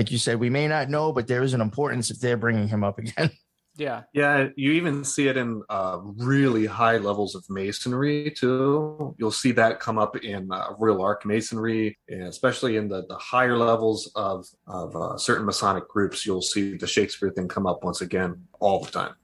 Like 0.00 0.10
you 0.10 0.16
said, 0.16 0.40
we 0.40 0.48
may 0.48 0.66
not 0.66 0.88
know, 0.88 1.12
but 1.12 1.26
there 1.26 1.42
is 1.42 1.52
an 1.52 1.60
importance 1.60 2.10
if 2.10 2.20
they're 2.20 2.38
bringing 2.38 2.68
him 2.68 2.82
up 2.82 2.98
again. 2.98 3.30
Yeah, 3.76 4.02
Yeah, 4.12 4.48
you 4.56 4.72
even 4.72 5.04
see 5.04 5.28
it 5.28 5.36
in 5.36 5.62
uh, 5.70 6.00
really 6.02 6.66
high 6.66 6.98
levels 6.98 7.34
of 7.34 7.44
masonry 7.48 8.34
too. 8.36 9.14
You'll 9.16 9.30
see 9.30 9.52
that 9.52 9.78
come 9.78 9.96
up 9.96 10.16
in 10.16 10.50
uh, 10.50 10.72
Royal 10.78 11.00
Arch 11.00 11.24
masonry, 11.24 11.96
and 12.08 12.24
especially 12.24 12.76
in 12.76 12.88
the, 12.88 13.06
the 13.06 13.16
higher 13.16 13.56
levels 13.56 14.10
of 14.16 14.44
of 14.66 14.94
uh, 14.96 15.16
certain 15.16 15.46
Masonic 15.46 15.88
groups. 15.88 16.26
You'll 16.26 16.42
see 16.42 16.76
the 16.76 16.86
Shakespeare 16.86 17.30
thing 17.30 17.48
come 17.48 17.66
up 17.66 17.84
once 17.84 18.00
again 18.00 18.44
all 18.58 18.82
the 18.84 18.90
time. 18.90 19.14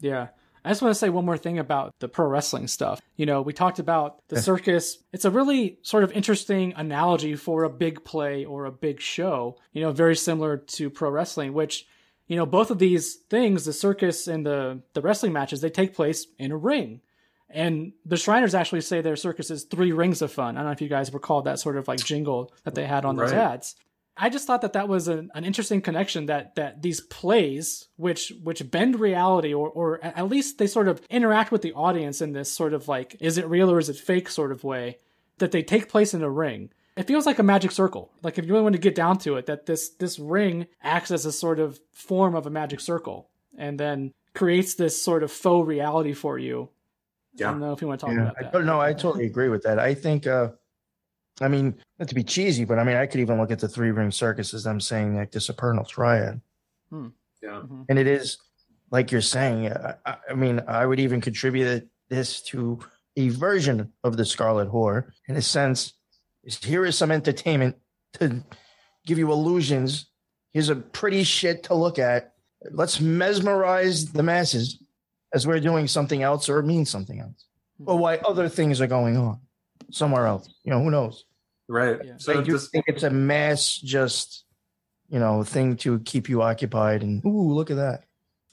Yeah. 0.00 0.28
I 0.64 0.70
just 0.70 0.80
want 0.80 0.94
to 0.94 0.98
say 0.98 1.10
one 1.10 1.24
more 1.26 1.36
thing 1.36 1.58
about 1.58 1.94
the 2.00 2.08
pro 2.08 2.26
wrestling 2.26 2.68
stuff. 2.68 3.00
You 3.16 3.26
know, 3.26 3.42
we 3.42 3.52
talked 3.52 3.78
about 3.78 4.26
the 4.28 4.40
circus. 4.40 4.98
It's 5.12 5.24
a 5.26 5.30
really 5.30 5.78
sort 5.82 6.04
of 6.04 6.12
interesting 6.12 6.72
analogy 6.76 7.36
for 7.36 7.64
a 7.64 7.70
big 7.70 8.02
play 8.04 8.44
or 8.44 8.64
a 8.64 8.72
big 8.72 9.00
show, 9.00 9.58
you 9.72 9.82
know, 9.82 9.92
very 9.92 10.16
similar 10.16 10.56
to 10.56 10.88
pro 10.88 11.10
wrestling, 11.10 11.52
which, 11.52 11.86
you 12.28 12.36
know, 12.36 12.46
both 12.46 12.70
of 12.70 12.78
these 12.78 13.14
things, 13.28 13.66
the 13.66 13.72
circus 13.74 14.26
and 14.26 14.46
the, 14.46 14.80
the 14.94 15.02
wrestling 15.02 15.32
matches, 15.34 15.60
they 15.60 15.68
take 15.70 15.94
place 15.94 16.26
in 16.38 16.50
a 16.50 16.56
ring. 16.56 17.00
And 17.50 17.92
the 18.04 18.16
Shriners 18.16 18.54
actually 18.54 18.80
say 18.80 19.00
their 19.00 19.16
circus 19.16 19.50
is 19.50 19.64
three 19.64 19.92
rings 19.92 20.22
of 20.22 20.32
fun. 20.32 20.56
I 20.56 20.60
don't 20.60 20.66
know 20.66 20.72
if 20.72 20.80
you 20.80 20.88
guys 20.88 21.12
recall 21.12 21.42
that 21.42 21.60
sort 21.60 21.76
of 21.76 21.86
like 21.86 22.02
jingle 22.02 22.52
that 22.64 22.74
they 22.74 22.86
had 22.86 23.04
on 23.04 23.16
those 23.16 23.32
Right. 23.32 23.40
ads. 23.40 23.76
I 24.16 24.28
just 24.28 24.46
thought 24.46 24.60
that 24.62 24.74
that 24.74 24.88
was 24.88 25.08
an, 25.08 25.30
an 25.34 25.44
interesting 25.44 25.80
connection 25.80 26.26
that 26.26 26.54
that 26.54 26.82
these 26.82 27.00
plays, 27.00 27.88
which 27.96 28.32
which 28.42 28.70
bend 28.70 29.00
reality, 29.00 29.52
or 29.52 29.68
or 29.68 30.02
at 30.04 30.28
least 30.28 30.58
they 30.58 30.68
sort 30.68 30.86
of 30.88 31.00
interact 31.10 31.50
with 31.50 31.62
the 31.62 31.72
audience 31.72 32.20
in 32.20 32.32
this 32.32 32.52
sort 32.52 32.74
of 32.74 32.86
like 32.86 33.16
is 33.20 33.38
it 33.38 33.48
real 33.48 33.70
or 33.70 33.78
is 33.78 33.88
it 33.88 33.96
fake 33.96 34.28
sort 34.28 34.52
of 34.52 34.62
way, 34.62 34.98
that 35.38 35.50
they 35.50 35.62
take 35.62 35.88
place 35.88 36.14
in 36.14 36.22
a 36.22 36.30
ring. 36.30 36.70
It 36.96 37.08
feels 37.08 37.26
like 37.26 37.40
a 37.40 37.42
magic 37.42 37.72
circle. 37.72 38.12
Like 38.22 38.38
if 38.38 38.46
you 38.46 38.52
really 38.52 38.62
want 38.62 38.76
to 38.76 38.80
get 38.80 38.94
down 38.94 39.18
to 39.18 39.34
it, 39.36 39.46
that 39.46 39.66
this 39.66 39.88
this 39.90 40.18
ring 40.20 40.68
acts 40.80 41.10
as 41.10 41.26
a 41.26 41.32
sort 41.32 41.58
of 41.58 41.80
form 41.92 42.36
of 42.36 42.46
a 42.46 42.50
magic 42.50 42.78
circle, 42.78 43.28
and 43.58 43.80
then 43.80 44.12
creates 44.32 44.74
this 44.74 45.00
sort 45.02 45.24
of 45.24 45.32
faux 45.32 45.66
reality 45.66 46.12
for 46.12 46.38
you. 46.38 46.68
I 47.36 47.40
Yeah. 47.40 47.50
don't 47.50 47.60
know 47.60 47.72
if 47.72 47.82
you 47.82 47.88
want 47.88 47.98
to 47.98 48.06
talk 48.06 48.14
Yeah, 48.14 48.22
about 48.22 48.36
I 48.38 48.42
that. 48.44 48.52
don't 48.52 48.66
know. 48.66 48.80
I 48.80 48.92
totally 48.92 49.26
agree 49.26 49.48
with 49.48 49.64
that. 49.64 49.80
I 49.80 49.94
think, 49.94 50.28
uh, 50.28 50.50
I 51.40 51.48
mean, 51.48 51.74
not 51.98 52.08
to 52.08 52.14
be 52.14 52.22
cheesy, 52.22 52.64
but 52.64 52.78
I 52.78 52.84
mean, 52.84 52.96
I 52.96 53.06
could 53.06 53.20
even 53.20 53.38
look 53.38 53.50
at 53.50 53.58
the 53.58 53.68
three 53.68 53.90
ring 53.90 54.10
circus 54.10 54.54
as 54.54 54.64
them 54.64 54.80
saying 54.80 55.16
like 55.16 55.32
the 55.32 55.40
supernal 55.40 55.84
triad. 55.84 56.40
Yeah. 56.92 57.08
Mhm. 57.62 57.86
And 57.88 57.98
it 57.98 58.06
is 58.06 58.38
like 58.90 59.10
you're 59.10 59.20
saying, 59.20 59.70
I, 59.72 59.94
I- 60.06 60.16
I 60.30 60.34
mean, 60.34 60.62
I 60.68 60.86
would 60.86 61.00
even 61.00 61.20
contribute 61.20 61.88
this 62.08 62.40
to 62.42 62.78
a 63.16 63.28
version 63.30 63.92
of 64.04 64.16
the 64.16 64.24
Scarlet 64.24 64.68
Whore 64.68 65.10
in 65.28 65.36
a 65.36 65.42
sense. 65.42 65.94
Is 66.44 66.62
here 66.62 66.84
is 66.84 66.96
some 66.96 67.10
entertainment 67.10 67.76
to 68.14 68.42
give 69.06 69.18
you 69.18 69.32
illusions. 69.32 70.06
Here's 70.52 70.68
a 70.68 70.76
pretty 70.76 71.24
shit 71.24 71.64
to 71.64 71.74
look 71.74 71.98
at. 71.98 72.34
Let's 72.70 73.00
mesmerize 73.00 74.12
the 74.12 74.22
masses 74.22 74.78
as 75.32 75.46
we're 75.46 75.58
doing 75.60 75.88
something 75.88 76.22
else 76.22 76.48
or 76.48 76.58
it 76.60 76.64
means 76.64 76.90
something 76.90 77.18
else. 77.20 77.46
Or 77.86 77.98
why 77.98 78.18
other 78.18 78.48
things 78.48 78.80
are 78.80 78.86
going 78.86 79.16
on 79.16 79.40
somewhere 79.90 80.26
else. 80.26 80.52
You 80.64 80.70
know, 80.72 80.82
who 80.82 80.90
knows? 80.90 81.24
Right. 81.68 81.98
Yeah. 82.04 82.14
So 82.18 82.32
I 82.40 82.42
do 82.42 82.52
just 82.52 82.70
think 82.72 82.84
it's 82.88 83.02
a 83.02 83.10
mass 83.10 83.76
just, 83.76 84.44
you 85.08 85.18
know, 85.18 85.42
thing 85.42 85.76
to 85.78 85.98
keep 86.00 86.28
you 86.28 86.42
occupied 86.42 87.02
and 87.02 87.24
ooh, 87.24 87.52
look 87.52 87.70
at 87.70 87.76
that. 87.76 88.04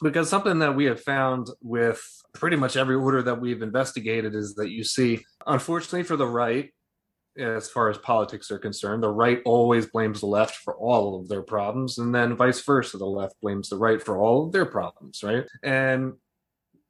because 0.02 0.30
something 0.30 0.60
that 0.60 0.76
we 0.76 0.86
have 0.86 1.00
found 1.02 1.50
with 1.62 2.02
pretty 2.34 2.58
much 2.58 2.76
every 2.76 2.96
order 2.96 3.22
that 3.22 3.40
we've 3.40 3.62
investigated 3.62 4.36
is 4.36 4.56
that 4.56 4.70
you 4.70 4.84
see, 4.84 5.24
unfortunately 5.46 6.04
for 6.04 6.18
the 6.18 6.28
right, 6.28 6.72
as 7.38 7.70
far 7.70 7.90
as 7.90 7.98
politics 8.00 8.52
are 8.52 8.60
concerned, 8.60 9.02
the 9.02 9.10
right 9.10 9.42
always 9.46 9.86
blames 9.86 10.20
the 10.20 10.26
left 10.26 10.56
for 10.56 10.76
all 10.76 11.20
of 11.20 11.30
their 11.30 11.42
problems, 11.42 11.98
and 11.98 12.14
then 12.14 12.36
vice 12.36 12.60
versa, 12.62 12.98
the 12.98 13.06
left 13.06 13.40
blames 13.42 13.70
the 13.70 13.78
right 13.78 14.02
for 14.02 14.18
all 14.18 14.46
of 14.46 14.52
their 14.52 14.66
problems, 14.66 15.24
right? 15.24 15.46
And 15.64 16.14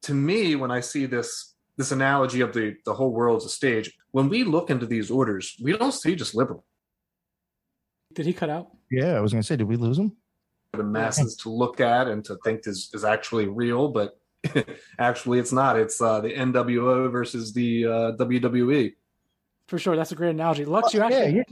to 0.04 0.14
me, 0.16 0.56
when 0.56 0.72
I 0.72 0.80
see 0.80 1.06
this 1.06 1.51
this 1.78 1.92
analogy 1.92 2.42
of 2.42 2.54
the 2.54 2.76
the 2.86 2.94
whole 2.94 3.12
world's 3.12 3.46
a 3.46 3.50
stage, 3.50 3.92
when 4.12 4.30
we 4.30 4.44
look 4.44 4.70
into 4.70 4.86
these 4.86 5.10
orders, 5.12 5.56
we 5.62 5.76
don't 5.78 5.94
see 5.94 6.16
just 6.16 6.36
liberal. 6.36 6.66
Did 8.14 8.26
he 8.26 8.34
cut 8.34 8.50
out? 8.50 8.70
Yeah, 8.90 9.14
I 9.14 9.20
was 9.22 9.32
gonna 9.32 9.44
say, 9.44 9.56
did 9.56 9.68
we 9.68 9.78
lose 9.78 9.98
him? 9.98 10.16
the 10.74 10.84
masses 10.84 11.36
to 11.36 11.50
look 11.50 11.82
at 11.82 12.08
and 12.08 12.24
to 12.24 12.38
think 12.46 12.62
is, 12.66 12.90
is 12.94 13.04
actually 13.04 13.46
real, 13.46 13.90
but 13.90 14.18
actually 15.00 15.38
it's 15.40 15.52
not. 15.52 15.78
It's 15.78 16.02
uh, 16.02 16.22
the 16.22 16.30
NWO 16.34 17.12
versus 17.12 17.52
the 17.54 17.86
uh, 17.86 17.90
WWE. 18.18 18.94
For 19.68 19.78
sure, 19.78 19.96
that's 19.96 20.12
a 20.14 20.16
great 20.16 20.30
analogy. 20.32 20.66
Lux, 20.66 20.94
you 20.94 21.02
Oh, 21.02 21.10
yeah, 21.10 21.18
actually. 21.18 21.36
yeah. 21.36 21.44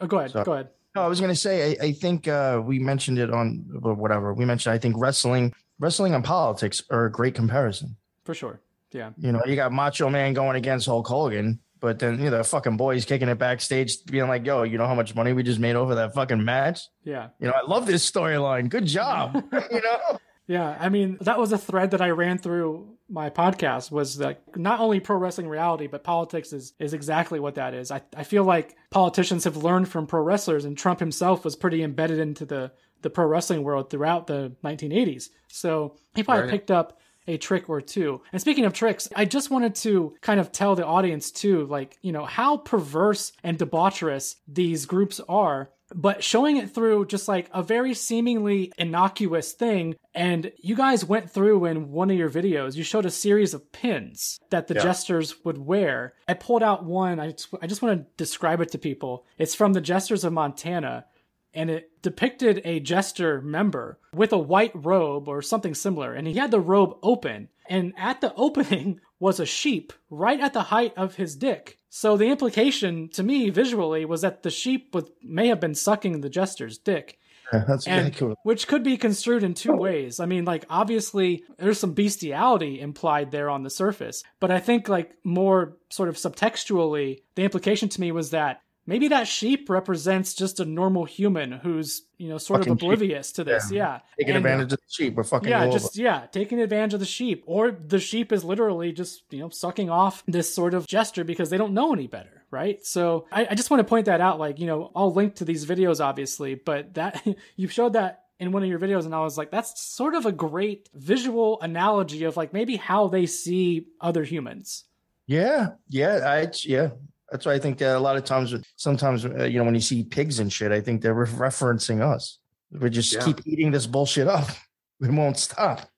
Oh, 0.00 0.06
go 0.06 0.18
ahead. 0.18 0.30
Sorry. 0.32 0.44
Go 0.44 0.52
ahead. 0.52 0.68
No, 0.94 1.02
I 1.02 1.06
was 1.06 1.20
gonna 1.20 1.34
say, 1.34 1.76
I, 1.80 1.86
I 1.86 1.92
think 1.92 2.28
uh, 2.28 2.60
we 2.64 2.78
mentioned 2.78 3.18
it 3.18 3.30
on 3.30 3.64
whatever. 3.72 4.34
We 4.34 4.44
mentioned, 4.44 4.74
I 4.74 4.78
think 4.78 4.96
wrestling, 4.98 5.54
wrestling 5.78 6.14
and 6.14 6.24
politics 6.24 6.82
are 6.90 7.06
a 7.06 7.10
great 7.10 7.34
comparison. 7.34 7.96
For 8.24 8.34
sure. 8.34 8.60
Yeah. 8.92 9.10
You 9.18 9.32
know, 9.32 9.42
you 9.46 9.56
got 9.56 9.72
Macho 9.72 10.08
Man 10.08 10.32
going 10.34 10.56
against 10.56 10.86
Hulk 10.86 11.06
Hogan, 11.06 11.60
but 11.80 11.98
then 11.98 12.18
you 12.18 12.30
know 12.30 12.38
the 12.38 12.44
fucking 12.44 12.76
boys 12.76 13.04
kicking 13.04 13.28
it 13.28 13.38
backstage, 13.38 14.04
being 14.06 14.28
like, 14.28 14.46
"Yo, 14.46 14.62
you 14.62 14.78
know 14.78 14.86
how 14.86 14.94
much 14.94 15.14
money 15.14 15.32
we 15.32 15.42
just 15.42 15.60
made 15.60 15.76
over 15.76 15.94
that 15.96 16.14
fucking 16.14 16.44
match? 16.44 16.80
Yeah. 17.04 17.28
You 17.38 17.48
know, 17.48 17.54
I 17.54 17.66
love 17.68 17.86
this 17.86 18.08
storyline. 18.10 18.68
Good 18.68 18.86
job." 18.86 19.34
you 19.70 19.80
know, 19.82 20.18
Yeah. 20.46 20.76
I 20.80 20.88
mean, 20.88 21.18
that 21.20 21.38
was 21.38 21.52
a 21.52 21.58
thread 21.58 21.90
that 21.90 22.00
I 22.00 22.10
ran 22.10 22.38
through 22.38 22.94
my 23.10 23.30
podcast 23.30 23.90
was 23.90 24.16
that 24.18 24.42
not 24.56 24.80
only 24.80 25.00
pro 25.00 25.16
wrestling 25.16 25.48
reality, 25.48 25.86
but 25.86 26.04
politics 26.04 26.52
is, 26.52 26.74
is 26.78 26.92
exactly 26.92 27.40
what 27.40 27.54
that 27.54 27.72
is. 27.74 27.90
I, 27.90 28.02
I 28.14 28.22
feel 28.22 28.44
like 28.44 28.76
politicians 28.90 29.44
have 29.44 29.56
learned 29.56 29.88
from 29.88 30.06
pro 30.06 30.20
wrestlers, 30.20 30.64
and 30.66 30.76
Trump 30.76 31.00
himself 31.00 31.42
was 31.44 31.56
pretty 31.56 31.82
embedded 31.82 32.18
into 32.18 32.44
the, 32.44 32.70
the 33.00 33.08
pro 33.08 33.24
wrestling 33.26 33.62
world 33.62 33.88
throughout 33.88 34.26
the 34.26 34.52
1980s. 34.62 35.28
So 35.48 35.96
he 36.14 36.22
probably 36.22 36.42
Right. 36.42 36.50
picked 36.50 36.70
up 36.70 36.98
a 37.28 37.36
trick 37.38 37.68
or 37.68 37.80
two. 37.80 38.20
And 38.32 38.40
speaking 38.40 38.64
of 38.64 38.72
tricks, 38.72 39.08
I 39.14 39.24
just 39.24 39.50
wanted 39.50 39.74
to 39.76 40.14
kind 40.22 40.40
of 40.40 40.50
tell 40.50 40.74
the 40.74 40.84
audience 40.86 41.30
too, 41.30 41.66
like, 41.66 41.98
you 42.02 42.10
know, 42.12 42.24
how 42.24 42.56
perverse 42.56 43.32
and 43.44 43.58
debaucherous 43.58 44.36
these 44.48 44.86
groups 44.86 45.20
are, 45.28 45.70
but 45.94 46.22
showing 46.22 46.56
it 46.58 46.70
through 46.74 47.06
just 47.06 47.28
like 47.28 47.48
a 47.52 47.62
very 47.62 47.94
seemingly 47.94 48.72
innocuous 48.76 49.52
thing. 49.52 49.94
And 50.14 50.52
you 50.58 50.74
guys 50.76 51.04
went 51.04 51.30
through 51.30 51.64
in 51.66 51.92
one 51.92 52.10
of 52.10 52.16
your 52.18 52.28
videos, 52.28 52.74
you 52.76 52.82
showed 52.82 53.06
a 53.06 53.10
series 53.10 53.54
of 53.54 53.70
pins 53.72 54.38
that 54.50 54.66
the 54.66 54.74
Yeah. 54.74 54.82
jesters 54.82 55.44
would 55.44 55.58
wear. 55.58 56.14
I 56.26 56.34
pulled 56.34 56.62
out 56.62 56.84
one, 56.84 57.20
I 57.20 57.30
just, 57.32 57.48
I 57.62 57.66
just 57.66 57.80
want 57.82 58.00
to 58.00 58.06
describe 58.16 58.60
it 58.60 58.70
to 58.72 58.78
people. 58.78 59.24
It's 59.38 59.54
from 59.54 59.72
the 59.72 59.80
Jesters 59.80 60.24
of 60.24 60.32
Montana 60.32 61.06
and 61.54 61.70
it 61.70 61.90
depicted 62.02 62.60
a 62.64 62.80
jester 62.80 63.40
member 63.40 63.98
with 64.14 64.32
a 64.32 64.38
white 64.38 64.72
robe 64.74 65.28
or 65.28 65.42
something 65.42 65.74
similar 65.74 66.14
and 66.14 66.26
he 66.26 66.34
had 66.34 66.50
the 66.50 66.60
robe 66.60 66.96
open 67.02 67.48
and 67.68 67.92
at 67.96 68.20
the 68.20 68.32
opening 68.36 69.00
was 69.20 69.40
a 69.40 69.46
sheep 69.46 69.92
right 70.10 70.40
at 70.40 70.52
the 70.52 70.62
height 70.62 70.92
of 70.96 71.16
his 71.16 71.36
dick. 71.36 71.78
So 71.88 72.16
the 72.16 72.26
implication 72.26 73.08
to 73.10 73.22
me 73.22 73.50
visually 73.50 74.04
was 74.04 74.20
that 74.22 74.42
the 74.42 74.50
sheep 74.50 74.94
would, 74.94 75.08
may 75.22 75.48
have 75.48 75.60
been 75.60 75.74
sucking 75.74 76.20
the 76.20 76.28
jester's 76.28 76.78
dick. 76.78 77.18
That's 77.52 77.86
and 77.86 78.14
which 78.42 78.68
could 78.68 78.82
be 78.82 78.98
construed 78.98 79.42
in 79.42 79.54
two 79.54 79.72
oh. 79.72 79.76
ways. 79.76 80.20
I 80.20 80.26
mean, 80.26 80.44
like 80.44 80.66
obviously 80.68 81.44
there's 81.56 81.80
some 81.80 81.94
bestiality 81.94 82.78
implied 82.80 83.30
there 83.30 83.48
on 83.48 83.62
the 83.62 83.70
surface, 83.70 84.22
but 84.38 84.50
I 84.50 84.60
think 84.60 84.88
like 84.88 85.12
more 85.24 85.78
sort 85.88 86.10
of 86.10 86.16
subtextually, 86.16 87.22
the 87.36 87.44
implication 87.44 87.88
to 87.88 88.00
me 88.00 88.12
was 88.12 88.30
that 88.30 88.60
maybe 88.88 89.08
that 89.08 89.28
sheep 89.28 89.68
represents 89.70 90.34
just 90.34 90.58
a 90.58 90.64
normal 90.64 91.04
human 91.04 91.52
who's 91.52 92.02
you 92.16 92.28
know 92.28 92.38
sort 92.38 92.60
Fucking 92.60 92.72
of 92.72 92.78
sheep. 92.80 92.86
oblivious 92.86 93.32
to 93.32 93.44
this. 93.44 93.70
Yeah, 93.70 94.00
taking 94.18 94.34
And- 94.34 94.44
advantage 94.44 94.72
of 94.72 94.78
the 94.80 94.84
sheep. 94.88 95.14
We're 95.14 95.22
fucking 95.24 95.48
yeah, 95.50 95.68
just 95.68 95.96
yeah, 95.96 96.26
taking 96.32 96.60
advantage 96.60 96.94
of 96.94 97.00
the 97.00 97.06
sheep, 97.06 97.44
or 97.46 97.70
the 97.70 98.00
sheep 98.00 98.32
is 98.32 98.42
literally 98.42 98.90
just 98.92 99.22
you 99.30 99.38
know 99.40 99.50
sucking 99.50 99.90
off 99.90 100.24
this 100.26 100.52
sort 100.52 100.74
of 100.74 100.86
jester 100.88 101.22
because 101.22 101.50
they 101.50 101.58
don't 101.58 101.74
know 101.74 101.92
any 101.92 102.06
better, 102.08 102.42
right? 102.50 102.84
So 102.84 103.26
I, 103.30 103.46
I 103.50 103.54
just 103.54 103.70
want 103.70 103.80
to 103.80 103.84
point 103.84 104.06
that 104.06 104.20
out. 104.20 104.38
Like 104.40 104.58
you 104.58 104.66
know, 104.66 104.90
I'll 104.96 105.12
link 105.12 105.36
to 105.36 105.44
these 105.44 105.66
videos 105.66 106.04
obviously, 106.04 106.54
but 106.56 106.94
that 106.94 107.24
you 107.56 107.68
showed 107.68 107.92
that 107.92 108.24
in 108.40 108.52
one 108.52 108.62
of 108.62 108.68
your 108.68 108.78
videos 108.78 109.04
and 109.04 109.14
I 109.14 109.20
was 109.20 109.36
like, 109.36 109.50
that's 109.50 109.82
sort 109.82 110.14
of 110.14 110.24
a 110.24 110.30
great 110.32 110.88
visual 110.94 111.60
analogy 111.60 112.22
of 112.22 112.36
like 112.36 112.52
maybe 112.52 112.76
how 112.76 113.08
they 113.08 113.26
see 113.26 113.86
other 114.00 114.22
humans. 114.24 114.84
Yeah, 115.26 115.70
yeah, 115.88 116.20
I 116.24 116.50
yeah. 116.64 116.90
That's 117.30 117.44
why 117.44 117.52
I 117.54 117.58
think 117.58 117.82
uh, 117.82 117.86
a 117.96 118.00
lot 118.00 118.16
of 118.16 118.24
times, 118.24 118.54
sometimes 118.76 119.24
uh, 119.24 119.44
you 119.44 119.58
know, 119.58 119.64
when 119.64 119.74
you 119.74 119.80
see 119.80 120.02
pigs 120.02 120.38
and 120.38 120.52
shit, 120.52 120.72
I 120.72 120.80
think 120.80 121.02
they're 121.02 121.14
referencing 121.14 122.00
us. 122.00 122.38
We 122.70 122.88
just 122.90 123.12
Yeah. 123.14 123.24
keep 123.24 123.46
eating 123.46 123.70
this 123.70 123.86
bullshit 123.86 124.28
up. 124.28 124.48
We 125.00 125.08
won't 125.10 125.36
stop. 125.38 125.88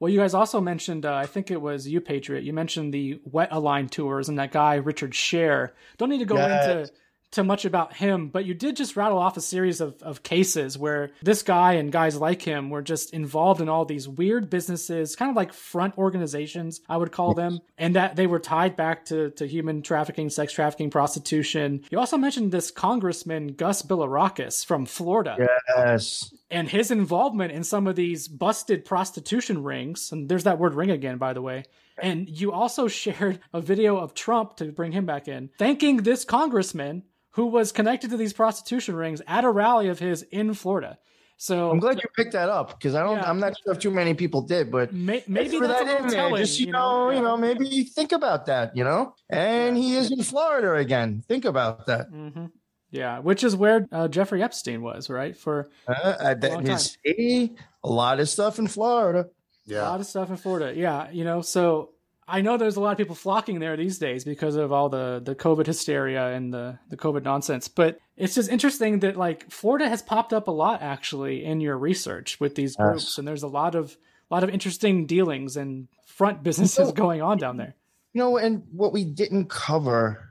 Well, 0.00 0.10
you 0.12 0.18
guys 0.18 0.34
also 0.34 0.60
mentioned, 0.60 1.06
uh, 1.06 1.14
I 1.14 1.24
think 1.24 1.50
it 1.50 1.56
was 1.62 1.88
you, 1.88 1.98
Patriot. 2.02 2.42
You 2.44 2.52
mentioned 2.52 2.92
the 2.92 3.18
Wet-A-Line 3.24 3.88
tours 3.88 4.28
and 4.28 4.38
that 4.38 4.52
guy 4.52 4.74
Richard 4.74 5.14
Schair. 5.14 5.72
Don't 5.96 6.10
need 6.10 6.18
to 6.18 6.26
go 6.26 6.36
Yes. 6.36 6.88
into 6.88 6.92
too 7.30 7.44
much 7.44 7.64
about 7.64 7.94
him, 7.94 8.28
but 8.28 8.44
you 8.44 8.54
did 8.54 8.76
just 8.76 8.96
rattle 8.96 9.18
off 9.18 9.36
a 9.36 9.40
series 9.40 9.80
of, 9.80 10.02
of 10.02 10.22
cases 10.22 10.76
where 10.76 11.10
this 11.22 11.42
guy 11.42 11.74
and 11.74 11.92
guys 11.92 12.16
like 12.16 12.42
him 12.42 12.70
were 12.70 12.82
just 12.82 13.12
involved 13.12 13.60
in 13.60 13.68
all 13.68 13.84
these 13.84 14.08
weird 14.08 14.50
businesses, 14.50 15.14
kind 15.14 15.30
of 15.30 15.36
like 15.36 15.52
front 15.52 15.96
organizations, 15.96 16.80
I 16.88 16.96
would 16.96 17.12
call 17.12 17.34
them, 17.34 17.60
and 17.78 17.94
that 17.96 18.16
they 18.16 18.26
were 18.26 18.40
tied 18.40 18.76
back 18.76 19.04
to, 19.06 19.30
to 19.30 19.46
human 19.46 19.82
trafficking, 19.82 20.28
sex 20.30 20.52
trafficking, 20.52 20.90
prostitution. 20.90 21.82
You 21.90 21.98
also 21.98 22.16
mentioned 22.16 22.50
this 22.52 22.70
congressman, 22.70 23.54
Gus 23.54 23.82
Bilirakis 23.82 24.64
from 24.66 24.86
Florida 24.86 25.36
Yes. 25.76 26.34
and 26.50 26.68
his 26.68 26.90
involvement 26.90 27.52
in 27.52 27.62
some 27.64 27.86
of 27.86 27.96
these 27.96 28.26
busted 28.28 28.84
prostitution 28.84 29.62
rings 29.62 30.10
and 30.12 30.28
there's 30.28 30.44
that 30.44 30.58
word 30.58 30.74
ring 30.74 30.90
again 30.90 31.18
by 31.18 31.32
the 31.32 31.42
way 31.42 31.64
and 32.02 32.28
you 32.28 32.52
also 32.52 32.88
shared 33.02 33.40
a 33.52 33.60
video 33.60 33.96
of 33.98 34.14
Trump 34.14 34.56
to 34.56 34.66
bring 34.66 34.92
him 34.92 35.06
back 35.06 35.28
in 35.28 35.50
thanking 35.58 35.98
this 35.98 36.24
congressman 36.24 37.02
who 37.32 37.46
was 37.46 37.72
connected 37.72 38.10
to 38.10 38.16
these 38.16 38.32
prostitution 38.32 38.94
rings 38.96 39.22
at 39.26 39.44
a 39.44 39.50
rally 39.50 39.88
of 39.88 39.98
his 39.98 40.22
in 40.30 40.54
Florida 40.54 40.98
so 41.42 41.70
I'm 41.70 41.78
glad 41.78 41.96
you 41.96 42.08
picked 42.14 42.32
that 42.34 42.50
up 42.50 42.78
because 42.78 42.94
I 42.94 43.02
don't. 43.02 43.16
Yeah. 43.16 43.30
I'm 43.30 43.40
not 43.40 43.54
sure 43.64 43.72
if 43.72 43.78
too 43.78 43.90
many 43.90 44.12
people 44.12 44.42
did, 44.42 44.70
but 44.70 44.92
may, 44.92 45.24
maybe 45.26 45.56
threw 45.56 45.66
that's 45.66 45.80
a 45.80 45.84
that 45.86 45.90
little 45.90 46.04
in 46.04 46.10
there. 46.10 46.20
telling, 46.28 46.36
Just 46.36 46.60
you 46.60 46.70
know, 46.70 47.08
you 47.08 47.22
know, 47.22 47.38
maybe 47.38 47.84
think 47.84 48.12
about 48.12 48.44
that. 48.44 48.76
You 48.76 48.84
know, 48.84 49.14
and 49.30 49.74
he 49.74 49.96
is 49.96 50.10
in 50.12 50.22
Florida 50.22 50.74
again. 50.74 51.24
Think 51.26 51.46
about 51.46 51.86
that. 51.86 52.08
hmm 52.08 52.46
yeah 52.92 53.20
which 53.20 53.42
is 53.44 53.56
where 53.56 53.86
uh, 53.92 54.08
Jeffrey 54.08 54.42
Epstein 54.42 54.82
was 54.82 55.08
right 55.08 55.34
for 55.34 55.70
Uh, 55.88 55.92
uh, 55.92 56.34
Long 56.42 56.64
time. 56.64 56.78
see, 56.78 57.56
a 57.84 57.88
lot 57.88 58.20
of 58.20 58.28
stuff 58.28 58.58
in 58.58 58.66
Florida. 58.66 59.30
Yeah, 59.64 59.80
a 59.80 59.88
lot 59.88 60.00
of 60.00 60.06
stuff 60.06 60.28
in 60.28 60.36
Florida. 60.36 60.74
Yeah, 60.76 61.10
you 61.10 61.24
know, 61.24 61.40
so 61.40 61.92
I 62.30 62.40
know 62.42 62.56
there's 62.56 62.76
a 62.76 62.80
lot 62.80 62.92
of 62.92 62.98
people 62.98 63.14
flocking 63.16 63.58
there 63.58 63.76
these 63.76 63.98
days 63.98 64.24
because 64.24 64.54
of 64.56 64.72
all 64.72 64.88
the 64.88 65.20
the 65.24 65.34
COVID 65.34 65.66
hysteria 65.66 66.28
and 66.28 66.52
the 66.54 66.78
the 66.88 66.96
COVID 66.96 67.24
nonsense. 67.24 67.68
But 67.68 67.98
it's 68.16 68.34
just 68.34 68.48
interesting 68.50 69.00
that 69.00 69.16
like 69.16 69.50
Florida 69.50 69.88
has 69.88 70.02
popped 70.02 70.32
up 70.32 70.48
a 70.48 70.52
lot 70.52 70.82
actually 70.82 71.44
in 71.44 71.60
your 71.60 71.76
research 71.76 72.38
with 72.40 72.54
these 72.54 72.76
Yes. 72.78 72.86
groups, 72.86 73.18
and 73.18 73.26
there's 73.26 73.42
a 73.42 73.48
lot 73.48 73.74
of 73.74 73.96
a 74.30 74.34
lot 74.34 74.44
of 74.44 74.50
interesting 74.50 75.06
dealings 75.06 75.56
and 75.56 75.88
front 76.06 76.42
businesses 76.42 76.88
So- 76.88 76.92
going 76.92 77.20
on 77.22 77.38
down 77.38 77.56
there. 77.56 77.74
You 78.12 78.18
know, 78.20 78.36
and 78.38 78.64
what 78.72 78.92
we 78.92 79.04
didn't 79.04 79.48
cover, 79.50 80.30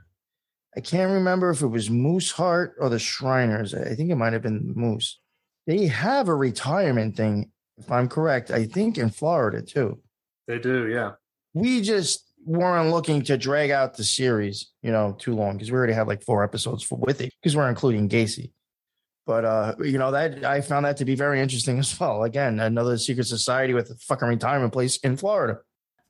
I 0.75 0.81
can't 0.81 1.11
remember 1.13 1.49
if 1.49 1.61
it 1.61 1.67
was 1.67 1.89
Mooseheart 1.89 2.73
or 2.79 2.89
the 2.89 2.99
Shriners. 2.99 3.73
I 3.73 3.95
think 3.95 4.09
it 4.09 4.15
might 4.15 4.33
have 4.33 4.41
been 4.41 4.73
Moose. 4.75 5.19
They 5.65 5.87
have 5.87 6.27
a 6.27 6.35
retirement 6.35 7.15
thing, 7.15 7.51
if 7.77 7.89
I'm 7.91 8.09
correct. 8.09 8.51
I 8.51 8.65
think 8.65 8.97
in 8.97 9.09
Florida 9.09 9.61
too. 9.61 9.99
They 10.47 10.59
do, 10.59 10.87
yeah. 10.87 11.11
We 11.53 11.81
just 11.81 12.25
weren't 12.45 12.89
looking 12.89 13.21
to 13.23 13.37
drag 13.37 13.69
out 13.69 13.95
the 13.97 14.03
series, 14.03 14.71
you 14.81 14.91
know, 14.91 15.15
too 15.19 15.35
long 15.35 15.53
because 15.53 15.71
we 15.71 15.77
already 15.77 15.93
had 15.93 16.07
like 16.07 16.23
four 16.23 16.43
episodes 16.43 16.83
for 16.83 16.97
with 16.97 17.21
it 17.21 17.33
because 17.41 17.55
we're 17.55 17.69
including 17.69 18.07
Gacy. 18.09 18.51
But 19.25 19.45
uh, 19.45 19.75
you 19.79 19.97
know, 19.99 20.11
that 20.11 20.43
I 20.43 20.61
found 20.61 20.85
that 20.85 20.97
to 20.97 21.05
be 21.05 21.15
very 21.15 21.39
interesting 21.41 21.77
as 21.79 21.99
well. 21.99 22.23
Again, 22.23 22.59
another 22.59 22.97
secret 22.97 23.27
society 23.27 23.73
with 23.73 23.89
a 23.91 23.95
fucking 23.95 24.27
retirement 24.27 24.73
place 24.73 24.97
in 24.97 25.17
Florida. 25.17 25.59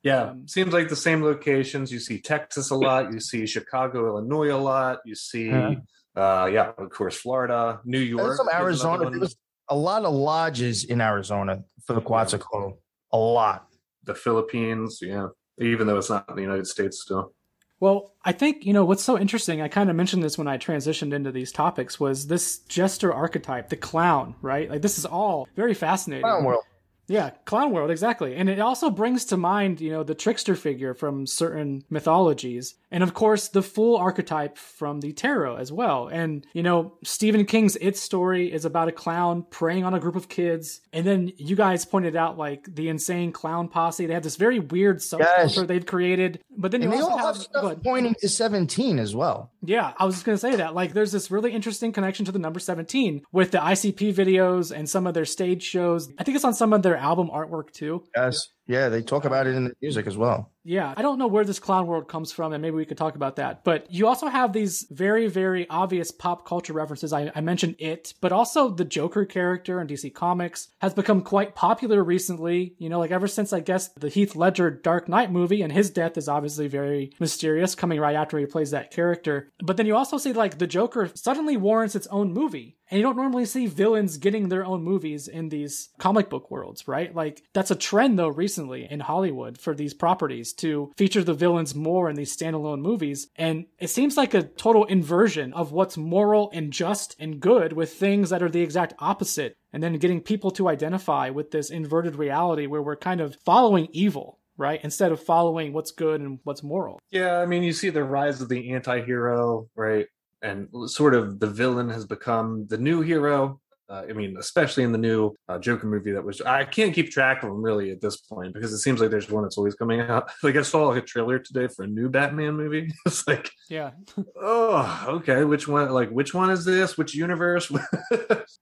Yeah, 0.02 0.30
Um, 0.30 0.48
seems 0.48 0.72
like 0.72 0.88
the 0.88 0.96
same 0.96 1.22
locations. 1.22 1.92
You 1.92 1.98
see 1.98 2.18
Texas 2.20 2.70
a 2.70 2.74
lot. 2.74 3.12
You 3.12 3.20
see 3.20 3.44
Chicago, 3.44 4.06
Illinois 4.06 4.54
a 4.54 4.56
lot. 4.56 5.00
You 5.04 5.14
see, 5.14 5.48
Yeah. 5.50 5.74
uh, 6.16 6.48
yeah, 6.50 6.72
of 6.78 6.88
course, 6.88 7.16
Florida, 7.16 7.80
New 7.84 7.98
York. 7.98 8.22
There's 8.24 8.38
some 8.38 8.48
Arizona. 8.50 9.10
There 9.10 9.20
was 9.20 9.36
a 9.68 9.76
lot 9.76 10.04
of 10.06 10.14
lodges 10.14 10.84
in 10.84 11.02
Arizona 11.02 11.64
for 11.86 11.92
the 11.92 12.00
Quetzalcoatl. 12.00 12.78
A 13.12 13.18
lot. 13.18 13.66
The 14.04 14.14
Philippines, 14.14 14.98
yeah. 15.02 15.28
Even 15.60 15.86
though 15.86 15.98
it's 15.98 16.10
not 16.10 16.28
in 16.28 16.36
the 16.36 16.42
United 16.42 16.66
States 16.66 17.02
still. 17.02 17.34
Well, 17.80 18.12
I 18.24 18.32
think, 18.32 18.66
you 18.66 18.74
know, 18.74 18.84
what's 18.84 19.02
so 19.02 19.18
interesting, 19.18 19.62
I 19.62 19.68
kind 19.68 19.88
of 19.88 19.96
mentioned 19.96 20.22
this 20.22 20.36
when 20.36 20.46
I 20.46 20.58
transitioned 20.58 21.14
into 21.14 21.32
these 21.32 21.50
topics, 21.50 21.98
was 21.98 22.26
this 22.26 22.58
jester 22.60 23.12
archetype, 23.12 23.70
the 23.70 23.76
clown, 23.76 24.34
right? 24.42 24.70
Like, 24.70 24.82
this 24.82 24.98
is 24.98 25.06
all 25.06 25.48
very 25.56 25.72
fascinating. 25.72 26.24
Clown 26.24 26.44
world. 26.44 26.62
Yeah, 27.10 27.30
clown 27.44 27.72
world, 27.72 27.90
exactly. 27.90 28.36
And 28.36 28.48
it 28.48 28.60
also 28.60 28.88
brings 28.88 29.24
to 29.26 29.36
mind, 29.36 29.80
you 29.80 29.90
know, 29.90 30.04
the 30.04 30.14
trickster 30.14 30.54
figure 30.54 30.94
from 30.94 31.26
certain 31.26 31.82
mythologies. 31.90 32.76
And 32.92 33.02
of 33.02 33.14
course, 33.14 33.48
the 33.48 33.62
fool 33.62 33.96
archetype 33.96 34.56
from 34.56 35.00
the 35.00 35.12
tarot 35.12 35.56
as 35.56 35.72
well. 35.72 36.06
And, 36.06 36.46
you 36.52 36.62
know, 36.62 36.94
Stephen 37.02 37.44
King's 37.46 37.74
It 37.80 37.96
story 37.96 38.52
is 38.52 38.64
about 38.64 38.86
a 38.86 38.92
clown 38.92 39.44
preying 39.50 39.82
on 39.84 39.92
a 39.92 39.98
group 39.98 40.14
of 40.14 40.28
kids. 40.28 40.80
And 40.92 41.04
then 41.04 41.32
you 41.36 41.56
guys 41.56 41.84
pointed 41.84 42.14
out, 42.14 42.38
like, 42.38 42.72
the 42.72 42.88
insane 42.88 43.32
clown 43.32 43.66
posse. 43.66 44.06
They 44.06 44.14
have 44.14 44.22
this 44.22 44.36
very 44.36 44.60
weird 44.60 44.98
subculture 44.98 45.56
Yes. 45.56 45.66
they've 45.66 45.86
created. 45.86 46.40
But 46.56 46.70
then 46.70 46.82
And 46.82 46.92
you 46.92 46.96
they 46.96 47.02
also 47.02 47.12
all 47.12 47.18
have 47.18 47.36
have, 47.36 47.42
stuff 47.42 47.82
pointing 47.82 48.14
to 48.20 48.28
17 48.28 49.00
as 49.00 49.16
well. 49.16 49.50
Yeah, 49.62 49.94
I 49.98 50.04
was 50.04 50.14
just 50.14 50.24
going 50.26 50.36
to 50.36 50.40
say 50.40 50.56
that. 50.56 50.74
Like, 50.74 50.92
there's 50.92 51.12
this 51.12 51.30
really 51.30 51.52
interesting 51.52 51.90
connection 51.90 52.24
to 52.26 52.32
the 52.32 52.38
number 52.38 52.60
17 52.60 53.22
with 53.32 53.50
the 53.50 53.58
ICP 53.58 54.14
videos 54.14 54.70
and 54.70 54.88
some 54.88 55.08
of 55.08 55.14
their 55.14 55.24
stage 55.24 55.64
shows. 55.64 56.08
I 56.18 56.24
think 56.24 56.36
it's 56.36 56.44
on 56.44 56.54
some 56.54 56.72
of 56.72 56.82
their 56.82 56.99
album 57.00 57.30
artwork 57.32 57.72
too. 57.72 58.04
Yes. 58.16 58.38
Yeah, 58.70 58.88
they 58.88 59.02
talk 59.02 59.24
about 59.24 59.48
it 59.48 59.56
in 59.56 59.64
the 59.64 59.74
music 59.82 60.06
as 60.06 60.16
well. 60.16 60.52
Yeah, 60.62 60.94
I 60.96 61.02
don't 61.02 61.18
know 61.18 61.26
where 61.26 61.44
this 61.44 61.58
clown 61.58 61.88
world 61.88 62.06
comes 62.06 62.30
from, 62.30 62.52
and 62.52 62.62
maybe 62.62 62.76
we 62.76 62.84
could 62.84 62.98
talk 62.98 63.16
about 63.16 63.36
that. 63.36 63.64
But 63.64 63.90
you 63.90 64.06
also 64.06 64.28
have 64.28 64.52
these 64.52 64.86
very, 64.90 65.26
very 65.26 65.68
obvious 65.68 66.12
pop 66.12 66.46
culture 66.46 66.72
references. 66.72 67.12
I, 67.12 67.32
I 67.34 67.40
mentioned 67.40 67.76
it, 67.80 68.14
but 68.20 68.30
also 68.30 68.68
the 68.68 68.84
Joker 68.84 69.24
character 69.24 69.80
in 69.80 69.88
DC 69.88 70.14
Comics 70.14 70.68
has 70.80 70.94
become 70.94 71.22
quite 71.22 71.56
popular 71.56 72.04
recently. 72.04 72.76
You 72.78 72.90
know, 72.90 73.00
like 73.00 73.10
ever 73.10 73.26
since 73.26 73.52
I 73.52 73.58
guess 73.58 73.88
the 73.94 74.08
Heath 74.08 74.36
Ledger 74.36 74.70
Dark 74.70 75.08
Knight 75.08 75.32
movie, 75.32 75.62
and 75.62 75.72
his 75.72 75.90
death 75.90 76.16
is 76.16 76.28
obviously 76.28 76.68
very 76.68 77.10
mysterious, 77.18 77.74
coming 77.74 77.98
right 77.98 78.14
after 78.14 78.38
he 78.38 78.46
plays 78.46 78.70
that 78.70 78.92
character. 78.92 79.50
But 79.60 79.78
then 79.78 79.86
you 79.86 79.96
also 79.96 80.18
see 80.18 80.32
like 80.32 80.58
the 80.58 80.68
Joker 80.68 81.10
suddenly 81.14 81.56
warrants 81.56 81.96
its 81.96 82.06
own 82.08 82.32
movie. 82.32 82.76
And 82.90 82.98
you 82.98 83.04
don't 83.04 83.16
normally 83.16 83.44
see 83.44 83.66
villains 83.66 84.18
getting 84.18 84.48
their 84.48 84.64
own 84.64 84.82
movies 84.82 85.28
in 85.28 85.48
these 85.48 85.90
comic 85.98 86.28
book 86.28 86.50
worlds, 86.50 86.88
right? 86.88 87.14
Like 87.14 87.42
that's 87.54 87.70
a 87.70 87.76
trend 87.76 88.18
though 88.18 88.28
recently 88.28 88.59
in 88.68 89.00
Hollywood 89.00 89.58
for 89.58 89.74
these 89.74 89.94
properties 89.94 90.52
to 90.54 90.92
feature 90.96 91.24
the 91.24 91.34
villains 91.34 91.74
more 91.74 92.10
in 92.10 92.16
these 92.16 92.36
standalone 92.36 92.80
movies. 92.80 93.28
And 93.36 93.66
it 93.78 93.88
seems 93.88 94.16
like 94.16 94.34
a 94.34 94.42
total 94.42 94.84
inversion 94.84 95.52
of 95.52 95.72
what's 95.72 95.96
moral 95.96 96.50
and 96.52 96.72
just 96.72 97.16
and 97.18 97.40
good 97.40 97.72
with 97.72 97.92
things 97.92 98.30
that 98.30 98.42
are 98.42 98.48
the 98.48 98.62
exact 98.62 98.94
opposite. 98.98 99.56
And 99.72 99.82
then 99.82 99.98
getting 99.98 100.20
people 100.20 100.50
to 100.52 100.68
identify 100.68 101.30
with 101.30 101.50
this 101.50 101.70
inverted 101.70 102.16
reality 102.16 102.66
where 102.66 102.82
we're 102.82 102.96
kind 102.96 103.20
of 103.20 103.36
following 103.44 103.88
evil, 103.92 104.38
right? 104.56 104.80
Instead 104.82 105.12
of 105.12 105.22
following 105.22 105.72
what's 105.72 105.92
good 105.92 106.20
and 106.20 106.40
what's 106.44 106.62
moral. 106.62 106.98
Yeah, 107.10 107.38
I 107.38 107.46
mean, 107.46 107.62
you 107.62 107.72
see 107.72 107.90
the 107.90 108.04
rise 108.04 108.40
of 108.40 108.48
the 108.48 108.72
anti-hero, 108.72 109.68
right? 109.76 110.06
And 110.42 110.68
sort 110.86 111.14
of 111.14 111.38
the 111.38 111.46
villain 111.46 111.90
has 111.90 112.06
become 112.06 112.66
the 112.68 112.78
new 112.78 113.00
hero. 113.00 113.60
Uh, 113.90 114.04
I 114.08 114.12
mean, 114.12 114.36
especially 114.38 114.84
in 114.84 114.92
the 114.92 114.98
new 114.98 115.34
uh, 115.48 115.58
Joker 115.58 115.88
movie 115.88 116.12
that 116.12 116.24
was, 116.24 116.40
I 116.40 116.64
can't 116.64 116.94
keep 116.94 117.10
track 117.10 117.42
of 117.42 117.48
them 117.48 117.60
really 117.60 117.90
at 117.90 118.00
this 118.00 118.18
point 118.18 118.54
because 118.54 118.72
it 118.72 118.78
seems 118.78 119.00
like 119.00 119.10
there's 119.10 119.28
one 119.28 119.42
that's 119.42 119.58
always 119.58 119.74
coming 119.74 120.00
out. 120.00 120.30
Like 120.42 120.56
I 120.56 120.62
saw 120.62 120.88
like 120.88 121.02
a 121.02 121.06
trailer 121.06 121.38
today 121.38 121.68
for 121.68 121.82
a 121.82 121.86
new 121.86 122.08
Batman 122.08 122.54
movie. 122.54 122.92
it's 123.06 123.26
like, 123.26 123.50
Yeah. 123.68 123.90
oh, 124.40 125.04
okay, 125.08 125.44
which 125.44 125.66
one? 125.68 125.90
Like, 125.90 126.10
which 126.10 126.32
one 126.32 126.50
is 126.50 126.64
this? 126.64 126.96
Which 126.96 127.14
universe? 127.14 127.70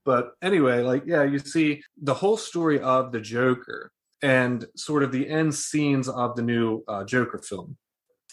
but 0.05 0.31
anyway, 0.41 0.81
like, 0.81 1.03
yeah, 1.05 1.23
you 1.23 1.39
see 1.39 1.83
the 2.01 2.13
whole 2.13 2.37
story 2.37 2.79
of 2.79 3.11
the 3.11 3.21
Joker 3.21 3.91
and 4.21 4.65
sort 4.75 5.03
of 5.03 5.11
the 5.11 5.27
end 5.27 5.53
scenes 5.53 6.09
of 6.09 6.35
the 6.35 6.41
new 6.41 6.83
uh, 6.87 7.03
Joker 7.03 7.37
film. 7.37 7.77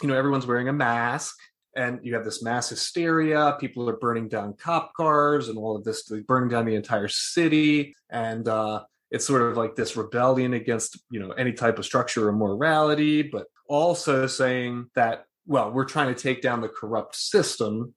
You 0.02 0.08
know, 0.08 0.16
everyone's 0.16 0.46
wearing 0.46 0.68
a 0.68 0.72
mask, 0.72 1.36
and 1.76 2.00
you 2.02 2.14
have 2.14 2.24
this 2.24 2.42
mass 2.42 2.68
hysteria. 2.68 3.56
People 3.60 3.88
are 3.88 3.96
burning 3.96 4.28
down 4.28 4.54
cop 4.54 4.92
cars, 4.94 5.48
and 5.48 5.58
all 5.58 5.76
of 5.76 5.84
this, 5.84 6.10
burning 6.26 6.48
down 6.48 6.64
the 6.64 6.74
entire 6.74 7.08
city, 7.08 7.94
and 8.10 8.48
uh, 8.48 8.82
it's 9.10 9.26
sort 9.26 9.42
of 9.42 9.56
like 9.56 9.76
this 9.76 9.96
rebellion 9.96 10.54
against 10.54 10.98
you 11.10 11.20
know 11.20 11.30
any 11.32 11.52
type 11.52 11.78
of 11.78 11.84
structure 11.84 12.28
or 12.28 12.32
morality, 12.32 13.22
but 13.22 13.46
also 13.68 14.26
saying 14.26 14.86
that 14.94 15.24
well, 15.46 15.70
we're 15.70 15.84
trying 15.84 16.12
to 16.12 16.20
take 16.20 16.42
down 16.42 16.60
the 16.60 16.68
corrupt 16.68 17.14
system, 17.14 17.94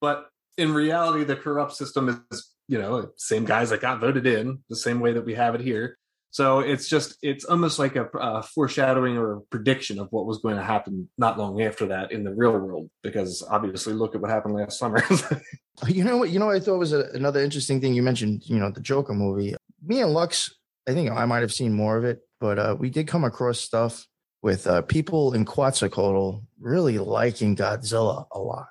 but 0.00 0.26
in 0.56 0.72
reality, 0.72 1.24
the 1.24 1.36
corrupt 1.36 1.74
system 1.74 2.24
is 2.30 2.54
you 2.68 2.78
know 2.78 3.10
same 3.16 3.44
guys 3.44 3.70
that 3.70 3.80
got 3.80 4.00
voted 4.00 4.26
in 4.26 4.60
the 4.68 4.76
same 4.76 5.00
way 5.00 5.12
that 5.12 5.24
we 5.24 5.34
have 5.34 5.54
it 5.54 5.60
here. 5.60 5.98
So 6.30 6.60
it's 6.60 6.88
just 6.88 7.16
it's 7.22 7.44
almost 7.44 7.78
like 7.78 7.96
a, 7.96 8.04
a 8.14 8.42
foreshadowing 8.42 9.16
or 9.16 9.32
a 9.32 9.40
prediction 9.40 9.98
of 9.98 10.08
what 10.10 10.26
was 10.26 10.38
going 10.38 10.56
to 10.56 10.62
happen 10.62 11.08
not 11.16 11.38
long 11.38 11.62
after 11.62 11.86
that 11.86 12.12
in 12.12 12.22
the 12.22 12.34
real 12.34 12.52
world, 12.52 12.90
because 13.02 13.42
obviously 13.50 13.94
look 13.94 14.14
at 14.14 14.20
what 14.20 14.30
happened 14.30 14.54
last 14.54 14.78
summer. 14.78 15.02
You 15.86 16.02
know 16.02 16.16
what? 16.16 16.30
You 16.30 16.40
know 16.40 16.46
what 16.46 16.56
I 16.56 16.58
thought 16.60 16.78
was 16.78 16.92
a, 16.92 17.04
another 17.14 17.40
interesting 17.40 17.80
thing 17.80 17.94
you 17.94 18.02
mentioned. 18.02 18.42
You 18.46 18.58
know, 18.58 18.68
the 18.68 18.80
Joker 18.80 19.14
movie. 19.14 19.54
me 19.80 20.00
and 20.00 20.12
Lux, 20.12 20.52
I 20.88 20.92
think 20.92 21.08
I 21.08 21.24
might 21.24 21.42
have 21.42 21.52
seen 21.52 21.72
more 21.72 21.96
of 21.96 22.04
it, 22.04 22.20
but 22.40 22.58
uh, 22.58 22.76
we 22.76 22.90
did 22.90 23.06
come 23.06 23.22
across 23.22 23.60
stuff 23.60 24.04
with 24.42 24.66
uh, 24.66 24.82
people 24.82 25.34
in 25.34 25.44
Quetzalcoatl 25.44 26.42
really 26.60 26.98
liking 26.98 27.54
Godzilla 27.54 28.26
a 28.32 28.40
lot. 28.40 28.66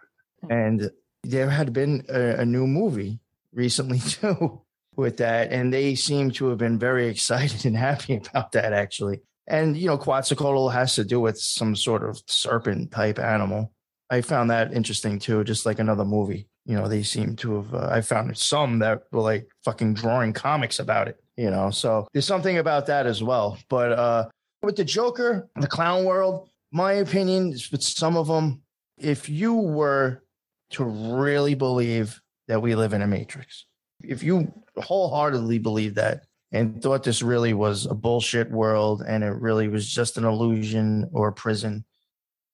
And 0.50 0.92
there 1.24 1.50
had 1.50 1.72
been 1.72 2.06
a, 2.10 2.42
a 2.42 2.46
new 2.46 2.68
movie 2.68 3.20
recently 3.54 4.00
too 4.06 4.62
with 4.98 5.18
that, 5.18 5.52
and 5.52 5.72
they 5.72 5.96
seem 5.96 6.32
to 6.32 6.50
have 6.50 6.58
been 6.58 6.78
very 6.78 7.08
excited 7.08 7.66
and 7.66 7.78
happy 7.78 8.16
about 8.16 8.52
that 8.52 8.74
actually. 8.74 9.22
And 9.48 9.78
you 9.78 9.88
know, 9.88 9.98
Quetzalcoatl 9.98 10.70
has 10.70 10.96
to 10.96 11.06
do 11.06 11.22
with 11.22 11.40
some 11.40 11.76
sort 11.76 12.04
of 12.04 12.22
serpent 12.28 12.92
type 12.92 13.20
animal. 13.20 13.72
I 14.10 14.22
found 14.22 14.50
that 14.50 14.74
interesting 14.74 15.20
too, 15.20 15.44
just 15.44 15.66
like 15.66 15.80
another 15.80 16.06
movie. 16.06 16.48
You 16.66 16.76
know, 16.76 16.90
they 16.90 17.04
seem 17.04 17.38
to 17.38 17.56
have. 17.56 17.74
Uh, 17.74 17.88
I 17.90 18.02
found 18.02 18.38
some 18.38 18.80
that 18.80 19.04
were 19.12 19.22
like 19.22 19.48
fucking 19.64 19.94
drawing 19.94 20.34
comics 20.34 20.80
about 20.80 21.08
it. 21.08 21.22
You 21.38 21.52
know, 21.52 21.70
so 21.70 22.08
there's 22.12 22.26
something 22.26 22.58
about 22.58 22.88
that 22.88 23.06
as 23.06 23.24
well. 23.24 23.58
But 23.70 23.92
uh 23.94 24.28
with 24.64 24.76
the 24.76 24.84
Joker, 24.84 25.48
the 25.56 25.68
clown 25.68 26.04
world, 26.04 26.50
my 26.72 26.94
opinion 26.94 27.54
is 27.54 27.72
with 27.72 27.84
some 27.84 28.18
of 28.18 28.28
them, 28.28 28.64
if 28.98 29.30
you 29.30 29.54
were 29.54 30.24
to 30.72 30.84
really 30.84 31.54
believe 31.54 32.20
that 32.48 32.62
we 32.62 32.76
live 32.76 32.94
in 32.94 33.04
a 33.04 33.08
matrix, 33.08 33.67
if 34.04 34.24
you 34.24 34.52
wholeheartedly 34.78 35.60
believe 35.60 35.96
that 35.96 36.24
and 36.52 36.82
thought 36.82 37.04
this 37.04 37.22
really 37.22 37.54
was 37.54 37.86
a 37.86 37.94
bullshit 37.94 38.50
world 38.52 39.04
and 39.06 39.24
it 39.24 39.34
really 39.34 39.68
was 39.68 39.88
just 39.88 40.18
an 40.18 40.26
illusion 40.26 41.10
or 41.14 41.30
a 41.30 41.34
prison, 41.34 41.84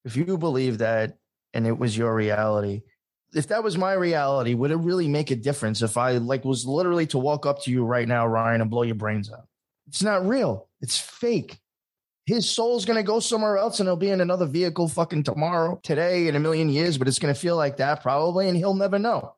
if 0.04 0.16
you 0.16 0.36
believe 0.38 0.78
that 0.78 1.16
and 1.52 1.66
it 1.66 1.78
was 1.78 1.96
your 1.96 2.14
reality, 2.14 2.82
if 3.34 3.48
that 3.48 3.64
was 3.64 3.76
my 3.76 3.92
reality, 3.92 4.54
would 4.54 4.70
it 4.70 4.76
really 4.76 5.08
make 5.08 5.30
a 5.30 5.36
difference 5.36 5.82
if 5.82 5.96
I 5.96 6.12
like 6.12 6.44
was 6.44 6.66
literally 6.66 7.06
to 7.08 7.18
walk 7.18 7.46
up 7.46 7.62
to 7.62 7.70
you 7.70 7.84
right 7.84 8.06
now, 8.06 8.26
Ryan, 8.26 8.60
and 8.60 8.70
blow 8.70 8.82
your 8.82 8.94
brains 8.94 9.30
out? 9.30 9.46
It's 9.88 10.02
not 10.02 10.26
real. 10.26 10.68
It's 10.80 10.98
fake. 10.98 11.58
His 12.26 12.48
soul's 12.48 12.84
gonna 12.84 13.02
go 13.02 13.20
somewhere 13.20 13.58
else 13.58 13.80
and 13.80 13.88
he'll 13.88 13.96
be 13.96 14.10
in 14.10 14.20
another 14.20 14.46
vehicle 14.46 14.88
fucking 14.88 15.24
tomorrow, 15.24 15.78
today, 15.82 16.28
in 16.28 16.36
a 16.36 16.40
million 16.40 16.68
years, 16.68 16.96
but 16.96 17.06
it's 17.06 17.18
gonna 17.18 17.34
feel 17.34 17.56
like 17.56 17.76
that 17.78 18.02
probably, 18.02 18.48
and 18.48 18.56
he'll 18.56 18.74
never 18.74 18.98
know. 18.98 19.34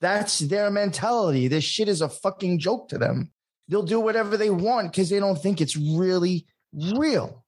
That's 0.00 0.38
their 0.38 0.70
mentality. 0.70 1.48
This 1.48 1.64
shit 1.64 1.88
is 1.88 2.00
a 2.00 2.08
fucking 2.08 2.58
joke 2.58 2.88
to 2.88 2.98
them. 2.98 3.30
They'll 3.68 3.82
do 3.82 4.00
whatever 4.00 4.36
they 4.36 4.50
want 4.50 4.90
because 4.90 5.10
they 5.10 5.20
don't 5.20 5.40
think 5.40 5.60
it's 5.60 5.76
really 5.76 6.46
real. 6.72 7.44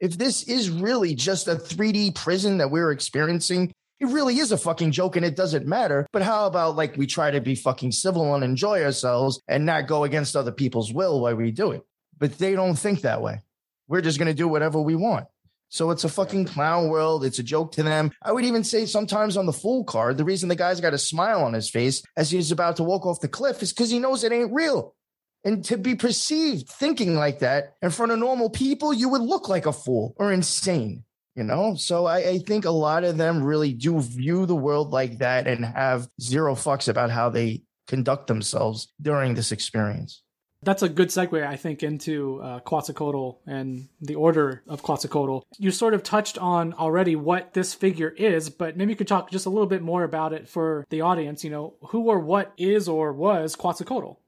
If 0.00 0.16
this 0.16 0.44
is 0.44 0.70
really 0.70 1.14
just 1.14 1.48
a 1.48 1.56
3D 1.56 2.14
prison 2.14 2.58
that 2.58 2.70
we're 2.70 2.92
experiencing, 2.92 3.72
it 4.00 4.06
really 4.06 4.38
is 4.38 4.52
a 4.52 4.58
fucking 4.58 4.92
joke 4.92 5.16
and 5.16 5.24
it 5.24 5.34
doesn't 5.34 5.66
matter. 5.66 6.06
But 6.12 6.22
how 6.22 6.46
about 6.46 6.76
like 6.76 6.96
we 6.96 7.06
try 7.06 7.32
to 7.32 7.40
be 7.40 7.56
fucking 7.56 7.92
civil 7.92 8.34
and 8.34 8.44
enjoy 8.44 8.84
ourselves 8.84 9.40
and 9.48 9.66
not 9.66 9.88
go 9.88 10.04
against 10.04 10.36
other 10.36 10.52
people's 10.52 10.92
will 10.92 11.20
while 11.20 11.34
we 11.34 11.50
do 11.50 11.72
it? 11.72 11.82
But 12.16 12.38
they 12.38 12.54
don't 12.54 12.76
think 12.76 13.00
that 13.00 13.22
way. 13.22 13.42
We're 13.88 14.02
just 14.02 14.18
going 14.18 14.28
to 14.28 14.34
do 14.34 14.46
whatever 14.46 14.80
we 14.80 14.94
want. 14.94 15.26
So 15.68 15.90
it's 15.90 16.04
a 16.04 16.08
fucking 16.08 16.46
clown 16.46 16.88
world. 16.88 17.24
It's 17.24 17.38
a 17.38 17.42
joke 17.42 17.72
to 17.72 17.82
them. 17.82 18.10
I 18.22 18.32
would 18.32 18.44
even 18.44 18.64
say 18.64 18.86
sometimes 18.86 19.36
on 19.36 19.46
the 19.46 19.52
fool 19.52 19.84
card, 19.84 20.16
the 20.16 20.24
reason 20.24 20.48
the 20.48 20.56
guy's 20.56 20.80
got 20.80 20.94
a 20.94 20.98
smile 20.98 21.42
on 21.42 21.52
his 21.52 21.68
face 21.68 22.02
as 22.16 22.30
he's 22.30 22.50
about 22.50 22.76
to 22.76 22.84
walk 22.84 23.06
off 23.06 23.20
the 23.20 23.28
cliff 23.28 23.62
is 23.62 23.72
because 23.72 23.90
he 23.90 23.98
knows 23.98 24.24
it 24.24 24.32
ain't 24.32 24.52
real. 24.52 24.94
And 25.44 25.64
to 25.66 25.76
be 25.76 25.94
perceived 25.94 26.68
thinking 26.68 27.14
like 27.14 27.40
that 27.40 27.74
in 27.82 27.90
front 27.90 28.12
of 28.12 28.18
normal 28.18 28.50
people, 28.50 28.92
you 28.92 29.08
would 29.10 29.20
look 29.20 29.48
like 29.48 29.66
a 29.66 29.72
fool 29.72 30.14
or 30.16 30.32
insane, 30.32 31.04
you 31.36 31.44
know? 31.44 31.74
So 31.76 32.06
I, 32.06 32.16
I 32.18 32.38
think 32.38 32.64
a 32.64 32.70
lot 32.70 33.04
of 33.04 33.16
them 33.16 33.42
really 33.42 33.72
do 33.72 34.00
view 34.00 34.46
the 34.46 34.56
world 34.56 34.90
like 34.90 35.18
that 35.18 35.46
and 35.46 35.64
have 35.64 36.08
zero 36.20 36.54
fucks 36.54 36.88
about 36.88 37.10
how 37.10 37.28
they 37.28 37.62
conduct 37.86 38.26
themselves 38.26 38.92
during 39.00 39.34
this 39.34 39.52
experience. 39.52 40.22
That's 40.62 40.82
a 40.82 40.88
good 40.88 41.08
segue, 41.08 41.46
I 41.46 41.56
think, 41.56 41.82
into 41.82 42.40
uh, 42.42 42.60
Quetzalcoatl 42.60 43.38
and 43.46 43.88
the 44.00 44.16
order 44.16 44.62
of 44.66 44.82
Quetzalcoatl. 44.82 45.44
You 45.58 45.70
sort 45.70 45.94
of 45.94 46.02
touched 46.02 46.36
on 46.36 46.72
already 46.74 47.14
what 47.14 47.54
this 47.54 47.74
figure 47.74 48.10
is, 48.10 48.50
but 48.50 48.76
maybe 48.76 48.92
you 48.92 48.96
could 48.96 49.06
talk 49.06 49.30
just 49.30 49.46
a 49.46 49.50
little 49.50 49.68
bit 49.68 49.82
more 49.82 50.02
about 50.02 50.32
it 50.32 50.48
for 50.48 50.84
the 50.90 51.00
audience. 51.00 51.44
You 51.44 51.50
know, 51.50 51.74
who 51.88 52.08
or 52.08 52.18
what 52.18 52.52
is 52.56 52.88
or 52.88 53.12
was 53.12 53.54
Quetzalcoatl? 53.54 54.18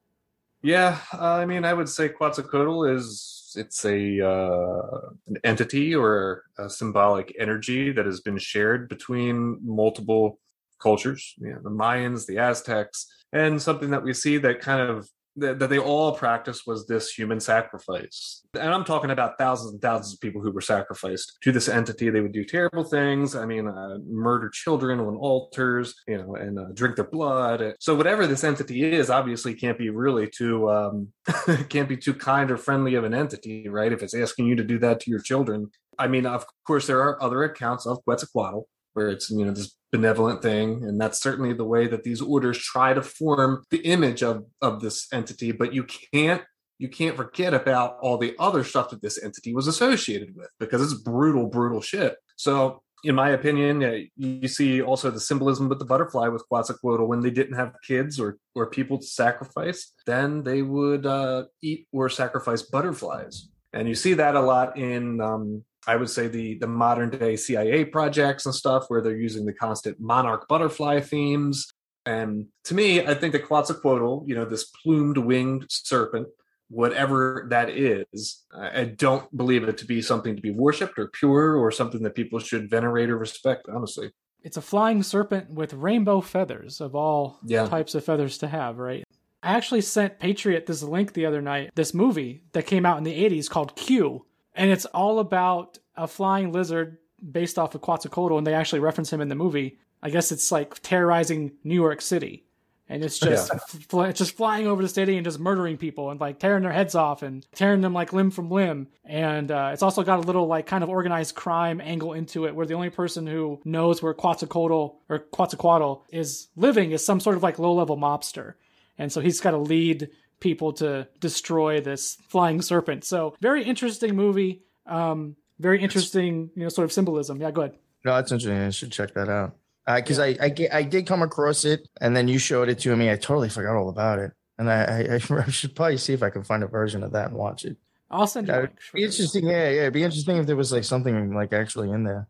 Yeah, 0.63 0.99
uh, 1.13 1.35
I 1.35 1.47
mean, 1.47 1.65
I 1.65 1.73
would 1.73 1.89
say 1.89 2.09
Quetzalcoatl 2.09 2.85
is 2.85 3.53
it's 3.57 3.85
a 3.85 4.25
uh, 4.25 5.11
an 5.27 5.39
entity 5.43 5.95
or 5.95 6.45
a 6.59 6.71
symbolic 6.71 7.35
energy 7.39 7.91
that 7.93 8.07
has 8.07 8.21
been 8.21 8.39
shared 8.39 8.89
between 8.89 9.59
multiple 9.65 10.39
cultures, 10.79 11.35
you 11.39 11.51
know, 11.51 11.61
the 11.63 11.71
Mayans, 11.71 12.27
the 12.27 12.39
Aztecs, 12.39 13.07
and 13.33 13.61
something 13.61 13.91
that 13.91 14.05
we 14.05 14.15
see 14.15 14.39
that 14.39 14.61
kind 14.61 14.81
of 14.81 15.09
that, 15.37 15.59
that 15.59 15.71
they 15.71 15.79
all 15.79 16.13
practiced 16.13 16.67
was 16.67 16.87
this 16.87 17.11
human 17.11 17.41
sacrifice. 17.41 18.43
And 18.55 18.73
I'm 18.75 18.85
talking 18.85 19.11
about 19.11 19.39
thousands 19.39 19.73
and 19.73 19.83
thousands 19.83 20.15
of 20.15 20.21
people 20.21 20.43
who 20.43 20.51
were 20.51 20.61
sacrificed 20.61 21.39
to 21.43 21.53
this 21.53 21.69
entity. 21.69 22.11
They 22.11 22.21
would 22.21 22.33
do 22.33 22.45
terrible 22.45 22.85
things. 22.85 23.37
I 23.37 23.47
mean, 23.47 23.69
uh, 23.69 23.99
murder 24.07 24.51
children 24.51 25.01
on 25.01 25.17
altars, 25.17 25.95
you 26.09 26.19
know, 26.19 26.35
and 26.35 26.59
uh, 26.59 26.67
drink 26.75 26.97
their 26.97 27.09
blood. 27.09 27.75
So 27.81 27.95
whatever 27.95 28.27
this 28.27 28.45
entity 28.45 28.85
is, 28.85 29.11
obviously 29.11 29.55
can't 29.55 29.79
be 29.79 29.91
really 29.91 30.29
too 30.29 30.69
um, 30.71 31.09
can't 31.69 31.89
be 31.89 31.97
too 31.97 32.15
kind 32.15 32.51
or 32.51 32.57
friendly 32.57 32.95
of 32.95 33.05
an 33.05 33.15
entity, 33.15 33.69
right? 33.69 33.93
If 33.93 34.03
it's 34.03 34.15
asking 34.15 34.47
you 34.47 34.57
to 34.57 34.65
do 34.65 34.79
that 34.81 35.01
to 35.01 35.11
your 35.11 35.21
children. 35.21 35.71
I 35.99 36.09
mean, 36.09 36.27
of 36.27 36.47
course, 36.67 36.87
there 36.87 37.01
are 37.01 37.23
other 37.23 37.45
accounts 37.45 37.87
of 37.87 38.03
Quetzalcoatl 38.05 38.67
where 38.95 39.09
it's 39.09 39.31
you 39.31 39.45
know 39.45 39.53
this 39.53 39.75
benevolent 39.93 40.43
thing. 40.43 40.85
And 40.85 41.01
that's 41.01 41.21
certainly 41.21 41.53
the 41.53 41.65
way 41.65 41.87
that 41.87 42.05
these 42.05 42.21
orders 42.21 42.59
try 42.59 42.95
to 42.95 43.03
form 43.03 43.65
the 43.71 43.79
image 43.79 44.23
of 44.23 44.45
of 44.61 44.81
this 44.81 45.09
entity. 45.13 45.53
But 45.53 45.75
you 45.75 45.85
can't 45.85 46.43
you 46.79 46.89
can't 46.89 47.17
forget 47.17 47.53
about 47.53 47.99
all 48.01 48.17
the 48.17 48.35
other 48.39 48.65
stuff 48.65 48.91
that 48.91 49.03
this 49.03 49.23
entity 49.23 49.55
was 49.55 49.67
associated 49.67 50.35
with 50.35 50.49
because 50.59 50.81
it's 50.83 51.01
brutal 51.03 51.47
brutal 51.47 51.81
shit. 51.81 52.17
So 52.37 52.83
in 53.03 53.15
my 53.15 53.31
opinion 53.31 54.09
you 54.17 54.49
see 54.49 54.83
also 54.83 55.11
the 55.11 55.21
symbolism 55.21 55.69
with 55.69 55.79
the 55.79 55.85
butterfly 55.85 56.29
with 56.29 56.47
Quetzalcoatl. 56.49 57.07
When 57.07 57.21
they 57.21 57.31
didn't 57.31 57.57
have 57.57 57.75
kids 57.87 58.21
or 58.21 58.39
or 58.55 58.71
people 58.71 58.99
to 58.99 59.07
sacrifice 59.07 59.93
then 60.07 60.43
they 60.43 60.63
would 60.63 61.07
uh, 61.07 61.45
eat 61.63 61.87
or 61.93 62.09
sacrifice 62.09 62.63
butterflies. 62.63 63.49
And 63.73 63.89
you 63.89 63.95
see 63.95 64.15
that 64.15 64.35
a 64.35 64.41
lot 64.41 64.77
in 64.77 65.21
um, 65.21 65.65
I 65.87 65.97
would 65.97 66.11
say 66.11 66.29
the 66.29 66.59
the 66.59 66.67
modern 66.67 67.11
day 67.11 67.37
CIA 67.37 67.85
projects 67.85 68.47
and 68.47 68.55
stuff 68.55 68.85
where 68.89 69.01
they're 69.01 69.17
using 69.17 69.45
the 69.47 69.55
constant 69.55 69.99
monarch 70.01 70.47
butterfly 70.49 71.01
themes. 71.01 71.67
And 72.07 72.47
to 72.65 72.75
me, 72.75 73.05
I 73.07 73.15
think 73.15 73.33
the 73.33 73.39
Quetzalcoatl, 73.39 74.25
you 74.27 74.35
know, 74.35 74.45
this 74.45 74.65
plumed 74.65 75.19
winged 75.19 75.67
serpent, 75.69 76.29
whatever 76.69 77.47
that 77.51 77.71
is, 77.71 78.45
I 78.55 78.85
don't 78.85 79.35
believe 79.37 79.65
it 79.65 79.77
to 79.79 79.85
be 79.87 80.01
something 80.01 80.35
to 80.37 80.43
be 80.43 80.51
worshipped 80.51 80.99
or 80.99 81.09
pure 81.09 81.57
or 81.57 81.71
something 81.71 82.03
that 82.03 82.15
people 82.15 82.39
should 82.39 82.71
venerate 82.71 83.11
or 83.11 83.19
respect, 83.19 83.69
honestly. 83.69 84.11
It's 84.43 84.57
a 84.57 84.63
flying 84.63 85.03
serpent 85.03 85.51
with 85.51 85.75
rainbow 85.75 86.21
feathers 86.23 86.81
of 86.81 86.95
all 86.95 87.39
Yeah. 87.45 87.67
types 87.67 87.95
of 87.95 88.05
feathers 88.05 88.39
to 88.39 88.49
have, 88.49 88.79
right? 88.79 89.05
I 89.43 89.55
actually 89.55 89.83
sent 89.83 90.19
Patriot 90.19 90.67
this 90.67 90.83
link 90.83 91.13
the 91.13 91.27
other 91.27 91.43
night, 91.43 91.71
this 91.75 91.93
movie 91.93 92.45
that 92.53 92.67
came 92.67 92.87
out 92.87 92.99
in 92.99 93.05
the 93.05 93.15
80s 93.25 93.49
called 93.49 93.75
Q. 93.77 94.25
And 94.55 94.71
it's 94.71 94.87
all 94.87 95.19
about 95.19 95.79
a 95.97 96.07
flying 96.07 96.53
lizard 96.53 96.99
based 97.31 97.59
off 97.59 97.75
of 97.75 97.81
Quetzalcoatl, 97.81 98.39
and 98.39 98.47
they 98.47 98.55
actually 98.55 98.81
reference 98.81 99.13
him 99.13 99.21
in 99.21 99.29
the 99.29 99.35
movie. 99.35 99.79
I 100.03 100.11
guess 100.11 100.33
it's 100.33 100.51
like 100.51 100.81
terrorizing 100.83 101.53
New 101.63 101.75
York 101.75 102.01
City. 102.01 102.45
And 102.89 103.05
it's 103.05 103.21
just 103.21 103.53
fl- 103.89 104.03
it's 104.03 104.19
just 104.19 104.37
flying 104.37 104.67
over 104.67 104.83
the 104.83 104.89
city 104.89 105.17
and 105.17 105.25
just 105.25 105.39
murdering 105.39 105.77
people 105.77 106.11
and 106.11 106.21
like 106.21 106.41
tearing 106.41 106.65
their 106.65 106.73
heads 106.73 106.97
off 106.97 107.23
and 107.23 107.47
tearing 107.55 107.83
them 107.83 107.93
like 107.93 108.13
limb 108.13 108.33
from 108.33 108.51
limb. 108.51 108.89
And 109.05 109.49
uh, 109.53 109.71
it's 109.73 109.83
also 109.83 110.03
got 110.03 110.19
a 110.19 110.23
little 110.23 110.49
like 110.49 110.67
kind 110.67 110.83
of 110.83 110.91
organized 110.91 111.37
crime 111.37 111.81
angle 111.81 112.15
into 112.15 112.47
it, 112.47 112.55
where 112.57 112.67
the 112.67 112.75
only 112.75 112.91
person 112.91 113.29
who 113.29 113.61
knows 113.65 114.03
where 114.03 114.13
Quetzalcoatl 114.13 114.97
or 115.09 115.19
Quetzalcoatl 115.21 116.03
is 116.11 116.49
living 116.57 116.91
is 116.91 117.05
some 117.05 117.21
sort 117.21 117.37
of 117.37 117.45
like 117.45 117.61
low 117.61 117.75
level 117.75 117.97
mobster. 117.97 118.55
And 118.99 119.13
so 119.13 119.21
he's 119.21 119.41
got 119.41 119.53
to 119.53 119.59
lead 119.59 120.11
people 120.41 120.73
to 120.75 121.07
destroy 121.21 121.81
this 121.81 122.17
flying 122.29 122.63
serpent. 122.63 123.05
So 123.05 123.35
very 123.41 123.63
interesting 123.63 124.17
movie. 124.17 124.63
Um, 124.87 125.37
very 125.59 125.81
interesting, 125.83 126.51
you 126.57 126.63
know, 126.63 126.69
sort 126.69 126.87
of 126.87 126.93
symbolism. 126.93 127.41
Yeah, 127.41 127.51
go 127.51 127.63
ahead. 127.63 127.77
No, 128.05 128.15
that's 128.15 128.33
interesting. 128.33 128.59
I 128.59 128.71
should 128.71 128.91
check 128.91 129.15
that 129.15 129.29
out. 129.29 129.57
Because 129.87 130.19
I, 130.19 130.29
I, 130.41 130.55
I 130.73 130.83
did 130.85 131.07
come 131.07 131.21
across 131.23 131.65
it, 131.65 131.89
and 132.01 132.17
then 132.17 132.29
you 132.29 132.39
showed 132.39 132.69
it 132.69 132.79
to 132.81 132.95
me. 132.97 133.11
I 133.11 133.17
totally 133.17 133.49
forgot 133.49 133.77
all 133.77 133.89
about 133.89 134.19
it, 134.21 134.33
and 134.57 134.71
I, 134.71 134.85
I, 134.85 135.15
I 135.15 135.19
should 135.51 135.75
probably 135.75 135.97
see 135.97 136.13
if 136.13 136.23
I 136.23 136.31
can 136.31 136.45
find 136.45 136.63
a 136.63 136.67
version 136.69 137.03
of 137.03 137.13
that 137.13 137.29
and 137.29 137.37
watch 137.37 137.65
it. 137.65 137.77
I'll 138.11 138.27
send 138.27 138.49
you. 138.49 138.55
a 138.55 138.57
Yeah, 138.57 138.63
link. 138.63 138.79
Be 138.95 139.05
interesting. 139.05 139.47
Yeah, 139.47 139.71
yeah. 139.71 139.81
It'd 139.83 139.93
be 139.93 140.03
interesting 140.05 140.37
if 140.37 140.47
there 140.47 140.57
was 140.57 140.73
like 140.73 140.85
something 140.85 141.35
like 141.35 141.53
actually 141.53 141.91
in 141.91 142.05
there. 142.05 142.29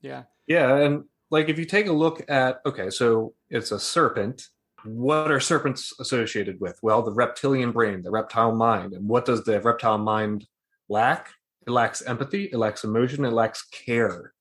Yeah. 0.00 0.24
Yeah, 0.46 0.76
and 0.76 1.04
like 1.30 1.48
if 1.48 1.58
you 1.58 1.64
take 1.64 1.86
a 1.86 1.92
look 1.92 2.28
at 2.28 2.60
okay, 2.66 2.90
so 2.90 3.34
it's 3.50 3.72
a 3.72 3.78
serpent. 3.78 4.48
What 4.84 5.30
are 5.30 5.40
serpents 5.40 5.92
associated 5.98 6.60
with? 6.60 6.78
Well, 6.82 7.02
the 7.02 7.12
reptilian 7.12 7.72
brain, 7.72 8.02
the 8.02 8.10
reptile 8.10 8.54
mind. 8.54 8.92
And 8.92 9.08
what 9.08 9.24
does 9.24 9.44
the 9.44 9.60
reptile 9.60 9.98
mind 9.98 10.46
lack? 10.88 11.30
It 11.66 11.70
lacks 11.70 12.02
empathy, 12.02 12.44
it 12.52 12.56
lacks 12.56 12.82
emotion, 12.84 13.24
it 13.24 13.32
lacks 13.32 13.62
care, 13.62 14.32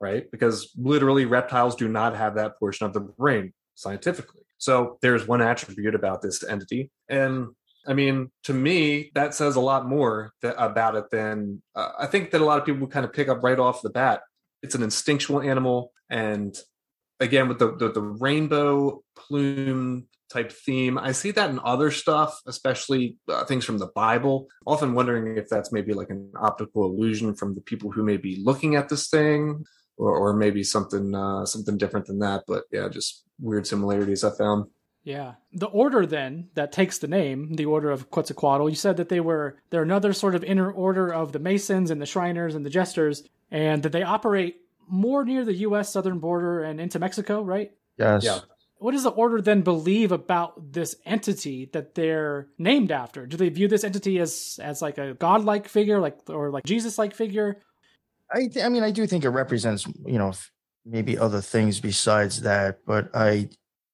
right? 0.00 0.28
Because 0.30 0.72
literally 0.76 1.24
reptiles 1.24 1.76
do 1.76 1.88
not 1.88 2.16
have 2.16 2.34
that 2.34 2.58
portion 2.58 2.86
of 2.86 2.92
the 2.92 3.00
brain 3.00 3.52
scientifically. 3.76 4.42
So 4.58 4.98
there's 5.02 5.28
one 5.28 5.40
attribute 5.40 5.94
about 5.94 6.22
this 6.22 6.42
entity. 6.42 6.90
And 7.08 7.48
I 7.86 7.92
mean, 7.92 8.30
to 8.44 8.54
me, 8.54 9.10
that 9.14 9.34
says 9.34 9.56
a 9.56 9.60
lot 9.60 9.86
more 9.86 10.32
th- 10.42 10.54
about 10.56 10.96
it 10.96 11.10
than 11.10 11.62
uh, 11.74 11.90
I 11.98 12.06
think 12.06 12.30
that 12.30 12.40
a 12.40 12.44
lot 12.44 12.58
of 12.58 12.64
people 12.64 12.86
kind 12.86 13.04
of 13.04 13.12
pick 13.12 13.28
up 13.28 13.42
right 13.42 13.58
off 13.58 13.82
the 13.82 13.90
bat. 13.90 14.22
It's 14.62 14.74
an 14.74 14.82
instinctual 14.82 15.42
animal, 15.42 15.92
and 16.08 16.56
again 17.20 17.48
with 17.48 17.58
the 17.58 17.76
the, 17.76 17.92
the 17.92 18.00
rainbow 18.00 19.02
plume 19.16 20.06
type 20.32 20.52
theme. 20.52 20.98
I 20.98 21.12
see 21.12 21.30
that 21.32 21.50
in 21.50 21.60
other 21.64 21.90
stuff, 21.90 22.40
especially 22.46 23.16
uh, 23.28 23.44
things 23.44 23.64
from 23.64 23.78
the 23.78 23.90
Bible. 23.94 24.48
Often 24.66 24.94
wondering 24.94 25.36
if 25.36 25.48
that's 25.48 25.72
maybe 25.72 25.92
like 25.94 26.10
an 26.10 26.32
optical 26.36 26.84
illusion 26.86 27.34
from 27.34 27.54
the 27.54 27.60
people 27.60 27.90
who 27.90 28.02
may 28.02 28.16
be 28.16 28.42
looking 28.42 28.74
at 28.74 28.88
this 28.88 29.08
thing, 29.08 29.64
or, 29.96 30.16
or 30.16 30.34
maybe 30.34 30.62
something 30.62 31.14
uh, 31.14 31.46
something 31.46 31.78
different 31.78 32.06
than 32.06 32.18
that. 32.20 32.44
But 32.46 32.64
yeah, 32.72 32.88
just 32.88 33.24
weird 33.40 33.66
similarities 33.66 34.24
I 34.24 34.30
found. 34.36 34.66
Yeah. 35.04 35.34
The 35.52 35.66
order 35.66 36.06
then 36.06 36.48
that 36.54 36.72
takes 36.72 36.96
the 36.98 37.06
name, 37.06 37.54
the 37.54 37.66
order 37.66 37.90
of 37.90 38.10
Quetzalcoatl, 38.10 38.70
you 38.70 38.74
said 38.74 38.96
that 38.96 39.10
they 39.10 39.20
were 39.20 39.58
they're 39.70 39.82
another 39.82 40.14
sort 40.14 40.34
of 40.34 40.42
inner 40.42 40.70
order 40.72 41.12
of 41.12 41.32
the 41.32 41.38
Masons 41.38 41.90
and 41.90 42.00
the 42.00 42.06
Shriners 42.06 42.54
and 42.54 42.64
the 42.64 42.70
Jesters, 42.70 43.22
and 43.50 43.82
that 43.82 43.92
they 43.92 44.02
operate 44.02 44.56
more 44.88 45.24
near 45.24 45.44
the 45.44 45.54
US 45.54 45.92
southern 45.92 46.18
border 46.18 46.62
and 46.62 46.80
into 46.80 46.98
Mexico, 46.98 47.42
right? 47.42 47.72
Yes. 47.98 48.24
Yeah. 48.24 48.40
What 48.78 48.92
does 48.92 49.04
the 49.04 49.10
order 49.10 49.40
then 49.40 49.62
believe 49.62 50.12
about 50.12 50.72
this 50.72 50.96
entity 51.06 51.70
that 51.72 51.94
they're 51.94 52.48
named 52.58 52.92
after? 52.92 53.26
Do 53.26 53.36
they 53.36 53.48
view 53.48 53.68
this 53.68 53.84
entity 53.84 54.18
as 54.18 54.58
as 54.62 54.82
like 54.82 54.98
a 54.98 55.14
godlike 55.14 55.68
figure, 55.68 56.00
like 56.00 56.18
or 56.28 56.50
like 56.50 56.64
Jesus-like 56.64 57.14
figure? 57.14 57.62
I 58.32 58.48
th- 58.48 58.64
I 58.64 58.68
mean 58.68 58.82
I 58.82 58.90
do 58.90 59.06
think 59.06 59.24
it 59.24 59.30
represents 59.30 59.86
you 60.04 60.18
know 60.18 60.32
maybe 60.84 61.16
other 61.16 61.40
things 61.40 61.80
besides 61.80 62.42
that, 62.42 62.80
but 62.86 63.08
I 63.14 63.48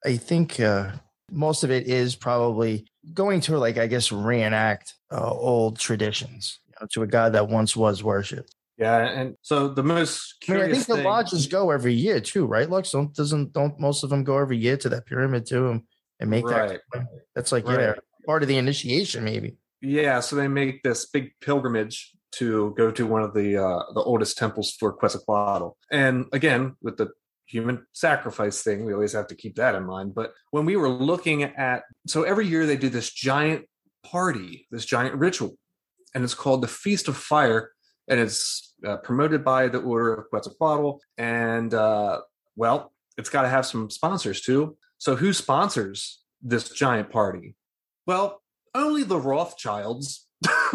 I 0.05 0.17
think 0.17 0.59
uh, 0.59 0.93
most 1.31 1.63
of 1.63 1.71
it 1.71 1.87
is 1.87 2.17
probably 2.17 2.87
going 3.15 3.41
to 3.43 3.59
like 3.59 3.79
I 3.79 3.87
guess 3.87 4.11
reenact 4.11 4.95
uh, 5.13 5.31
old 5.31 5.79
traditions 5.79 6.59
you 6.67 6.75
know, 6.81 6.89
to 6.93 7.03
a 7.03 7.07
god 7.07 7.35
that 7.35 7.49
once 7.49 7.77
was 7.77 8.03
worshipped. 8.03 8.55
Yeah, 8.81 8.97
and 9.09 9.37
so 9.43 9.69
the 9.69 9.83
most 9.83 10.37
I 10.49 10.53
mean, 10.53 10.63
I 10.63 10.73
think 10.73 10.87
the 10.87 11.03
lodges 11.03 11.47
go 11.47 11.71
every 11.71 11.93
year 11.93 12.19
too, 12.19 12.47
right? 12.47 12.69
Lux 12.69 12.93
don't 12.93 13.15
doesn't 13.15 13.53
don't 13.53 13.79
most 13.79 14.03
of 14.03 14.09
them 14.09 14.25
go 14.25 14.39
every 14.39 14.57
year 14.57 14.79
to 14.79 14.89
that 14.89 15.05
pyramid 15.05 15.45
too 15.45 15.69
and, 15.69 15.83
and 16.19 16.31
make 16.31 16.47
Right. 16.47 16.81
that. 16.95 17.07
That's 17.35 17.53
like 17.53 17.67
yeah, 17.69 17.95
part 18.25 18.43
of 18.43 18.49
the 18.49 18.57
initiation 18.57 19.23
maybe. 19.23 19.57
Yeah, 19.83 20.21
so 20.21 20.35
they 20.35 20.49
make 20.49 20.83
this 20.83 21.07
big 21.07 21.33
pilgrimage 21.43 22.13
to 22.33 22.73
go 22.77 22.91
to 22.91 23.07
one 23.07 23.23
of 23.23 23.35
the 23.35 23.59
uh, 23.63 23.83
the 23.93 24.01
oldest 24.01 24.39
temples 24.39 24.73
for 24.73 24.95
Quetzalcoatl. 24.95 25.77
And 25.91 26.25
again, 26.33 26.77
with 26.81 26.97
the 26.97 27.11
human 27.45 27.85
sacrifice 27.93 28.63
thing, 28.63 28.87
we 28.87 28.95
always 28.95 29.13
have 29.13 29.27
to 29.27 29.35
keep 29.35 29.57
that 29.57 29.75
in 29.75 29.85
mind. 29.85 30.15
But 30.15 30.33
when 30.53 30.65
we 30.65 30.77
were 30.77 30.89
looking 30.89 31.43
at, 31.43 31.83
so 32.07 32.23
every 32.23 32.47
year 32.47 32.65
they 32.65 32.77
do 32.77 32.89
this 32.89 33.11
giant 33.13 33.67
party, 34.05 34.67
this 34.71 34.87
giant 34.87 35.17
ritual, 35.17 35.59
and 36.15 36.25
it's 36.25 36.35
called 36.35 36.63
the 36.63 36.69
Feast 36.69 37.09
of 37.09 37.17
Fire, 37.17 37.73
and 38.09 38.21
it's 38.21 38.70
uh, 38.87 38.97
promoted 38.99 39.45
by 39.45 39.69
the 39.69 39.81
Order 39.81 40.15
of 40.15 40.31
Quetzalcoatl. 40.31 40.99
And 41.19 41.73
uh, 41.75 42.21
well, 42.57 42.93
it's 43.17 43.31
got 43.31 43.43
to 43.43 43.49
have 43.49 43.67
some 43.67 43.91
sponsors 43.91 44.41
too. 44.41 44.77
So 44.99 45.17
who 45.17 45.33
sponsors 45.33 46.21
this 46.43 46.69
giant 46.71 47.11
party? 47.11 47.55
Well, 48.07 48.43
only 48.75 49.03
the 49.03 49.19
Rothschilds. 49.19 50.27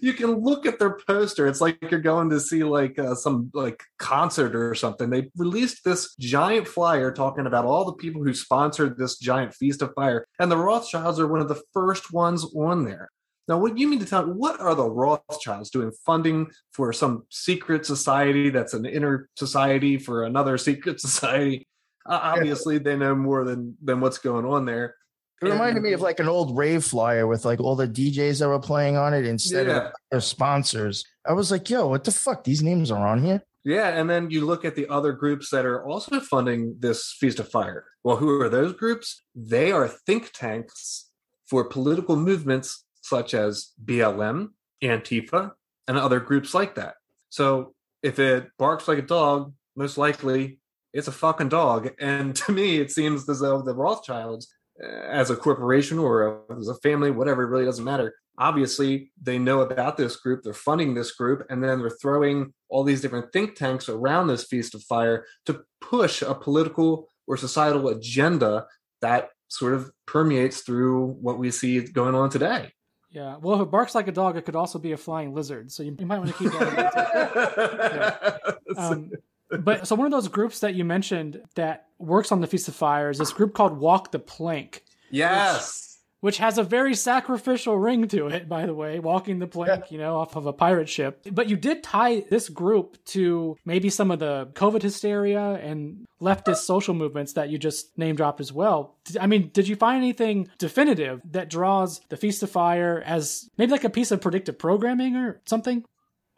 you 0.00 0.12
can 0.14 0.40
look 0.40 0.64
at 0.64 0.78
their 0.78 0.98
poster. 1.06 1.46
It's 1.46 1.60
like 1.60 1.78
you're 1.90 2.00
going 2.00 2.30
to 2.30 2.40
see 2.40 2.64
like 2.64 2.98
uh, 2.98 3.14
some 3.14 3.50
like 3.52 3.82
concert 3.98 4.56
or 4.56 4.74
something. 4.74 5.10
They 5.10 5.30
released 5.36 5.84
this 5.84 6.14
giant 6.16 6.66
flyer 6.66 7.12
talking 7.12 7.46
about 7.46 7.64
all 7.64 7.84
the 7.84 7.92
people 7.92 8.24
who 8.24 8.32
sponsored 8.32 8.96
this 8.96 9.18
giant 9.18 9.54
feast 9.54 9.82
of 9.82 9.92
fire, 9.94 10.26
and 10.38 10.50
the 10.50 10.56
Rothschilds 10.56 11.20
are 11.20 11.28
one 11.28 11.40
of 11.40 11.48
the 11.48 11.62
first 11.72 12.12
ones 12.12 12.44
on 12.54 12.84
there. 12.84 13.10
Now, 13.48 13.58
what 13.58 13.76
you 13.76 13.88
mean 13.88 13.98
to 14.00 14.06
tell 14.06 14.26
me? 14.26 14.32
What 14.32 14.60
are 14.60 14.74
the 14.74 14.88
Rothschilds 14.88 15.70
doing 15.70 15.90
funding 16.06 16.50
for 16.72 16.92
some 16.92 17.24
secret 17.30 17.84
society 17.84 18.50
that's 18.50 18.72
an 18.74 18.86
inner 18.86 19.28
society 19.36 19.98
for 19.98 20.24
another 20.24 20.56
secret 20.58 21.00
society? 21.06 21.66
Uh, 22.06 22.18
obviously, 22.22 22.78
they 22.78 22.96
know 22.96 23.14
more 23.14 23.44
than 23.44 23.76
than 23.82 24.00
what's 24.00 24.18
going 24.18 24.44
on 24.44 24.64
there. 24.64 24.94
It 25.40 25.46
reminded 25.46 25.82
me 25.82 25.92
of 25.92 26.00
like 26.00 26.20
an 26.20 26.28
old 26.28 26.56
rave 26.56 26.84
flyer 26.84 27.26
with 27.26 27.44
like 27.44 27.58
all 27.58 27.74
the 27.74 27.88
DJs 27.88 28.38
that 28.38 28.48
were 28.48 28.60
playing 28.60 28.96
on 28.96 29.12
it 29.12 29.26
instead 29.26 29.66
Yeah. 29.66 29.86
of 29.88 29.92
their 30.12 30.20
sponsors. 30.20 31.04
I 31.26 31.32
was 31.32 31.50
like, 31.50 31.68
yo, 31.68 31.88
what 31.88 32.04
the 32.04 32.12
fuck? 32.12 32.44
These 32.44 32.62
names 32.62 32.92
are 32.92 33.04
on 33.04 33.24
here. 33.24 33.42
Yeah, 33.64 33.88
and 33.88 34.08
then 34.08 34.30
you 34.30 34.44
look 34.44 34.64
at 34.64 34.76
the 34.76 34.88
other 34.88 35.12
groups 35.12 35.50
that 35.50 35.64
are 35.66 35.84
also 35.84 36.20
funding 36.20 36.76
this 36.78 37.12
Feast 37.18 37.40
of 37.40 37.48
Fire. 37.48 37.84
Well, 38.04 38.16
who 38.16 38.40
are 38.40 38.48
those 38.48 38.72
groups? 38.72 39.22
They 39.34 39.72
are 39.72 39.88
think 39.88 40.30
tanks 40.32 41.10
for 41.46 41.64
political 41.64 42.14
movements 42.16 42.84
such 43.02 43.34
as 43.34 43.72
BLM, 43.84 44.48
Antifa, 44.82 45.52
and 45.86 45.98
other 45.98 46.20
groups 46.20 46.54
like 46.54 46.74
that. 46.76 46.94
So 47.28 47.74
if 48.02 48.18
it 48.18 48.48
barks 48.58 48.88
like 48.88 48.98
a 48.98 49.02
dog, 49.02 49.52
most 49.76 49.98
likely 49.98 50.58
it's 50.92 51.08
a 51.08 51.12
fucking 51.12 51.48
dog. 51.48 51.90
And 52.00 52.34
to 52.36 52.52
me, 52.52 52.78
it 52.78 52.90
seems 52.90 53.28
as 53.28 53.40
though 53.40 53.62
the 53.62 53.74
Rothschilds, 53.74 54.52
uh, 54.82 54.86
as 54.86 55.30
a 55.30 55.36
corporation 55.36 55.98
or 55.98 56.44
as 56.58 56.68
a 56.68 56.74
family, 56.76 57.10
whatever, 57.10 57.42
it 57.42 57.48
really 57.48 57.64
doesn't 57.64 57.84
matter. 57.84 58.14
Obviously, 58.38 59.12
they 59.20 59.38
know 59.38 59.60
about 59.60 59.98
this 59.98 60.16
group, 60.16 60.42
they're 60.42 60.54
funding 60.54 60.94
this 60.94 61.12
group, 61.12 61.44
and 61.50 61.62
then 61.62 61.80
they're 61.80 61.90
throwing 61.90 62.54
all 62.70 62.82
these 62.82 63.02
different 63.02 63.30
think 63.30 63.56
tanks 63.56 63.90
around 63.90 64.26
this 64.26 64.44
Feast 64.44 64.74
of 64.74 64.82
Fire 64.84 65.26
to 65.44 65.62
push 65.82 66.22
a 66.22 66.34
political 66.34 67.08
or 67.26 67.36
societal 67.36 67.88
agenda 67.88 68.66
that 69.02 69.28
sort 69.48 69.74
of 69.74 69.90
permeates 70.06 70.62
through 70.62 71.08
what 71.20 71.38
we 71.38 71.50
see 71.50 71.80
going 71.80 72.14
on 72.14 72.30
today. 72.30 72.72
Yeah. 73.12 73.36
Well, 73.36 73.60
if 73.60 73.62
it 73.66 73.70
barks 73.70 73.94
like 73.94 74.08
a 74.08 74.12
dog, 74.12 74.36
it 74.36 74.44
could 74.44 74.56
also 74.56 74.78
be 74.78 74.92
a 74.92 74.96
flying 74.96 75.34
lizard. 75.34 75.70
So 75.70 75.82
you, 75.82 75.94
you 75.98 76.06
might 76.06 76.18
want 76.18 76.30
to 76.30 76.36
keep 76.36 76.52
that 76.52 76.68
in 76.68 78.34
mind. 78.36 78.56
Um, 78.74 79.12
but 79.60 79.86
so 79.86 79.94
one 79.94 80.06
of 80.06 80.12
those 80.12 80.28
groups 80.28 80.60
that 80.60 80.74
you 80.74 80.82
mentioned 80.82 81.42
that 81.56 81.88
works 81.98 82.32
on 82.32 82.40
the 82.40 82.46
Feast 82.46 82.68
of 82.68 82.74
Fire 82.74 83.10
is 83.10 83.18
this 83.18 83.34
group 83.34 83.52
called 83.52 83.76
Walk 83.76 84.10
the 84.10 84.18
Plank, 84.18 84.82
yes. 85.10 85.91
Which 86.22 86.38
has 86.38 86.56
a 86.56 86.62
very 86.62 86.94
sacrificial 86.94 87.76
ring 87.76 88.06
to 88.06 88.28
it, 88.28 88.48
by 88.48 88.64
the 88.64 88.72
way, 88.72 89.00
walking 89.00 89.40
the 89.40 89.46
plank, 89.48 89.90
you 89.90 89.98
know, 89.98 90.16
off 90.18 90.36
of 90.36 90.46
a 90.46 90.52
pirate 90.52 90.88
ship. 90.88 91.26
But 91.32 91.50
you 91.50 91.56
did 91.56 91.82
tie 91.82 92.20
this 92.30 92.48
group 92.48 92.96
to 93.06 93.56
maybe 93.64 93.90
some 93.90 94.12
of 94.12 94.20
the 94.20 94.48
COVID 94.54 94.82
hysteria 94.82 95.54
and 95.54 96.06
leftist 96.20 96.58
social 96.58 96.94
movements 96.94 97.32
that 97.32 97.48
you 97.50 97.58
just 97.58 97.98
name 97.98 98.14
dropped 98.14 98.40
as 98.40 98.52
well. 98.52 98.94
I 99.20 99.26
mean, 99.26 99.50
did 99.52 99.66
you 99.66 99.74
find 99.74 99.96
anything 99.98 100.48
definitive 100.58 101.20
that 101.32 101.50
draws 101.50 102.00
the 102.08 102.16
Feast 102.16 102.40
of 102.44 102.50
Fire 102.50 103.02
as 103.04 103.50
maybe 103.58 103.72
like 103.72 103.82
a 103.82 103.90
piece 103.90 104.12
of 104.12 104.20
predictive 104.20 104.60
programming 104.60 105.16
or 105.16 105.40
something? 105.44 105.84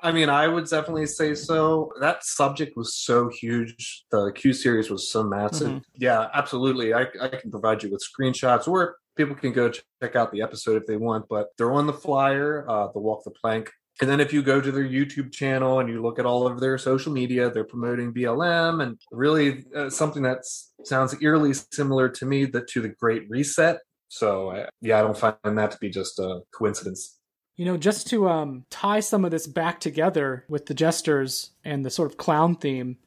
I 0.00 0.12
mean, 0.12 0.30
I 0.30 0.48
would 0.48 0.66
definitely 0.66 1.06
say 1.06 1.34
so. 1.34 1.92
That 2.00 2.24
subject 2.24 2.74
was 2.74 2.94
so 2.96 3.28
huge. 3.28 4.04
The 4.10 4.32
Q 4.34 4.54
series 4.54 4.90
was 4.90 5.10
so 5.10 5.22
massive. 5.24 5.68
Mhm. 5.68 5.82
Yeah, 5.96 6.28
absolutely. 6.32 6.94
I, 6.94 7.06
I 7.20 7.28
can 7.28 7.50
provide 7.50 7.82
you 7.82 7.90
with 7.90 8.02
screenshots 8.02 8.66
or 8.66 8.96
people 9.16 9.34
can 9.34 9.52
go 9.52 9.70
check 9.70 10.16
out 10.16 10.32
the 10.32 10.42
episode 10.42 10.76
if 10.76 10.86
they 10.86 10.96
want, 10.96 11.26
but 11.28 11.48
they're 11.56 11.72
on 11.72 11.86
the 11.86 11.92
flyer, 11.92 12.64
uh, 12.68 12.88
the 12.92 13.00
Walk 13.00 13.24
the 13.24 13.30
Plank. 13.30 13.70
And 14.00 14.10
then 14.10 14.20
if 14.20 14.32
you 14.32 14.42
go 14.42 14.60
to 14.60 14.72
their 14.72 14.84
YouTube 14.84 15.32
channel 15.32 15.78
and 15.78 15.88
you 15.88 16.02
look 16.02 16.18
at 16.18 16.26
all 16.26 16.46
of 16.46 16.58
their 16.58 16.78
social 16.78 17.12
media, 17.12 17.50
they're 17.50 17.64
promoting 17.64 18.12
BLM 18.12 18.82
and 18.82 18.98
really 19.12 19.64
uh, 19.74 19.88
something 19.88 20.22
that 20.24 20.38
sounds 20.84 21.14
eerily 21.22 21.52
similar 21.54 22.08
to 22.08 22.26
me 22.26 22.44
that 22.46 22.66
to 22.68 22.80
the 22.80 22.88
Great 22.88 23.30
Reset. 23.30 23.78
So 24.08 24.66
yeah, 24.80 24.98
I 24.98 25.02
don't 25.02 25.16
find 25.16 25.58
that 25.58 25.70
to 25.72 25.78
be 25.80 25.90
just 25.90 26.18
a 26.18 26.40
coincidence. 26.52 27.18
You 27.56 27.66
know, 27.66 27.76
just 27.76 28.08
to 28.08 28.28
um, 28.28 28.64
tie 28.68 28.98
some 28.98 29.24
of 29.24 29.30
this 29.30 29.46
back 29.46 29.78
together 29.78 30.44
with 30.48 30.66
the 30.66 30.74
jesters 30.74 31.52
and 31.64 31.84
the 31.84 31.90
sort 31.90 32.10
of 32.10 32.16
clown 32.16 32.56
theme, 32.56 32.98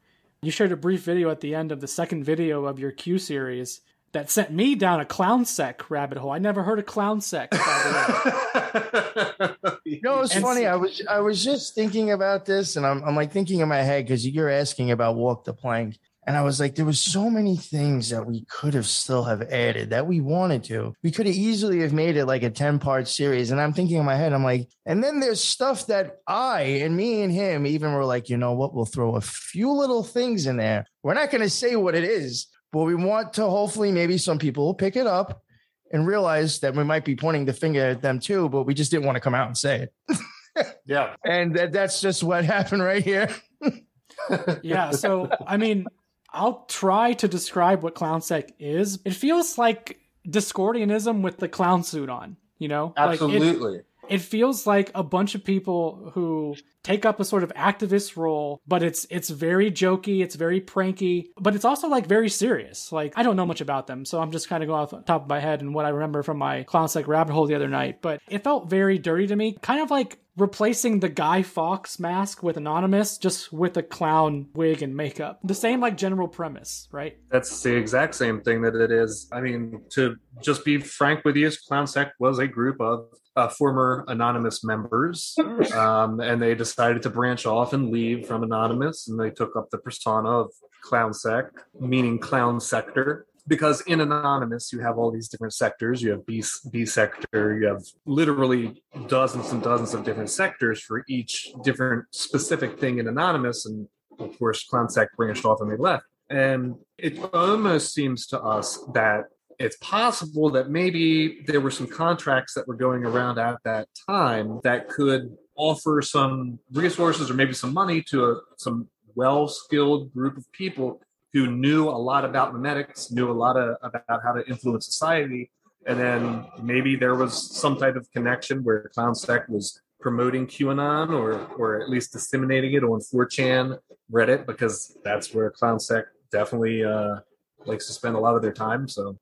you 0.42 0.52
shared 0.52 0.72
a 0.72 0.78
brief 0.78 1.04
video 1.04 1.30
at 1.30 1.42
the 1.42 1.54
end 1.54 1.74
of 1.74 1.82
the 1.82 1.88
second 1.88 2.24
video 2.24 2.66
of 2.66 2.80
your 2.80 2.92
Q 2.92 3.20
series 3.20 3.82
that 4.14 4.30
sent 4.30 4.52
me 4.52 4.76
down 4.76 5.00
a 5.00 5.06
clown 5.06 5.46
sec 5.46 5.90
rabbit 5.90 6.18
hole. 6.18 6.32
I 6.32 6.40
never 6.40 6.64
heard 6.64 6.80
of 6.80 6.86
clown 6.86 7.22
sec. 7.22 7.52
By 7.52 7.58
the 7.58 9.56
way. 9.60 9.74
You 9.86 10.02
know, 10.04 10.20
it's 10.22 10.36
And 10.36 10.44
funny. 10.44 10.62
so- 10.62 10.68
I 10.68 10.76
was 10.76 11.02
I 11.10 11.20
was 11.20 11.44
just 11.44 11.74
thinking 11.74 12.12
about 12.12 12.46
this, 12.46 12.76
and 12.76 12.86
I'm 12.86 13.04
I'm 13.04 13.16
like 13.16 13.32
thinking 13.32 13.62
in 13.62 13.70
my 13.70 13.78
head 13.82 14.06
because 14.06 14.28
you're 14.28 14.50
asking 14.50 14.92
about 14.92 15.16
walk 15.16 15.46
the 15.46 15.54
plank, 15.54 15.98
and 16.28 16.36
I 16.36 16.42
was 16.42 16.60
like, 16.60 16.76
there 16.76 16.86
was 16.86 17.00
so 17.00 17.30
many 17.30 17.56
things 17.56 18.10
that 18.10 18.26
we 18.28 18.44
could 18.50 18.74
have 18.74 18.86
still 18.86 19.24
have 19.24 19.42
added 19.44 19.92
that 19.92 20.06
we 20.06 20.20
wanted 20.20 20.66
to. 20.66 20.94
We 21.04 21.12
could 21.12 21.26
have 21.26 21.36
easily 21.36 21.80
have 21.82 21.94
made 21.94 22.18
it 22.18 22.26
like 22.26 22.44
a 22.44 22.50
ten 22.50 22.80
part 22.80 23.08
series, 23.08 23.52
and 23.52 23.62
I'm 23.62 23.72
thinking 23.74 23.96
in 23.98 24.06
my 24.06 24.16
head, 24.16 24.34
I'm 24.34 24.44
like, 24.44 24.68
and 24.86 25.02
then 25.04 25.22
there's 25.22 25.42
stuff 25.42 25.88
that 25.88 26.18
I 26.28 26.62
and 26.84 26.96
me 26.98 27.22
and 27.22 27.32
him 27.32 27.66
even 27.66 27.94
were 27.94 28.06
like, 28.06 28.30
you 28.30 28.36
know 28.38 28.54
what? 28.54 28.74
We'll 28.76 28.86
throw 28.86 29.16
a 29.16 29.22
few 29.22 29.72
little 29.72 30.04
things 30.04 30.48
in 30.48 30.58
there. 30.58 30.86
We're 31.02 31.14
not 31.14 31.32
going 31.32 31.44
to 31.44 31.50
say 31.50 31.78
what 31.78 31.96
it 31.96 32.04
is, 32.04 32.48
but 32.72 32.84
we 32.84 32.96
want 32.96 33.34
to 33.34 33.44
hopefully 33.44 33.92
maybe 33.92 34.18
some 34.18 34.40
people 34.40 34.66
will 34.66 34.74
pick 34.74 34.96
it 34.96 35.08
up 35.08 35.44
and 35.92 36.06
realize 36.06 36.60
that 36.60 36.76
we 36.76 36.84
might 36.84 37.06
be 37.06 37.16
pointing 37.16 37.46
the 37.46 37.54
finger 37.54 37.88
at 37.88 38.02
them 38.02 38.20
too, 38.20 38.50
but 38.50 38.64
we 38.64 38.74
just 38.74 38.92
didn't 38.92 39.06
want 39.06 39.16
to 39.16 39.22
come 39.22 39.34
out 39.34 39.48
and 39.48 39.58
say 39.58 39.88
it. 40.10 40.68
yeah. 40.86 41.16
And 41.24 41.56
that, 41.56 41.72
that's 41.72 42.02
just 42.02 42.24
what 42.24 42.44
happened 42.56 42.84
right 42.84 43.04
here. 43.04 43.30
yeah, 44.62 44.92
so 44.92 45.30
I 45.46 45.58
mean, 45.58 45.86
I'll 46.32 46.66
try 46.66 47.14
to 47.14 47.28
describe 47.28 47.84
what 47.84 47.96
clown 47.96 48.22
sec 48.22 48.52
is. 48.60 49.00
It 49.06 49.14
feels 49.14 49.58
like 49.58 50.00
Discordianism 50.28 51.22
with 51.22 51.38
the 51.38 51.48
clown 51.48 51.84
suit 51.84 52.10
on. 52.10 52.38
You 52.60 52.68
know, 52.68 52.94
absolutely. 52.98 53.70
Like 53.70 53.80
it, 53.80 53.86
it 54.10 54.22
feels 54.22 54.66
like 54.66 54.92
a 54.96 55.04
bunch 55.04 55.36
of 55.36 55.44
people 55.44 56.12
who 56.14 56.56
take 56.84 57.06
up 57.06 57.20
a 57.20 57.26
sort 57.26 57.44
of 57.44 57.54
activist 57.54 58.16
role 58.16 58.62
but 58.66 58.82
it's 58.82 59.06
it's 59.10 59.30
very 59.30 59.70
jokey 59.70 60.22
it's 60.24 60.36
very 60.36 60.62
pranky 60.62 61.26
but 61.40 61.54
it's 61.54 61.66
also 61.66 61.88
like 61.88 62.08
very 62.08 62.30
serious. 62.30 62.92
Like 62.92 63.14
i 63.16 63.24
don't 63.24 63.36
know 63.36 63.46
much 63.46 63.62
about 63.62 63.88
them 63.88 64.06
so 64.06 64.22
i'm 64.22 64.32
just 64.32 64.50
kind 64.50 64.64
of 64.64 64.68
going 64.68 64.82
off 64.82 64.90
the 64.92 65.02
top 65.02 65.24
of 65.24 65.30
my 65.30 65.40
head 65.40 65.62
and 65.62 65.74
what 65.74 65.86
i 65.86 65.90
remember 65.90 66.24
from 66.24 66.38
my 66.38 66.64
clown 66.64 66.88
like 66.96 67.08
rabbit 67.08 67.34
hole 67.34 67.48
the 67.48 67.56
other 67.56 67.68
night 67.68 68.02
but 68.02 68.22
it 68.30 68.44
felt 68.44 68.70
very 68.70 68.98
dirty 68.98 69.28
to 69.28 69.36
me 69.36 69.58
kind 69.62 69.82
of 69.82 69.92
like 69.92 70.20
replacing 70.38 71.00
the 71.00 71.10
Guy 71.10 71.42
Fawkes 71.42 72.00
mask 72.00 72.44
with 72.44 72.58
Anonymous, 72.58 73.18
just 73.18 73.52
with 73.52 73.76
a 73.78 73.84
clown 73.84 74.48
wig 74.54 74.82
and 74.82 74.96
makeup. 74.96 75.40
The 75.44 75.56
same 75.56 75.82
like 75.82 75.98
general 75.98 76.28
premise, 76.28 76.88
right? 76.92 77.18
That's 77.30 77.62
the 77.64 77.76
exact 77.76 78.16
same 78.16 78.42
thing 78.42 78.62
that 78.62 78.76
it 78.76 78.92
is. 78.92 79.28
I 79.32 79.42
mean, 79.42 79.82
to 79.92 80.16
just 80.42 80.64
be 80.64 80.78
frank 80.78 81.26
with 81.26 81.36
you, 81.36 81.48
ClownSec 81.48 82.12
was 82.20 82.40
a 82.40 82.48
group 82.48 82.80
of 82.80 83.08
uh, 83.36 83.48
former 83.50 84.06
Anonymous 84.08 84.64
members, 84.64 85.36
um, 85.74 86.20
and 86.20 86.42
they 86.42 86.56
decided 86.56 87.02
to 87.04 87.10
branch 87.10 87.46
off 87.46 87.74
and 87.74 87.92
leave 87.92 88.28
from 88.28 88.44
Anonymous, 88.44 89.08
and 89.08 89.20
they 89.20 89.32
took 89.32 89.56
up 89.56 89.70
the 89.72 89.78
persona 89.78 90.30
of 90.30 90.52
ClownSec, 90.86 91.50
meaning 91.80 92.20
Clown 92.20 92.60
Sector 92.60 93.26
because 93.48 93.82
in 93.82 94.02
anonymous 94.02 94.72
you 94.72 94.80
have 94.80 94.98
all 94.98 95.12
these 95.12 95.30
different 95.30 95.54
sectors. 95.54 96.02
You 96.02 96.12
have 96.12 96.26
b, 96.26 96.44
b 96.72 96.86
sector. 96.86 97.58
You 97.60 97.68
have 97.68 97.84
literally 98.06 98.84
dozens 99.08 99.52
and 99.52 99.62
dozens 99.62 99.94
of 99.94 100.04
different 100.04 100.30
sectors 100.30 100.82
for 100.82 101.04
each 101.08 101.52
different 101.64 102.06
specific 102.12 102.80
thing 102.80 103.00
in 103.00 103.08
anonymous. 103.08 103.66
And 103.66 103.88
of 104.20 104.38
course 104.38 104.68
ClownSec 104.72 105.08
branched 105.16 105.46
off 105.46 105.62
and 105.62 105.72
they 105.72 105.78
left. 105.78 106.06
And 106.30 106.76
it 106.98 107.18
almost 107.34 107.94
seems 107.94 108.28
to 108.28 108.42
us 108.42 108.80
that 108.94 109.26
it's 109.60 109.78
possible 109.78 110.50
that 110.52 110.70
maybe 110.70 111.42
there 111.48 111.62
were 111.62 111.72
some 111.72 111.88
contracts 111.88 112.54
that 112.54 112.68
were 112.68 112.76
going 112.76 113.04
around 113.04 113.40
at 113.40 113.58
that 113.64 113.88
time 114.08 114.60
that 114.64 114.88
could 114.90 115.36
offer 115.56 116.02
some 116.02 116.60
resources 116.72 117.32
or 117.32 117.34
maybe 117.34 117.54
some 117.54 117.74
money 117.74 118.02
to 118.04 118.26
a, 118.26 118.40
some 118.58 118.88
well 119.16 119.48
skilled 119.48 120.14
group 120.14 120.38
of 120.38 120.50
people 120.52 121.02
who 121.38 121.52
knew 121.52 121.88
a 121.88 121.92
lot 121.92 122.26
about 122.26 122.54
memetics, 122.54 123.12
knew 123.12 123.30
a 123.30 123.34
lot 123.34 123.56
of, 123.58 123.78
about 123.84 124.24
how 124.24 124.34
to 124.34 124.44
influence 124.48 124.86
society. 124.88 125.52
And 125.86 126.00
then 126.00 126.46
maybe 126.62 126.96
there 126.96 127.16
was 127.16 127.56
some 127.56 127.78
type 127.78 127.96
of 127.96 128.10
connection 128.12 128.64
where 128.64 128.90
ClownSec 128.98 129.48
was 129.48 129.80
promoting 130.00 130.48
QAnon 130.48 131.10
or, 131.10 131.46
or 131.58 131.80
at 131.82 131.90
least 131.90 132.14
disseminating 132.14 132.74
it 132.74 132.84
on 132.84 133.00
4chan, 133.00 133.78
Reddit, 134.12 134.46
because 134.46 134.98
that's 135.04 135.34
where 135.34 135.52
ClownSec 135.52 136.06
definitely 136.32 136.84
uh, 136.84 137.18
likes 137.66 137.86
to 137.88 137.94
spend 137.94 138.16
a 138.16 138.20
lot 138.20 138.36
of 138.36 138.42
their 138.42 138.52
time. 138.52 138.88
So, 138.88 139.18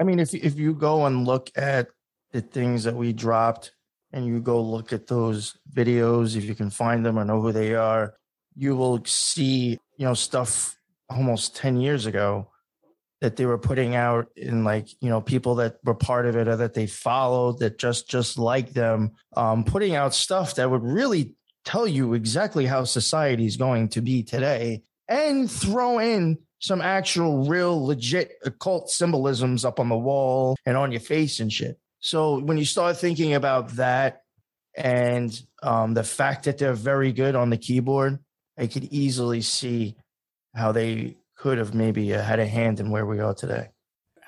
I 0.00 0.04
mean, 0.04 0.18
if 0.20 0.32
if 0.34 0.58
you 0.58 0.74
go 0.74 1.06
and 1.06 1.26
look 1.26 1.50
at 1.56 1.88
the 2.32 2.40
things 2.40 2.84
that 2.84 2.94
we 2.94 3.12
dropped, 3.12 3.72
and 4.12 4.26
you 4.26 4.40
go 4.40 4.60
look 4.60 4.92
at 4.92 5.06
those 5.06 5.56
videos, 5.72 6.36
if 6.36 6.44
you 6.44 6.54
can 6.54 6.70
find 6.70 7.04
them 7.04 7.18
or 7.18 7.24
know 7.24 7.42
who 7.42 7.52
they 7.52 7.74
are, 7.74 8.14
you 8.56 8.74
will 8.74 9.04
see 9.04 9.78
you 9.96 10.06
know 10.06 10.14
stuff 10.14 10.77
almost 11.10 11.56
10 11.56 11.80
years 11.80 12.06
ago 12.06 12.50
that 13.20 13.36
they 13.36 13.46
were 13.46 13.58
putting 13.58 13.96
out 13.96 14.28
in 14.36 14.62
like 14.62 14.88
you 15.00 15.08
know 15.08 15.20
people 15.20 15.56
that 15.56 15.78
were 15.84 15.94
part 15.94 16.26
of 16.26 16.36
it 16.36 16.46
or 16.46 16.56
that 16.56 16.74
they 16.74 16.86
followed 16.86 17.58
that 17.58 17.78
just 17.78 18.08
just 18.08 18.38
like 18.38 18.72
them 18.72 19.12
um, 19.36 19.64
putting 19.64 19.96
out 19.96 20.14
stuff 20.14 20.54
that 20.54 20.70
would 20.70 20.84
really 20.84 21.34
tell 21.64 21.86
you 21.86 22.14
exactly 22.14 22.66
how 22.66 22.84
society 22.84 23.46
is 23.46 23.56
going 23.56 23.88
to 23.88 24.00
be 24.00 24.22
today 24.22 24.82
and 25.08 25.50
throw 25.50 25.98
in 25.98 26.38
some 26.60 26.80
actual 26.80 27.46
real 27.48 27.84
legit 27.84 28.32
occult 28.44 28.90
symbolisms 28.90 29.64
up 29.64 29.80
on 29.80 29.88
the 29.88 29.96
wall 29.96 30.56
and 30.66 30.76
on 30.76 30.90
your 30.92 31.00
face 31.00 31.40
and 31.40 31.52
shit. 31.52 31.78
So 32.00 32.38
when 32.38 32.58
you 32.58 32.64
start 32.64 32.96
thinking 32.96 33.34
about 33.34 33.70
that 33.70 34.22
and 34.76 35.40
um, 35.62 35.94
the 35.94 36.04
fact 36.04 36.44
that 36.44 36.58
they're 36.58 36.72
very 36.72 37.12
good 37.12 37.34
on 37.34 37.50
the 37.50 37.56
keyboard 37.56 38.18
i 38.56 38.66
could 38.66 38.84
easily 38.84 39.40
see 39.40 39.96
how 40.58 40.72
they 40.72 41.16
could 41.36 41.58
have 41.58 41.72
maybe 41.72 42.14
uh, 42.14 42.22
had 42.22 42.40
a 42.40 42.46
hand 42.46 42.80
in 42.80 42.90
where 42.90 43.06
we 43.06 43.20
are 43.20 43.34
today. 43.34 43.68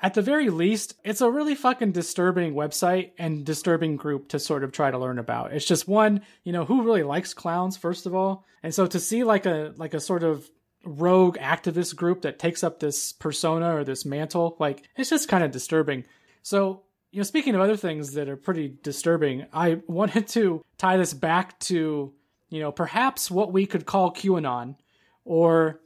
At 0.01 0.15
the 0.15 0.21
very 0.23 0.49
least, 0.49 0.95
it's 1.03 1.21
a 1.21 1.29
really 1.29 1.53
fucking 1.53 1.91
disturbing 1.91 2.55
website 2.55 3.11
and 3.19 3.45
disturbing 3.45 3.97
group 3.97 4.29
to 4.29 4.39
sort 4.39 4.63
of 4.63 4.71
try 4.71 4.89
to 4.89 4.97
learn 4.97 5.19
about. 5.19 5.53
It's 5.53 5.65
just 5.65 5.87
one, 5.87 6.21
you 6.43 6.51
know, 6.51 6.65
who 6.65 6.81
really 6.83 7.03
likes 7.03 7.35
clowns 7.35 7.77
first 7.77 8.07
of 8.07 8.15
all. 8.15 8.45
And 8.63 8.73
so 8.73 8.87
to 8.87 8.99
see 8.99 9.23
like 9.23 9.45
a 9.45 9.73
like 9.77 9.93
a 9.93 9.99
sort 9.99 10.23
of 10.23 10.49
rogue 10.83 11.37
activist 11.37 11.95
group 11.95 12.23
that 12.23 12.39
takes 12.39 12.63
up 12.63 12.79
this 12.79 13.13
persona 13.13 13.75
or 13.75 13.83
this 13.83 14.03
mantle, 14.03 14.55
like 14.59 14.89
it's 14.97 15.11
just 15.11 15.29
kind 15.29 15.43
of 15.43 15.51
disturbing. 15.51 16.05
So, 16.41 16.81
you 17.11 17.19
know, 17.19 17.23
speaking 17.23 17.53
of 17.53 17.61
other 17.61 17.77
things 17.77 18.13
that 18.13 18.27
are 18.27 18.37
pretty 18.37 18.73
disturbing, 18.81 19.45
I 19.53 19.81
wanted 19.87 20.27
to 20.29 20.63
tie 20.79 20.97
this 20.97 21.13
back 21.13 21.59
to, 21.59 22.11
you 22.49 22.59
know, 22.59 22.71
perhaps 22.71 23.29
what 23.29 23.53
we 23.53 23.67
could 23.67 23.85
call 23.85 24.11
QAnon 24.11 24.77
or 25.25 25.79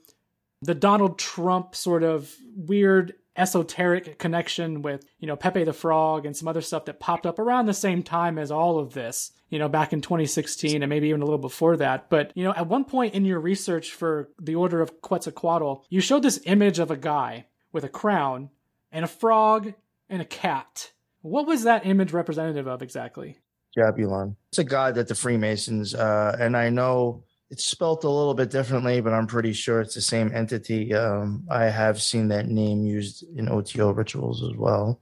the 0.61 0.76
Donald 0.76 1.19
Trump 1.19 1.76
sort 1.76 2.03
of 2.03 2.34
weird 2.56 3.14
esoteric 3.38 4.18
connection 4.18 4.82
with, 4.82 5.06
you 5.19 5.27
know, 5.27 5.36
Pepe 5.36 5.64
the 5.64 5.73
Frog 5.73 6.26
and 6.26 6.36
some 6.36 6.48
other 6.48 6.61
stuff 6.61 6.86
that 6.86 6.99
popped 6.99 7.26
up 7.26 7.40
around 7.40 7.65
the 7.65 7.73
same 7.73 8.02
time 8.02 8.38
as 8.38 8.52
all 8.52 8.80
of 8.80 8.94
this, 8.94 9.32
you 9.49 9.60
know, 9.60 9.68
back 9.68 9.94
in 9.94 10.02
2016 10.02 10.82
and 10.82 10.90
maybe 10.90 11.10
even 11.10 11.22
a 11.22 11.26
little 11.26 11.38
before 11.38 11.77
that. 11.77 12.10
But, 12.10 12.32
you 12.36 12.44
know, 12.44 12.53
at 12.53 12.68
one 12.68 12.86
point 12.86 13.14
in 13.14 13.26
your 13.26 13.40
research 13.40 13.91
for 13.91 14.30
the 14.40 14.56
Order 14.56 14.82
of 14.82 15.02
Quetzalcoatl, 15.02 15.84
you 15.90 16.02
showed 16.02 16.23
this 16.23 16.40
image 16.45 16.80
of 16.80 16.91
a 16.91 16.98
guy 16.98 17.48
with 17.72 17.84
a 17.84 17.90
crown 17.90 18.49
and 18.91 19.03
a 19.03 19.10
frog 19.10 19.73
and 20.10 20.22
a 20.22 20.26
cat. 20.26 20.91
What 21.22 21.48
was 21.48 21.64
that 21.64 21.86
image 21.86 22.14
representative 22.14 22.68
of 22.68 22.82
exactly? 22.82 23.40
Jahbulon. 23.77 24.36
It's 24.49 24.60
a 24.60 24.64
god 24.64 24.95
that 24.95 25.10
the 25.10 25.15
Freemasons, 25.15 25.94
uh, 25.94 26.38
and 26.40 26.56
I 26.56 26.69
know 26.69 27.23
it's 27.56 27.64
spelt 27.64 28.03
a 28.03 28.10
little 28.10 28.34
bit 28.34 28.49
differently, 28.49 28.99
but 28.99 29.14
I'm 29.14 29.27
pretty 29.27 29.53
sure 29.53 29.80
it's 29.80 29.95
the 29.95 30.02
same 30.02 30.30
entity. 30.36 30.94
Um, 30.94 31.45
I 31.49 31.68
have 31.68 32.02
seen 32.02 32.27
that 32.27 32.49
name 32.49 32.86
used 32.86 33.23
in 33.38 33.48
OTO 33.48 33.91
rituals 33.91 34.44
as 34.44 34.57
well. 34.57 34.99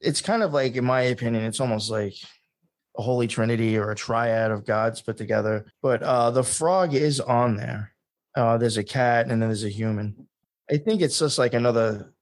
It's 0.00 0.20
kind 0.20 0.42
of 0.42 0.52
like, 0.52 0.74
in 0.74 0.84
my 0.84 1.02
opinion, 1.02 1.44
it's 1.44 1.60
almost 1.60 1.88
like 1.88 2.14
a 2.98 3.02
holy 3.02 3.28
trinity 3.28 3.78
or 3.78 3.92
a 3.92 3.94
triad 3.94 4.50
of 4.50 4.66
gods 4.66 5.00
put 5.00 5.16
together. 5.16 5.66
But 5.80 6.02
uh, 6.02 6.32
the 6.32 6.42
frog 6.42 6.92
is 6.92 7.20
on 7.20 7.56
there. 7.56 7.92
Uh, 8.34 8.58
there's 8.58 8.78
a 8.78 8.84
cat 8.84 9.28
and 9.28 9.40
then 9.40 9.48
there's 9.48 9.62
a 9.62 9.68
human. 9.68 10.26
I 10.68 10.78
think 10.78 11.02
it's 11.02 11.20
just 11.20 11.38
like 11.38 11.54
another 11.54 12.12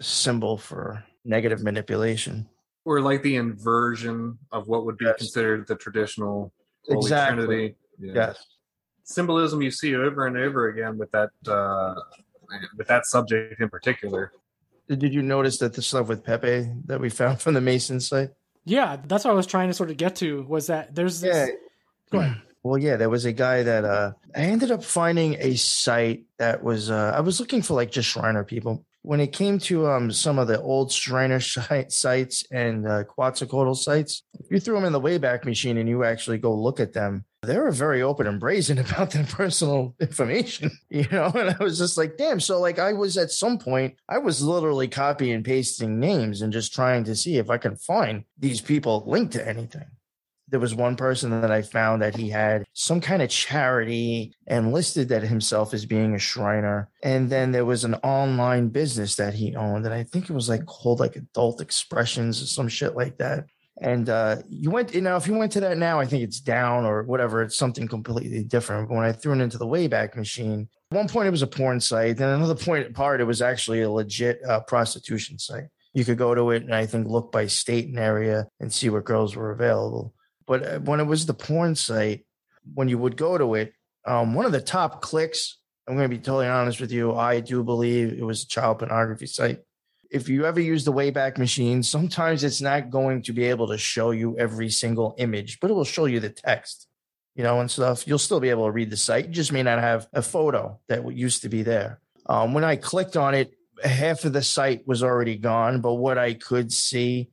symbol 0.00 0.56
for 0.56 1.04
negative 1.22 1.62
manipulation. 1.62 2.48
Or 2.86 3.02
like 3.02 3.22
the 3.22 3.36
inversion 3.36 4.38
of 4.52 4.68
what 4.68 4.86
would 4.86 4.96
be 4.96 5.04
yes. 5.04 5.18
considered 5.18 5.68
the 5.68 5.76
traditional 5.76 6.50
Holy 6.86 6.96
exactly. 6.96 7.44
Trinity. 7.44 7.74
Yeah. 7.98 8.12
Yes 8.14 8.46
symbolism 9.04 9.62
you 9.62 9.70
see 9.70 9.94
over 9.94 10.26
and 10.26 10.36
over 10.36 10.68
again 10.68 10.98
with 10.98 11.10
that 11.12 11.30
uh, 11.46 11.94
with 12.76 12.86
that 12.88 13.06
subject 13.06 13.60
in 13.60 13.68
particular. 13.68 14.32
Did 14.88 15.14
you 15.14 15.22
notice 15.22 15.58
that 15.58 15.74
the 15.74 15.82
stuff 15.82 16.08
with 16.08 16.24
Pepe 16.24 16.68
that 16.86 17.00
we 17.00 17.08
found 17.08 17.40
from 17.40 17.54
the 17.54 17.60
Mason 17.60 18.00
site? 18.00 18.30
Yeah, 18.64 18.96
that's 19.06 19.24
what 19.24 19.30
I 19.30 19.34
was 19.34 19.46
trying 19.46 19.68
to 19.68 19.74
sort 19.74 19.90
of 19.90 19.96
get 19.96 20.16
to. 20.16 20.42
Was 20.42 20.66
that 20.66 20.94
there's 20.94 21.20
this... 21.20 21.48
yeah. 21.48 21.54
Go 22.10 22.18
ahead. 22.18 22.42
Well, 22.62 22.78
yeah, 22.78 22.96
there 22.96 23.10
was 23.10 23.24
a 23.24 23.32
guy 23.32 23.64
that 23.64 23.84
uh, 23.84 24.12
I 24.36 24.40
ended 24.40 24.70
up 24.70 24.84
finding 24.84 25.34
a 25.40 25.56
site 25.56 26.24
that 26.38 26.62
was 26.62 26.90
uh, 26.90 27.12
I 27.14 27.20
was 27.20 27.40
looking 27.40 27.62
for 27.62 27.74
like 27.74 27.90
just 27.90 28.08
Shriner 28.08 28.44
people. 28.44 28.84
When 29.02 29.20
it 29.20 29.32
came 29.32 29.58
to 29.60 29.88
um, 29.88 30.12
some 30.12 30.38
of 30.38 30.48
the 30.48 30.60
old 30.60 30.92
Shriner 30.92 31.40
sites 31.88 32.44
and 32.50 32.86
uh, 32.86 33.04
Quetzalcoatl 33.04 33.74
sites, 33.74 34.22
you 34.50 34.60
threw 34.60 34.74
them 34.74 34.84
in 34.84 34.92
the 34.92 35.00
Wayback 35.00 35.44
Machine 35.44 35.78
and 35.78 35.88
you 35.88 36.04
actually 36.04 36.38
go 36.38 36.54
look 36.54 36.80
at 36.80 36.92
them 36.92 37.24
they 37.42 37.58
were 37.58 37.72
very 37.72 38.02
open 38.02 38.26
and 38.28 38.38
brazen 38.38 38.78
about 38.78 39.10
their 39.10 39.24
personal 39.24 39.94
information, 40.00 40.70
you 40.90 41.06
know. 41.10 41.26
And 41.26 41.56
I 41.58 41.62
was 41.62 41.78
just 41.78 41.98
like, 41.98 42.16
damn. 42.16 42.40
So, 42.40 42.60
like, 42.60 42.78
I 42.78 42.92
was 42.92 43.18
at 43.18 43.30
some 43.30 43.58
point, 43.58 43.96
I 44.08 44.18
was 44.18 44.42
literally 44.42 44.88
copy 44.88 45.32
and 45.32 45.44
pasting 45.44 45.98
names 45.98 46.42
and 46.42 46.52
just 46.52 46.72
trying 46.72 47.04
to 47.04 47.16
see 47.16 47.38
if 47.38 47.50
I 47.50 47.58
can 47.58 47.76
find 47.76 48.24
these 48.38 48.60
people 48.60 49.04
linked 49.06 49.32
to 49.32 49.46
anything. 49.46 49.86
There 50.52 50.60
was 50.60 50.74
one 50.74 50.96
person 50.96 51.30
that 51.40 51.50
I 51.50 51.62
found 51.62 52.02
that 52.02 52.14
he 52.14 52.28
had 52.28 52.64
some 52.74 53.00
kind 53.00 53.22
of 53.22 53.30
charity 53.30 54.34
and 54.46 54.72
listed 54.72 55.08
that 55.08 55.22
himself 55.22 55.72
as 55.72 55.86
being 55.86 56.14
a 56.14 56.18
Shriner. 56.18 56.90
And 57.02 57.28
then 57.28 57.52
there 57.52 57.64
was 57.64 57.84
an 57.84 57.94
online 57.96 58.68
business 58.68 59.16
that 59.16 59.32
he 59.32 59.56
owned, 59.56 59.86
and 59.86 59.94
I 59.94 60.04
think 60.04 60.28
it 60.28 60.34
was 60.34 60.50
like 60.50 60.66
called 60.66 61.00
like 61.00 61.16
Adult 61.16 61.60
Expressions 61.62 62.40
or 62.42 62.46
some 62.46 62.68
shit 62.68 62.94
like 62.94 63.16
that. 63.16 63.46
And 63.80 64.08
uh, 64.10 64.36
you 64.48 64.70
went, 64.70 64.94
you 64.94 65.00
know, 65.00 65.16
if 65.16 65.26
you 65.26 65.34
went 65.34 65.52
to 65.52 65.60
that 65.60 65.78
now, 65.78 65.98
I 65.98 66.04
think 66.04 66.22
it's 66.22 66.40
down 66.40 66.84
or 66.84 67.02
whatever. 67.02 67.42
It's 67.42 67.56
something 67.56 67.88
completely 67.88 68.44
different. 68.44 68.88
But 68.88 68.94
when 68.94 69.04
I 69.06 69.12
threw 69.12 69.32
it 69.32 69.40
into 69.40 69.58
the 69.58 69.66
Wayback 69.66 70.14
Machine, 70.14 70.68
at 70.90 70.96
one 70.96 71.08
point 71.08 71.26
it 71.28 71.32
was 71.32 71.42
a 71.42 71.46
porn 71.46 71.80
site. 71.80 72.18
Then 72.18 72.28
another 72.28 72.54
point 72.54 72.92
part, 72.94 73.20
it 73.20 73.24
was 73.24 73.40
actually 73.40 73.80
a 73.80 73.90
legit 73.90 74.40
uh, 74.46 74.60
prostitution 74.60 75.38
site. 75.38 75.68
You 75.94 76.04
could 76.04 76.18
go 76.18 76.34
to 76.34 76.50
it 76.50 76.62
and 76.62 76.74
I 76.74 76.86
think 76.86 77.08
look 77.08 77.32
by 77.32 77.46
state 77.46 77.88
and 77.88 77.98
area 77.98 78.46
and 78.60 78.72
see 78.72 78.90
what 78.90 79.04
girls 79.04 79.34
were 79.34 79.50
available. 79.50 80.14
But 80.52 80.66
uh, 80.66 80.78
when 80.80 81.00
it 81.00 81.06
was 81.06 81.26
the 81.26 81.34
porn 81.34 81.74
site, 81.74 82.26
when 82.74 82.88
you 82.88 82.98
would 82.98 83.16
go 83.16 83.38
to 83.38 83.54
it, 83.54 83.72
um, 84.04 84.34
one 84.34 84.46
of 84.46 84.52
the 84.52 84.60
top 84.60 85.00
clicks, 85.00 85.58
I'm 85.86 85.96
going 85.96 86.10
to 86.10 86.16
be 86.16 86.22
totally 86.22 86.46
honest 86.46 86.80
with 86.80 86.92
you, 86.92 87.14
I 87.14 87.40
do 87.40 87.62
believe 87.62 88.12
it 88.12 88.24
was 88.24 88.42
a 88.42 88.48
child 88.48 88.78
pornography 88.78 89.26
site 89.26 89.60
if 90.12 90.28
you 90.28 90.44
ever 90.44 90.60
use 90.60 90.84
the 90.84 90.92
Wayback 90.92 91.38
Machine, 91.38 91.82
sometimes 91.82 92.44
it's 92.44 92.60
not 92.60 92.90
going 92.90 93.22
to 93.22 93.32
be 93.32 93.44
able 93.44 93.68
to 93.68 93.78
show 93.78 94.10
you 94.10 94.38
every 94.38 94.68
single 94.68 95.14
image, 95.16 95.58
but 95.58 95.70
it 95.70 95.74
will 95.74 95.84
show 95.84 96.04
you 96.04 96.20
the 96.20 96.28
text, 96.28 96.86
you 97.34 97.42
know, 97.42 97.60
and 97.60 97.70
stuff. 97.70 98.06
You'll 98.06 98.18
still 98.18 98.38
be 98.38 98.50
able 98.50 98.66
to 98.66 98.72
read 98.72 98.90
the 98.90 98.96
site. 98.98 99.26
You 99.26 99.32
just 99.32 99.52
may 99.52 99.62
not 99.62 99.78
have 99.78 100.06
a 100.12 100.20
photo 100.20 100.78
that 100.88 101.10
used 101.16 101.42
to 101.42 101.48
be 101.48 101.62
there. 101.62 101.98
Um, 102.26 102.52
when 102.52 102.62
I 102.62 102.76
clicked 102.76 103.16
on 103.16 103.34
it, 103.34 103.54
half 103.82 104.26
of 104.26 104.34
the 104.34 104.42
site 104.42 104.86
was 104.86 105.02
already 105.02 105.38
gone, 105.38 105.80
but 105.80 105.94
what 105.94 106.18
I 106.18 106.34
could 106.34 106.70
see 106.72 107.30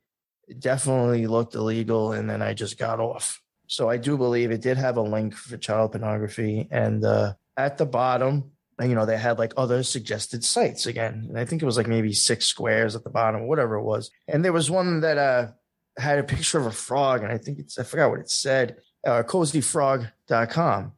definitely 0.58 1.28
looked 1.28 1.56
illegal, 1.56 2.14
and 2.14 2.30
then 2.30 2.42
I 2.42 2.54
just 2.54 2.78
got 2.78 3.00
off. 3.00 3.42
So 3.68 3.90
I 3.90 3.98
do 3.98 4.18
believe 4.18 4.52
it 4.52 4.62
did 4.62 4.78
have 4.78 4.98
a 4.98 5.02
link 5.02 5.36
for 5.36 5.58
child 5.58 5.92
pornography, 5.92 6.68
and 6.72 7.04
uh, 7.06 7.34
at 7.58 7.78
the 7.78 7.86
bottom, 7.86 8.52
you 8.82 8.96
know, 8.96 9.06
they 9.06 9.18
had 9.18 9.38
like 9.38 9.54
other 9.58 9.84
suggested 9.84 10.44
sites 10.44 10.86
again. 10.86 11.26
And 11.28 11.38
I 11.38 11.46
think 11.46 11.62
it 11.62 11.66
was 11.66 11.78
like 11.78 11.88
maybe 11.88 12.14
six 12.14 12.46
squares 12.46 12.96
at 12.96 13.04
the 13.04 13.10
bottom, 13.10 13.48
whatever 13.48 13.76
it 13.76 13.84
was. 13.84 14.10
And 14.28 14.44
there 14.44 14.54
was 14.54 14.72
one 14.72 15.02
that 15.02 15.18
uh, 15.18 15.48
had 15.98 16.20
a 16.20 16.24
picture 16.24 16.60
of 16.60 16.66
a 16.66 16.72
frog, 16.72 17.24
and 17.24 17.32
I 17.32 17.38
think 17.38 17.60
it's 17.60 17.78
I 17.78 17.84
forgot 17.84 18.10
what 18.10 18.22
it 18.22 18.30
said, 18.30 18.78
uh, 19.06 19.24
cozyfrog.com. 19.24 20.94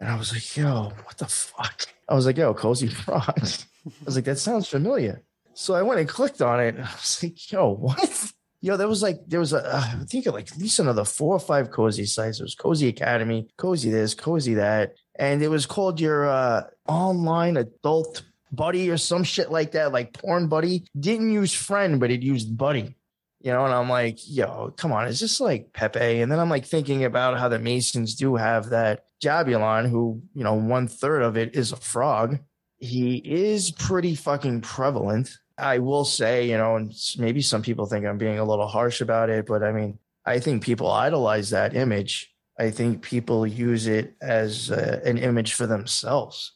And 0.00 0.08
I 0.08 0.16
was 0.16 0.32
like, 0.32 0.56
yo, 0.56 0.92
what 1.04 1.18
the 1.18 1.26
fuck? 1.26 1.86
I 2.08 2.14
was 2.14 2.24
like, 2.24 2.36
yo, 2.38 2.54
cozy 2.54 2.86
frog. 2.88 3.34
I 3.36 4.04
was 4.04 4.16
like, 4.16 4.24
that 4.24 4.38
sounds 4.38 4.68
familiar. 4.68 5.22
So 5.54 5.74
I 5.74 5.82
went 5.82 6.00
and 6.00 6.08
clicked 6.08 6.40
on 6.40 6.60
it. 6.60 6.76
I 6.78 6.82
was 6.82 7.22
like, 7.22 7.50
yo, 7.50 7.70
what? 7.70 8.32
Yo, 8.60 8.76
there 8.76 8.88
was 8.88 9.02
like, 9.02 9.20
there 9.26 9.40
was 9.40 9.52
a, 9.52 9.64
uh, 9.64 9.84
I 10.00 10.04
think 10.04 10.26
like 10.26 10.50
at 10.50 10.58
least 10.58 10.78
another 10.78 11.04
four 11.04 11.34
or 11.34 11.40
five 11.40 11.70
cozy 11.70 12.06
sites. 12.06 12.40
It 12.40 12.44
was 12.44 12.54
Cozy 12.54 12.88
Academy, 12.88 13.48
Cozy 13.56 13.90
this, 13.90 14.14
Cozy 14.14 14.54
that. 14.54 14.94
And 15.16 15.42
it 15.42 15.48
was 15.48 15.66
called 15.66 16.00
your 16.00 16.28
uh, 16.28 16.64
online 16.86 17.56
adult 17.56 18.22
buddy 18.50 18.90
or 18.90 18.96
some 18.96 19.24
shit 19.24 19.50
like 19.50 19.72
that, 19.72 19.92
like 19.92 20.12
porn 20.12 20.48
buddy. 20.48 20.84
Didn't 20.98 21.30
use 21.30 21.52
friend, 21.52 22.00
but 22.00 22.10
it 22.10 22.22
used 22.22 22.56
buddy. 22.56 22.94
You 23.40 23.52
know, 23.52 23.64
and 23.64 23.74
I'm 23.74 23.88
like, 23.88 24.18
yo, 24.26 24.74
come 24.76 24.90
on, 24.90 25.06
is 25.06 25.20
this 25.20 25.40
like 25.40 25.72
Pepe? 25.72 26.20
And 26.20 26.30
then 26.30 26.40
I'm 26.40 26.50
like 26.50 26.66
thinking 26.66 27.04
about 27.04 27.38
how 27.38 27.48
the 27.48 27.60
Masons 27.60 28.16
do 28.16 28.34
have 28.34 28.70
that 28.70 29.04
Jahbulon, 29.22 29.88
who, 29.88 30.22
you 30.34 30.42
know, 30.42 30.54
one 30.54 30.88
third 30.88 31.22
of 31.22 31.36
it 31.36 31.54
is 31.54 31.70
a 31.70 31.76
frog 31.76 32.40
he 32.78 33.16
is 33.16 33.70
pretty 33.70 34.14
fucking 34.14 34.60
prevalent. 34.60 35.36
I 35.58 35.78
will 35.78 36.04
say, 36.04 36.48
you 36.48 36.56
know, 36.56 36.76
and 36.76 36.92
maybe 37.18 37.42
some 37.42 37.62
people 37.62 37.86
think 37.86 38.06
I'm 38.06 38.18
being 38.18 38.38
a 38.38 38.44
little 38.44 38.66
harsh 38.66 39.00
about 39.00 39.30
it, 39.30 39.46
but 39.46 39.62
I 39.62 39.72
mean, 39.72 39.98
I 40.24 40.38
think 40.38 40.62
people 40.62 40.90
idolize 40.90 41.50
that 41.50 41.74
image. 41.74 42.32
I 42.58 42.70
think 42.70 43.02
people 43.02 43.46
use 43.46 43.86
it 43.86 44.14
as 44.20 44.70
uh, 44.70 45.00
an 45.04 45.18
image 45.18 45.54
for 45.54 45.66
themselves. 45.66 46.52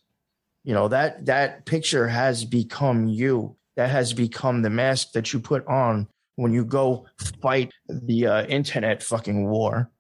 You 0.65 0.75
know, 0.75 0.89
that 0.89 1.27
that 1.27 1.65
picture 1.65 2.07
has 2.09 2.45
become 2.45 3.09
you. 3.09 3.57
That 3.77 3.91
has 3.91 4.13
become 4.13 4.63
the 4.63 4.71
mask 4.71 5.13
that 5.13 5.33
you 5.33 5.41
put 5.41 5.67
on 5.67 6.09
when 6.37 6.53
you 6.53 6.65
go 6.65 7.07
fight 7.41 7.73
the 7.89 8.27
uh, 8.27 8.45
internet 8.45 9.03
fucking 9.03 9.49
war 9.49 9.91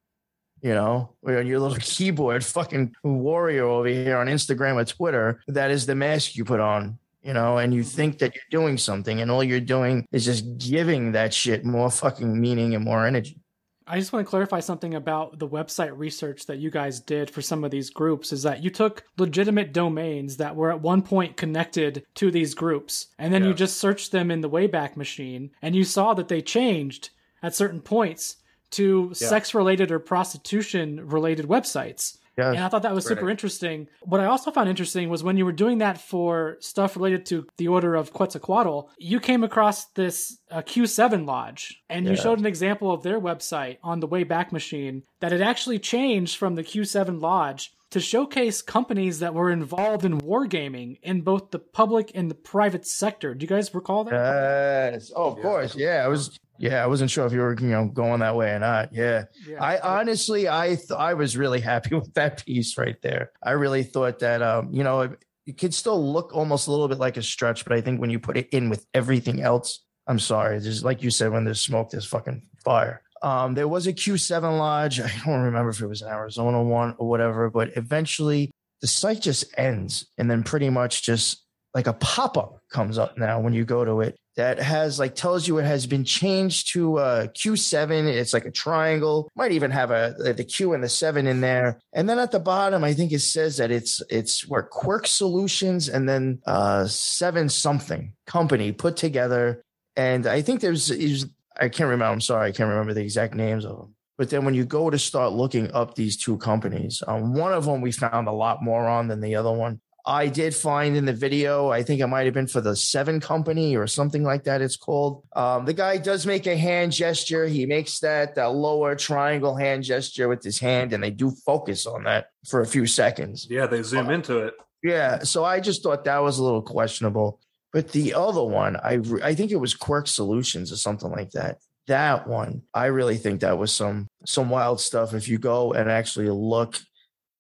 you 0.62 0.74
know, 0.74 1.12
your 1.24 1.58
little 1.58 1.76
keyboard 1.80 2.44
fucking 2.44 2.94
warrior 3.02 3.64
over 3.64 3.88
here 3.88 4.16
on 4.16 4.28
Instagram 4.28 4.76
or 4.76 4.84
Twitter, 4.84 5.42
that 5.48 5.70
is 5.70 5.86
the 5.86 5.94
mask 5.94 6.36
you 6.36 6.44
put 6.44 6.60
on, 6.60 6.98
you 7.22 7.32
know, 7.32 7.58
and 7.58 7.72
you 7.72 7.82
think 7.82 8.18
that 8.18 8.34
you're 8.34 8.42
doing 8.50 8.76
something 8.78 9.20
and 9.20 9.30
all 9.30 9.44
you're 9.44 9.60
doing 9.60 10.06
is 10.12 10.24
just 10.24 10.58
giving 10.58 11.12
that 11.12 11.32
shit 11.32 11.64
more 11.64 11.90
fucking 11.90 12.40
meaning 12.40 12.74
and 12.74 12.84
more 12.84 13.06
energy. 13.06 13.38
I 13.86 13.98
just 13.98 14.12
want 14.12 14.24
to 14.24 14.30
clarify 14.30 14.60
something 14.60 14.94
about 14.94 15.38
the 15.38 15.48
website 15.48 15.92
research 15.96 16.46
that 16.46 16.58
you 16.58 16.70
guys 16.70 17.00
did 17.00 17.28
for 17.28 17.42
some 17.42 17.64
of 17.64 17.70
these 17.70 17.90
groups 17.90 18.32
is 18.32 18.42
that 18.44 18.62
you 18.62 18.70
took 18.70 19.04
legitimate 19.18 19.72
domains 19.72 20.36
that 20.36 20.54
were 20.54 20.70
at 20.70 20.80
one 20.80 21.02
point 21.02 21.36
connected 21.36 22.04
to 22.14 22.30
these 22.30 22.54
groups 22.54 23.08
and 23.18 23.34
then 23.34 23.42
yeah. 23.42 23.48
you 23.48 23.54
just 23.54 23.78
searched 23.78 24.12
them 24.12 24.30
in 24.30 24.40
the 24.40 24.50
Wayback 24.50 24.96
Machine 24.96 25.50
and 25.60 25.74
you 25.74 25.84
saw 25.84 26.14
that 26.14 26.28
they 26.28 26.40
changed 26.40 27.10
at 27.42 27.54
certain 27.54 27.80
points 27.80 28.36
to 28.72 29.08
yeah. 29.08 29.28
sex 29.28 29.54
related 29.54 29.90
or 29.90 29.98
prostitution 29.98 31.06
related 31.08 31.46
websites. 31.46 32.18
Yeah, 32.38 32.50
and 32.50 32.60
I 32.60 32.68
thought 32.68 32.82
that 32.82 32.94
was 32.94 33.06
super 33.06 33.26
right. 33.26 33.32
interesting. 33.32 33.88
What 34.02 34.20
I 34.20 34.26
also 34.26 34.50
found 34.50 34.68
interesting 34.68 35.08
was 35.10 35.22
when 35.22 35.36
you 35.36 35.44
were 35.44 35.52
doing 35.52 35.78
that 35.78 36.00
for 36.00 36.56
stuff 36.60 36.96
related 36.96 37.26
to 37.26 37.46
the 37.58 37.68
Order 37.68 37.94
of 37.94 38.12
Quetzalcoatl, 38.12 38.88
you 38.98 39.20
came 39.20 39.44
across 39.44 39.86
this 39.90 40.38
uh, 40.50 40.62
Q7 40.62 41.26
Lodge, 41.26 41.82
and 41.88 42.06
you 42.06 42.16
showed 42.16 42.38
an 42.38 42.46
example 42.46 42.90
of 42.90 43.02
their 43.02 43.20
website 43.20 43.78
on 43.82 44.00
the 44.00 44.08
Wayback 44.08 44.52
Machine 44.52 45.02
that 45.20 45.32
had 45.32 45.42
actually 45.42 45.78
changed 45.78 46.36
from 46.36 46.54
the 46.54 46.64
Q7 46.64 47.20
Lodge 47.20 47.72
to 47.92 48.00
showcase 48.00 48.62
companies 48.62 49.18
that 49.18 49.34
were 49.34 49.50
involved 49.50 50.04
in 50.06 50.18
wargaming 50.18 50.98
in 51.02 51.20
both 51.20 51.50
the 51.50 51.58
public 51.58 52.10
and 52.14 52.30
the 52.30 52.34
private 52.34 52.86
sector. 52.86 53.34
Do 53.34 53.44
you 53.44 53.48
guys 53.48 53.74
recall 53.74 54.04
that? 54.04 54.92
Yes. 54.94 55.12
Oh, 55.14 55.32
of 55.32 55.36
yeah. 55.36 55.42
course. 55.42 55.76
Yeah, 55.76 56.06
It 56.06 56.08
was 56.08 56.38
yeah, 56.62 56.84
I 56.84 56.86
wasn't 56.86 57.10
sure 57.10 57.26
if 57.26 57.32
you 57.32 57.40
were, 57.40 57.58
you 57.60 57.66
know, 57.66 57.86
going 57.86 58.20
that 58.20 58.36
way 58.36 58.52
or 58.52 58.60
not. 58.60 58.94
Yeah. 58.94 59.24
yeah. 59.48 59.60
I 59.60 59.80
honestly, 59.80 60.48
I 60.48 60.76
th- 60.76 60.92
I 60.96 61.14
was 61.14 61.36
really 61.36 61.60
happy 61.60 61.94
with 61.96 62.14
that 62.14 62.44
piece 62.46 62.78
right 62.78 62.94
there. 63.02 63.32
I 63.42 63.50
really 63.50 63.82
thought 63.82 64.20
that, 64.20 64.42
um, 64.42 64.72
you 64.72 64.84
know, 64.84 65.00
it, 65.00 65.24
it 65.44 65.58
could 65.58 65.74
still 65.74 66.12
look 66.12 66.32
almost 66.32 66.68
a 66.68 66.70
little 66.70 66.86
bit 66.86 66.98
like 66.98 67.16
a 67.16 67.22
stretch, 67.22 67.64
but 67.64 67.72
I 67.76 67.80
think 67.80 68.00
when 68.00 68.10
you 68.10 68.20
put 68.20 68.36
it 68.36 68.48
in 68.50 68.70
with 68.70 68.86
everything 68.94 69.42
else, 69.42 69.84
I'm 70.06 70.20
sorry, 70.20 70.60
just 70.60 70.84
like 70.84 71.02
you 71.02 71.10
said, 71.10 71.32
when 71.32 71.44
there's 71.44 71.60
smoke, 71.60 71.90
there's 71.90 72.06
fucking 72.06 72.42
fire. 72.64 73.02
Um, 73.22 73.54
there 73.54 73.66
was 73.66 73.88
a 73.88 73.92
Q7 73.92 74.56
lodge. 74.56 75.00
I 75.00 75.10
don't 75.26 75.40
remember 75.40 75.70
if 75.70 75.80
it 75.80 75.86
was 75.88 76.02
an 76.02 76.10
Arizona 76.10 76.62
one 76.62 76.94
or 76.96 77.08
whatever, 77.08 77.50
but 77.50 77.76
eventually 77.76 78.52
the 78.80 78.86
site 78.86 79.20
just 79.20 79.52
ends, 79.58 80.06
and 80.16 80.30
then 80.30 80.44
pretty 80.44 80.70
much 80.70 81.02
just 81.02 81.44
like 81.74 81.86
a 81.86 81.94
pop 81.94 82.36
up 82.36 82.60
comes 82.70 82.98
up 82.98 83.16
now 83.16 83.40
when 83.40 83.52
you 83.52 83.64
go 83.64 83.84
to 83.84 84.00
it 84.00 84.18
that 84.36 84.58
has 84.58 84.98
like 84.98 85.14
tells 85.14 85.46
you 85.46 85.58
it 85.58 85.64
has 85.64 85.86
been 85.86 86.04
changed 86.04 86.72
to 86.72 86.98
uh, 86.98 87.26
Q7. 87.28 88.06
It's 88.06 88.32
like 88.32 88.46
a 88.46 88.50
triangle. 88.50 89.30
Might 89.36 89.52
even 89.52 89.70
have 89.70 89.90
a 89.90 90.14
the 90.18 90.44
Q 90.44 90.72
and 90.72 90.82
the 90.82 90.88
seven 90.88 91.26
in 91.26 91.40
there. 91.40 91.80
And 91.92 92.08
then 92.08 92.18
at 92.18 92.30
the 92.30 92.40
bottom, 92.40 92.82
I 92.82 92.94
think 92.94 93.12
it 93.12 93.20
says 93.20 93.58
that 93.58 93.70
it's 93.70 94.02
it's 94.08 94.48
where 94.48 94.62
Quirk 94.62 95.06
Solutions 95.06 95.88
and 95.88 96.08
then 96.08 96.40
uh, 96.46 96.86
seven 96.86 97.48
something 97.48 98.14
company 98.26 98.72
put 98.72 98.96
together. 98.96 99.62
And 99.96 100.26
I 100.26 100.40
think 100.40 100.60
there's 100.60 100.90
I 100.90 101.68
can't 101.68 101.90
remember. 101.90 102.06
I'm 102.06 102.20
sorry, 102.20 102.48
I 102.48 102.52
can't 102.52 102.70
remember 102.70 102.94
the 102.94 103.02
exact 103.02 103.34
names 103.34 103.66
of 103.66 103.76
them. 103.76 103.94
But 104.16 104.30
then 104.30 104.44
when 104.44 104.54
you 104.54 104.64
go 104.64 104.88
to 104.88 104.98
start 104.98 105.32
looking 105.32 105.70
up 105.72 105.94
these 105.94 106.16
two 106.16 106.38
companies, 106.38 107.02
um, 107.06 107.34
one 107.34 107.52
of 107.52 107.66
them 107.66 107.80
we 107.80 107.92
found 107.92 108.28
a 108.28 108.32
lot 108.32 108.62
more 108.62 108.86
on 108.86 109.08
than 109.08 109.20
the 109.20 109.34
other 109.34 109.52
one. 109.52 109.80
I 110.04 110.26
did 110.26 110.54
find 110.54 110.96
in 110.96 111.04
the 111.04 111.12
video, 111.12 111.70
I 111.70 111.82
think 111.82 112.00
it 112.00 112.06
might 112.08 112.24
have 112.24 112.34
been 112.34 112.48
for 112.48 112.60
the 112.60 112.74
Seven 112.74 113.20
Company 113.20 113.76
or 113.76 113.86
something 113.86 114.24
like 114.24 114.44
that. 114.44 114.60
It's 114.60 114.76
called. 114.76 115.24
Um, 115.34 115.64
the 115.64 115.74
guy 115.74 115.96
does 115.96 116.26
make 116.26 116.46
a 116.46 116.56
hand 116.56 116.92
gesture. 116.92 117.46
He 117.46 117.66
makes 117.66 118.00
that 118.00 118.36
uh, 118.36 118.50
lower 118.50 118.96
triangle 118.96 119.54
hand 119.54 119.84
gesture 119.84 120.28
with 120.28 120.42
his 120.42 120.58
hand, 120.58 120.92
and 120.92 121.02
they 121.02 121.10
do 121.10 121.30
focus 121.30 121.86
on 121.86 122.04
that 122.04 122.30
for 122.48 122.62
a 122.62 122.66
few 122.66 122.86
seconds. 122.86 123.46
Yeah, 123.48 123.66
they 123.66 123.82
zoom 123.82 124.08
uh, 124.08 124.12
into 124.12 124.38
it. 124.38 124.54
Yeah, 124.82 125.20
so 125.20 125.44
I 125.44 125.60
just 125.60 125.82
thought 125.84 126.04
that 126.04 126.18
was 126.18 126.38
a 126.38 126.44
little 126.44 126.62
questionable. 126.62 127.38
But 127.72 127.92
the 127.92 128.14
other 128.14 128.42
one, 128.44 128.76
I 128.76 128.94
re- 128.94 129.22
I 129.22 129.34
think 129.34 129.52
it 129.52 129.56
was 129.56 129.74
Quirk 129.74 130.08
Solutions 130.08 130.72
or 130.72 130.76
something 130.76 131.10
like 131.10 131.30
that. 131.30 131.58
That 131.86 132.26
one, 132.26 132.62
I 132.74 132.86
really 132.86 133.16
think 133.16 133.40
that 133.40 133.58
was 133.58 133.72
some 133.72 134.08
some 134.26 134.50
wild 134.50 134.80
stuff. 134.80 135.14
If 135.14 135.28
you 135.28 135.38
go 135.38 135.72
and 135.72 135.88
actually 135.88 136.28
look 136.28 136.78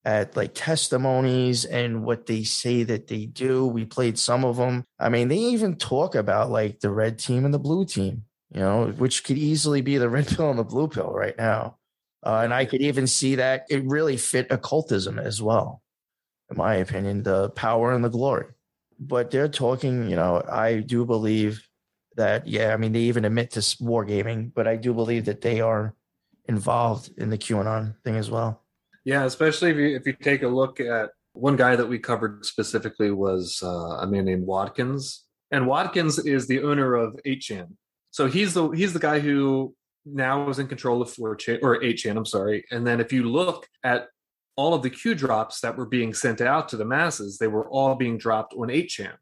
at 0.04 0.36
like 0.36 0.52
testimonies 0.54 1.64
and 1.64 2.04
what 2.04 2.26
they 2.26 2.42
say 2.42 2.82
that 2.82 3.06
they 3.06 3.26
do. 3.26 3.66
We 3.66 3.84
played 3.84 4.18
some 4.18 4.44
of 4.44 4.56
them. 4.56 4.84
I 4.98 5.08
mean, 5.08 5.28
they 5.28 5.38
even 5.38 5.76
talk 5.76 6.14
about 6.14 6.50
like 6.50 6.80
the 6.80 6.90
red 6.90 7.18
team 7.18 7.44
and 7.44 7.54
the 7.54 7.58
blue 7.58 7.84
team, 7.84 8.24
you 8.52 8.60
know, 8.60 8.86
which 8.86 9.24
could 9.24 9.38
easily 9.38 9.80
be 9.80 9.98
the 9.98 10.08
red 10.10 10.26
pill 10.26 10.50
and 10.50 10.58
the 10.58 10.64
blue 10.64 10.88
pill 10.88 11.12
right 11.12 11.36
now. 11.36 11.78
Uh, 12.24 12.40
and 12.44 12.54
I 12.54 12.64
could 12.64 12.80
even 12.80 13.06
see 13.06 13.36
that 13.36 13.66
it 13.68 13.84
really 13.84 14.16
fit 14.16 14.46
occultism 14.50 15.18
as 15.18 15.42
well, 15.42 15.82
in 16.50 16.56
my 16.56 16.76
opinion, 16.76 17.22
the 17.22 17.50
power 17.50 17.92
and 17.92 18.04
the 18.04 18.08
glory. 18.08 18.46
But 18.98 19.30
they're 19.32 19.48
talking, 19.48 20.08
you 20.08 20.14
know, 20.14 20.42
I 20.48 20.80
do 20.80 21.04
believe 21.04 21.66
that, 22.16 22.46
yeah, 22.46 22.72
I 22.72 22.76
mean, 22.76 22.92
they 22.92 23.00
even 23.00 23.24
admit 23.24 23.52
to 23.52 23.60
wargaming, 23.60 24.52
but 24.54 24.68
I 24.68 24.76
do 24.76 24.94
believe 24.94 25.24
that 25.24 25.40
they 25.40 25.60
are 25.60 25.94
involved 26.46 27.10
in 27.16 27.30
the 27.30 27.38
QAnon 27.38 27.96
thing 28.04 28.16
as 28.16 28.30
well. 28.30 28.61
Yeah, 29.04 29.24
especially 29.24 29.70
if 29.70 29.76
you 29.76 29.96
if 29.96 30.06
you 30.06 30.12
take 30.12 30.42
a 30.42 30.48
look 30.48 30.80
at 30.80 31.10
one 31.32 31.56
guy 31.56 31.76
that 31.76 31.86
we 31.86 31.98
covered 31.98 32.44
specifically 32.44 33.10
was 33.10 33.60
uh, 33.62 33.98
a 34.00 34.06
man 34.06 34.24
named 34.24 34.46
Watkins, 34.46 35.24
and 35.50 35.66
Watkins 35.66 36.18
is 36.18 36.46
the 36.46 36.62
owner 36.62 36.94
of 36.94 37.18
8chan. 37.26 37.68
So 38.10 38.26
he's 38.26 38.54
the 38.54 38.68
he's 38.70 38.92
the 38.92 38.98
guy 38.98 39.20
who 39.20 39.74
now 40.04 40.48
is 40.48 40.58
in 40.58 40.68
control 40.68 41.00
of 41.02 41.08
4chan 41.08 41.60
or 41.62 41.80
8chan. 41.80 42.16
I'm 42.16 42.26
sorry. 42.26 42.64
And 42.70 42.86
then 42.86 43.00
if 43.00 43.12
you 43.12 43.24
look 43.24 43.68
at 43.84 44.08
all 44.56 44.74
of 44.74 44.82
the 44.82 44.90
Q 44.90 45.14
drops 45.14 45.60
that 45.60 45.76
were 45.76 45.86
being 45.86 46.12
sent 46.12 46.40
out 46.40 46.68
to 46.68 46.76
the 46.76 46.84
masses, 46.84 47.38
they 47.38 47.46
were 47.46 47.68
all 47.68 47.94
being 47.94 48.18
dropped 48.18 48.54
on 48.54 48.68
8chan. 48.68 49.14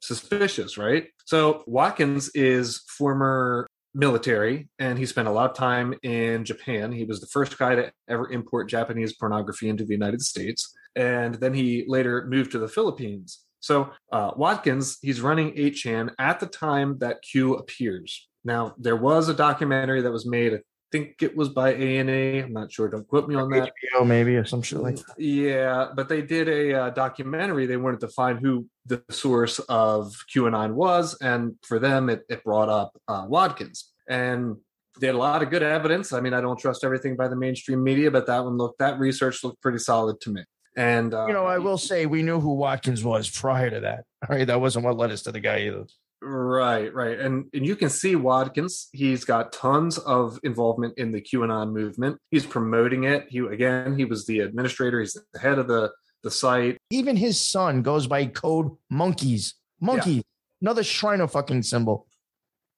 Suspicious, 0.00 0.76
right? 0.76 1.08
So 1.24 1.62
Watkins 1.66 2.30
is 2.34 2.82
former 2.88 3.68
military 3.94 4.68
and 4.78 4.98
he 4.98 5.06
spent 5.06 5.28
a 5.28 5.30
lot 5.30 5.50
of 5.50 5.56
time 5.56 5.94
in 6.02 6.44
Japan. 6.44 6.92
He 6.92 7.04
was 7.04 7.20
the 7.20 7.28
first 7.28 7.56
guy 7.56 7.76
to 7.76 7.92
ever 8.08 8.30
import 8.30 8.68
Japanese 8.68 9.14
pornography 9.14 9.68
into 9.68 9.84
the 9.84 9.92
United 9.92 10.20
States. 10.20 10.74
And 10.96 11.36
then 11.36 11.54
he 11.54 11.84
later 11.86 12.26
moved 12.28 12.52
to 12.52 12.58
the 12.58 12.68
Philippines. 12.68 13.44
So 13.60 13.90
uh, 14.12 14.32
Watkins, 14.36 14.98
he's 15.00 15.20
running 15.20 15.52
8chan 15.52 16.10
at 16.18 16.40
the 16.40 16.46
time 16.46 16.98
that 16.98 17.22
Q 17.22 17.54
appears. 17.54 18.28
Now, 18.44 18.74
there 18.78 18.96
was 18.96 19.28
a 19.28 19.34
documentary 19.34 20.02
that 20.02 20.12
was 20.12 20.26
made, 20.26 20.52
I 20.52 20.58
think 20.94 21.22
it 21.22 21.36
was 21.36 21.48
by 21.48 21.74
A&A. 21.74 22.40
I'm 22.40 22.52
not 22.52 22.70
sure. 22.70 22.88
Don't 22.88 23.06
quote 23.08 23.28
me 23.28 23.34
on 23.34 23.50
that. 23.50 23.72
HBO 23.94 24.06
maybe 24.06 24.36
or 24.36 24.44
some 24.44 24.62
shit 24.62 24.78
like 24.78 24.96
that. 24.96 25.18
Yeah, 25.18 25.88
but 25.94 26.08
they 26.08 26.22
did 26.22 26.48
a 26.48 26.74
uh, 26.74 26.90
documentary. 26.90 27.66
They 27.66 27.76
wanted 27.76 28.00
to 28.00 28.08
find 28.08 28.38
who 28.38 28.66
the 28.86 29.02
source 29.10 29.58
of 29.58 30.14
QAnon 30.32 30.74
was, 30.74 31.16
and 31.20 31.56
for 31.62 31.80
them, 31.80 32.08
it, 32.10 32.22
it 32.28 32.44
brought 32.44 32.68
up 32.68 32.92
uh, 33.08 33.24
Watkins. 33.26 33.90
And 34.08 34.56
they 35.00 35.08
had 35.08 35.16
a 35.16 35.18
lot 35.18 35.42
of 35.42 35.50
good 35.50 35.64
evidence. 35.64 36.12
I 36.12 36.20
mean, 36.20 36.32
I 36.32 36.40
don't 36.40 36.58
trust 36.58 36.84
everything 36.84 37.16
by 37.16 37.26
the 37.26 37.36
mainstream 37.36 37.82
media, 37.82 38.12
but 38.12 38.26
that 38.28 38.44
one 38.44 38.56
looked 38.56 38.78
that 38.78 39.00
research 39.00 39.42
looked 39.42 39.60
pretty 39.60 39.78
solid 39.78 40.20
to 40.20 40.30
me. 40.30 40.44
And 40.76 41.12
uh, 41.12 41.26
You 41.26 41.32
know, 41.32 41.46
I 41.46 41.58
will 41.58 41.78
say 41.78 42.06
we 42.06 42.22
knew 42.22 42.38
who 42.38 42.54
Watkins 42.54 43.02
was 43.02 43.28
prior 43.28 43.70
to 43.70 43.80
that. 43.80 44.04
All 44.28 44.36
right, 44.36 44.46
that 44.46 44.60
wasn't 44.60 44.84
what 44.84 44.96
led 44.96 45.10
us 45.10 45.22
to 45.22 45.32
the 45.32 45.40
guy 45.40 45.62
either. 45.62 45.86
Right, 46.26 46.92
right. 46.94 47.20
And 47.20 47.46
and 47.52 47.66
you 47.66 47.76
can 47.76 47.90
see 47.90 48.16
Watkins, 48.16 48.88
he's 48.92 49.24
got 49.24 49.52
tons 49.52 49.98
of 49.98 50.38
involvement 50.42 50.96
in 50.96 51.12
the 51.12 51.20
QAnon 51.20 51.72
movement. 51.72 52.18
He's 52.30 52.46
promoting 52.46 53.04
it. 53.04 53.26
He 53.28 53.40
again, 53.40 53.98
he 53.98 54.06
was 54.06 54.24
the 54.24 54.40
administrator, 54.40 55.00
he's 55.00 55.18
the 55.32 55.38
head 55.38 55.58
of 55.58 55.68
the 55.68 55.92
the 56.22 56.30
site. 56.30 56.78
Even 56.90 57.16
his 57.16 57.38
son 57.40 57.82
goes 57.82 58.06
by 58.06 58.24
code 58.26 58.70
monkeys. 58.90 59.54
Monkeys. 59.80 60.22
Another 60.62 60.82
Shriner 60.82 61.28
fucking 61.28 61.62
symbol. 61.62 62.06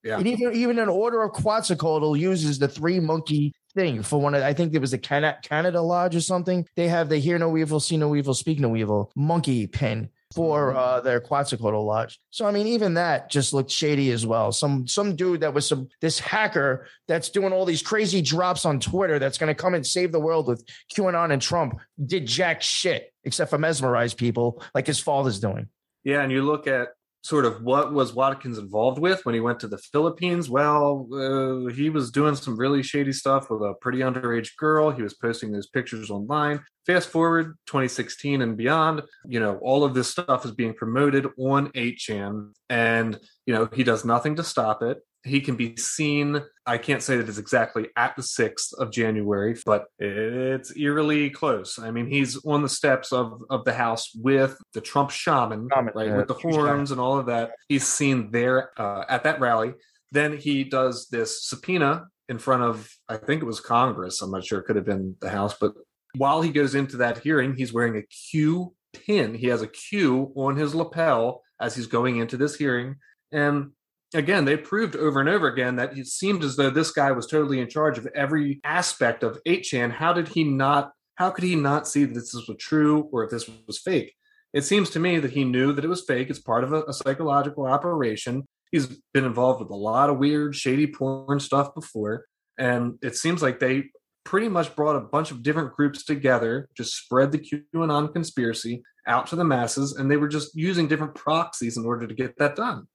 Yeah. 0.03 0.17
And 0.17 0.27
even 0.27 0.53
even 0.53 0.79
an 0.79 0.89
order 0.89 1.23
of 1.23 1.31
Quetzalcoatl 1.31 2.17
uses 2.17 2.59
the 2.59 2.67
three 2.67 2.99
monkey 2.99 3.53
thing 3.73 4.03
for 4.03 4.19
one 4.19 4.35
of 4.35 4.43
I 4.43 4.53
think 4.53 4.73
it 4.73 4.81
was 4.81 4.91
the 4.91 4.97
Canada, 4.97 5.37
Canada 5.41 5.81
Lodge 5.81 6.17
or 6.17 6.21
something. 6.21 6.67
They 6.75 6.89
have 6.89 7.07
the 7.07 7.17
hear 7.17 7.39
no 7.39 7.55
evil, 7.55 7.79
see 7.79 7.95
no 7.95 8.13
evil, 8.13 8.33
speak 8.33 8.59
no 8.59 8.75
evil 8.75 9.09
monkey 9.15 9.67
pin 9.67 10.09
for 10.33 10.75
uh, 10.75 10.99
their 11.01 11.19
Quetzalcoatl 11.19 11.83
Lodge. 11.83 12.19
So 12.31 12.45
I 12.45 12.51
mean, 12.51 12.67
even 12.67 12.93
that 12.95 13.29
just 13.29 13.53
looked 13.53 13.71
shady 13.71 14.11
as 14.11 14.25
well. 14.25 14.51
Some 14.51 14.87
some 14.87 15.15
dude 15.15 15.41
that 15.41 15.53
was 15.53 15.67
some 15.67 15.87
this 16.01 16.19
hacker 16.19 16.87
that's 17.07 17.29
doing 17.29 17.53
all 17.53 17.65
these 17.65 17.81
crazy 17.81 18.21
drops 18.21 18.65
on 18.65 18.79
Twitter 18.79 19.19
that's 19.19 19.37
going 19.37 19.53
to 19.53 19.59
come 19.59 19.73
and 19.73 19.85
save 19.85 20.11
the 20.11 20.19
world 20.19 20.47
with 20.47 20.65
QAnon 20.93 21.31
and 21.31 21.41
Trump 21.41 21.79
did 22.05 22.25
jack 22.25 22.61
shit 22.61 23.13
except 23.23 23.49
for 23.49 23.57
mesmerize 23.57 24.13
people 24.13 24.61
like 24.75 24.87
his 24.87 24.99
father's 24.99 25.39
doing. 25.39 25.67
Yeah, 26.03 26.21
and 26.21 26.31
you 26.31 26.41
look 26.41 26.67
at 26.67 26.89
sort 27.21 27.45
of 27.45 27.61
what 27.61 27.93
was 27.93 28.13
Watkins 28.13 28.57
involved 28.57 28.99
with 28.99 29.25
when 29.25 29.35
he 29.35 29.41
went 29.41 29.59
to 29.59 29.67
the 29.67 29.77
Philippines. 29.77 30.49
Well, 30.49 31.07
uh, 31.13 31.73
he 31.73 31.89
was 31.89 32.11
doing 32.11 32.35
some 32.35 32.57
really 32.57 32.83
shady 32.83 33.11
stuff 33.11 33.49
with 33.49 33.61
a 33.61 33.73
pretty 33.81 33.99
underage 33.99 34.55
girl. 34.57 34.91
He 34.91 35.01
was 35.01 35.13
posting 35.13 35.51
those 35.51 35.67
pictures 35.67 36.09
online. 36.09 36.61
Fast 36.85 37.09
forward 37.09 37.57
2016 37.65 38.41
and 38.41 38.55
beyond, 38.55 39.01
you 39.27 39.39
know, 39.39 39.57
all 39.57 39.83
of 39.83 39.93
this 39.93 40.09
stuff 40.09 40.45
is 40.45 40.51
being 40.51 40.73
promoted 40.73 41.27
on 41.37 41.69
8chan, 41.73 42.53
and 42.69 43.19
you 43.45 43.53
know 43.53 43.67
he 43.73 43.83
does 43.83 44.05
nothing 44.05 44.35
to 44.37 44.43
stop 44.43 44.81
it. 44.81 44.99
He 45.27 45.41
can 45.41 45.55
be 45.55 45.75
seen. 45.75 46.41
I 46.65 46.77
can't 46.77 47.01
say 47.01 47.17
that 47.17 47.29
it's 47.29 47.37
exactly 47.37 47.87
at 47.95 48.15
the 48.15 48.21
6th 48.21 48.73
of 48.77 48.91
January, 48.91 49.55
but 49.65 49.85
it's 49.99 50.75
eerily 50.75 51.29
close. 51.29 51.79
I 51.79 51.91
mean, 51.91 52.07
he's 52.07 52.43
on 52.45 52.61
the 52.61 52.69
steps 52.69 53.11
of, 53.11 53.41
of 53.49 53.65
the 53.65 53.73
house 53.73 54.11
with 54.15 54.57
the 54.73 54.81
Trump 54.81 55.11
shaman, 55.11 55.69
Shaman, 55.73 55.93
right, 55.95 56.15
with 56.15 56.27
the 56.27 56.33
horns 56.33 56.91
and 56.91 56.99
all 56.99 57.17
of 57.17 57.27
that. 57.27 57.51
He's 57.69 57.87
seen 57.87 58.31
there 58.31 58.71
uh, 58.79 59.05
at 59.09 59.23
that 59.23 59.39
rally. 59.39 59.73
Then 60.11 60.37
he 60.37 60.63
does 60.63 61.07
this 61.09 61.47
subpoena 61.47 62.07
in 62.29 62.39
front 62.39 62.63
of, 62.63 62.89
I 63.07 63.17
think 63.17 63.41
it 63.41 63.45
was 63.45 63.59
Congress. 63.59 64.21
I'm 64.21 64.31
not 64.31 64.45
sure. 64.45 64.59
It 64.59 64.63
could 64.63 64.75
have 64.75 64.85
been 64.85 65.15
the 65.21 65.29
House. 65.29 65.55
But 65.59 65.73
while 66.15 66.41
he 66.41 66.49
goes 66.49 66.75
into 66.75 66.97
that 66.97 67.19
hearing, 67.19 67.55
he's 67.55 67.73
wearing 67.73 67.97
a 67.97 68.03
Q 68.03 68.73
pin. 68.93 69.35
He 69.35 69.47
has 69.47 69.61
a 69.61 69.67
Q 69.67 70.31
on 70.35 70.55
his 70.55 70.75
lapel 70.75 71.43
as 71.59 71.75
he's 71.75 71.87
going 71.87 72.17
into 72.17 72.37
this 72.37 72.55
hearing. 72.55 72.95
And 73.31 73.71
again, 74.13 74.45
they 74.45 74.57
proved 74.57 74.95
over 74.95 75.19
and 75.19 75.29
over 75.29 75.47
again 75.47 75.75
that 75.77 75.97
it 75.97 76.07
seemed 76.07 76.43
as 76.43 76.55
though 76.55 76.69
this 76.69 76.91
guy 76.91 77.11
was 77.11 77.27
totally 77.27 77.59
in 77.59 77.69
charge 77.69 77.97
of 77.97 78.07
every 78.15 78.59
aspect 78.63 79.23
of 79.23 79.39
8chan. 79.45 79.91
How 79.91 80.13
did 80.13 80.29
he 80.29 80.43
not? 80.43 80.91
How 81.15 81.31
could 81.31 81.43
he 81.43 81.55
not 81.55 81.87
see 81.87 82.05
that 82.05 82.13
this 82.13 82.33
was 82.33 82.49
true 82.59 83.09
or 83.11 83.23
if 83.23 83.31
this 83.31 83.49
was 83.65 83.79
fake? 83.79 84.13
It 84.53 84.63
seems 84.63 84.89
to 84.91 84.99
me 84.99 85.19
that 85.19 85.31
he 85.31 85.43
knew 85.43 85.73
that 85.73 85.83
it 85.83 85.89
was 85.89 86.05
fake. 86.05 86.29
It's 86.29 86.39
part 86.39 86.63
of 86.63 86.73
a, 86.73 86.83
a 86.83 86.93
psychological 86.93 87.65
operation. 87.65 88.45
He's 88.71 88.87
been 89.13 89.25
involved 89.25 89.61
with 89.61 89.71
a 89.71 89.75
lot 89.75 90.09
of 90.09 90.17
weird, 90.17 90.55
shady 90.55 90.87
porn 90.87 91.39
stuff 91.39 91.73
before. 91.73 92.25
And 92.57 92.97
it 93.01 93.15
seems 93.15 93.41
like 93.41 93.59
they 93.59 93.85
pretty 94.25 94.49
much 94.49 94.75
brought 94.75 94.95
a 94.95 95.01
bunch 95.01 95.31
of 95.31 95.41
different 95.41 95.73
groups 95.73 96.03
together, 96.03 96.69
just 96.75 96.95
spread 96.95 97.31
the 97.31 97.39
QAnon 97.73 98.11
conspiracy 98.11 98.83
out 99.07 99.27
to 99.27 99.35
the 99.35 99.43
masses, 99.43 99.93
and 99.93 100.11
they 100.11 100.17
were 100.17 100.27
just 100.27 100.55
using 100.55 100.87
different 100.87 101.15
proxies 101.15 101.77
in 101.77 101.85
order 101.85 102.05
to 102.05 102.13
get 102.13 102.37
that 102.37 102.55
done. 102.55 102.87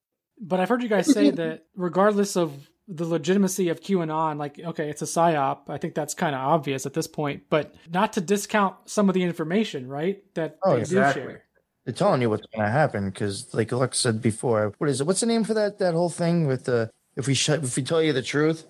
But 0.44 0.58
I've 0.60 0.68
heard 0.68 0.82
you 0.82 0.88
guys 0.88 1.06
say 1.12 1.30
that 1.30 1.66
regardless 1.76 2.36
of 2.36 2.52
the 2.88 3.04
legitimacy 3.04 3.68
of 3.68 3.80
QAnon, 3.80 4.38
like, 4.38 4.58
okay, 4.58 4.90
it's 4.90 5.00
a 5.00 5.04
psyop. 5.04 5.70
I 5.70 5.78
think 5.78 5.94
that's 5.94 6.14
kind 6.14 6.34
of 6.34 6.40
obvious 6.40 6.84
at 6.84 6.92
this 6.94 7.06
point, 7.06 7.44
but 7.48 7.74
not 7.90 8.12
to 8.14 8.20
discount 8.20 8.74
some 8.86 9.08
of 9.08 9.14
the 9.14 9.22
information, 9.22 9.86
right? 9.88 10.22
That 10.34 10.58
Oh, 10.64 10.74
they 10.74 10.80
exactly. 10.80 11.22
do 11.22 11.28
share. 11.28 11.42
They're 11.84 11.94
telling 11.94 12.20
you 12.22 12.28
what's 12.30 12.44
going 12.54 12.66
to 12.66 12.70
happen 12.72 13.08
because, 13.08 13.54
like 13.54 13.72
Alex 13.72 13.98
said 14.00 14.20
before, 14.20 14.74
what 14.78 14.90
is 14.90 15.00
it? 15.00 15.06
What's 15.06 15.20
the 15.20 15.26
name 15.26 15.44
for 15.44 15.54
that 15.54 15.78
that 15.78 15.94
whole 15.94 16.10
thing 16.10 16.46
with 16.48 16.64
the 16.64 16.90
if 17.16 17.26
we 17.28 17.34
sh- 17.34 17.48
if 17.50 17.76
we 17.76 17.82
tell 17.82 18.02
you 18.02 18.12
the 18.12 18.22
truth? 18.22 18.66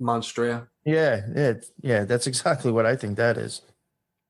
Monstria. 0.00 0.68
Yeah, 0.84 1.20
yeah, 1.34 1.52
yeah. 1.82 2.04
That's 2.04 2.26
exactly 2.26 2.72
what 2.72 2.86
I 2.86 2.96
think 2.96 3.16
that 3.18 3.36
is. 3.36 3.62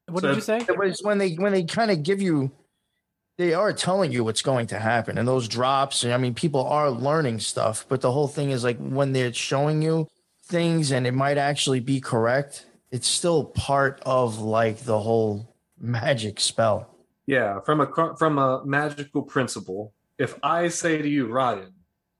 What 0.09 0.23
So- 0.23 0.29
did 0.29 0.37
you 0.37 0.43
say? 0.43 0.59
It 0.59 0.77
was 0.79 1.01
when 1.03 1.19
they 1.19 1.35
when 1.35 1.53
they 1.53 1.65
kind 1.65 1.91
of 1.91 2.03
give 2.03 2.21
you, 2.21 2.51
they 3.41 3.55
are 3.55 3.73
telling 3.73 4.13
you 4.13 4.23
what's 4.23 4.43
going 4.43 4.67
to 4.67 4.79
happen, 4.79 5.17
and 5.17 5.27
those 5.27 5.49
drops. 5.49 6.05
I 6.05 6.19
mean, 6.19 6.35
people 6.35 6.67
are 6.67 6.91
learning 6.91 7.41
stuff, 7.41 7.87
but 7.89 8.03
the 8.03 8.13
whole 8.13 8.29
thing 8.29 8.51
is 8.51 8.63
like 8.63 8.77
when 8.77 9.15
they're 9.15 9.33
showing 9.33 9.81
you 9.81 10.09
things, 10.45 10.91
and 10.91 11.07
it 11.07 11.15
might 11.15 11.39
actually 11.39 11.81
be 11.81 12.03
correct. 12.03 12.67
It's 12.91 13.09
still 13.09 13.45
part 13.45 14.03
of 14.05 14.39
like 14.41 14.81
the 14.81 14.99
whole 15.01 15.55
magic 15.81 16.39
spell. 16.39 16.95
Yeah, 17.25 17.61
from 17.61 17.81
a 17.81 18.15
from 18.19 18.37
a 18.37 18.63
magical 18.67 19.23
principle. 19.23 19.95
If 20.19 20.39
I 20.43 20.69
say 20.69 21.01
to 21.01 21.09
you, 21.09 21.27
Ryan, 21.27 21.73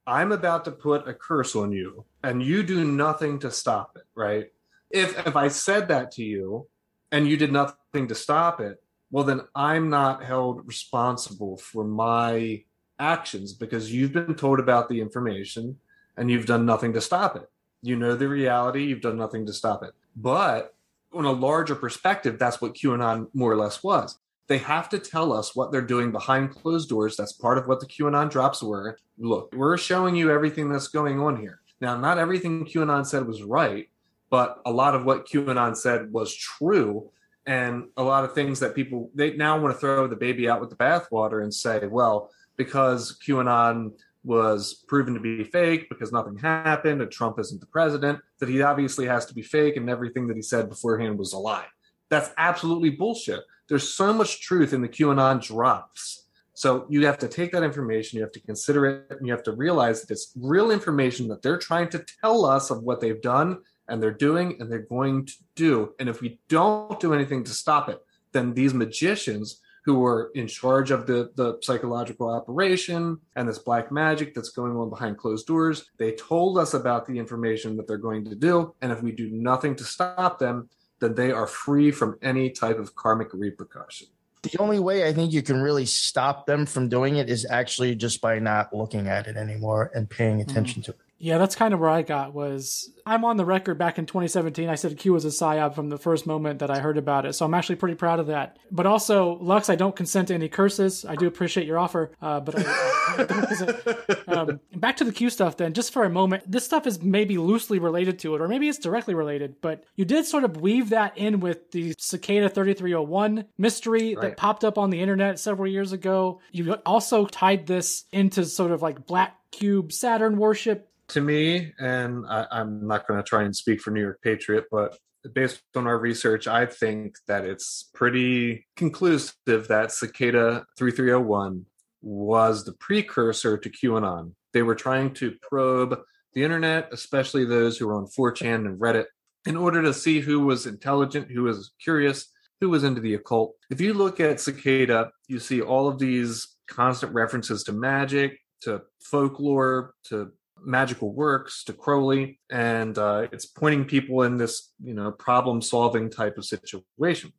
I'm 0.07 0.33
about 0.33 0.65
to 0.65 0.71
put 0.71 1.07
a 1.07 1.13
curse 1.13 1.55
on 1.55 1.71
you, 1.71 2.07
and 2.23 2.43
you 2.43 2.63
do 2.63 2.83
nothing 2.83 3.39
to 3.41 3.51
stop 3.51 3.93
it, 3.97 4.05
right? 4.15 4.47
If 4.91 5.27
if 5.27 5.37
I 5.37 5.49
said 5.49 5.89
that 5.89 6.13
to 6.13 6.25
you, 6.25 6.67
and 7.13 7.29
you 7.29 7.37
did 7.37 7.53
nothing 7.53 8.09
to 8.09 8.15
stop 8.15 8.59
it, 8.59 8.83
well, 9.11 9.25
then 9.25 9.43
I'm 9.55 9.91
not 9.91 10.25
held 10.25 10.67
responsible 10.67 11.57
for 11.57 11.85
my 11.85 12.65
actions 12.99 13.53
because 13.53 13.93
you've 13.93 14.13
been 14.13 14.35
told 14.35 14.61
about 14.61 14.89
the 14.89 15.01
information 15.01 15.79
and 16.17 16.31
you've 16.31 16.47
done 16.47 16.67
nothing 16.67 16.93
to 16.93 17.01
stop 17.01 17.37
it. 17.37 17.51
You 17.83 17.97
know 17.97 18.15
the 18.15 18.29
reality, 18.29 18.85
you've 18.85 19.01
done 19.01 19.17
nothing 19.17 19.47
to 19.47 19.53
stop 19.53 19.83
it. 19.83 19.93
But 20.15 20.75
on 21.13 21.25
a 21.25 21.33
larger 21.33 21.75
perspective, 21.75 22.39
that's 22.39 22.61
what 22.61 22.75
QAnon 22.75 23.29
more 23.35 23.51
or 23.51 23.57
less 23.57 23.83
was. 23.83 24.19
They 24.47 24.59
have 24.59 24.89
to 24.91 24.99
tell 24.99 25.33
us 25.33 25.55
what 25.55 25.73
they're 25.73 25.81
doing 25.81 26.13
behind 26.13 26.51
closed 26.51 26.89
doors. 26.89 27.17
That's 27.17 27.33
part 27.33 27.57
of 27.57 27.67
what 27.67 27.81
the 27.81 27.87
QAnon 27.87 28.31
drops 28.31 28.63
were. 28.63 28.99
Look, 29.19 29.55
we're 29.55 29.77
showing 29.77 30.17
you 30.17 30.31
everything 30.31 30.69
that's 30.69 30.89
going 30.89 31.21
on 31.21 31.41
here. 31.41 31.61
Now, 31.81 31.97
not 31.97 32.19
everything 32.19 32.67
QAnon 32.67 33.07
said 33.07 33.27
was 33.27 33.43
right, 33.43 33.89
but 34.29 34.61
a 34.67 34.71
lot 34.71 34.95
of 34.95 35.05
what 35.05 35.27
QAnon 35.27 35.77
said 35.77 36.13
was 36.13 36.35
true. 36.35 37.11
And 37.51 37.89
a 37.97 38.03
lot 38.05 38.23
of 38.23 38.33
things 38.33 38.61
that 38.61 38.77
people, 38.77 39.11
they 39.13 39.37
now 39.37 39.59
want 39.59 39.75
to 39.75 39.81
throw 39.81 40.07
the 40.07 40.15
baby 40.15 40.49
out 40.49 40.61
with 40.61 40.71
the 40.71 40.77
bathwater 40.77 41.43
and 41.43 41.53
say, 41.53 41.85
well, 41.85 42.31
because 42.57 43.19
QAnon 43.27 43.91
was 44.23 44.85
proven 44.87 45.15
to 45.15 45.21
be 45.21 45.43
fake 45.43 45.89
because 45.89 46.13
nothing 46.13 46.39
happened 46.39 47.03
and 47.03 47.11
Trump 47.11 47.41
isn't 47.41 47.61
the 47.61 47.67
president, 47.67 48.21
that 48.39 48.49
he 48.49 48.63
obviously 48.63 49.05
has 49.05 49.27
to 49.27 49.35
be 49.35 49.43
fake 49.43 49.77
and 49.77 49.91
everything 49.91 50.29
that 50.29 50.37
he 50.37 50.43
said 50.43 50.69
beforehand 50.69 51.19
was 51.19 51.33
a 51.33 51.39
lie. 51.39 51.67
That's 52.09 52.31
absolutely 52.39 52.91
bullshit. 52.91 53.41
There's 53.69 53.93
so 53.93 54.13
much 54.13 54.43
truth 54.43 54.73
in 54.73 54.81
the 54.81 54.89
QAnon 54.89 55.43
drops. 55.43 56.29
So 56.55 56.87
you 56.89 57.05
have 57.07 57.19
to 57.19 57.27
take 57.27 57.51
that 57.51 57.65
information, 57.65 58.19
you 58.19 58.23
have 58.23 58.33
to 58.33 58.41
consider 58.41 58.87
it, 58.87 59.07
and 59.11 59.27
you 59.27 59.33
have 59.33 59.43
to 59.45 59.53
realize 59.53 60.03
that 60.03 60.13
it's 60.13 60.33
real 60.37 60.71
information 60.71 61.27
that 61.29 61.43
they're 61.43 61.59
trying 61.59 61.89
to 61.89 62.05
tell 62.21 62.45
us 62.45 62.71
of 62.71 62.85
what 62.85 63.01
they've 63.01 63.21
done 63.21 63.59
and 63.91 64.03
they're 64.03 64.11
doing 64.11 64.57
and 64.61 64.71
they're 64.71 64.79
going 64.79 65.27
to 65.27 65.35
do. 65.55 65.95
And 65.99 66.09
if 66.09 66.21
we 66.21 66.39
don't 66.49 66.99
do 67.01 67.13
anything 67.13 67.45
to 67.45 67.51
stop 67.51 67.89
it, 67.89 68.01
then 68.33 68.55
these 68.55 68.73
magicians 68.73 69.61
who 69.85 69.99
were 69.99 70.31
in 70.35 70.47
charge 70.47 70.91
of 70.91 71.07
the, 71.07 71.31
the 71.37 71.59
psychological 71.63 72.29
operation 72.29 73.19
and 73.35 73.49
this 73.49 73.59
black 73.59 73.91
magic 73.91 74.35
that's 74.35 74.51
going 74.51 74.77
on 74.77 74.91
behind 74.91 75.19
closed 75.19 75.47
doors, 75.47 75.91
they 75.99 76.13
told 76.13 76.59
us 76.59 76.75
about 76.75 77.07
the 77.07 77.19
information 77.19 77.77
that 77.77 77.89
they're 77.89 77.97
going 77.97 78.25
to 78.25 78.35
do. 78.35 78.75
And 78.83 78.93
if 78.93 79.03
we 79.03 79.13
do 79.13 79.31
nothing 79.31 79.75
to 79.77 79.85
stop 79.85 80.39
them, 80.39 80.69
then 81.01 81.15
they 81.15 81.33
are 81.33 81.47
free 81.47 81.91
from 81.91 82.19
any 82.23 82.51
type 82.51 82.79
of 82.79 82.95
karmic 82.95 83.29
repercussion. 83.33 84.09
The 84.43 84.59
only 84.59 84.79
way 84.79 85.07
I 85.07 85.13
think 85.13 85.33
you 85.33 85.43
can 85.43 85.61
really 85.61 85.87
stop 85.87 86.47
them 86.47 86.67
from 86.67 86.89
doing 86.89 87.17
it 87.17 87.29
is 87.29 87.47
actually 87.49 87.95
just 87.95 88.21
by 88.21 88.39
not 88.39 88.75
looking 88.75 89.09
at 89.09 89.27
it 89.27 89.37
anymore 89.37 89.91
and 89.95 90.09
paying 90.09 90.39
mm. 90.39 90.43
attention 90.43 90.83
to 90.83 90.93
it. 90.93 90.99
Yeah, 91.23 91.37
that's 91.37 91.55
kind 91.55 91.75
of 91.75 91.81
where 91.81 91.91
I 91.91 92.01
got 92.01 92.33
was 92.33 92.91
I'm 93.05 93.27
on 93.27 93.37
the 93.37 93.45
record 93.45 93.77
back 93.77 93.99
in 93.99 94.07
2017. 94.07 94.71
I 94.71 94.75
said 94.75 94.97
Q 94.97 95.13
was 95.13 95.27
a 95.27 95.29
psyop 95.29 95.75
from 95.75 95.91
the 95.91 95.99
first 95.99 96.27
moment 96.27 96.61
that 96.61 96.71
I 96.71 96.79
heard 96.81 96.97
about 96.97 97.27
it. 97.27 97.35
So 97.35 97.45
I'm 97.45 97.53
actually 97.53 97.77
pretty 97.77 97.95
proud 97.95 98.21
of 98.21 98.29
that. 98.29 98.57
But 98.71 98.87
also, 98.87 99.37
Lux, 99.41 99.69
I 99.69 99.75
don't 99.77 99.95
consent 99.95 100.29
to 100.29 100.35
any 100.35 100.49
curses. 100.49 101.05
I 101.05 101.17
do 101.17 101.27
appreciate 101.27 101.67
your 101.67 101.79
offer, 101.79 102.13
uh, 102.23 102.41
but 102.41 102.55
I, 102.59 102.63
I. 102.69 104.31
Um, 104.31 104.61
back 104.77 104.97
to 104.99 105.05
the 105.05 105.13
Q 105.13 105.29
stuff 105.29 105.57
then, 105.57 105.75
just 105.75 105.93
for 105.93 106.05
a 106.05 106.11
moment. 106.11 106.51
This 106.51 106.65
stuff 106.65 106.87
is 106.87 107.03
maybe 107.03 107.37
loosely 107.37 107.79
related 107.79 108.19
to 108.21 108.35
it, 108.35 108.41
or 108.41 108.49
maybe 108.49 108.69
it's 108.69 108.79
directly 108.79 109.15
related, 109.15 109.57
but 109.61 109.85
you 109.97 110.05
did 110.05 110.25
sort 110.25 110.45
of 110.45 110.61
weave 110.61 110.91
that 110.91 111.19
in 111.19 111.41
with 111.41 111.71
the 111.73 111.95
Cicada 111.99 112.49
3301 112.49 113.45
mystery 113.59 114.15
Right. 114.15 114.23
that 114.31 114.37
popped 114.37 114.65
up 114.65 114.79
on 114.79 114.91
the 114.91 115.01
internet 115.01 115.39
several 115.39 115.71
years 115.71 115.93
ago. 115.93 116.41
You 116.53 116.75
also 116.87 117.27
tied 117.27 117.67
this 117.67 118.05
into 118.13 118.45
sort 118.45 118.71
of 118.71 118.83
like 118.83 119.07
Black 119.07 119.37
Cube 119.51 119.93
Saturn 119.93 120.39
worship 120.39 120.90
to 121.11 121.21
me, 121.21 121.73
and 121.79 122.25
I, 122.29 122.47
I'm 122.51 122.87
not 122.87 123.07
going 123.07 123.19
to 123.19 123.29
try 123.29 123.43
and 123.43 123.55
speak 123.55 123.81
for 123.81 123.91
New 123.91 124.01
York 124.01 124.21
Patriot, 124.23 124.65
but 124.71 124.97
based 125.35 125.63
on 125.77 125.87
our 125.87 125.99
research, 125.99 126.47
I 126.47 126.67
think 126.67 127.17
that 127.29 127.45
it's 127.45 127.91
pretty 127.95 128.67
conclusive 128.77 129.69
that 129.69 129.93
Cicada 129.93 130.65
3301 130.79 131.67
was 132.03 132.65
the 132.65 132.73
precursor 132.73 133.59
to 133.59 133.71
QAnon. 133.71 134.33
They 134.53 134.63
were 134.63 134.75
trying 134.75 135.13
to 135.15 135.35
probe 135.43 135.99
the 136.33 136.45
internet, 136.45 136.89
especially 136.93 137.45
those 137.45 137.77
who 137.77 137.87
were 137.87 137.95
on 137.95 138.07
4chan 138.07 138.67
and 138.67 138.81
Reddit, 138.81 139.07
in 139.47 139.57
order 139.57 139.83
to 139.83 139.95
see 139.95 140.21
who 140.21 140.41
was 140.41 140.67
intelligent, 140.67 141.31
who 141.31 141.43
was 141.43 141.73
curious, 141.83 142.31
who 142.61 142.71
was 142.71 142.85
into 142.85 143.01
the 143.01 143.15
occult. 143.15 143.55
If 143.71 143.81
you 143.81 143.95
look 143.95 144.21
at 144.21 144.41
Cicada, 144.41 145.11
you 145.29 145.39
see 145.39 145.61
all 145.61 145.89
of 145.89 145.99
these 145.99 146.57
constant 146.69 147.13
references 147.13 147.65
to 147.65 147.73
magic, 147.73 148.39
to 148.63 148.83
folklore, 149.03 149.95
to 150.05 150.33
magical 150.65 151.13
works 151.13 151.65
to 151.65 151.73
Crowley, 151.73 152.41
and 152.51 152.97
uh, 152.97 153.29
it's 153.33 153.47
pointing 153.47 153.85
people 153.85 154.23
in 154.23 154.37
this, 154.37 154.73
you 154.83 154.95
know, 154.95 155.11
problem 155.11 155.63
solving 155.63 156.11
type 156.11 156.39
of 156.39 156.45
situation. 156.45 157.33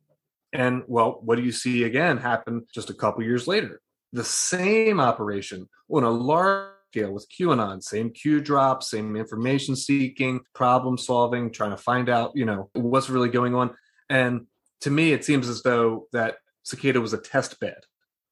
And 0.52 0.82
well, 0.86 1.20
what 1.22 1.36
do 1.36 1.42
you 1.42 1.52
see 1.52 1.84
again 1.84 2.18
happen 2.18 2.66
just 2.74 2.90
a 2.90 2.94
couple 2.94 3.22
years 3.22 3.46
later? 3.46 3.80
The 4.12 4.24
same 4.24 5.00
operation 5.00 5.68
on 5.90 6.04
a 6.04 6.10
large 6.10 6.72
scale 6.92 7.12
with 7.12 7.26
QAnon, 7.30 7.82
same 7.82 8.10
Q 8.10 8.40
drop, 8.40 8.82
same 8.82 9.16
information 9.16 9.74
seeking, 9.74 10.40
problem 10.54 10.98
solving, 10.98 11.50
trying 11.50 11.70
to 11.70 11.76
find 11.76 12.08
out, 12.08 12.32
you 12.34 12.44
know, 12.44 12.68
what's 12.74 13.08
really 13.08 13.30
going 13.30 13.54
on. 13.54 13.74
And 14.10 14.46
to 14.82 14.90
me, 14.90 15.12
it 15.12 15.24
seems 15.24 15.48
as 15.48 15.62
though 15.62 16.08
that 16.12 16.36
Cicada 16.64 17.00
was 17.00 17.14
a 17.14 17.18
test 17.18 17.58
bed, 17.60 17.78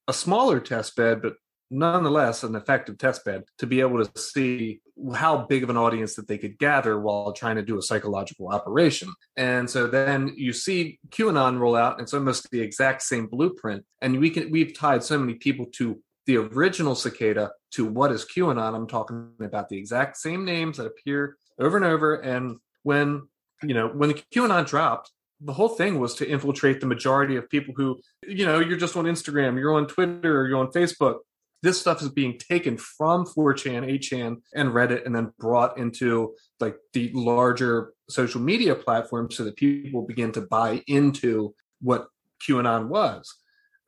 a 0.08 0.12
smaller 0.12 0.60
test 0.60 0.94
bed, 0.94 1.22
but 1.22 1.34
nonetheless 1.70 2.42
an 2.42 2.54
effective 2.56 2.98
test 2.98 3.24
bed 3.24 3.44
to 3.58 3.66
be 3.66 3.80
able 3.80 4.04
to 4.04 4.20
see 4.20 4.80
how 5.14 5.46
big 5.46 5.62
of 5.62 5.70
an 5.70 5.76
audience 5.76 6.14
that 6.16 6.28
they 6.28 6.36
could 6.36 6.58
gather 6.58 7.00
while 7.00 7.32
trying 7.32 7.56
to 7.56 7.62
do 7.62 7.78
a 7.78 7.82
psychological 7.82 8.48
operation. 8.48 9.12
And 9.36 9.68
so 9.70 9.86
then 9.86 10.32
you 10.36 10.52
see 10.52 10.98
QAnon 11.10 11.58
roll 11.58 11.76
out, 11.76 11.94
and 11.94 12.02
it's 12.02 12.14
almost 12.14 12.50
the 12.50 12.60
exact 12.60 13.02
same 13.02 13.26
blueprint. 13.26 13.84
And 14.00 14.18
we 14.18 14.30
can 14.30 14.50
we've 14.50 14.76
tied 14.76 15.04
so 15.04 15.18
many 15.18 15.34
people 15.34 15.66
to 15.76 16.02
the 16.26 16.36
original 16.36 16.94
cicada 16.94 17.50
to 17.72 17.84
what 17.84 18.12
is 18.12 18.24
QAnon. 18.24 18.74
I'm 18.74 18.86
talking 18.86 19.32
about 19.40 19.68
the 19.68 19.78
exact 19.78 20.16
same 20.16 20.44
names 20.44 20.76
that 20.76 20.86
appear 20.86 21.36
over 21.58 21.76
and 21.76 21.86
over. 21.86 22.16
And 22.16 22.58
when 22.82 23.28
you 23.62 23.74
know 23.74 23.88
when 23.88 24.10
the 24.10 24.22
QAnon 24.34 24.66
dropped, 24.66 25.10
the 25.40 25.52
whole 25.52 25.70
thing 25.70 25.98
was 25.98 26.14
to 26.16 26.28
infiltrate 26.28 26.80
the 26.80 26.86
majority 26.86 27.36
of 27.36 27.48
people 27.48 27.74
who, 27.76 27.98
you 28.26 28.44
know, 28.44 28.60
you're 28.60 28.76
just 28.76 28.96
on 28.96 29.06
Instagram, 29.06 29.58
you're 29.58 29.74
on 29.74 29.86
Twitter, 29.86 30.46
you're 30.46 30.58
on 30.58 30.70
Facebook. 30.72 31.18
This 31.62 31.80
stuff 31.80 32.00
is 32.02 32.08
being 32.08 32.38
taken 32.38 32.76
from 32.76 33.26
4chan, 33.26 33.86
8chan, 33.86 34.36
and 34.54 34.70
Reddit, 34.70 35.04
and 35.04 35.14
then 35.14 35.32
brought 35.38 35.76
into 35.78 36.34
like 36.58 36.76
the 36.94 37.10
larger 37.14 37.92
social 38.08 38.40
media 38.40 38.74
platforms 38.74 39.36
so 39.36 39.44
that 39.44 39.56
people 39.56 40.02
begin 40.06 40.32
to 40.32 40.40
buy 40.40 40.82
into 40.86 41.54
what 41.82 42.08
QAnon 42.46 42.88
was. 42.88 43.34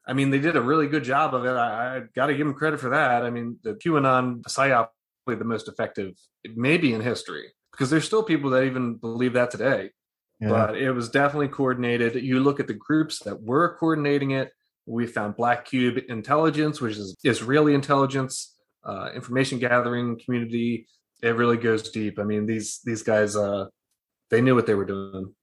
I 0.07 0.13
mean, 0.13 0.31
they 0.31 0.39
did 0.39 0.57
a 0.57 0.61
really 0.61 0.87
good 0.89 1.05
job 1.05 1.35
of 1.35 1.45
it. 1.45 1.51
I, 1.53 1.97
I 1.97 2.03
got 2.15 2.27
to 2.27 2.35
give 2.35 2.47
them 2.47 2.55
credit 2.55 2.81
for 2.81 2.91
that. 2.91 3.25
I 3.25 3.31
mean, 3.31 3.59
the 3.63 3.75
QAnon 3.75 4.43
psyop 4.43 4.89
probably 5.25 5.39
the 5.39 5.45
most 5.45 5.69
effective, 5.69 6.15
maybe 6.57 6.93
in 6.93 7.01
history, 7.01 7.53
because 7.71 7.89
there's 7.91 8.05
still 8.05 8.23
people 8.23 8.51
that 8.51 8.65
even 8.65 8.97
believe 8.97 9.35
that 9.35 9.51
today 9.51 9.91
Yeah. 10.41 10.49
but 10.49 10.77
it 10.77 10.91
was 10.93 11.09
definitely 11.09 11.49
coordinated. 11.49 12.17
You 12.23 12.41
look 12.41 12.59
at 12.61 12.67
the 12.67 12.75
groups 12.75 13.21
that 13.21 13.41
were 13.43 13.77
coordinating 13.79 14.33
it. 14.33 14.51
We 14.87 15.07
found 15.07 15.37
Black 15.37 15.65
Cube 15.65 16.03
Intelligence, 16.09 16.81
which 16.81 16.97
is 16.97 17.17
Israeli 17.25 17.75
intelligence, 17.75 18.55
uh, 18.85 19.11
information 19.15 19.59
gathering 19.59 20.19
community. 20.25 20.87
It 21.23 21.37
really 21.37 21.57
goes 21.57 21.91
deep. 21.91 22.19
I 22.19 22.25
mean, 22.25 22.47
these 22.47 22.81
these 22.85 23.03
guys, 23.03 23.37
uh, 23.37 23.67
they 24.31 24.41
knew 24.41 24.55
what 24.55 24.67
they 24.67 24.75
were 24.75 24.85
doing. 24.85 25.35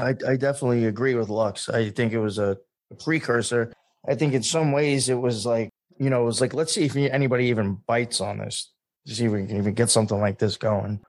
I, 0.00 0.10
I 0.26 0.36
definitely 0.36 0.86
agree 0.86 1.14
with 1.14 1.28
Lux. 1.28 1.68
I 1.68 1.90
think 1.90 2.12
it 2.12 2.18
was 2.18 2.38
a, 2.38 2.56
precursor. 2.98 3.72
I 4.06 4.14
think 4.14 4.34
in 4.34 4.42
some 4.42 4.70
ways 4.70 5.08
it 5.08 5.14
was 5.14 5.46
like, 5.46 5.70
you 5.98 6.10
know, 6.10 6.22
it 6.22 6.26
was 6.26 6.42
like, 6.42 6.52
let's 6.52 6.74
see 6.74 6.84
if 6.84 6.94
anybody 6.94 7.46
even 7.46 7.78
bites 7.86 8.20
on 8.20 8.36
this 8.36 8.70
to 9.06 9.14
see 9.14 9.24
if 9.24 9.32
we 9.32 9.46
can 9.46 9.56
even 9.56 9.72
get 9.72 9.88
something 9.88 10.20
like 10.20 10.38
this 10.38 10.58
going. 10.58 11.00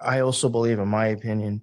I 0.00 0.20
also 0.20 0.48
believe, 0.48 0.78
in 0.78 0.86
my 0.86 1.08
opinion, 1.08 1.62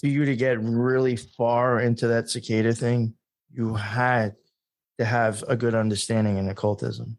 for 0.00 0.06
you 0.06 0.24
to 0.24 0.36
get 0.36 0.60
really 0.60 1.16
far 1.16 1.80
into 1.80 2.06
that 2.08 2.30
cicada 2.30 2.74
thing, 2.74 3.14
you 3.50 3.74
had 3.74 4.36
to 4.98 5.04
have 5.04 5.44
a 5.48 5.56
good 5.56 5.74
understanding 5.74 6.38
in 6.38 6.48
occultism. 6.48 7.18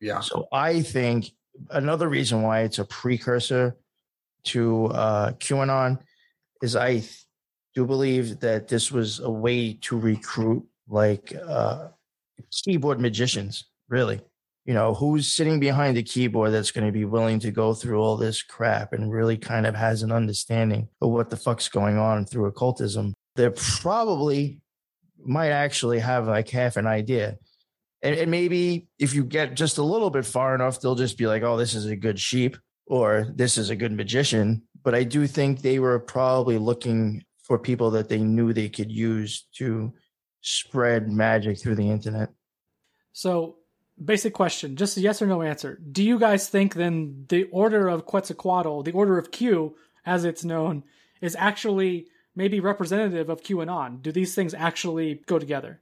Yeah, 0.00 0.20
So 0.20 0.48
I 0.52 0.82
think 0.82 1.30
another 1.70 2.08
reason 2.08 2.42
why 2.42 2.60
it's 2.60 2.78
a 2.78 2.84
precursor 2.84 3.76
to 4.44 4.86
uh, 4.86 5.32
QAnon 5.32 5.98
is 6.62 6.74
I 6.74 6.92
th- 6.94 7.24
do 7.74 7.86
believe 7.86 8.40
that 8.40 8.68
this 8.68 8.90
was 8.90 9.20
a 9.20 9.30
way 9.30 9.74
to 9.82 9.98
recruit 9.98 10.64
like 10.88 11.32
uh, 11.46 11.88
keyboard 12.50 13.00
magicians, 13.00 13.64
really. 13.88 14.20
You 14.64 14.74
know, 14.74 14.94
who's 14.94 15.26
sitting 15.26 15.58
behind 15.58 15.96
the 15.96 16.02
keyboard 16.02 16.52
that's 16.52 16.70
going 16.70 16.86
to 16.86 16.92
be 16.92 17.04
willing 17.04 17.40
to 17.40 17.50
go 17.50 17.74
through 17.74 18.00
all 18.00 18.16
this 18.16 18.42
crap 18.42 18.92
and 18.92 19.12
really 19.12 19.36
kind 19.36 19.66
of 19.66 19.74
has 19.74 20.02
an 20.02 20.12
understanding 20.12 20.88
of 21.00 21.10
what 21.10 21.30
the 21.30 21.36
fuck's 21.36 21.68
going 21.68 21.98
on 21.98 22.24
through 22.26 22.46
occultism. 22.46 23.12
They're 23.34 23.50
probably 23.50 24.61
might 25.24 25.50
actually 25.50 25.98
have 25.98 26.26
like 26.26 26.48
half 26.48 26.76
an 26.76 26.86
idea. 26.86 27.38
And, 28.02 28.16
and 28.16 28.30
maybe 28.30 28.88
if 28.98 29.14
you 29.14 29.24
get 29.24 29.54
just 29.54 29.78
a 29.78 29.82
little 29.82 30.10
bit 30.10 30.26
far 30.26 30.54
enough, 30.54 30.80
they'll 30.80 30.94
just 30.94 31.18
be 31.18 31.26
like, 31.26 31.42
oh, 31.42 31.56
this 31.56 31.74
is 31.74 31.86
a 31.86 31.96
good 31.96 32.18
sheep 32.18 32.56
or 32.86 33.26
this 33.34 33.58
is 33.58 33.70
a 33.70 33.76
good 33.76 33.92
magician. 33.92 34.62
But 34.82 34.94
I 34.94 35.04
do 35.04 35.26
think 35.26 35.60
they 35.60 35.78
were 35.78 35.98
probably 35.98 36.58
looking 36.58 37.24
for 37.42 37.58
people 37.58 37.90
that 37.92 38.08
they 38.08 38.18
knew 38.18 38.52
they 38.52 38.68
could 38.68 38.90
use 38.90 39.46
to 39.56 39.92
spread 40.40 41.10
magic 41.10 41.60
through 41.60 41.76
the 41.76 41.88
internet. 41.88 42.30
So, 43.12 43.56
basic 44.02 44.32
question, 44.32 44.76
just 44.76 44.96
a 44.96 45.00
yes 45.00 45.22
or 45.22 45.26
no 45.26 45.42
answer. 45.42 45.80
Do 45.90 46.02
you 46.02 46.18
guys 46.18 46.48
think 46.48 46.74
then 46.74 47.26
the 47.28 47.44
Order 47.52 47.88
of 47.88 48.06
Quetzalcoatl, 48.06 48.82
the 48.82 48.92
Order 48.92 49.18
of 49.18 49.30
Q, 49.30 49.76
as 50.04 50.24
it's 50.24 50.44
known, 50.44 50.82
is 51.20 51.36
actually 51.38 52.08
maybe 52.34 52.60
representative 52.60 53.28
of 53.28 53.42
QAnon? 53.42 54.02
Do 54.02 54.12
these 54.12 54.34
things 54.34 54.54
actually 54.54 55.22
go 55.26 55.38
together? 55.38 55.80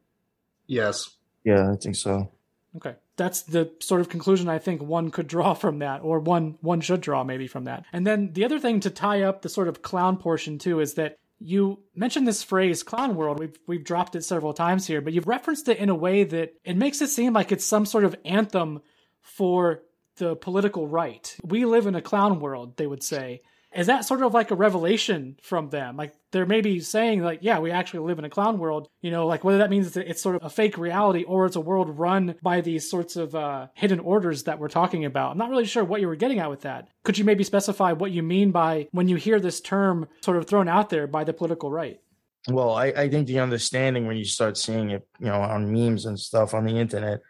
yes, 0.67 1.17
Yeah, 1.45 1.73
I 1.73 1.77
think 1.77 1.97
so. 1.97 2.31
Okay. 2.77 2.95
That's 3.17 3.43
the 3.43 3.73
sort 3.81 4.01
of 4.01 4.09
conclusion 4.09 4.49
I 4.49 4.59
think 4.59 4.81
one 4.83 5.11
could 5.11 5.27
draw 5.27 5.55
from 5.63 5.81
that, 5.81 6.03
or 6.03 6.21
one 6.21 6.57
one 6.61 6.81
should 6.81 7.01
draw 7.01 7.25
maybe 7.25 7.47
from 7.47 7.65
that. 7.65 7.85
And 7.93 8.07
then 8.07 8.33
the 8.33 8.45
other 8.45 8.59
thing 8.59 8.81
to 8.81 8.91
tie 8.91 9.23
up 9.23 9.43
the 9.43 9.49
sort 9.49 9.69
of 9.69 9.83
clown 9.83 10.17
portion 10.17 10.59
too 10.59 10.81
is 10.81 10.95
that 10.95 11.19
you 11.39 11.81
mentioned 11.95 12.29
this 12.29 12.43
phrase 12.43 12.83
clown 12.83 13.17
world. 13.17 13.39
We've 13.39 13.59
we've 13.67 13.85
dropped 13.85 14.15
it 14.15 14.25
several 14.25 14.53
times 14.53 14.87
here, 14.87 15.01
but 15.01 15.13
you've 15.13 15.27
referenced 15.27 15.69
it 15.69 15.79
in 15.79 15.89
a 15.89 15.95
way 15.95 16.25
that 16.25 16.55
it 16.65 16.77
makes 16.77 17.01
it 17.01 17.09
seem 17.09 17.33
like 17.33 17.51
it's 17.51 17.65
some 17.65 17.87
sort 17.87 18.05
of 18.05 18.15
anthem 18.25 18.81
for 19.23 19.83
the 20.17 20.37
political 20.37 20.87
right. 20.87 21.37
We 21.43 21.65
live 21.65 21.87
in 21.87 21.95
a 21.95 22.03
clown 22.03 22.41
world, 22.41 22.77
they 22.77 22.87
would 22.87 23.03
say. 23.03 23.41
Is 23.75 23.87
that 23.87 24.05
sort 24.05 24.23
of 24.23 24.35
like 24.35 24.51
a 24.51 24.57
revelation 24.57 25.39
from 25.43 25.71
them? 25.71 25.97
Like 25.97 26.13
they're 26.33 26.47
maybe 26.47 26.81
saying 26.81 27.23
like, 27.23 27.39
yeah, 27.43 27.61
we 27.61 27.71
actually 27.71 28.01
live 28.01 28.19
in 28.19 28.25
a 28.25 28.31
clown 28.31 28.59
world. 28.59 28.89
You 29.01 29.11
know, 29.11 29.27
like 29.27 29.45
whether 29.45 29.59
that 29.59 29.71
means 29.71 29.97
it's 29.97 30.23
sort 30.23 30.37
of 30.37 30.45
a 30.45 30.51
fake 30.51 30.77
reality 30.77 31.23
or 31.23 31.47
it's 31.47 31.57
a 31.57 31.61
world 31.61 31.99
run 31.99 32.35
by 32.43 32.61
these 32.61 32.91
sorts 32.91 33.17
of 33.17 33.35
uh, 33.35 33.69
hidden 33.75 34.01
orders 34.01 34.45
that 34.45 34.59
we're 34.59 34.69
talking 34.69 35.05
about. 35.05 35.31
I'm 35.31 35.39
not 35.39 35.51
really 35.51 35.67
sure 35.67 35.85
what 35.85 36.01
you 36.01 36.09
were 36.09 36.17
getting 36.17 36.41
at 36.41 36.51
with 36.51 36.63
that. 36.63 36.89
Could 37.05 37.17
you 37.17 37.25
maybe 37.25 37.45
specify 37.45 37.93
what 37.93 38.11
you 38.11 38.23
mean 38.23 38.51
by 38.51 38.89
when 38.91 39.09
you 39.09 39.17
hear 39.17 39.39
this 39.39 39.61
term 39.61 40.09
sort 40.23 40.37
of 40.37 40.47
thrown 40.47 40.69
out 40.69 40.91
there 40.91 41.07
by 41.07 41.25
the 41.25 41.33
political 41.33 41.71
right? 41.71 42.01
Well, 42.49 42.73
I, 42.73 42.87
I 42.87 43.09
think 43.09 43.27
the 43.27 43.41
understanding 43.41 44.07
when 44.07 44.17
you 44.17 44.25
start 44.25 44.57
seeing 44.57 44.91
it, 44.91 45.07
you 45.19 45.27
know, 45.27 45.41
on 45.41 45.73
memes 45.73 46.07
and 46.07 46.19
stuff 46.19 46.55
on 46.55 46.65
the 46.65 46.79
internet, 46.79 47.21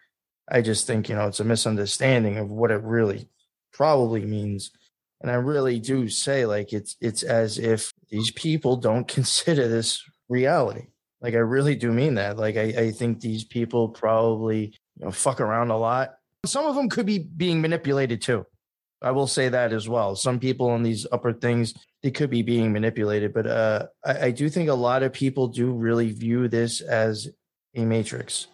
I 0.49 0.61
just 0.61 0.87
think, 0.87 1.09
you 1.09 1.15
know, 1.15 1.27
it's 1.27 1.39
a 1.39 1.45
misunderstanding 1.45 2.37
of 2.37 2.49
what 2.49 2.71
it 2.71 2.81
really 2.83 3.29
probably 3.73 4.25
means. 4.25 4.71
And 5.21 5.29
I 5.29 5.35
really 5.35 5.79
do 5.79 6.09
say 6.09 6.45
like 6.45 6.73
it's 6.73 6.95
it's 6.99 7.23
as 7.23 7.59
if 7.59 7.93
these 8.09 8.31
people 8.31 8.75
don't 8.75 9.07
consider 9.17 9.67
this 9.67 10.03
reality. 10.29 10.87
Like 11.21 11.35
I 11.35 11.39
really 11.39 11.75
do 11.75 11.91
mean 11.91 12.15
that. 12.15 12.37
Like 12.37 12.57
I, 12.57 12.63
I 12.63 12.91
think 12.91 13.19
these 13.19 13.43
people 13.43 13.89
probably 13.89 14.73
you 14.97 15.05
know 15.05 15.11
fuck 15.11 15.39
around 15.39 15.69
a 15.69 15.77
lot. 15.77 16.15
Some 16.45 16.65
of 16.65 16.75
them 16.75 16.89
could 16.89 17.05
be 17.05 17.19
being 17.19 17.61
manipulated 17.61 18.21
too. 18.21 18.45
I 19.03 19.11
will 19.11 19.27
say 19.27 19.49
that 19.49 19.73
as 19.73 19.89
well. 19.89 20.15
Some 20.15 20.39
people 20.39 20.69
on 20.69 20.83
these 20.83 21.07
upper 21.11 21.33
things, 21.33 21.73
they 22.03 22.11
could 22.11 22.29
be 22.29 22.43
being 22.43 22.71
manipulated, 22.71 23.33
but 23.33 23.47
uh, 23.47 23.87
I, 24.05 24.27
I 24.27 24.31
do 24.31 24.47
think 24.47 24.69
a 24.69 24.75
lot 24.75 25.01
of 25.01 25.11
people 25.11 25.47
do 25.47 25.71
really 25.71 26.11
view 26.11 26.47
this 26.47 26.81
as 26.81 27.27
a 27.75 27.83
matrix, 27.83 28.47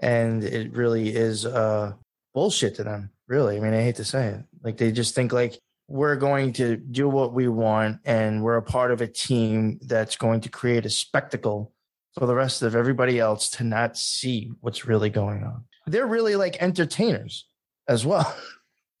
and 0.00 0.42
it 0.42 0.72
really 0.72 1.14
is 1.14 1.46
uh, 1.46 1.92
bullshit 2.34 2.74
to 2.76 2.84
them. 2.84 3.10
Really, 3.28 3.56
I 3.56 3.60
mean, 3.60 3.74
I 3.74 3.82
hate 3.82 3.96
to 3.96 4.04
say 4.04 4.26
it. 4.28 4.44
Like 4.62 4.76
they 4.76 4.90
just 4.90 5.14
think 5.14 5.32
like 5.32 5.60
we're 5.90 6.16
going 6.16 6.52
to 6.54 6.76
do 6.76 7.08
what 7.08 7.34
we 7.34 7.48
want, 7.48 7.98
and 8.04 8.44
we're 8.44 8.56
a 8.56 8.62
part 8.62 8.92
of 8.92 9.00
a 9.00 9.08
team 9.08 9.80
that's 9.82 10.16
going 10.16 10.40
to 10.42 10.48
create 10.48 10.86
a 10.86 10.90
spectacle 10.90 11.72
for 12.16 12.26
the 12.26 12.34
rest 12.34 12.62
of 12.62 12.76
everybody 12.76 13.18
else 13.18 13.50
to 13.50 13.64
not 13.64 13.96
see 13.96 14.52
what's 14.60 14.86
really 14.86 15.10
going 15.10 15.42
on. 15.42 15.64
They're 15.86 16.06
really 16.06 16.36
like 16.36 16.62
entertainers 16.62 17.46
as 17.88 18.06
well. 18.06 18.34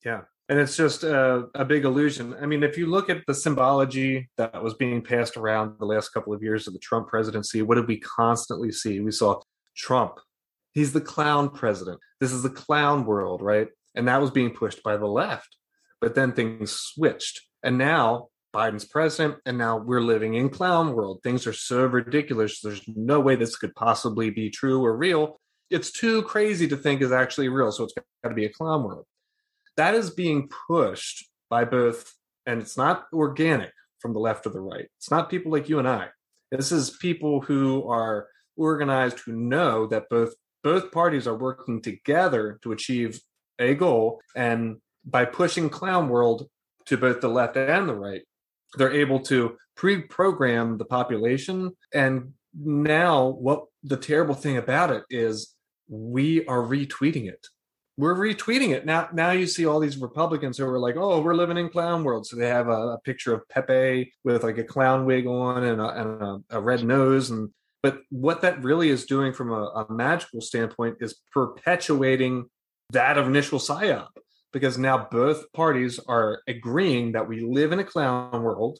Yeah. 0.02 0.22
And 0.48 0.58
it's 0.58 0.78
just 0.78 1.04
a, 1.04 1.48
a, 1.54 1.62
big 1.62 1.84
illusion. 1.84 2.34
I 2.40 2.46
mean, 2.46 2.62
if 2.62 2.78
you 2.78 2.86
look 2.86 3.10
at 3.10 3.18
the 3.26 3.34
symbology 3.34 4.30
that 4.38 4.62
was 4.62 4.72
being 4.72 5.02
passed 5.02 5.36
around 5.36 5.74
the 5.78 5.84
last 5.84 6.08
couple 6.08 6.32
of 6.32 6.42
years 6.42 6.66
of 6.66 6.72
the 6.72 6.78
Trump 6.78 7.06
presidency, 7.06 7.60
what 7.60 7.74
did 7.74 7.86
we 7.86 8.00
constantly 8.00 8.72
see? 8.72 8.98
We 9.00 9.12
saw 9.12 9.42
Trump. 9.76 10.14
He's 10.72 10.94
the 10.94 11.02
clown 11.02 11.50
president. 11.50 12.00
This 12.18 12.32
is 12.32 12.42
the 12.42 12.48
clown 12.48 13.04
world, 13.04 13.42
right? 13.42 13.68
And 13.94 14.08
that 14.08 14.22
was 14.22 14.30
being 14.30 14.54
pushed 14.54 14.82
by 14.82 14.96
the 14.96 15.06
left. 15.06 15.54
But 16.00 16.14
then 16.14 16.32
things 16.32 16.72
switched. 16.72 17.42
And 17.62 17.76
now 17.76 18.28
Biden's 18.54 18.84
president, 18.84 19.36
and 19.46 19.58
now 19.58 19.76
we're 19.76 20.00
living 20.00 20.34
in 20.34 20.48
clown 20.48 20.94
world. 20.94 21.20
Things 21.22 21.46
are 21.46 21.52
so 21.52 21.86
ridiculous. 21.86 22.60
There's 22.60 22.82
no 22.88 23.20
way 23.20 23.36
this 23.36 23.56
could 23.56 23.74
possibly 23.74 24.30
be 24.30 24.50
true 24.50 24.84
or 24.84 24.96
real. 24.96 25.40
It's 25.70 25.92
too 25.92 26.22
crazy 26.22 26.66
to 26.68 26.76
think 26.76 27.00
is 27.00 27.12
actually 27.12 27.48
real. 27.48 27.70
So 27.70 27.84
it's 27.84 27.94
got 27.94 28.30
to 28.30 28.34
be 28.34 28.46
a 28.46 28.52
clown 28.52 28.82
world. 28.82 29.06
That 29.76 29.94
is 29.94 30.10
being 30.10 30.48
pushed 30.66 31.28
by 31.48 31.64
both, 31.64 32.12
and 32.44 32.60
it's 32.60 32.76
not 32.76 33.06
organic 33.12 33.72
from 34.00 34.14
the 34.14 34.18
left 34.18 34.46
or 34.46 34.50
the 34.50 34.60
right. 34.60 34.88
It's 34.98 35.10
not 35.10 35.30
people 35.30 35.52
like 35.52 35.68
you 35.68 35.78
and 35.78 35.88
I. 35.88 36.08
This 36.50 36.72
is 36.72 36.90
people 36.90 37.40
who 37.40 37.88
are 37.88 38.26
organized 38.56 39.20
who 39.20 39.32
know 39.32 39.86
that 39.86 40.08
both 40.10 40.34
both 40.62 40.92
parties 40.92 41.26
are 41.26 41.38
working 41.38 41.80
together 41.80 42.58
to 42.62 42.72
achieve 42.72 43.20
a 43.58 43.74
goal 43.74 44.20
and 44.36 44.76
by 45.04 45.24
pushing 45.24 45.68
clown 45.68 46.08
world 46.08 46.48
to 46.86 46.96
both 46.96 47.20
the 47.20 47.28
left 47.28 47.56
and 47.56 47.88
the 47.88 47.94
right 47.94 48.22
they're 48.76 48.92
able 48.92 49.20
to 49.20 49.56
pre-program 49.76 50.78
the 50.78 50.84
population. 50.84 51.76
And 51.94 52.34
now 52.54 53.28
what 53.28 53.64
the 53.82 53.96
terrible 53.96 54.34
thing 54.34 54.56
about 54.56 54.90
it 54.90 55.04
is 55.10 55.54
we 55.88 56.46
are 56.46 56.62
retweeting 56.62 57.28
it. 57.28 57.46
We're 57.96 58.14
retweeting 58.14 58.70
it. 58.70 58.86
Now 58.86 59.08
now 59.12 59.32
you 59.32 59.46
see 59.46 59.66
all 59.66 59.80
these 59.80 59.98
republicans 59.98 60.56
who 60.56 60.66
are 60.66 60.78
like 60.78 60.96
oh 60.96 61.20
we're 61.20 61.34
living 61.34 61.58
in 61.58 61.68
clown 61.68 62.02
world. 62.02 62.26
So 62.26 62.36
they 62.36 62.48
have 62.48 62.68
a, 62.68 62.94
a 62.94 63.00
picture 63.00 63.34
of 63.34 63.46
pepe 63.48 64.12
with 64.24 64.42
like 64.42 64.58
a 64.58 64.64
clown 64.64 65.04
wig 65.04 65.26
on 65.26 65.64
and 65.64 65.80
a, 65.80 65.88
and 65.88 66.22
a, 66.22 66.40
a 66.50 66.60
red 66.60 66.84
nose. 66.84 67.30
And 67.30 67.50
but 67.82 68.00
what 68.10 68.42
that 68.42 68.62
really 68.62 68.88
is 68.88 69.04
doing 69.04 69.32
from 69.32 69.52
a, 69.52 69.86
a 69.88 69.92
magical 69.92 70.40
standpoint 70.40 70.98
is 71.00 71.20
perpetuating 71.32 72.46
that 72.90 73.18
of 73.18 73.26
initial 73.26 73.58
psyop 73.58 74.08
because 74.52 74.78
now 74.78 75.08
both 75.10 75.52
parties 75.52 76.00
are 76.08 76.42
agreeing 76.46 77.12
that 77.12 77.28
we 77.28 77.40
live 77.40 77.72
in 77.72 77.78
a 77.78 77.84
clown 77.84 78.42
world 78.42 78.78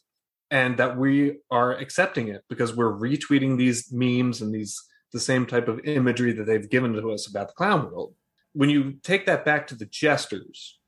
and 0.50 0.76
that 0.78 0.96
we 0.96 1.38
are 1.50 1.72
accepting 1.72 2.28
it 2.28 2.42
because 2.48 2.74
we're 2.74 2.92
retweeting 2.92 3.56
these 3.56 3.92
memes 3.92 4.40
and 4.40 4.54
these 4.54 4.80
the 5.12 5.20
same 5.20 5.44
type 5.44 5.66
of 5.66 5.80
imagery 5.84 6.32
that 6.32 6.44
they've 6.44 6.70
given 6.70 6.92
to 6.92 7.10
us 7.10 7.28
about 7.28 7.48
the 7.48 7.54
clown 7.54 7.90
world. 7.90 8.14
When 8.52 8.70
you 8.70 8.94
take 9.02 9.26
that 9.26 9.44
back 9.44 9.66
to 9.68 9.74
the 9.74 9.86
jesters 9.86 10.78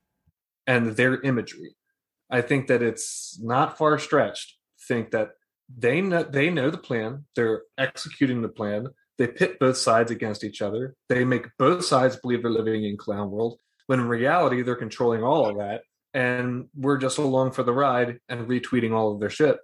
and 0.65 0.95
their 0.95 1.19
imagery, 1.21 1.75
I 2.29 2.41
think 2.41 2.67
that 2.67 2.81
it's 2.81 3.37
not 3.41 3.77
far 3.77 3.99
stretched 3.99 4.57
think 4.87 5.11
that 5.11 5.31
they 5.75 6.01
know 6.01 6.23
they 6.23 6.49
know 6.49 6.69
the 6.69 6.77
plan, 6.77 7.25
they're 7.35 7.63
executing 7.77 8.41
the 8.41 8.49
plan, 8.49 8.87
they 9.17 9.27
pit 9.27 9.59
both 9.59 9.77
sides 9.77 10.11
against 10.11 10.43
each 10.43 10.61
other, 10.61 10.95
they 11.09 11.23
make 11.23 11.47
both 11.57 11.85
sides 11.85 12.15
believe 12.17 12.41
they're 12.41 12.51
living 12.51 12.83
in 12.83 12.97
clown 12.97 13.31
world, 13.31 13.59
when 13.87 13.99
in 13.99 14.07
reality 14.07 14.61
they're 14.61 14.75
controlling 14.75 15.23
all 15.23 15.49
of 15.49 15.57
that 15.57 15.81
and 16.13 16.67
we're 16.75 16.97
just 16.97 17.17
along 17.17 17.51
for 17.51 17.63
the 17.63 17.73
ride 17.73 18.19
and 18.29 18.47
retweeting 18.47 18.93
all 18.93 19.13
of 19.13 19.19
their 19.19 19.29
shit. 19.29 19.57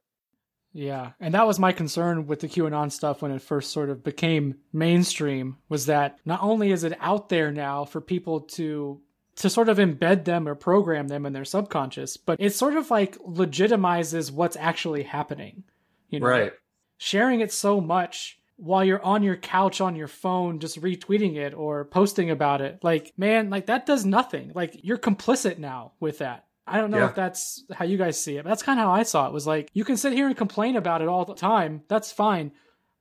Yeah 0.72 1.12
and 1.20 1.34
that 1.34 1.48
was 1.48 1.60
my 1.60 1.72
concern 1.72 2.28
with 2.28 2.42
the 2.42 2.48
qanon 2.48 2.92
stuff 2.92 3.22
when 3.22 3.32
it 3.32 3.42
first 3.42 3.72
sort 3.72 3.90
of 3.90 4.04
became 4.04 4.56
mainstream 4.72 5.58
was 5.68 5.88
that 5.88 6.20
not 6.26 6.44
only 6.44 6.72
is 6.72 6.84
it 6.84 6.98
out 7.00 7.30
there 7.30 7.52
now 7.52 7.86
for 7.86 8.02
people 8.02 8.42
to 8.42 9.02
to 9.38 9.50
sort 9.50 9.70
of 9.70 9.78
embed 9.78 10.26
them 10.26 10.48
or 10.48 10.54
program 10.54 11.08
them 11.08 11.26
in 11.26 11.34
their 11.34 11.46
subconscious 11.46 12.18
but 12.18 12.40
it 12.40 12.54
sort 12.54 12.76
of 12.76 12.92
like 12.92 13.18
legitimizes 13.20 14.32
what's 14.32 14.58
actually 14.58 15.02
happening 15.02 15.64
you 16.10 16.20
know? 16.20 16.28
Right. 16.28 16.54
Sharing 16.98 17.40
it 17.40 17.52
so 17.52 17.80
much 17.80 18.39
while 18.60 18.84
you're 18.84 19.04
on 19.04 19.24
your 19.24 19.38
couch 19.38 19.80
on 19.80 19.96
your 19.96 20.08
phone 20.08 20.60
just 20.60 20.82
retweeting 20.82 21.36
it 21.36 21.54
or 21.54 21.86
posting 21.86 22.30
about 22.30 22.62
it 22.62 22.78
like 22.84 23.14
man 23.18 23.50
like 23.50 23.68
that 23.68 23.86
does 23.86 24.06
nothing. 24.06 24.52
Like 24.54 24.80
you're 24.84 24.98
complicit 24.98 25.58
now 25.58 25.94
with 26.00 26.20
that. 26.20 26.46
I 26.68 26.80
don't 26.80 26.92
know 26.92 27.00
yeah. 27.00 27.10
if 27.10 27.16
that's 27.16 27.64
how 27.74 27.86
you 27.86 27.98
guys 27.98 28.22
see 28.22 28.38
it 28.38 28.44
but 28.44 28.50
that's 28.50 28.62
kind 28.62 28.80
of 28.80 28.86
how 28.86 28.92
i 28.92 29.02
saw 29.02 29.26
it 29.26 29.34
was 29.34 29.48
like 29.48 29.72
you 29.74 29.84
can 29.84 29.98
sit 29.98 30.14
here 30.14 30.28
and 30.28 30.38
complain 30.38 30.76
about 30.76 31.02
it 31.02 31.08
all 31.08 31.26
the 31.26 31.34
time 31.34 31.82
that's 31.88 32.12
fine 32.12 32.52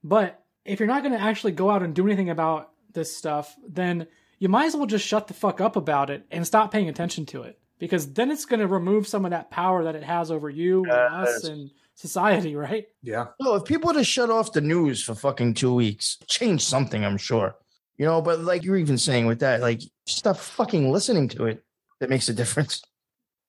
but 0.03 0.43
if 0.65 0.81
you're 0.81 0.89
not 0.89 1.03
going 1.03 1.13
to 1.13 1.21
actually 1.21 1.53
go 1.53 1.71
out 1.71 1.83
and 1.83 1.95
do 1.95 2.07
anything 2.07 2.31
about 2.31 2.71
this 2.95 3.15
stuff 3.15 3.55
then 3.69 4.07
you 4.39 4.49
might 4.49 4.67
as 4.67 4.77
well 4.77 4.87
just 4.87 5.07
shut 5.07 5.29
the 5.29 5.35
fuck 5.35 5.61
up 5.61 5.77
about 5.77 6.09
it 6.09 6.25
and 6.31 6.47
stop 6.47 6.73
paying 6.73 6.89
attention 6.89 7.27
to 7.27 7.43
it 7.43 7.59
because 7.79 8.13
then 8.15 8.31
it's 8.31 8.47
going 8.47 8.61
to 8.61 8.67
remove 8.67 9.07
some 9.07 9.25
of 9.25 9.33
that 9.33 9.51
power 9.51 9.85
that 9.85 9.97
it 9.97 10.03
has 10.03 10.31
over 10.31 10.49
you 10.49 10.85
and 10.85 10.93
us 10.93 11.45
and 11.45 11.71
society, 11.99 12.55
right? 12.55 12.87
Yeah. 13.03 13.27
No, 13.41 13.57
if 13.57 13.65
people 13.65 13.93
just 13.93 14.11
shut 14.11 14.31
off 14.31 14.53
the 14.53 14.61
news 14.61 15.03
for 15.03 15.15
fucking 15.15 15.55
two 15.55 15.75
weeks, 15.75 16.16
change 16.29 16.65
something, 16.65 17.05
I'm 17.05 17.19
sure. 17.19 17.57
You 17.97 18.07
know, 18.07 18.23
but 18.23 18.41
like 18.41 18.62
you're 18.62 18.77
even 18.77 18.99
saying 18.99 19.27
with 19.27 19.41
that, 19.41 19.61
like 19.61 19.83
stop 20.07 20.37
fucking 20.37 20.91
listening 20.91 21.29
to 21.31 21.47
it. 21.47 21.65
That 22.01 22.11
makes 22.11 22.29
a 22.29 22.33
difference. 22.35 22.81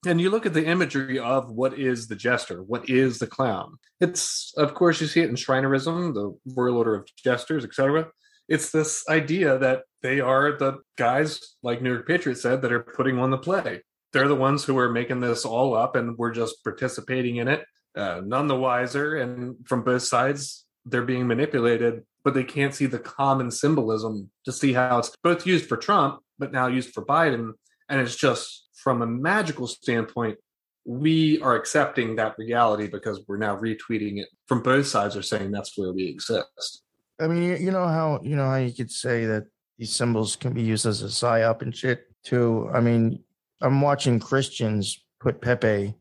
And 0.07 0.19
you 0.19 0.31
look 0.31 0.47
at 0.47 0.53
the 0.55 0.65
imagery 0.65 1.19
of 1.19 1.51
what 1.51 1.77
is 1.77 2.07
the 2.07 2.15
jester, 2.15 2.63
what 2.63 2.89
is 2.89 3.19
the 3.19 3.27
clown. 3.27 3.77
It's, 3.99 4.53
of 4.57 4.73
course, 4.73 4.99
you 4.99 5.07
see 5.07 5.21
it 5.21 5.29
in 5.29 5.35
Shrinerism, 5.35 6.15
the 6.15 6.35
Royal 6.55 6.77
Order 6.77 6.95
of 6.95 7.07
Jesters, 7.23 7.63
etc. 7.63 8.07
It's 8.47 8.71
this 8.71 9.03
idea 9.07 9.59
that 9.59 9.83
they 10.01 10.19
are 10.19 10.57
the 10.57 10.79
guys, 10.97 11.39
like 11.61 11.83
New 11.83 11.91
York 11.91 12.07
Patriot 12.07 12.37
said, 12.37 12.63
that 12.63 12.71
are 12.71 12.79
putting 12.79 13.19
on 13.19 13.29
the 13.29 13.37
play. 13.37 13.83
They're 14.11 14.27
the 14.29 14.35
ones 14.35 14.63
who 14.63 14.79
are 14.79 14.89
making 14.89 15.19
this 15.19 15.45
all 15.45 15.75
up, 15.75 15.95
and 15.95 16.17
we're 16.17 16.33
just 16.33 16.63
participating 16.63 17.35
in 17.35 17.47
it 17.47 17.63
uh, 17.95 18.21
none 18.23 18.47
the 18.47 18.55
wiser. 18.55 19.17
And 19.17 19.55
from 19.67 19.83
both 19.83 20.03
sides, 20.03 20.65
they're 20.85 21.03
being 21.03 21.27
manipulated, 21.27 22.03
but 22.23 22.33
they 22.33 22.43
can't 22.43 22.73
see 22.73 22.85
the 22.85 22.99
common 22.99 23.51
symbolism 23.51 24.29
to 24.45 24.51
see 24.51 24.73
how 24.73 24.99
it's 24.99 25.15
both 25.23 25.45
used 25.45 25.67
for 25.67 25.77
Trump, 25.77 26.21
but 26.37 26.51
now 26.51 26.67
used 26.67 26.93
for 26.93 27.05
Biden. 27.05 27.53
And 27.89 28.01
it's 28.01 28.15
just 28.15 28.69
from 28.81 29.01
a 29.01 29.07
magical 29.07 29.67
standpoint, 29.67 30.37
we 30.85 31.39
are 31.41 31.55
accepting 31.55 32.15
that 32.15 32.35
reality 32.37 32.87
because 32.87 33.21
we're 33.27 33.37
now 33.37 33.55
retweeting 33.55 34.19
it 34.19 34.29
from 34.47 34.61
both 34.61 34.87
sides 34.87 35.15
are 35.15 35.21
saying 35.21 35.51
that's 35.51 35.77
where 35.77 35.91
we 35.91 36.07
exist. 36.07 36.83
I 37.19 37.27
mean, 37.27 37.61
you 37.61 37.71
know 37.71 37.85
how 37.85 38.21
you 38.23 38.35
know 38.35 38.45
how 38.45 38.55
you 38.55 38.71
could 38.71 38.91
say 38.91 39.25
that 39.25 39.45
these 39.77 39.93
symbols 39.93 40.35
can 40.35 40.53
be 40.53 40.63
used 40.63 40.85
as 40.85 41.03
a 41.03 41.07
psyop 41.07 41.61
and 41.61 41.75
shit 41.75 42.05
too. 42.23 42.69
I 42.73 42.79
mean, 42.79 43.23
I'm 43.61 43.81
watching 43.81 44.19
Christians 44.19 45.03
put 45.19 45.41
Pepe 45.41 45.95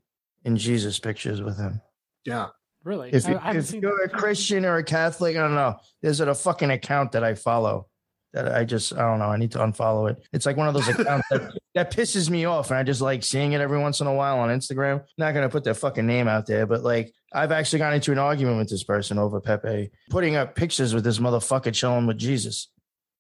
in 0.45 0.57
Jesus 0.57 0.99
pictures 0.99 1.43
with 1.43 1.59
him. 1.59 1.81
Yeah. 2.25 2.49
Really? 2.85 3.11
If, 3.13 3.27
you, 3.27 3.39
if 3.45 3.73
you're 3.73 4.05
a 4.05 4.09
Christian 4.09 4.65
or 4.65 4.77
a 4.77 4.85
Catholic, 4.85 5.37
I 5.37 5.41
don't 5.41 5.55
know. 5.55 5.77
There's 6.01 6.21
a 6.21 6.35
fucking 6.35 6.71
account 6.71 7.13
that 7.13 7.25
I 7.25 7.35
follow 7.35 7.89
that 8.33 8.55
I 8.55 8.65
just 8.65 8.93
I 8.95 9.01
don't 9.01 9.19
know. 9.19 9.27
I 9.27 9.37
need 9.37 9.53
to 9.53 9.59
unfollow 9.59 10.11
it. 10.11 10.27
It's 10.33 10.47
like 10.47 10.57
one 10.57 10.69
of 10.69 10.75
those 10.75 10.89
accounts 10.89 11.27
that, 11.31 11.59
that 11.75 11.93
pisses 11.93 12.29
me 12.29 12.45
off, 12.45 12.71
and 12.71 12.79
I 12.79 12.83
just 12.83 13.01
like 13.01 13.25
seeing 13.25 13.53
it 13.53 13.61
every 13.61 13.79
once 13.79 14.01
in 14.01 14.07
a 14.07 14.15
while 14.15 14.39
on 14.41 14.51
Instagram. 14.51 15.05
Not 15.17 15.35
gonna 15.35 15.49
put 15.49 15.65
their 15.65 15.75
fucking 15.75 16.07
name 16.07 16.29
out 16.29 16.47
there, 16.47 16.67
but 16.67 16.83
like 16.83 17.13
I've 17.33 17.53
actually 17.53 17.81
gotten 17.81 17.97
into 17.97 18.13
an 18.13 18.19
argument 18.19 18.59
with 18.59 18.69
this 18.69 18.85
person 18.85 19.19
over 19.19 19.41
Pepe 19.41 19.91
putting 20.11 20.37
up 20.37 20.55
pictures 20.55 20.95
with 20.95 21.05
this 21.05 21.19
motherfucker 21.19 21.73
chilling 21.73 22.07
with 22.07 22.19
Jesus. 22.19 22.69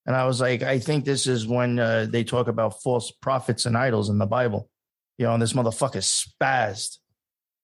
And 0.06 0.16
I 0.16 0.24
was 0.24 0.40
like, 0.40 0.62
I 0.62 0.78
think 0.78 1.04
this 1.04 1.26
is 1.26 1.46
when 1.46 1.78
uh, 1.78 2.06
they 2.08 2.24
talk 2.24 2.48
about 2.48 2.80
false 2.82 3.10
prophets 3.10 3.66
and 3.66 3.76
idols 3.76 4.08
in 4.08 4.18
the 4.18 4.26
Bible. 4.26 4.70
You 5.18 5.26
know, 5.26 5.34
and 5.34 5.42
this 5.42 5.52
motherfucker 5.52 6.02
spazzed 6.02 6.98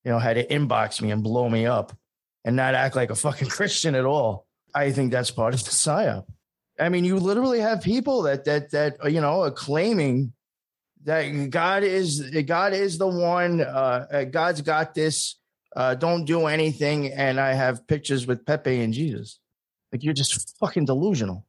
you 0.05 0.11
know, 0.11 0.19
had 0.19 0.35
to 0.35 0.47
inbox 0.47 1.01
me 1.01 1.11
and 1.11 1.23
blow 1.23 1.49
me 1.49 1.67
up 1.67 1.97
and 2.45 2.57
not 2.57 2.75
act 2.75 2.97
like 2.97 3.11
a 3.11 3.15
fucking 3.15 3.49
Christian 3.57 3.95
at 3.95 4.05
all. 4.05 4.47
I 4.75 4.93
think 4.93 5.13
that's 5.13 5.31
part 5.31 5.55
of 5.55 5.65
the 5.65 5.71
psyop. 5.71 6.27
I 6.79 6.89
mean, 6.89 7.05
you 7.05 7.19
literally 7.19 7.61
have 7.61 7.83
people 7.83 8.23
that 8.23 8.45
that 8.47 8.73
that 8.73 8.97
you 9.11 9.21
know 9.21 9.43
are 9.43 9.51
claiming 9.51 10.33
that 11.05 11.51
God 11.51 11.85
is 11.85 12.21
God 12.47 12.73
is 12.73 12.99
the 12.99 13.07
one. 13.07 13.61
Uh, 13.61 14.07
uh, 14.11 14.25
God's 14.25 14.61
got 14.61 14.95
this. 14.95 15.37
Uh, 15.77 15.95
don't 15.95 16.25
do 16.25 16.47
anything. 16.47 17.13
And 17.13 17.41
I 17.41 17.53
have 17.53 17.87
pictures 17.87 18.27
with 18.27 18.47
Pepe 18.47 18.81
and 18.81 18.93
Jesus. 18.93 19.39
Like 19.93 20.03
you're 20.03 20.15
just 20.15 20.57
fucking 20.59 20.87
delusional. 20.87 21.47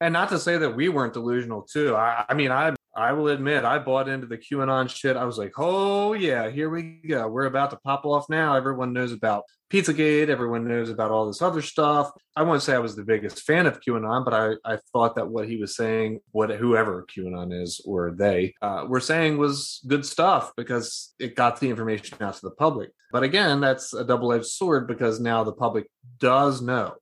And 0.00 0.12
not 0.12 0.28
to 0.30 0.38
say 0.38 0.58
that 0.58 0.76
we 0.76 0.88
weren't 0.88 1.12
delusional 1.12 1.62
too. 1.62 1.96
I, 1.96 2.24
I 2.28 2.34
mean, 2.34 2.50
I 2.52 2.74
I 2.98 3.12
will 3.12 3.28
admit, 3.28 3.64
I 3.64 3.78
bought 3.78 4.08
into 4.08 4.26
the 4.26 4.36
QAnon 4.36 4.90
shit. 4.90 5.16
I 5.16 5.24
was 5.24 5.38
like, 5.38 5.52
oh, 5.56 6.14
yeah, 6.14 6.50
here 6.50 6.68
we 6.68 7.00
go. 7.08 7.28
We're 7.28 7.44
about 7.44 7.70
to 7.70 7.76
pop 7.76 8.04
off 8.04 8.28
now. 8.28 8.56
Everyone 8.56 8.92
knows 8.92 9.12
about 9.12 9.44
Pizzagate. 9.70 10.28
Everyone 10.28 10.66
knows 10.66 10.90
about 10.90 11.12
all 11.12 11.28
this 11.28 11.40
other 11.40 11.62
stuff. 11.62 12.10
I 12.34 12.42
won't 12.42 12.60
say 12.60 12.74
I 12.74 12.80
was 12.80 12.96
the 12.96 13.04
biggest 13.04 13.42
fan 13.42 13.66
of 13.66 13.80
QAnon, 13.80 14.24
but 14.24 14.34
I, 14.34 14.54
I 14.64 14.78
thought 14.92 15.14
that 15.14 15.28
what 15.28 15.48
he 15.48 15.58
was 15.58 15.76
saying, 15.76 16.18
what 16.32 16.50
whoever 16.50 17.06
QAnon 17.06 17.62
is 17.62 17.80
or 17.84 18.10
they 18.10 18.54
uh, 18.62 18.84
were 18.88 18.98
saying 18.98 19.38
was 19.38 19.80
good 19.86 20.04
stuff 20.04 20.50
because 20.56 21.14
it 21.20 21.36
got 21.36 21.60
the 21.60 21.70
information 21.70 22.18
out 22.20 22.34
to 22.34 22.40
the 22.42 22.50
public. 22.50 22.90
But 23.12 23.22
again, 23.22 23.60
that's 23.60 23.94
a 23.94 24.02
double 24.02 24.32
edged 24.32 24.46
sword 24.46 24.88
because 24.88 25.20
now 25.20 25.44
the 25.44 25.52
public 25.52 25.88
does 26.18 26.60
know. 26.60 26.94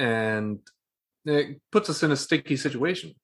And 0.00 0.58
it 1.24 1.60
puts 1.70 1.90
us 1.90 2.02
in 2.02 2.10
a 2.10 2.16
sticky 2.16 2.56
situation 2.56 3.14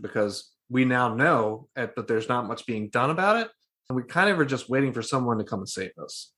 because 0.00 0.50
we 0.68 0.84
now 0.84 1.14
know, 1.14 1.68
eh, 1.76 1.86
but 1.94 2.08
there's 2.08 2.28
not 2.28 2.46
much 2.46 2.66
being 2.66 2.88
done 2.88 3.10
about 3.10 3.36
it. 3.36 3.50
And 3.88 3.96
we 3.96 4.02
kind 4.02 4.30
of 4.30 4.38
are 4.40 4.44
just 4.44 4.68
waiting 4.68 4.92
for 4.92 5.02
someone 5.02 5.38
to 5.38 5.44
come 5.44 5.60
and 5.60 5.68
save 5.68 5.92
us. 6.02 6.32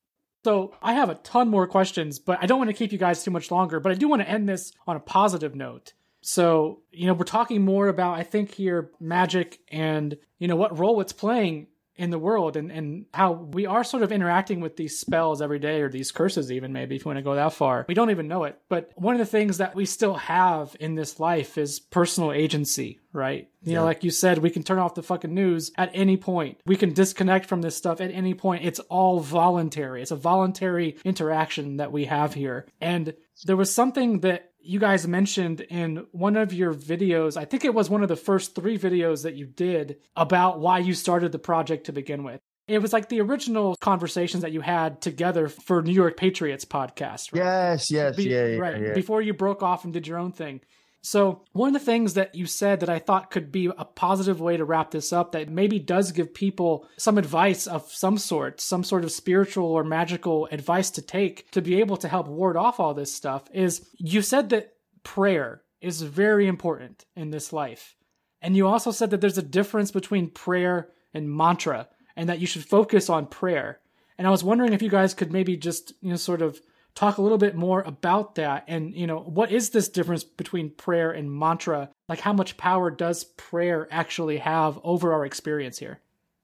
So 0.44 0.74
I 0.82 0.94
have 0.94 1.10
a 1.10 1.14
ton 1.16 1.48
more 1.48 1.66
questions, 1.66 2.18
but 2.18 2.38
I 2.40 2.46
don't 2.46 2.58
want 2.58 2.70
to 2.70 2.74
keep 2.74 2.92
you 2.92 2.98
guys 2.98 3.22
too 3.22 3.30
much 3.30 3.50
longer. 3.50 3.80
But 3.80 3.92
I 3.92 3.94
do 3.94 4.08
want 4.08 4.22
to 4.22 4.28
end 4.28 4.48
this 4.48 4.72
on 4.86 4.96
a 4.96 5.00
positive 5.00 5.54
note. 5.54 5.94
So, 6.20 6.82
you 6.90 7.06
know, 7.06 7.14
we're 7.14 7.24
talking 7.24 7.64
more 7.64 7.88
about, 7.88 8.18
I 8.18 8.22
think, 8.22 8.54
here 8.54 8.90
magic 9.00 9.60
and, 9.68 10.16
you 10.38 10.48
know, 10.48 10.56
what 10.56 10.78
role 10.78 11.00
it's 11.00 11.12
playing 11.12 11.68
in 11.98 12.10
the 12.10 12.18
world 12.18 12.56
and, 12.56 12.70
and 12.70 13.06
how 13.12 13.32
we 13.32 13.66
are 13.66 13.84
sort 13.84 14.02
of 14.02 14.12
interacting 14.12 14.60
with 14.60 14.76
these 14.76 14.98
spells 14.98 15.42
every 15.42 15.58
day 15.58 15.80
or 15.82 15.88
these 15.88 16.12
curses 16.12 16.50
even 16.50 16.72
maybe 16.72 16.96
if 16.96 17.04
you 17.04 17.08
want 17.08 17.18
to 17.18 17.22
go 17.22 17.34
that 17.34 17.52
far. 17.52 17.84
We 17.88 17.94
don't 17.94 18.10
even 18.10 18.28
know 18.28 18.44
it. 18.44 18.58
But 18.68 18.92
one 18.96 19.14
of 19.14 19.18
the 19.18 19.26
things 19.26 19.58
that 19.58 19.74
we 19.74 19.84
still 19.84 20.14
have 20.14 20.76
in 20.80 20.94
this 20.94 21.20
life 21.20 21.58
is 21.58 21.80
personal 21.80 22.32
agency 22.32 23.00
right? 23.12 23.48
You 23.62 23.72
yeah. 23.72 23.78
know 23.78 23.84
like 23.84 24.04
you 24.04 24.10
said 24.10 24.38
we 24.38 24.50
can 24.50 24.62
turn 24.62 24.78
off 24.78 24.94
the 24.94 25.02
fucking 25.02 25.34
news 25.34 25.72
at 25.76 25.90
any 25.92 26.16
point. 26.16 26.60
We 26.66 26.76
can 26.76 26.92
disconnect 26.92 27.46
from 27.46 27.62
this 27.62 27.76
stuff 27.76 28.00
at 28.00 28.12
any 28.12 28.34
point. 28.34 28.64
It's 28.64 28.80
all 28.80 29.20
voluntary. 29.20 30.02
It's 30.02 30.10
a 30.10 30.16
voluntary 30.16 30.96
interaction 31.04 31.78
that 31.78 31.92
we 31.92 32.04
have 32.04 32.34
here. 32.34 32.66
And 32.80 33.14
there 33.44 33.56
was 33.56 33.72
something 33.72 34.20
that 34.20 34.52
you 34.68 34.78
guys 34.78 35.08
mentioned 35.08 35.62
in 35.62 36.04
one 36.12 36.36
of 36.36 36.52
your 36.52 36.74
videos, 36.74 37.38
I 37.38 37.46
think 37.46 37.64
it 37.64 37.72
was 37.72 37.88
one 37.88 38.02
of 38.02 38.10
the 38.10 38.16
first 38.16 38.54
three 38.54 38.76
videos 38.76 39.22
that 39.22 39.34
you 39.34 39.46
did 39.46 39.96
about 40.14 40.60
why 40.60 40.78
you 40.80 40.92
started 40.92 41.32
the 41.32 41.38
project 41.38 41.86
to 41.86 41.92
begin 41.92 42.22
with. 42.22 42.38
It 42.66 42.82
was 42.82 42.92
like 42.92 43.08
the 43.08 43.22
original 43.22 43.76
conversations 43.76 44.42
that 44.42 44.52
you 44.52 44.60
had 44.60 45.00
together 45.00 45.48
for 45.48 45.80
New 45.80 45.94
York 45.94 46.18
Patriots 46.18 46.66
podcast. 46.66 47.32
Right? 47.32 47.44
Yes, 47.44 47.90
yes, 47.90 48.16
Be- 48.16 48.24
yeah, 48.24 48.46
yeah, 48.46 48.58
right. 48.58 48.82
Yeah. 48.82 48.92
Before 48.92 49.22
you 49.22 49.32
broke 49.32 49.62
off 49.62 49.84
and 49.84 49.92
did 49.94 50.06
your 50.06 50.18
own 50.18 50.32
thing. 50.32 50.60
So, 51.00 51.44
one 51.52 51.68
of 51.68 51.80
the 51.80 51.86
things 51.86 52.14
that 52.14 52.34
you 52.34 52.46
said 52.46 52.80
that 52.80 52.88
I 52.88 52.98
thought 52.98 53.30
could 53.30 53.52
be 53.52 53.66
a 53.66 53.84
positive 53.84 54.40
way 54.40 54.56
to 54.56 54.64
wrap 54.64 54.90
this 54.90 55.12
up 55.12 55.32
that 55.32 55.48
maybe 55.48 55.78
does 55.78 56.12
give 56.12 56.34
people 56.34 56.88
some 56.96 57.18
advice 57.18 57.66
of 57.66 57.90
some 57.92 58.18
sort, 58.18 58.60
some 58.60 58.82
sort 58.82 59.04
of 59.04 59.12
spiritual 59.12 59.66
or 59.66 59.84
magical 59.84 60.48
advice 60.50 60.90
to 60.90 61.02
take 61.02 61.50
to 61.52 61.62
be 61.62 61.78
able 61.80 61.96
to 61.98 62.08
help 62.08 62.26
ward 62.26 62.56
off 62.56 62.80
all 62.80 62.94
this 62.94 63.14
stuff 63.14 63.44
is 63.54 63.88
you 63.96 64.22
said 64.22 64.50
that 64.50 64.74
prayer 65.04 65.62
is 65.80 66.02
very 66.02 66.46
important 66.46 67.04
in 67.14 67.30
this 67.30 67.52
life. 67.52 67.96
And 68.42 68.56
you 68.56 68.66
also 68.66 68.90
said 68.90 69.10
that 69.10 69.20
there's 69.20 69.38
a 69.38 69.42
difference 69.42 69.90
between 69.90 70.30
prayer 70.30 70.90
and 71.14 71.30
mantra 71.30 71.88
and 72.16 72.28
that 72.28 72.40
you 72.40 72.46
should 72.46 72.64
focus 72.64 73.08
on 73.08 73.26
prayer. 73.26 73.80
And 74.16 74.26
I 74.26 74.30
was 74.30 74.44
wondering 74.44 74.72
if 74.72 74.82
you 74.82 74.90
guys 74.90 75.14
could 75.14 75.32
maybe 75.32 75.56
just, 75.56 75.92
you 76.00 76.10
know, 76.10 76.16
sort 76.16 76.42
of 76.42 76.60
talk 76.98 77.18
a 77.18 77.22
little 77.22 77.38
bit 77.38 77.54
more 77.54 77.82
about 77.82 78.34
that. 78.34 78.64
And 78.66 78.94
you 78.94 79.06
know 79.06 79.20
what 79.20 79.52
is 79.52 79.70
this 79.70 79.88
difference 79.88 80.24
between 80.24 80.70
prayer 80.70 81.10
and 81.12 81.32
mantra? 81.32 81.90
Like 82.08 82.20
how 82.20 82.32
much 82.32 82.56
power 82.56 82.90
does 82.90 83.24
prayer 83.24 83.86
actually 83.90 84.38
have 84.38 84.78
over 84.82 85.12
our 85.12 85.24
experience 85.24 85.78
here? 85.78 86.00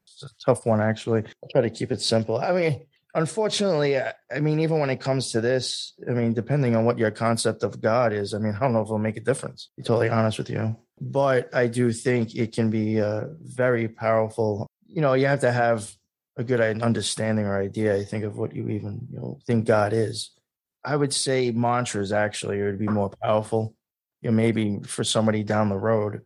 It's 0.07 0.23
a 0.23 0.29
tough 0.45 0.65
one 0.65 0.81
actually. 0.81 1.25
I'll 1.43 1.49
try 1.51 1.63
to 1.63 1.71
keep 1.71 1.91
it 1.91 2.01
simple. 2.01 2.39
I 2.39 2.53
mean 2.53 2.87
unfortunately 3.17 3.97
i 3.97 4.41
mean 4.41 4.59
even 4.59 4.81
when 4.81 4.91
it 4.91 5.01
comes 5.01 5.31
to 5.31 5.41
this 5.41 5.93
i 6.09 6.11
mean 6.11 6.33
depending 6.33 6.75
on 6.75 6.85
what 6.85 6.99
your 6.99 7.13
concept 7.13 7.63
of 7.63 7.81
god 7.81 8.13
is 8.13 8.35
i 8.35 8.39
mean 8.39 8.53
i 8.57 8.59
don't 8.59 8.73
know 8.73 8.81
if 8.81 8.87
it'll 8.87 8.99
make 8.99 9.17
a 9.17 9.21
difference 9.21 9.67
to 9.67 9.71
be 9.77 9.87
totally 9.87 10.09
honest 10.09 10.37
with 10.37 10.51
you. 10.51 10.75
But 11.01 11.55
i 11.55 11.69
do 11.69 11.93
think 11.93 12.35
it 12.35 12.53
can 12.53 12.71
be 12.71 13.01
uh, 13.01 13.27
very 13.41 13.87
powerful. 13.87 14.67
You 14.89 15.01
know 15.01 15.15
you 15.15 15.27
have 15.27 15.41
to 15.41 15.53
have 15.53 15.95
a 16.37 16.45
good 16.45 16.61
understanding 16.83 17.45
or 17.47 17.59
idea, 17.61 17.97
I 17.97 18.05
think, 18.05 18.25
of 18.25 18.37
what 18.37 18.55
you 18.55 18.69
even 18.69 19.07
you 19.11 19.19
know 19.19 19.39
think 19.47 19.67
God 19.67 19.93
is. 19.93 20.31
I 20.85 20.97
would 20.97 21.15
say 21.15 21.51
mantras 21.51 22.13
actually 22.13 22.63
would 22.63 22.79
be 22.79 22.89
more 22.89 23.11
powerful, 23.23 23.75
you 24.21 24.31
know, 24.31 24.37
maybe 24.37 24.81
for 24.87 25.03
somebody 25.03 25.43
down 25.43 25.69
the 25.71 25.77
road, 25.77 26.23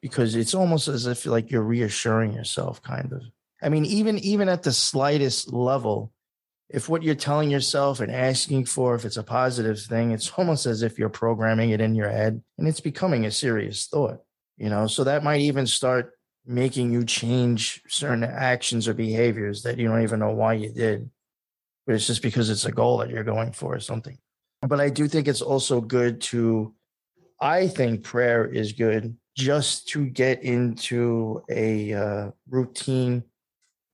because 0.00 0.34
it's 0.34 0.54
almost 0.54 0.88
as 0.88 1.06
if 1.06 1.24
like 1.24 1.50
you're 1.50 1.62
reassuring 1.62 2.32
yourself, 2.32 2.82
kind 2.82 3.12
of. 3.12 3.22
I 3.62 3.68
mean, 3.68 3.84
even 3.84 4.18
even 4.18 4.48
at 4.48 4.64
the 4.64 4.72
slightest 4.72 5.52
level, 5.52 6.12
if 6.68 6.88
what 6.88 7.04
you're 7.04 7.14
telling 7.14 7.50
yourself 7.50 8.00
and 8.00 8.10
asking 8.10 8.64
for, 8.64 8.96
if 8.96 9.04
it's 9.04 9.16
a 9.16 9.22
positive 9.22 9.80
thing, 9.80 10.10
it's 10.10 10.32
almost 10.36 10.66
as 10.66 10.82
if 10.82 10.98
you're 10.98 11.08
programming 11.08 11.70
it 11.70 11.80
in 11.80 11.94
your 11.94 12.10
head 12.10 12.42
and 12.58 12.66
it's 12.66 12.80
becoming 12.80 13.24
a 13.24 13.30
serious 13.30 13.86
thought, 13.86 14.20
you 14.56 14.68
know. 14.68 14.88
So 14.88 15.04
that 15.04 15.22
might 15.22 15.42
even 15.42 15.66
start 15.66 16.12
making 16.44 16.92
you 16.92 17.04
change 17.04 17.82
certain 17.86 18.24
actions 18.24 18.88
or 18.88 18.94
behaviors 18.94 19.62
that 19.62 19.78
you 19.78 19.86
don't 19.86 20.02
even 20.02 20.18
know 20.18 20.32
why 20.32 20.54
you 20.54 20.72
did 20.72 21.08
but 21.86 21.94
it's 21.94 22.06
just 22.06 22.22
because 22.22 22.50
it's 22.50 22.64
a 22.64 22.72
goal 22.72 22.98
that 22.98 23.10
you're 23.10 23.24
going 23.24 23.52
for 23.52 23.74
or 23.74 23.80
something. 23.80 24.18
But 24.62 24.80
I 24.80 24.90
do 24.90 25.08
think 25.08 25.26
it's 25.26 25.42
also 25.42 25.80
good 25.80 26.20
to, 26.22 26.74
I 27.40 27.66
think 27.66 28.04
prayer 28.04 28.46
is 28.46 28.72
good 28.72 29.16
just 29.36 29.88
to 29.88 30.06
get 30.06 30.42
into 30.42 31.42
a 31.50 31.92
uh, 31.92 32.30
routine 32.48 33.24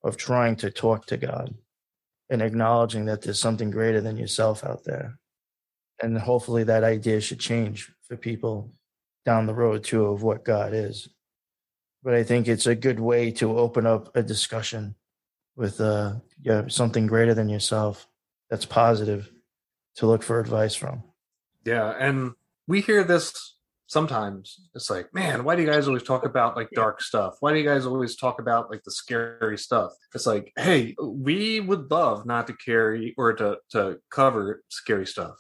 of 0.02 0.16
trying 0.16 0.56
to 0.56 0.70
talk 0.70 1.06
to 1.06 1.16
God 1.16 1.54
and 2.30 2.42
acknowledging 2.42 3.06
that 3.06 3.22
there's 3.22 3.38
something 3.38 3.70
greater 3.70 4.00
than 4.00 4.16
yourself 4.16 4.64
out 4.64 4.84
there. 4.84 5.18
And 6.02 6.16
hopefully 6.18 6.64
that 6.64 6.84
idea 6.84 7.20
should 7.20 7.40
change 7.40 7.90
for 8.02 8.16
people 8.16 8.72
down 9.24 9.46
the 9.46 9.54
road 9.54 9.84
too 9.84 10.04
of 10.06 10.22
what 10.22 10.44
God 10.44 10.72
is. 10.72 11.08
But 12.02 12.14
I 12.14 12.22
think 12.22 12.46
it's 12.46 12.66
a 12.66 12.74
good 12.74 13.00
way 13.00 13.30
to 13.32 13.58
open 13.58 13.86
up 13.86 14.14
a 14.16 14.22
discussion 14.22 14.94
with 15.58 15.80
uh, 15.80 16.12
something 16.68 17.08
greater 17.08 17.34
than 17.34 17.48
yourself 17.48 18.06
that's 18.48 18.64
positive 18.64 19.30
to 19.96 20.06
look 20.06 20.22
for 20.22 20.38
advice 20.38 20.76
from. 20.76 21.02
Yeah, 21.66 21.92
and 21.98 22.32
we 22.68 22.80
hear 22.80 23.02
this 23.02 23.56
sometimes. 23.88 24.68
It's 24.74 24.88
like, 24.88 25.12
man, 25.12 25.42
why 25.42 25.56
do 25.56 25.62
you 25.62 25.68
guys 25.68 25.88
always 25.88 26.04
talk 26.04 26.24
about 26.24 26.56
like 26.56 26.68
dark 26.72 27.02
stuff? 27.02 27.34
Why 27.40 27.52
do 27.52 27.58
you 27.58 27.64
guys 27.64 27.84
always 27.84 28.14
talk 28.14 28.40
about 28.40 28.70
like 28.70 28.84
the 28.84 28.92
scary 28.92 29.58
stuff? 29.58 29.92
It's 30.14 30.26
like, 30.26 30.52
hey, 30.56 30.94
we 31.02 31.58
would 31.58 31.90
love 31.90 32.24
not 32.24 32.46
to 32.46 32.52
carry 32.52 33.14
or 33.18 33.32
to 33.34 33.58
to 33.72 33.98
cover 34.10 34.62
scary 34.68 35.06
stuff. 35.06 35.34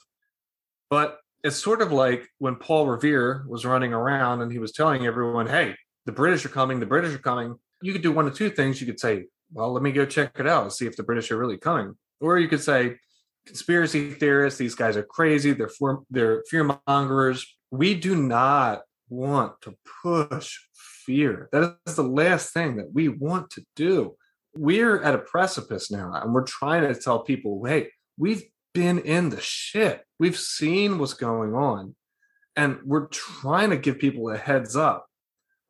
But 0.90 1.18
it's 1.44 1.56
sort 1.56 1.80
of 1.80 1.92
like 1.92 2.28
when 2.38 2.56
Paul 2.56 2.88
Revere 2.88 3.44
was 3.46 3.64
running 3.64 3.92
around 3.92 4.42
and 4.42 4.50
he 4.50 4.58
was 4.58 4.72
telling 4.72 5.06
everyone, 5.06 5.46
hey, 5.46 5.76
the 6.06 6.12
British 6.12 6.44
are 6.44 6.50
coming, 6.50 6.80
the 6.80 6.86
British 6.86 7.14
are 7.14 7.18
coming. 7.18 7.54
You 7.80 7.92
could 7.92 8.02
do 8.02 8.10
one 8.10 8.26
of 8.26 8.34
two 8.34 8.50
things. 8.50 8.80
You 8.80 8.88
could 8.88 8.98
say, 8.98 9.26
well, 9.52 9.72
let 9.72 9.82
me 9.82 9.92
go 9.92 10.04
check 10.04 10.38
it 10.38 10.46
out 10.46 10.72
see 10.72 10.86
if 10.86 10.96
the 10.96 11.02
British 11.02 11.30
are 11.30 11.38
really 11.38 11.58
coming. 11.58 11.94
Or 12.20 12.38
you 12.38 12.48
could 12.48 12.62
say, 12.62 12.96
conspiracy 13.46 14.12
theorists, 14.12 14.58
these 14.58 14.74
guys 14.74 14.96
are 14.96 15.02
crazy, 15.02 15.52
they're, 15.52 15.70
they're 16.10 16.42
fear 16.48 16.78
mongers. 16.86 17.46
We 17.70 17.94
do 17.94 18.14
not 18.16 18.82
want 19.08 19.60
to 19.62 19.74
push 20.02 20.58
fear. 21.06 21.48
That 21.52 21.76
is 21.86 21.96
the 21.96 22.02
last 22.02 22.52
thing 22.52 22.76
that 22.76 22.92
we 22.92 23.08
want 23.08 23.50
to 23.50 23.64
do. 23.74 24.16
We're 24.54 25.02
at 25.02 25.14
a 25.14 25.18
precipice 25.18 25.90
now, 25.90 26.12
and 26.14 26.34
we're 26.34 26.44
trying 26.44 26.82
to 26.92 26.98
tell 26.98 27.20
people, 27.20 27.64
hey, 27.64 27.88
we've 28.16 28.42
been 28.74 28.98
in 28.98 29.30
the 29.30 29.40
shit. 29.40 30.04
We've 30.18 30.38
seen 30.38 30.98
what's 30.98 31.14
going 31.14 31.54
on, 31.54 31.94
and 32.56 32.78
we're 32.84 33.06
trying 33.06 33.70
to 33.70 33.76
give 33.76 33.98
people 33.98 34.30
a 34.30 34.36
heads 34.36 34.76
up. 34.76 35.06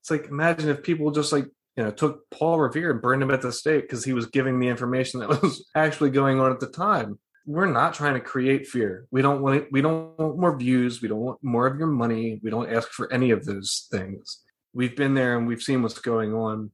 It's 0.01 0.11
like 0.11 0.29
imagine 0.29 0.71
if 0.71 0.83
people 0.83 1.11
just 1.11 1.33
like 1.33 1.47
you 1.79 1.85
know, 1.85 1.93
took 1.93 2.29
Paul 2.31 2.59
Revere 2.59 2.91
and 2.91 3.01
burned 3.01 3.23
him 3.23 3.31
at 3.31 3.41
the 3.41 3.53
stake 3.53 3.83
because 3.83 4.05
he 4.05 4.13
was 4.13 4.27
giving 4.27 4.59
the 4.59 4.67
information 4.67 5.21
that 5.21 5.29
was 5.43 5.65
actually 5.77 6.11
going 6.11 6.41
on 6.41 6.51
at 6.51 6.59
the 6.59 6.67
time. 6.67 7.21
We're 7.47 7.71
not 7.71 7.95
trying 7.95 8.15
to 8.15 8.21
create 8.21 8.67
fear. 8.67 9.07
We 9.13 9.23
don't 9.23 9.41
want 9.41 9.57
it, 9.59 9.69
we 9.71 9.81
don't 9.81 10.19
want 10.19 10.41
more 10.41 10.59
views. 10.59 11.01
We 11.01 11.07
don't 11.07 11.21
want 11.21 11.39
more 11.41 11.69
of 11.69 11.79
your 11.79 11.87
money. 11.87 12.41
We 12.43 12.51
don't 12.51 12.69
ask 12.69 12.89
for 12.91 13.11
any 13.13 13.31
of 13.31 13.45
those 13.45 13.87
things. 13.93 14.43
We've 14.73 14.97
been 14.97 15.15
there 15.15 15.39
and 15.39 15.47
we've 15.47 15.63
seen 15.63 15.83
what's 15.83 16.01
going 16.01 16.35
on. 16.35 16.73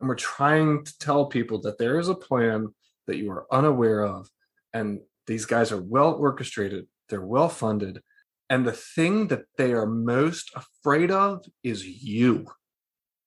And 0.00 0.08
we're 0.08 0.16
trying 0.16 0.84
to 0.84 0.98
tell 0.98 1.24
people 1.24 1.62
that 1.62 1.78
there 1.78 1.98
is 1.98 2.10
a 2.10 2.14
plan 2.14 2.74
that 3.06 3.16
you 3.16 3.32
are 3.32 3.46
unaware 3.50 4.04
of. 4.04 4.28
And 4.74 5.00
these 5.26 5.46
guys 5.46 5.72
are 5.72 5.80
well 5.80 6.12
orchestrated, 6.12 6.88
they're 7.08 7.24
well 7.24 7.48
funded. 7.48 8.02
And 8.50 8.66
the 8.66 8.72
thing 8.72 9.28
that 9.28 9.44
they 9.56 9.72
are 9.72 9.86
most 9.86 10.50
afraid 10.54 11.10
of 11.10 11.42
is 11.64 11.86
you. 11.86 12.48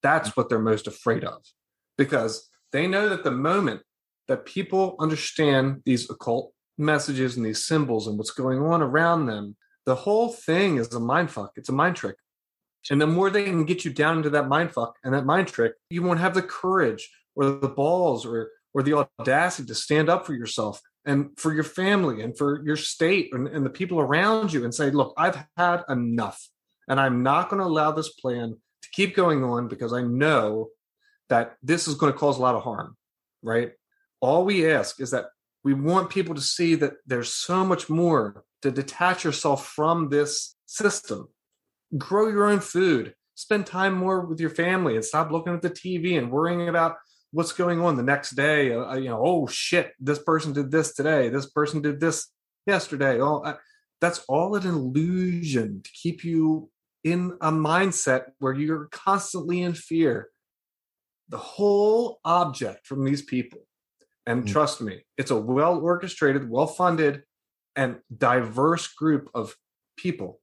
That's 0.04 0.30
mm. 0.30 0.38
what 0.38 0.50
they're 0.50 0.60
most 0.60 0.88
afraid 0.88 1.24
of 1.24 1.42
because 1.98 2.50
they 2.72 2.88
know 2.88 3.10
that 3.10 3.24
the 3.24 3.32
moment 3.32 3.82
that 4.28 4.46
people 4.46 4.96
understand 5.00 5.82
these 5.86 6.10
occult 6.10 6.54
messages 6.78 7.36
and 7.36 7.46
these 7.46 7.66
symbols 7.66 8.08
and 8.08 8.18
what's 8.18 8.32
going 8.32 8.60
on 8.60 8.82
around 8.82 9.26
them, 9.26 9.56
the 9.86 9.96
whole 9.96 10.30
thing 10.30 10.78
is 10.78 10.94
a 10.94 11.00
mind 11.00 11.32
fuck. 11.32 11.52
It's 11.56 11.70
a 11.70 11.74
mind 11.74 11.96
trick. 11.96 12.16
And 12.90 13.02
the 13.02 13.08
more 13.08 13.30
they 13.30 13.44
can 13.44 13.66
get 13.66 13.84
you 13.84 13.92
down 13.92 14.18
into 14.18 14.30
that 14.32 14.48
mind 14.48 14.72
fuck 14.72 14.96
and 15.04 15.14
that 15.14 15.26
mind 15.26 15.48
trick, 15.48 15.74
you 15.90 16.02
won't 16.02 16.20
have 16.20 16.34
the 16.34 16.42
courage 16.42 17.10
or 17.36 17.52
the 17.52 17.68
balls 17.68 18.26
or 18.26 18.52
or 18.74 18.84
the 18.84 19.08
audacity 19.20 19.68
to 19.68 19.76
stand 19.76 20.10
up 20.10 20.26
for 20.26 20.34
yourself 20.34 20.80
and 21.06 21.32
for 21.38 21.54
your 21.54 21.64
family 21.64 22.22
and 22.22 22.38
for 22.38 22.64
your 22.64 22.76
state 22.76 23.30
and, 23.34 23.48
and 23.48 23.66
the 23.66 23.70
people 23.70 24.00
around 24.00 24.54
you 24.54 24.64
and 24.64 24.74
say, 24.74 24.92
look, 24.92 25.14
I've 25.18 25.44
had 25.58 25.84
enough. 25.90 26.48
And 26.88 27.00
I'm 27.00 27.24
not 27.24 27.50
going 27.50 27.60
to 27.62 27.66
allow 27.66 27.92
this 27.92 28.14
plan 28.14 28.58
to 28.81 28.89
keep 28.91 29.15
going 29.15 29.43
on 29.43 29.68
because 29.68 29.93
I 29.93 30.01
know 30.01 30.69
that 31.30 31.56
this 31.61 31.88
is 31.88 31.95
going 31.95 32.11
to 32.11 32.18
cause 32.18 32.38
a 32.38 32.41
lot 32.41 32.56
of 32.56 32.64
harm. 32.64 32.95
Right. 33.41 33.72
All 34.19 34.45
we 34.45 34.69
ask 34.69 34.99
is 34.99 35.11
that 35.11 35.27
we 35.64 35.73
want 35.73 36.10
people 36.10 36.35
to 36.35 36.41
see 36.41 36.76
that 36.76 36.93
there's 37.06 37.34
so 37.34 37.65
much 37.65 37.89
more 37.89 38.43
to 38.61 38.72
detach 38.72 39.23
yourself 39.23 39.68
from 39.68 40.10
this 40.10 40.56
system. 40.65 41.27
Grow 41.97 42.27
your 42.27 42.45
own 42.45 42.60
food, 42.60 43.14
spend 43.35 43.65
time 43.65 43.93
more 43.93 44.22
with 44.22 44.39
your 44.39 44.49
family, 44.49 44.95
and 44.95 45.03
stop 45.03 45.31
looking 45.31 45.53
at 45.53 45.61
the 45.61 45.69
TV 45.69 46.18
and 46.18 46.31
worrying 46.31 46.69
about 46.69 46.97
what's 47.31 47.51
going 47.51 47.81
on 47.81 47.95
the 47.95 48.03
next 48.03 48.31
day. 48.31 48.73
Uh, 48.73 48.95
you 48.95 49.10
know, 49.10 49.22
oh 49.23 49.47
shit, 49.47 49.93
this 49.99 50.19
person 50.19 50.53
did 50.53 50.72
this 50.72 50.93
today. 50.93 51.30
This 51.30 51.49
person 51.49 51.81
did 51.81 51.99
this 51.99 52.27
yesterday. 52.65 53.19
Oh, 53.19 53.43
I, 53.43 53.56
that's 54.01 54.23
all 54.27 54.56
an 54.56 54.65
illusion 54.65 55.81
to 55.84 55.89
keep 55.91 56.23
you 56.23 56.69
in 57.04 57.38
a 57.42 57.52
mindset 57.52 58.26
where 58.40 58.54
you're 58.54 58.88
constantly 58.92 59.62
in 59.62 59.74
fear. 59.74 60.30
The 61.30 61.38
whole 61.38 62.20
object 62.26 62.88
from 62.88 63.06
these 63.06 63.22
people, 63.22 63.60
and 64.26 64.44
mm-hmm. 64.44 64.52
trust 64.52 64.82
me, 64.82 65.04
it's 65.18 65.32
a 65.32 65.40
well 65.40 65.78
orchestrated, 65.78 66.50
well 66.50 66.68
funded, 66.68 67.22
and 67.76 67.98
diverse 68.16 68.88
group 68.88 69.30
of 69.36 69.56
people 69.96 70.42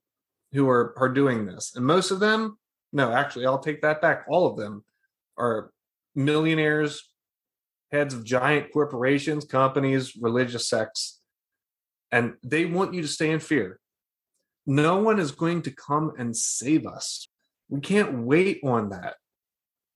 who 0.53 0.69
are 0.69 0.95
are 0.97 1.09
doing 1.09 1.45
this. 1.45 1.73
And 1.75 1.85
most 1.85 2.11
of 2.11 2.21
them, 2.21 2.57
no, 2.93 3.13
actually, 3.13 3.47
I'll 3.47 3.59
take 3.59 3.83
that 3.83 4.01
back. 4.01 4.27
All 4.29 4.47
of 4.47 4.57
them 4.57 4.85
are 5.37 5.71
millionaires, 6.15 7.11
heads 7.91 8.15
of 8.15 8.25
giant 8.25 8.73
corporations, 8.73 9.45
companies, 9.45 10.17
religious 10.17 10.69
sects, 10.69 11.21
and 12.13 12.35
they 12.43 12.65
want 12.65 12.95
you 12.95 13.03
to 13.03 13.09
stay 13.09 13.31
in 13.31 13.41
fear. 13.41 13.81
No 14.67 14.99
one 14.99 15.19
is 15.19 15.33
going 15.33 15.63
to 15.63 15.71
come 15.71 16.13
and 16.19 16.37
save 16.37 16.87
us. 16.87 17.29
We 17.69 17.81
can't 17.81 18.25
wait 18.25 18.61
on 18.65 18.91
that. 18.91 19.15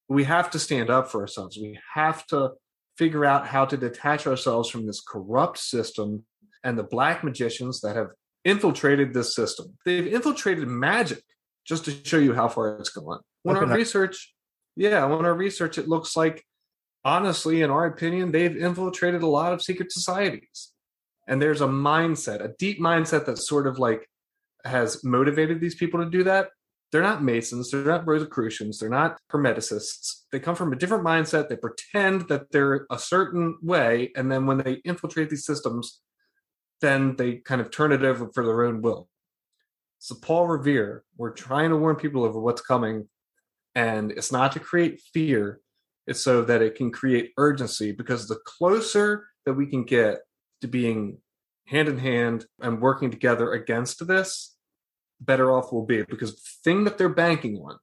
We 0.09 0.25
have 0.25 0.51
to 0.51 0.59
stand 0.59 0.91
up 0.91 1.11
for 1.11 1.21
ourselves. 1.21 1.59
We 1.61 1.79
have 1.95 2.27
to 2.29 2.53
figure 2.97 3.25
out 3.25 3.47
how 3.47 3.65
to 3.65 3.77
detach 3.77 4.27
ourselves 4.27 4.69
from 4.69 4.87
this 4.87 5.01
corrupt 5.01 5.59
system 5.59 6.25
and 6.63 6.79
the 6.79 6.83
black 6.83 7.25
magicians 7.25 7.81
that 7.81 7.97
have 7.97 8.09
infiltrated 8.45 9.15
this 9.15 9.35
system. 9.35 9.77
They've 9.85 10.07
infiltrated 10.07 10.69
magic 10.69 11.23
just 11.65 11.85
to 11.87 11.97
show 12.05 12.19
you 12.19 12.35
how 12.35 12.49
far 12.49 12.77
it's 12.79 12.91
gone. 12.91 13.21
When 13.43 13.57
our 13.57 13.67
research 13.67 14.35
yeah, 14.77 15.05
when 15.05 15.27
our 15.27 15.35
research, 15.35 15.79
it 15.79 15.89
looks 15.89 16.17
like, 16.17 16.45
honestly, 17.05 17.63
in 17.63 17.71
our 17.71 17.87
opinion, 17.87 18.33
they've 18.33 18.57
infiltrated 18.57 19.23
a 19.23 19.27
lot 19.27 19.53
of 19.53 19.63
secret 19.63 19.93
societies. 19.93 20.73
And 21.27 21.41
there's 21.41 21.61
a 21.61 21.67
mindset, 21.67 22.43
a 22.43 22.55
deep 22.59 22.81
mindset 22.81 23.27
that's 23.27 23.49
sort 23.49 23.67
of 23.67 23.79
like 23.79 24.09
has 24.65 25.05
motivated 25.05 25.61
these 25.61 25.75
people 25.75 26.03
to 26.03 26.11
do 26.11 26.25
that. 26.25 26.49
They're 26.93 27.03
not 27.03 27.23
Masons, 27.23 27.71
they're 27.71 27.85
not 27.85 28.07
Rosicrucians, 28.07 28.79
they're 28.79 28.89
not 28.89 29.19
Hermeticists. 29.31 30.23
They 30.33 30.41
come 30.41 30.57
from 30.57 30.73
a 30.73 30.77
different 30.77 31.05
mindset. 31.05 31.49
They 31.49 31.57
pretend 31.57 32.29
that 32.29 32.51
they're 32.51 32.87
a 32.91 32.99
certain 32.99 33.59
way. 33.63 34.11
And 34.17 34.31
then 34.31 34.47
when 34.47 34.59
they 34.59 34.75
infiltrate 34.85 35.31
these 35.31 35.47
systems, 35.47 36.01
then 36.81 37.15
they 37.17 37.37
kind 37.37 37.61
of 37.61 37.71
turn 37.71 37.93
it 37.93 38.03
over 38.03 38.31
for 38.33 38.45
their 38.45 38.65
own 38.65 38.83
will. 38.83 39.09
So, 39.99 40.17
Paul 40.17 40.49
Revere, 40.49 41.05
we're 41.17 41.31
trying 41.31 41.71
to 41.71 41.77
warn 41.77 41.97
people 41.97 42.25
over 42.25 42.41
what's 42.41 42.63
coming 42.63 43.09
and 43.75 44.11
it's 44.13 44.33
not 44.33 44.53
to 44.53 44.61
create 44.61 45.01
fear, 45.13 45.61
it's 46.07 46.21
so 46.21 46.43
that 46.43 46.63
it 46.63 46.75
can 46.75 46.91
create 46.91 47.33
urgency 47.37 47.93
because 47.93 48.27
the 48.27 48.41
closer 48.45 49.29
that 49.47 49.55
we 49.55 49.67
can 49.67 49.85
get 49.85 50.21
to 50.61 50.69
being 50.69 51.19
hand 51.71 51.89
in 51.89 51.99
hand 51.99 52.47
and 52.61 52.81
working 52.81 53.11
together 53.11 53.53
against 53.53 54.07
this, 54.07 54.57
better 55.21 55.51
off 55.53 55.73
we'll 55.73 55.85
be. 55.85 56.03
Because 56.03 56.35
the 56.35 56.51
thing 56.65 56.85
that 56.85 56.99
they're 56.99 57.09
banking 57.09 57.57
on 57.59 57.79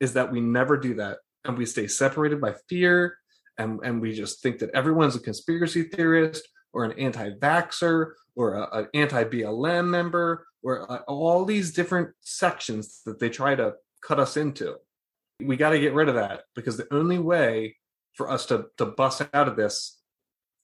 is 0.00 0.14
that 0.14 0.32
we 0.32 0.40
never 0.40 0.76
do 0.76 0.94
that 0.94 1.18
and 1.44 1.58
we 1.58 1.66
stay 1.66 1.86
separated 1.86 2.40
by 2.40 2.54
fear 2.68 3.16
and, 3.58 3.80
and 3.82 4.00
we 4.00 4.12
just 4.12 4.42
think 4.42 4.58
that 4.58 4.70
everyone's 4.74 5.16
a 5.16 5.20
conspiracy 5.20 5.82
theorist 5.82 6.46
or 6.72 6.84
an 6.84 6.98
anti-vaxxer 6.98 8.12
or 8.36 8.68
an 8.72 8.88
anti-BLM 8.94 9.88
member 9.88 10.46
or 10.62 10.90
uh, 10.90 10.98
all 11.08 11.44
these 11.44 11.72
different 11.72 12.10
sections 12.20 13.02
that 13.04 13.18
they 13.18 13.28
try 13.28 13.54
to 13.54 13.74
cut 14.02 14.20
us 14.20 14.36
into 14.36 14.76
we 15.42 15.56
got 15.56 15.70
to 15.70 15.80
get 15.80 15.94
rid 15.94 16.08
of 16.08 16.14
that 16.16 16.42
because 16.54 16.76
the 16.76 16.92
only 16.92 17.18
way 17.18 17.76
for 18.14 18.30
us 18.30 18.46
to 18.46 18.66
to 18.76 18.86
bust 18.86 19.22
out 19.32 19.48
of 19.48 19.56
this 19.56 19.98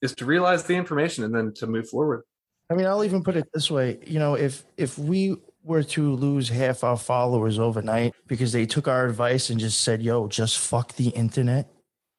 is 0.01 0.13
to 0.15 0.25
realize 0.25 0.63
the 0.63 0.75
information 0.75 1.23
and 1.23 1.33
then 1.33 1.53
to 1.55 1.65
move 1.65 1.89
forward. 1.89 2.23
I 2.69 2.75
mean, 2.75 2.85
I'll 2.85 3.03
even 3.03 3.23
put 3.23 3.35
it 3.35 3.47
this 3.53 3.71
way, 3.71 3.99
you 4.05 4.19
know, 4.19 4.35
if 4.35 4.65
if 4.75 4.97
we 4.97 5.37
were 5.63 5.83
to 5.83 6.13
lose 6.13 6.49
half 6.49 6.83
our 6.83 6.97
followers 6.97 7.59
overnight 7.59 8.13
because 8.25 8.51
they 8.51 8.65
took 8.65 8.87
our 8.87 9.05
advice 9.05 9.49
and 9.49 9.59
just 9.59 9.81
said, 9.81 10.01
"Yo, 10.01 10.27
just 10.27 10.57
fuck 10.57 10.93
the 10.95 11.09
internet 11.09 11.69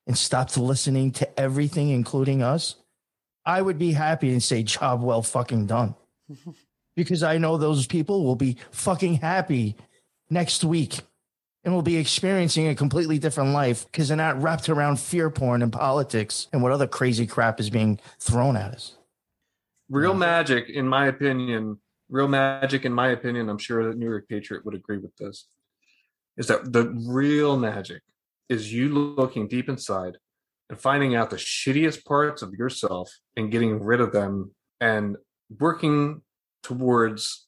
and 0.06 0.16
stopped 0.16 0.56
listening 0.56 1.12
to 1.12 1.40
everything 1.40 1.90
including 1.90 2.42
us," 2.42 2.76
I 3.44 3.62
would 3.62 3.78
be 3.78 3.92
happy 3.92 4.30
and 4.30 4.42
say, 4.42 4.62
"Job 4.62 5.02
well 5.02 5.22
fucking 5.22 5.66
done." 5.66 5.94
because 6.96 7.22
I 7.22 7.38
know 7.38 7.56
those 7.56 7.86
people 7.86 8.24
will 8.24 8.36
be 8.36 8.56
fucking 8.72 9.14
happy 9.14 9.76
next 10.30 10.64
week 10.64 11.00
and 11.64 11.72
will 11.72 11.82
be 11.82 11.96
experiencing 11.96 12.68
a 12.68 12.74
completely 12.74 13.18
different 13.18 13.52
life 13.52 13.86
because 13.86 14.08
they're 14.08 14.16
not 14.16 14.42
wrapped 14.42 14.68
around 14.68 14.98
fear 14.98 15.30
porn 15.30 15.62
and 15.62 15.72
politics 15.72 16.48
and 16.52 16.62
what 16.62 16.72
other 16.72 16.86
crazy 16.86 17.26
crap 17.26 17.60
is 17.60 17.70
being 17.70 18.00
thrown 18.18 18.56
at 18.56 18.74
us. 18.74 18.97
Real 19.89 20.10
uh-huh. 20.10 20.19
magic, 20.19 20.69
in 20.69 20.86
my 20.86 21.06
opinion, 21.06 21.78
real 22.09 22.28
magic, 22.28 22.85
in 22.85 22.93
my 22.93 23.09
opinion, 23.09 23.48
I'm 23.48 23.59
sure 23.59 23.86
that 23.86 23.97
New 23.97 24.09
York 24.09 24.28
Patriot 24.28 24.65
would 24.65 24.74
agree 24.74 24.98
with 24.98 25.16
this, 25.16 25.48
is 26.36 26.47
that 26.48 26.73
the 26.73 26.90
real 27.06 27.56
magic 27.56 28.02
is 28.48 28.73
you 28.73 28.89
looking 28.89 29.48
deep 29.48 29.69
inside 29.69 30.16
and 30.70 30.81
finding 30.81 31.15
out 31.15 31.31
the 31.31 31.36
shittiest 31.36 32.05
parts 32.05 32.43
of 32.43 32.52
yourself 32.55 33.10
and 33.36 33.51
getting 33.51 33.82
rid 33.82 34.01
of 34.01 34.12
them 34.12 34.55
and 34.81 35.16
working 35.59 36.23
towards 36.62 37.47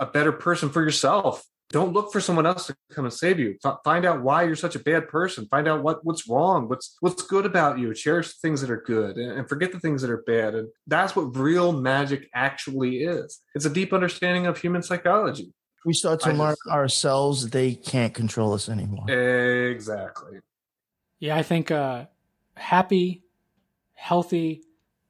a 0.00 0.06
better 0.06 0.32
person 0.32 0.68
for 0.68 0.82
yourself 0.82 1.44
don't 1.72 1.92
look 1.92 2.12
for 2.12 2.20
someone 2.20 2.46
else 2.46 2.66
to 2.66 2.76
come 2.92 3.06
and 3.06 3.12
save 3.12 3.38
you. 3.38 3.56
F- 3.64 3.78
find 3.82 4.04
out 4.04 4.22
why 4.22 4.42
you're 4.44 4.54
such 4.54 4.76
a 4.76 4.78
bad 4.78 5.08
person. 5.08 5.46
Find 5.46 5.66
out 5.66 5.82
what 5.82 6.04
what's 6.04 6.28
wrong 6.28 6.68
what's 6.68 6.96
what's 7.00 7.22
good 7.22 7.46
about 7.46 7.78
you. 7.78 7.92
Cherish 7.94 8.28
the 8.28 8.38
things 8.40 8.60
that 8.60 8.70
are 8.70 8.82
good 8.82 9.16
and, 9.16 9.32
and, 9.32 9.48
forget 9.48 9.72
the 9.72 9.80
things 9.80 10.02
that 10.02 10.10
are 10.10 10.22
bad. 10.26 10.54
And 10.54 10.68
that's 10.86 11.16
what 11.16 11.34
real 11.36 11.72
magic 11.72 12.28
actually 12.34 12.98
is. 12.98 13.40
It's 13.54 13.64
a 13.64 13.70
deep 13.70 13.92
understanding 13.92 14.46
of 14.46 14.58
human 14.58 14.82
psychology. 14.82 15.52
We 15.84 15.94
start 15.94 16.20
to 16.20 16.28
I 16.28 16.32
learn 16.32 16.54
just, 16.64 16.70
ourselves 16.70 17.50
they 17.50 17.74
can't 17.74 18.14
control 18.14 18.52
us 18.52 18.68
anymore. 18.68 19.10
Exactly. 19.10 20.38
Yeah 21.18 21.36
i 21.36 21.42
think 21.42 21.70
uh 21.70 22.06
happy 22.56 23.24
healthy 23.94 24.62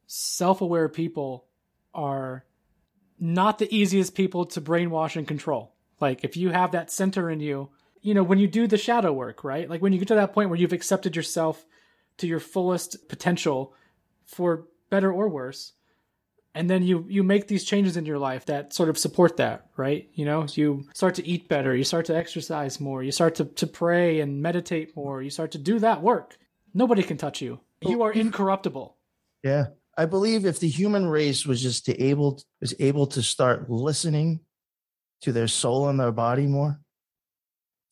self-aware 0.07 0.89
people 0.89 1.47
are 1.95 2.45
not 3.19 3.59
the 3.59 3.75
easiest 3.75 4.15
people 4.15 4.45
to 4.45 4.61
brainwash 4.61 5.17
and 5.17 5.27
control 5.27 5.72
like 6.03 6.25
if 6.25 6.37
you 6.37 6.51
have 6.51 6.73
that 6.73 6.91
center 6.91 7.31
in 7.31 7.41
you, 7.41 7.71
you 8.03 8.13
know, 8.15 8.25
when 8.25 8.39
you 8.39 8.49
do 8.49 8.67
the 8.67 8.77
shadow 8.77 9.13
work, 9.13 9.45
right? 9.45 9.71
Like 9.71 9.81
when 9.81 9.93
you 9.93 9.99
get 9.99 10.09
to 10.09 10.17
that 10.17 10.35
point 10.35 10.51
where 10.51 10.59
you've 10.59 10.73
accepted 10.73 11.17
yourself 11.17 11.65
to 12.19 12.27
your 12.27 12.41
fullest 12.41 13.09
potential 13.09 13.75
for 14.27 14.67
better 14.91 15.11
or 15.13 15.29
worse, 15.29 15.73
and 16.55 16.69
then 16.69 16.83
you 16.83 17.07
you 17.09 17.23
make 17.23 17.49
these 17.49 17.65
changes 17.65 17.97
in 17.97 18.05
your 18.05 18.19
life 18.19 18.45
that 18.47 18.75
sort 18.75 18.91
of 18.91 18.99
support 18.99 19.39
that, 19.39 19.69
right? 19.77 20.11
You 20.15 20.27
know, 20.27 20.47
you 20.53 20.85
start 20.93 21.15
to 21.15 21.27
eat 21.27 21.49
better, 21.49 21.75
you 21.75 21.85
start 21.85 22.07
to 22.07 22.17
exercise 22.17 22.81
more, 22.81 23.03
you 23.03 23.13
start 23.13 23.37
to, 23.37 23.45
to 23.45 23.67
pray 23.67 24.21
and 24.21 24.43
meditate 24.43 24.95
more, 24.95 25.23
you 25.23 25.31
start 25.31 25.53
to 25.53 25.59
do 25.59 25.79
that 25.79 26.03
work. 26.03 26.37
Nobody 26.75 27.03
can 27.03 27.17
touch 27.17 27.41
you. 27.41 27.61
You 27.81 28.03
are 28.03 28.13
incorruptible. 28.13 28.97
Yeah. 29.43 29.67
I 29.97 30.07
believe 30.07 30.47
if 30.47 30.59
the 30.59 30.69
human 30.69 31.07
race 31.07 31.45
was 31.45 31.63
just 31.63 31.87
to 31.87 32.01
able 32.01 32.43
was 32.61 32.75
able 32.79 33.07
to 33.09 33.23
start 33.23 33.69
listening 33.69 34.41
to 35.23 35.33
their 35.33 35.49
soul 35.49 35.89
and 35.89 35.99
their 35.99 36.13
body 36.13 36.47
more, 36.47 36.81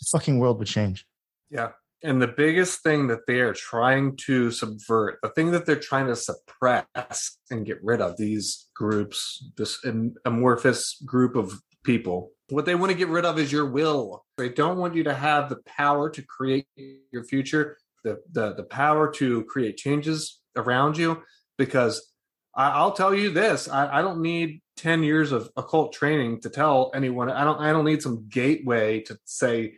the 0.01 0.07
fucking 0.11 0.39
world 0.39 0.59
would 0.59 0.69
change. 0.69 1.07
Yeah. 1.51 1.71
And 2.03 2.21
the 2.21 2.29
biggest 2.29 2.83
thing 2.83 3.09
that 3.09 3.27
they 3.27 3.41
are 3.41 3.53
trying 3.53 4.17
to 4.25 4.51
subvert, 4.51 5.19
the 5.23 5.29
thing 5.31 5.51
that 5.51 5.67
they're 5.67 5.77
trying 5.77 6.07
to 6.07 6.17
suppress 6.17 7.39
and 7.51 7.67
get 7.67 7.79
rid 7.83 8.01
of, 8.01 8.17
these 8.17 8.69
groups, 8.75 9.51
this 9.57 9.85
amorphous 10.25 11.01
group 11.05 11.37
of 11.37 11.61
people, 11.85 12.31
what 12.49 12.65
they 12.65 12.75
want 12.75 12.91
to 12.91 12.97
get 12.97 13.09
rid 13.09 13.25
of 13.25 13.39
is 13.39 13.53
your 13.53 13.67
will. 13.67 14.25
They 14.39 14.49
don't 14.49 14.79
want 14.79 14.95
you 14.95 15.05
to 15.05 15.15
have 15.15 15.51
the 15.51 15.61
power 15.67 16.09
to 16.11 16.23
create 16.23 16.67
your 17.13 17.25
future, 17.25 17.77
the 18.03 18.19
the, 18.33 18.55
the 18.55 18.65
power 18.65 19.11
to 19.13 19.45
create 19.45 19.77
changes 19.77 20.41
around 20.57 20.97
you. 20.97 21.23
Because 21.59 22.13
I, 22.55 22.83
will 22.83 22.93
tell 22.93 23.15
you 23.15 23.31
this: 23.31 23.69
I, 23.69 23.99
I 23.99 24.03
don't 24.03 24.23
need 24.23 24.63
10 24.81 25.03
years 25.03 25.33
of 25.33 25.51
occult 25.57 25.93
training 25.93 26.41
to 26.41 26.51
tell 26.51 26.91
anyone. 26.95 27.31
I 27.31 27.45
don't 27.45 27.61
i 27.61 27.73
don't 27.73 27.85
need 27.85 28.03
some 28.03 28.29
gateway 28.29 29.01
to 29.03 29.19
say 29.25 29.75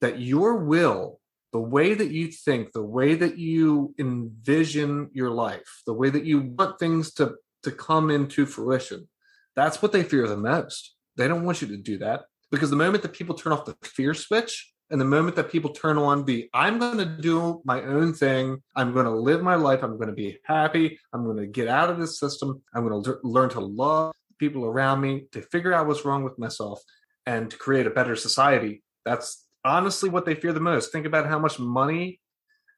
that 0.00 0.20
your 0.20 0.56
will 0.56 1.20
the 1.52 1.60
way 1.60 1.94
that 1.94 2.10
you 2.10 2.28
think 2.28 2.72
the 2.72 2.82
way 2.82 3.14
that 3.14 3.38
you 3.38 3.94
envision 3.98 5.10
your 5.12 5.30
life 5.30 5.82
the 5.86 5.94
way 5.94 6.10
that 6.10 6.24
you 6.24 6.40
want 6.40 6.78
things 6.78 7.12
to 7.14 7.34
to 7.62 7.70
come 7.70 8.10
into 8.10 8.46
fruition 8.46 9.08
that's 9.56 9.80
what 9.80 9.90
they 9.90 10.04
fear 10.04 10.28
the 10.28 10.36
most. 10.36 10.94
They 11.16 11.26
don't 11.26 11.44
want 11.44 11.62
you 11.62 11.68
to 11.68 11.78
do 11.78 11.98
that. 11.98 12.26
Because 12.52 12.70
the 12.70 12.76
moment 12.76 13.02
that 13.02 13.14
people 13.14 13.34
turn 13.34 13.52
off 13.52 13.64
the 13.64 13.76
fear 13.82 14.14
switch 14.14 14.72
and 14.90 15.00
the 15.00 15.04
moment 15.04 15.34
that 15.34 15.50
people 15.50 15.70
turn 15.70 15.98
on 15.98 16.24
the 16.26 16.48
i'm 16.54 16.78
going 16.78 16.98
to 16.98 17.04
do 17.04 17.60
my 17.64 17.82
own 17.82 18.12
thing. 18.12 18.62
I'm 18.76 18.92
going 18.92 19.06
to 19.06 19.10
live 19.10 19.42
my 19.42 19.56
life. 19.56 19.82
I'm 19.82 19.96
going 19.96 20.08
to 20.08 20.14
be 20.14 20.38
happy. 20.44 20.98
I'm 21.12 21.24
going 21.24 21.38
to 21.38 21.46
get 21.46 21.66
out 21.66 21.90
of 21.90 21.98
this 21.98 22.20
system. 22.20 22.62
I'm 22.72 22.86
going 22.86 23.02
to 23.02 23.18
learn 23.24 23.48
to 23.50 23.60
love 23.60 24.14
people 24.38 24.64
around 24.64 25.00
me 25.00 25.26
to 25.32 25.40
figure 25.42 25.72
out 25.72 25.86
what's 25.86 26.04
wrong 26.04 26.24
with 26.24 26.38
myself 26.38 26.82
and 27.26 27.50
to 27.50 27.56
create 27.56 27.86
a 27.86 27.90
better 27.90 28.16
society 28.16 28.82
that's 29.04 29.46
honestly 29.64 30.08
what 30.08 30.24
they 30.26 30.34
fear 30.34 30.52
the 30.52 30.60
most 30.60 30.92
think 30.92 31.06
about 31.06 31.26
how 31.26 31.38
much 31.38 31.58
money 31.58 32.20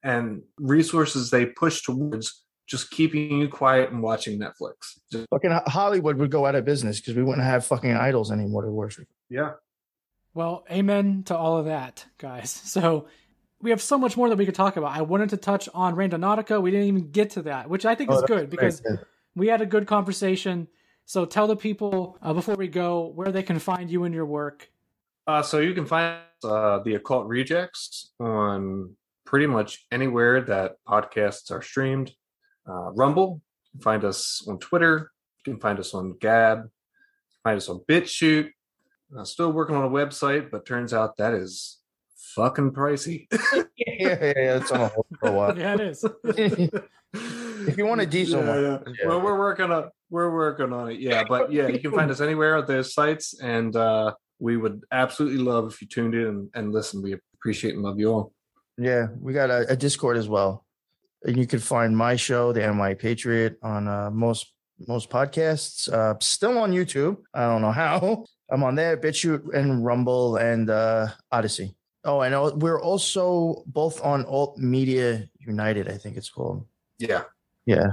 and 0.02 0.43
resources 0.59 1.30
they 1.30 1.47
push 1.47 1.82
towards 1.82 2.44
just 2.66 2.90
keeping 2.90 3.40
you 3.40 3.48
quiet 3.48 3.90
and 3.90 4.02
watching 4.02 4.39
netflix 4.39 4.98
just, 5.10 5.26
Fucking 5.30 5.59
Hollywood 5.66 6.16
would 6.18 6.30
go 6.30 6.47
out 6.47 6.55
of 6.55 6.64
business 6.64 7.01
because 7.01 7.16
we 7.16 7.22
wouldn't 7.22 7.44
have 7.44 7.64
fucking 7.64 7.94
idols 7.94 8.30
anymore 8.30 8.62
to 8.62 8.70
worship. 8.70 9.09
yeah 9.28 9.52
Well, 10.35 10.64
amen 10.70 11.24
to 11.24 11.36
all 11.36 11.59
of 11.59 11.64
that, 11.66 12.05
guys. 12.18 12.51
So 12.64 13.09
we 13.60 13.70
have 13.70 13.82
so 13.82 13.98
much 13.98 14.16
more 14.16 14.28
that 14.28 14.39
we 14.39 14.47
could 14.47 14.55
talk 14.55 14.76
about. 14.76 14.97
I 14.97 15.02
wanted 15.02 15.30
to 15.30 15.36
touch 15.36 15.68
on 15.74 15.97
Randonautica. 15.97 16.62
We 16.62 16.70
didn't 16.70 16.86
even 16.86 17.10
get 17.10 17.30
to 17.30 17.43
that, 17.43 17.68
which 17.68 17.85
I 17.85 17.97
think 17.97 18.10
Oh, 18.12 18.18
is 18.18 18.22
good 18.22 18.48
because 18.51 18.80
great. 18.80 19.01
we 19.35 19.48
had 19.48 19.60
a 19.62 19.66
good 19.66 19.89
conversation. 19.89 20.68
So 21.09 21.24
tell 21.24 21.47
the 21.47 21.56
people 21.56 22.18
uh, 22.20 22.35
before 22.35 22.55
we 22.55 22.68
go 22.68 23.06
where 23.14 23.32
they 23.32 23.43
can 23.43 23.59
find 23.59 23.90
you 23.90 24.05
and 24.05 24.14
your 24.14 24.26
work. 24.26 24.70
Uh, 25.26 25.40
so 25.40 25.59
you 25.59 25.72
can 25.72 25.86
find 25.86 26.18
uh, 26.44 26.80
the 26.80 26.97
Occult 26.97 27.26
Rejects 27.26 28.10
on 28.20 28.94
pretty 29.24 29.47
much 29.47 29.86
anywhere 29.90 30.43
that 30.43 30.76
podcasts 30.86 31.51
are 31.51 31.62
streamed. 31.62 32.12
Uh, 32.68 32.93
Rumble, 32.93 33.40
you 33.64 33.78
can 33.78 33.80
find 33.80 34.05
us 34.05 34.44
on 34.47 34.59
Twitter. 34.59 35.10
You 35.47 35.55
can 35.55 35.60
find 35.62 35.78
us 35.78 35.94
on 35.94 36.14
Gab. 36.20 36.68
Find 37.43 37.56
us 37.56 37.70
on 37.70 37.80
BitChute. 37.89 38.51
Uh, 39.18 39.24
still 39.24 39.51
working 39.51 39.76
on 39.76 39.85
a 39.86 39.90
website, 39.90 40.51
but 40.51 40.66
turns 40.66 40.93
out 40.93 41.16
that 41.16 41.32
is 41.32 41.78
fucking 42.35 42.72
pricey. 42.72 43.28
yeah, 43.78 43.94
yeah, 43.98 44.32
yeah, 44.36 44.59
that's 44.59 44.70
on 44.72 44.82
a 44.82 44.89
hold 44.89 45.06
for 45.18 45.28
a 45.30 45.32
while. 45.32 45.59
Yeah, 45.59 45.72
it 45.72 45.80
is. 45.80 46.05
if 46.24 47.78
you 47.78 47.86
want 47.86 48.02
a 48.02 48.06
decent 48.06 48.44
Yeah, 48.44 48.55
one, 48.55 48.62
yeah. 48.62 48.78
yeah. 49.01 49.09
Well, 49.09 49.22
we're 49.22 49.39
working 49.39 49.70
on 49.70 49.90
we're 50.10 50.32
working 50.32 50.72
on 50.72 50.90
it. 50.90 51.01
Yeah, 51.01 51.24
but 51.28 51.52
yeah, 51.52 51.68
you 51.68 51.78
can 51.78 51.93
find 51.93 52.10
us 52.12 52.20
anywhere 52.20 52.56
at 52.56 52.66
those 52.66 52.94
sites, 52.94 53.39
and 53.40 53.74
uh, 53.74 54.14
we 54.39 54.56
would 54.56 54.82
absolutely 54.93 55.39
love 55.39 55.72
if 55.72 55.82
you 55.82 55.89
tuned 55.89 56.14
in 56.14 56.26
and, 56.26 56.51
and 56.55 56.72
listened. 56.72 57.02
We 57.02 57.16
appreciate 57.35 57.74
and 57.74 57.82
love 57.82 57.98
you 57.98 58.12
all. 58.12 58.32
Yeah, 58.76 59.09
we 59.20 59.32
got 59.32 59.51
a, 59.51 59.70
a 59.70 59.76
Discord 59.76 60.16
as 60.16 60.28
well. 60.28 60.64
And 61.24 61.36
you 61.36 61.47
can 61.47 61.59
find 61.59 61.97
my 61.97 62.14
show, 62.14 62.52
the 62.52 62.60
NY 62.60 62.94
Patriot, 62.94 63.59
on 63.62 63.89
uh, 63.89 64.10
most 64.10 64.52
most 64.86 65.10
podcasts. 65.10 65.93
Uh, 65.93 66.14
still 66.20 66.56
on 66.59 66.72
YouTube. 66.72 67.16
I 67.35 67.47
don't 67.47 67.62
know 67.62 67.72
how. 67.72 68.24
I'm 68.51 68.62
on 68.62 68.76
there, 68.76 68.97
BitChute 68.97 69.52
and 69.55 69.85
Rumble 69.85 70.36
and 70.36 70.70
uh, 70.70 71.09
Odysee. 71.30 71.74
Oh, 72.05 72.20
I 72.20 72.30
know. 72.30 72.51
We're 72.55 72.80
also 72.80 73.62
both 73.66 74.02
on 74.02 74.24
Alt 74.24 74.56
Media 74.56 75.28
United. 75.39 75.89
I 75.89 75.98
think 75.98 76.16
it's 76.16 76.30
called. 76.30 76.64
Yeah. 76.98 77.24
Yeah, 77.66 77.89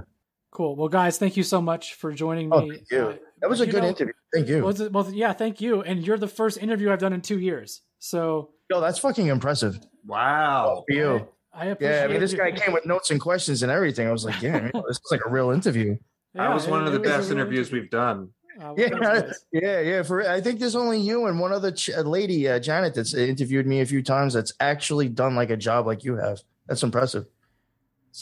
Cool. 0.56 0.78
Well, 0.78 0.88
guys, 0.88 1.18
thank 1.18 1.36
you 1.36 1.44
so 1.44 1.62
much 1.62 1.96
for 1.96 2.14
joining 2.14 2.48
me. 2.48 2.56
Oh, 2.56 2.62
me. 2.62 2.76
thank 2.78 2.90
you. 2.90 3.00
Uh, 3.00 3.16
that 3.42 3.50
was 3.50 3.60
a 3.60 3.66
you 3.66 3.74
good 3.74 3.84
know, 3.84 3.90
interview. 3.90 4.14
Thank 4.34 4.48
you. 4.48 4.64
Was 4.64 4.80
it, 4.80 4.90
well, 4.90 5.12
yeah, 5.12 5.34
thank 5.34 5.60
you. 5.60 5.82
And 5.82 6.08
you're 6.08 6.18
the 6.18 6.30
first 6.30 6.58
interview 6.58 6.94
I've 6.94 7.00
done 7.00 7.12
in 7.12 7.20
two 7.20 7.40
years. 7.40 7.82
So 8.00 8.52
Yo, 8.70 8.80
that's 8.80 8.98
fucking 8.98 9.28
impressive. 9.28 9.78
Wow. 10.06 10.86
For 10.88 10.96
you. 10.96 11.28
I 11.54 11.66
appreciate 11.66 11.96
it. 11.96 12.00
Yeah, 12.00 12.06
I 12.06 12.08
mean, 12.08 12.22
this 12.22 12.34
guy 12.34 12.52
came 12.54 12.74
with 12.74 12.86
notes 12.86 13.12
and 13.12 13.20
questions 13.20 13.64
and 13.64 13.72
everything. 13.72 14.08
I 14.08 14.14
was 14.14 14.24
like, 14.24 14.42
yeah, 14.42 14.70
this 14.88 14.96
is 14.96 15.12
like 15.12 15.26
a 15.26 15.30
real 15.30 15.52
interview. 15.52 15.98
that 16.36 16.54
was 16.54 16.68
one 16.68 16.88
of 16.88 16.94
the 16.94 17.00
it 17.00 17.02
was 17.02 17.12
a 17.12 17.18
best 17.18 17.32
interviews 17.32 17.68
interview. 17.68 17.82
we've 17.82 17.92
done. 17.92 18.30
Uh, 18.64 18.74
Yeah, 18.78 18.90
guys. 18.90 19.46
yeah, 19.52 19.82
yeah. 19.82 20.04
For 20.04 20.26
I 20.26 20.40
think 20.40 20.62
there's 20.62 20.78
only 20.78 21.02
you 21.02 21.26
and 21.26 21.38
one 21.38 21.52
other 21.52 21.74
ch- 21.74 21.90
uh, 21.90 22.00
lady, 22.00 22.48
uh, 22.48 22.60
Janet, 22.60 22.94
that's 22.94 23.14
interviewed 23.14 23.68
me 23.68 23.82
a 23.82 23.86
few 23.86 24.02
times. 24.02 24.34
That's 24.34 24.54
actually 24.62 25.10
done 25.10 25.36
like 25.36 25.50
a 25.50 25.58
job 25.58 25.86
like 25.86 26.06
you 26.06 26.16
have. 26.16 26.40
That's 26.68 26.82
impressive. 26.82 27.26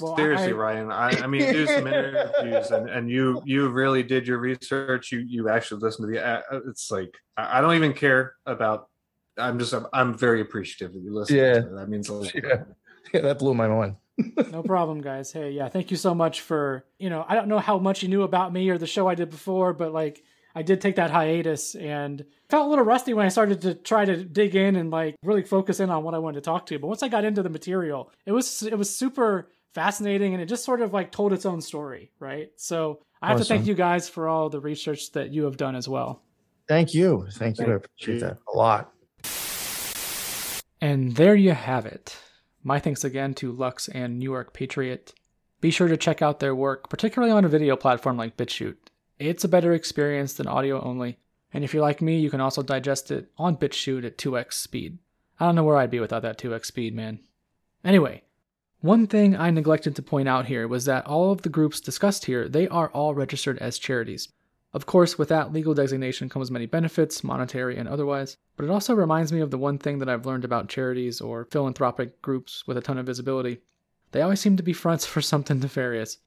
Well, 0.02 0.16
Seriously, 0.16 0.50
I- 0.50 0.52
Ryan. 0.52 0.92
I, 0.92 1.10
I 1.24 1.28
mean, 1.28 1.52
do 1.52 1.66
some 1.68 1.88
interviews, 1.88 2.72
and, 2.72 2.90
and 2.90 3.10
you 3.10 3.42
you 3.46 3.70
really 3.70 4.04
did 4.04 4.28
your 4.28 4.40
research. 4.40 5.12
You 5.12 5.20
you 5.20 5.50
actually 5.50 5.82
listened 5.82 6.08
to 6.08 6.12
the. 6.14 6.26
Uh, 6.26 6.42
it's 6.68 6.90
like 6.92 7.16
I 7.38 7.60
I 7.60 7.62
don't 7.62 7.76
even 7.76 7.94
care 7.94 8.34
about. 8.46 8.90
I'm 9.38 9.58
just 9.60 9.74
I'm, 9.74 9.88
I'm 9.94 10.18
very 10.18 10.42
appreciative 10.42 10.94
that 10.94 11.00
you 11.02 11.14
listened. 11.14 11.38
Yeah. 11.40 11.54
to 11.62 11.70
that 11.76 11.90
means 11.90 12.10
a 12.10 12.14
lot. 12.14 12.34
Yeah. 12.36 12.64
Yeah, 13.14 13.22
that 13.22 13.40
blew 13.40 13.54
my 13.54 13.68
mind. 13.68 13.98
no 14.52 14.64
problem, 14.64 15.02
guys. 15.02 15.32
Hey, 15.32 15.52
yeah, 15.52 15.70
thank 15.70 15.92
you 15.92 15.98
so 15.98 16.16
much 16.16 16.42
for 16.42 16.86
you 16.98 17.10
know. 17.10 17.26
I 17.28 17.36
don't 17.36 17.48
know 17.48 17.60
how 17.60 17.78
much 17.78 18.02
you 18.02 18.10
knew 18.10 18.24
about 18.24 18.54
me 18.54 18.70
or 18.70 18.78
the 18.78 18.88
show 18.88 19.08
I 19.08 19.16
did 19.16 19.30
before, 19.30 19.74
but 19.74 19.92
like 19.94 20.24
I 20.56 20.62
did 20.62 20.82
take 20.82 20.96
that 20.96 21.10
hiatus 21.12 21.76
and 21.76 22.24
felt 22.50 22.68
a 22.68 22.70
little 22.70 22.86
rusty 22.86 23.14
when 23.14 23.26
I 23.26 23.30
started 23.30 23.62
to 23.62 23.74
try 23.74 24.06
to 24.06 24.24
dig 24.24 24.56
in 24.56 24.76
and 24.76 24.92
like 24.92 25.16
really 25.24 25.42
focus 25.44 25.80
in 25.80 25.90
on 25.90 26.04
what 26.04 26.14
I 26.14 26.20
wanted 26.20 26.36
to 26.36 26.42
talk 26.42 26.68
to. 26.68 26.80
But 26.80 26.88
once 26.88 27.04
I 27.04 27.08
got 27.08 27.26
into 27.26 27.42
the 27.44 27.50
material, 27.50 28.12
it 28.26 28.32
was 28.32 28.64
it 28.64 28.78
was 28.78 28.96
super 28.96 29.50
fascinating 29.74 30.34
and 30.34 30.42
it 30.42 30.46
just 30.48 30.64
sort 30.64 30.82
of 30.82 30.94
like 30.94 31.12
told 31.12 31.34
its 31.34 31.46
own 31.46 31.62
story, 31.62 32.12
right? 32.20 32.50
So 32.56 33.02
I 33.22 33.30
have 33.30 33.40
to 33.40 33.46
thank 33.46 33.66
you 33.66 33.74
guys 33.74 34.10
for 34.10 34.28
all 34.28 34.50
the 34.50 34.60
research 34.60 35.12
that 35.14 35.32
you 35.32 35.44
have 35.44 35.58
done 35.58 35.76
as 35.76 35.88
well. 35.88 36.22
Thank 36.68 36.94
you. 36.94 37.28
Thank 37.32 37.60
you. 37.60 37.66
I 37.66 37.76
appreciate 37.76 38.16
you. 38.16 38.20
that 38.22 38.38
a 38.54 38.58
lot. 38.58 38.92
And 40.82 41.16
there 41.16 41.36
you 41.36 41.52
have 41.52 41.86
it. 41.86 42.18
My 42.64 42.80
thanks 42.80 43.04
again 43.04 43.34
to 43.36 43.52
Lux 43.52 43.88
and 43.90 44.20
New 44.20 44.30
York 44.30 44.54
Patriot. 44.54 45.14
Be 45.62 45.72
sure 45.72 45.88
to 45.88 45.98
check 45.98 46.22
out 46.22 46.40
their 46.40 46.56
work, 46.56 46.90
particularly 46.90 47.32
on 47.32 47.46
a 47.46 47.50
video 47.50 47.76
platform 47.76 48.18
like 48.18 48.36
BitChute. 48.38 48.76
It's 49.20 49.46
a 49.46 49.50
better 49.50 49.74
experience 49.74 50.34
than 50.34 50.48
audio 50.48 50.82
only, 50.82 51.18
and 51.54 51.64
if 51.64 51.74
you're 51.74 51.82
like 51.82 52.02
me, 52.02 52.20
you 52.20 52.30
can 52.30 52.42
also 52.42 52.62
digest 52.62 53.12
it 53.12 53.32
on 53.38 53.56
BitChute 53.56 54.06
at 54.06 54.18
2x 54.18 54.54
speed. 54.54 54.98
I 55.40 55.46
don't 55.46 55.56
know 55.56 55.64
where 55.64 55.78
I'd 55.78 55.92
be 55.92 56.02
without 56.02 56.24
that 56.24 56.38
2x 56.38 56.66
speed, 56.66 56.94
man. 56.96 57.20
Anyway, 57.86 58.24
one 58.84 59.08
thing 59.08 59.34
I 59.34 59.50
neglected 59.50 59.96
to 59.96 60.02
point 60.02 60.28
out 60.28 60.48
here 60.48 60.68
was 60.68 60.84
that 60.84 61.08
all 61.08 61.32
of 61.32 61.44
the 61.44 61.50
groups 61.50 61.80
discussed 61.80 62.26
here, 62.26 62.50
they 62.50 62.68
are 62.68 62.90
all 62.90 63.16
registered 63.16 63.58
as 63.60 63.80
charities. 63.80 64.28
Of 64.74 64.86
course, 64.86 65.18
with 65.18 65.30
that 65.30 65.54
legal 65.54 65.74
designation 65.74 66.28
comes 66.28 66.52
many 66.52 66.66
benefits, 66.66 67.24
monetary 67.24 67.78
and 67.78 67.88
otherwise, 67.88 68.36
but 68.58 68.66
it 68.66 68.70
also 68.70 68.94
reminds 68.94 69.32
me 69.32 69.40
of 69.40 69.52
the 69.52 69.58
one 69.58 69.78
thing 69.78 70.00
that 70.00 70.10
I've 70.10 70.26
learned 70.26 70.44
about 70.44 70.68
charities 70.68 71.22
or 71.22 71.46
philanthropic 71.46 72.22
groups 72.22 72.68
with 72.68 72.76
a 72.76 72.82
ton 72.82 72.98
of 72.98 73.06
visibility. 73.06 73.62
They 74.12 74.22
always 74.22 74.42
seem 74.42 74.58
to 74.58 74.64
be 74.64 74.74
fronts 74.74 75.06
for 75.06 75.22
something 75.22 75.62
nefarious. 75.62 76.18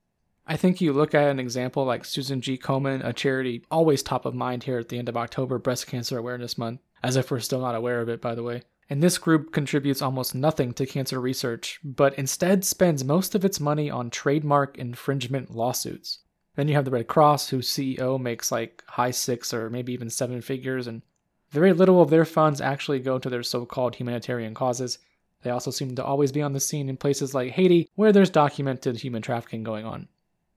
I 0.47 0.57
think 0.57 0.81
you 0.81 0.95
look 0.95 1.15
at 1.15 1.29
an 1.29 1.39
example 1.39 1.85
like 1.85 2.07
Susan 2.07 2.41
G. 2.41 2.57
Komen, 2.57 3.05
a 3.05 3.13
charity 3.13 3.67
always 3.71 4.03
top 4.03 4.25
of 4.25 4.35
mind 4.35 4.63
here 4.63 4.79
at 4.79 4.89
the 4.89 4.99
end 4.99 5.11
of 5.11 5.17
October, 5.19 5.59
Breast 5.59 5.89
Cancer 5.89 6.17
Awareness 6.17 6.57
Month, 6.57 6.81
as 7.03 7.17
if 7.17 7.31
we're 7.31 7.41
still 7.41 7.61
not 7.61 7.75
aware 7.75 8.01
of 8.01 8.09
it, 8.09 8.23
by 8.23 8.35
the 8.35 8.43
way. 8.43 8.63
And 8.89 9.03
this 9.03 9.19
group 9.19 9.53
contributes 9.53 10.01
almost 10.01 10.35
nothing 10.35 10.73
to 10.75 10.87
cancer 10.87 11.21
research, 11.21 11.81
but 11.83 12.15
instead 12.15 12.65
spends 12.65 13.05
most 13.05 13.35
of 13.35 13.45
its 13.45 13.59
money 13.59 13.91
on 13.91 14.11
trademark 14.11 14.79
infringement 14.79 15.55
lawsuits. 15.55 16.21
Then 16.55 16.69
you 16.69 16.75
have 16.75 16.85
the 16.85 16.91
Red 16.91 17.09
Cross, 17.09 17.51
whose 17.51 17.69
CEO 17.69 18.21
makes 18.21 18.53
like 18.53 18.83
high 18.87 19.11
six 19.11 19.53
or 19.53 19.69
maybe 19.71 19.93
even 19.93 20.09
seven 20.09 20.41
figures, 20.41 20.87
and 20.87 21.03
very 21.51 21.73
little 21.73 22.01
of 22.01 22.11
their 22.11 22.25
funds 22.25 22.61
actually 22.61 23.01
go 23.01 23.19
to 23.19 23.29
their 23.29 23.43
so 23.43 23.67
called 23.67 23.97
humanitarian 23.97 24.55
causes. 24.55 24.99
They 25.43 25.51
also 25.51 25.71
seem 25.71 25.95
to 25.95 26.05
always 26.05 26.33
be 26.33 26.43
on 26.43 26.53
the 26.53 26.61
scene 26.61 26.89
in 26.89 26.97
places 26.97 27.35
like 27.35 27.53
Haiti, 27.53 27.91
where 27.95 28.13
there's 28.13 28.31
documented 28.31 28.97
human 28.97 29.23
trafficking 29.23 29.63
going 29.63 29.85
on. 29.85 30.09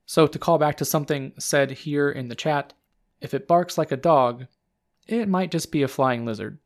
So, 0.05 0.25
to 0.25 0.39
call 0.39 0.57
back 0.57 0.77
to 0.77 0.85
something 0.85 1.33
said 1.37 1.71
here 1.71 2.09
in 2.09 2.29
the 2.29 2.35
chat, 2.35 2.73
if 3.21 3.33
it 3.33 3.47
barks 3.47 3.77
like 3.77 3.91
a 3.91 3.97
dog, 3.97 4.47
it 5.05 5.27
might 5.27 5.51
just 5.51 5.71
be 5.71 5.83
a 5.83 5.87
flying 5.87 6.25
lizard. 6.25 6.59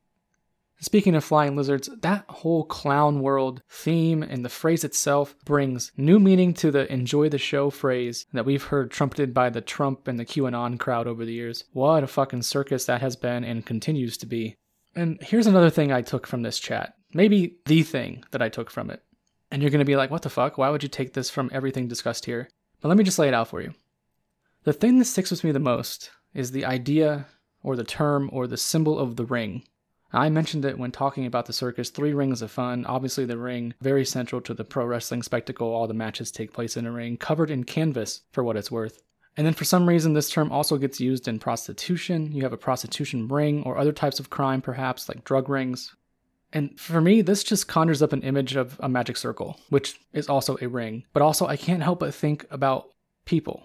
Speaking 0.83 1.15
of 1.15 1.23
flying 1.23 1.55
lizards, 1.55 1.89
that 2.01 2.25
whole 2.27 2.65
clown 2.65 3.21
world 3.21 3.61
theme 3.69 4.21
and 4.21 4.43
the 4.43 4.49
phrase 4.49 4.83
itself 4.83 5.33
brings 5.45 5.93
new 5.95 6.19
meaning 6.19 6.53
to 6.55 6.71
the 6.71 6.91
enjoy 6.91 7.29
the 7.29 7.37
show 7.37 7.69
phrase 7.69 8.25
that 8.33 8.45
we've 8.45 8.65
heard 8.65 8.91
trumpeted 8.91 9.33
by 9.33 9.49
the 9.49 9.61
Trump 9.61 10.09
and 10.09 10.19
the 10.19 10.25
QAnon 10.25 10.77
crowd 10.77 11.07
over 11.07 11.23
the 11.23 11.31
years. 11.31 11.63
What 11.71 12.03
a 12.03 12.07
fucking 12.07 12.41
circus 12.41 12.83
that 12.83 12.99
has 12.99 13.15
been 13.15 13.45
and 13.45 13.65
continues 13.65 14.17
to 14.17 14.25
be. 14.25 14.57
And 14.93 15.23
here's 15.23 15.47
another 15.47 15.69
thing 15.69 15.93
I 15.93 16.01
took 16.01 16.27
from 16.27 16.41
this 16.41 16.59
chat. 16.59 16.95
Maybe 17.13 17.59
the 17.65 17.83
thing 17.83 18.25
that 18.31 18.41
I 18.41 18.49
took 18.49 18.69
from 18.69 18.89
it. 18.89 19.01
And 19.51 19.61
you're 19.61 19.71
going 19.71 19.79
to 19.79 19.85
be 19.85 19.95
like, 19.95 20.11
what 20.11 20.23
the 20.23 20.29
fuck? 20.29 20.57
Why 20.57 20.69
would 20.69 20.83
you 20.83 20.89
take 20.89 21.13
this 21.13 21.29
from 21.29 21.49
everything 21.53 21.87
discussed 21.87 22.25
here? 22.25 22.49
But 22.81 22.89
let 22.89 22.97
me 22.97 23.05
just 23.05 23.19
lay 23.19 23.29
it 23.29 23.33
out 23.33 23.47
for 23.47 23.61
you. 23.61 23.73
The 24.65 24.73
thing 24.73 24.99
that 24.99 25.05
sticks 25.05 25.31
with 25.31 25.45
me 25.45 25.53
the 25.53 25.59
most 25.59 26.09
is 26.33 26.51
the 26.51 26.65
idea 26.65 27.27
or 27.61 27.77
the 27.77 27.85
term 27.85 28.29
or 28.33 28.47
the 28.47 28.57
symbol 28.57 28.99
of 28.99 29.15
the 29.15 29.25
ring. 29.25 29.63
I 30.13 30.29
mentioned 30.29 30.63
it 30.63 30.77
when 30.77 30.91
talking 30.91 31.25
about 31.25 31.47
the 31.47 31.53
circus 31.53 31.89
Three 31.89 32.13
Rings 32.13 32.43
of 32.43 32.51
Fun. 32.51 32.85
Obviously, 32.85 33.25
the 33.25 33.37
ring, 33.37 33.73
very 33.81 34.05
central 34.05 34.41
to 34.41 34.53
the 34.53 34.63
pro 34.63 34.85
wrestling 34.85 35.23
spectacle. 35.23 35.73
All 35.73 35.87
the 35.87 35.95
matches 35.95 36.29
take 36.29 36.53
place 36.53 36.77
in 36.77 36.85
a 36.85 36.91
ring, 36.91 37.17
covered 37.17 37.49
in 37.49 37.63
canvas 37.63 38.21
for 38.31 38.43
what 38.43 38.55
it's 38.55 38.69
worth. 38.69 39.01
And 39.35 39.47
then 39.47 39.55
for 39.55 39.63
some 39.63 39.89
reason, 39.89 40.13
this 40.13 40.29
term 40.29 40.51
also 40.51 40.77
gets 40.77 40.99
used 40.99 41.27
in 41.27 41.39
prostitution. 41.39 42.31
You 42.31 42.43
have 42.43 42.53
a 42.53 42.57
prostitution 42.57 43.27
ring 43.27 43.63
or 43.63 43.77
other 43.77 43.91
types 43.91 44.19
of 44.19 44.29
crime, 44.29 44.61
perhaps 44.61 45.09
like 45.09 45.23
drug 45.23 45.49
rings. 45.49 45.95
And 46.51 46.79
for 46.79 47.01
me, 47.01 47.23
this 47.23 47.43
just 47.43 47.67
conjures 47.67 48.03
up 48.03 48.13
an 48.13 48.21
image 48.21 48.55
of 48.55 48.79
a 48.79 48.87
magic 48.87 49.17
circle, 49.17 49.59
which 49.69 49.99
is 50.13 50.29
also 50.29 50.57
a 50.61 50.67
ring. 50.67 51.05
But 51.11 51.23
also, 51.23 51.47
I 51.47 51.57
can't 51.57 51.81
help 51.81 51.99
but 51.99 52.13
think 52.13 52.45
about 52.51 52.89
people 53.25 53.63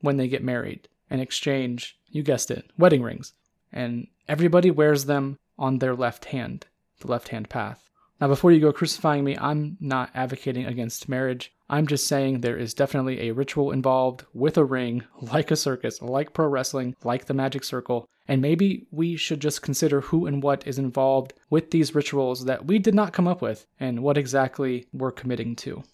when 0.00 0.16
they 0.16 0.28
get 0.28 0.44
married 0.44 0.86
and 1.10 1.20
exchange, 1.20 1.98
you 2.08 2.22
guessed 2.22 2.52
it, 2.52 2.70
wedding 2.78 3.02
rings. 3.02 3.32
And 3.72 4.06
everybody 4.28 4.70
wears 4.70 5.06
them 5.06 5.36
on 5.58 5.78
their 5.78 5.94
left 5.94 6.26
hand, 6.26 6.66
the 7.00 7.08
left 7.08 7.28
hand 7.28 7.48
path. 7.48 7.88
Now, 8.20 8.26
before 8.26 8.50
you 8.50 8.60
go 8.60 8.72
crucifying 8.72 9.22
me, 9.22 9.36
I'm 9.38 9.76
not 9.80 10.10
advocating 10.14 10.66
against 10.66 11.08
marriage. 11.08 11.52
I'm 11.70 11.86
just 11.86 12.06
saying 12.06 12.40
there 12.40 12.56
is 12.56 12.74
definitely 12.74 13.28
a 13.28 13.34
ritual 13.34 13.70
involved 13.70 14.24
with 14.34 14.58
a 14.58 14.64
ring, 14.64 15.04
like 15.20 15.50
a 15.50 15.56
circus, 15.56 16.02
like 16.02 16.32
pro 16.32 16.48
wrestling, 16.48 16.96
like 17.04 17.26
the 17.26 17.34
magic 17.34 17.62
circle. 17.62 18.08
And 18.26 18.42
maybe 18.42 18.86
we 18.90 19.16
should 19.16 19.40
just 19.40 19.62
consider 19.62 20.00
who 20.00 20.26
and 20.26 20.42
what 20.42 20.66
is 20.66 20.78
involved 20.78 21.32
with 21.48 21.70
these 21.70 21.94
rituals 21.94 22.44
that 22.44 22.66
we 22.66 22.78
did 22.78 22.94
not 22.94 23.12
come 23.12 23.28
up 23.28 23.40
with 23.40 23.66
and 23.78 24.02
what 24.02 24.18
exactly 24.18 24.86
we're 24.92 25.12
committing 25.12 25.54
to. 25.56 25.84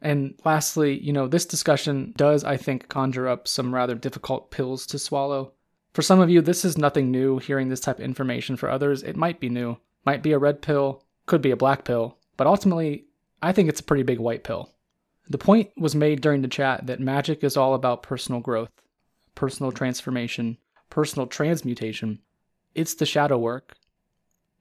And 0.00 0.34
lastly, 0.44 0.98
you 0.98 1.12
know, 1.12 1.26
this 1.26 1.44
discussion 1.44 2.14
does, 2.16 2.44
I 2.44 2.56
think, 2.56 2.88
conjure 2.88 3.26
up 3.26 3.48
some 3.48 3.74
rather 3.74 3.96
difficult 3.96 4.50
pills 4.50 4.86
to 4.86 4.98
swallow. 4.98 5.52
For 5.98 6.02
some 6.02 6.20
of 6.20 6.30
you, 6.30 6.40
this 6.40 6.64
is 6.64 6.78
nothing 6.78 7.10
new 7.10 7.38
hearing 7.38 7.70
this 7.70 7.80
type 7.80 7.98
of 7.98 8.04
information. 8.04 8.56
For 8.56 8.70
others, 8.70 9.02
it 9.02 9.16
might 9.16 9.40
be 9.40 9.48
new. 9.48 9.78
Might 10.06 10.22
be 10.22 10.30
a 10.30 10.38
red 10.38 10.62
pill, 10.62 11.02
could 11.26 11.42
be 11.42 11.50
a 11.50 11.56
black 11.56 11.82
pill, 11.82 12.18
but 12.36 12.46
ultimately, 12.46 13.06
I 13.42 13.50
think 13.50 13.68
it's 13.68 13.80
a 13.80 13.82
pretty 13.82 14.04
big 14.04 14.20
white 14.20 14.44
pill. 14.44 14.70
The 15.28 15.38
point 15.38 15.72
was 15.76 15.96
made 15.96 16.20
during 16.20 16.42
the 16.42 16.46
chat 16.46 16.86
that 16.86 17.00
magic 17.00 17.42
is 17.42 17.56
all 17.56 17.74
about 17.74 18.04
personal 18.04 18.40
growth, 18.40 18.70
personal 19.34 19.72
transformation, 19.72 20.58
personal 20.88 21.26
transmutation. 21.26 22.20
It's 22.76 22.94
the 22.94 23.04
shadow 23.04 23.36
work. 23.36 23.74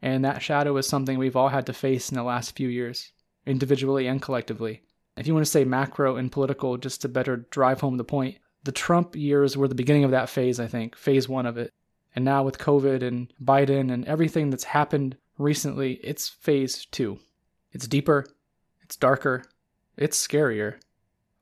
And 0.01 0.25
that 0.25 0.41
shadow 0.41 0.75
is 0.77 0.87
something 0.87 1.19
we've 1.19 1.35
all 1.35 1.49
had 1.49 1.67
to 1.67 1.73
face 1.73 2.09
in 2.09 2.15
the 2.15 2.23
last 2.23 2.55
few 2.55 2.67
years, 2.67 3.11
individually 3.45 4.07
and 4.07 4.19
collectively. 4.19 4.81
If 5.15 5.27
you 5.27 5.35
want 5.35 5.45
to 5.45 5.51
say 5.51 5.65
macro 5.65 6.15
and 6.15 6.31
political, 6.31 6.77
just 6.77 7.03
to 7.03 7.07
better 7.07 7.45
drive 7.51 7.81
home 7.81 7.97
the 7.97 8.03
point, 8.03 8.39
the 8.67 8.73
Trump 8.73 9.15
years 9.15 9.55
were 9.55 9.69
the 9.69 9.75
beginning 9.75 10.03
of 10.03 10.11
that 10.11 10.29
phase, 10.29 10.59
I 10.59 10.67
think, 10.67 10.97
phase 10.97 11.29
one 11.29 11.45
of 11.45 11.57
it. 11.57 11.73
And 12.13 12.25
now 12.25 12.43
with 12.43 12.57
COVID 12.57 13.01
and 13.01 13.31
Biden 13.41 13.89
and 13.93 14.03
everything 14.03 14.49
that's 14.49 14.65
happened 14.65 15.15
recently, 15.37 16.01
it's 16.03 16.27
phase 16.27 16.85
two. 16.85 17.17
It's 17.71 17.87
deeper, 17.87 18.25
it's 18.81 18.97
darker, 18.97 19.45
it's 19.95 20.21
scarier. 20.21 20.81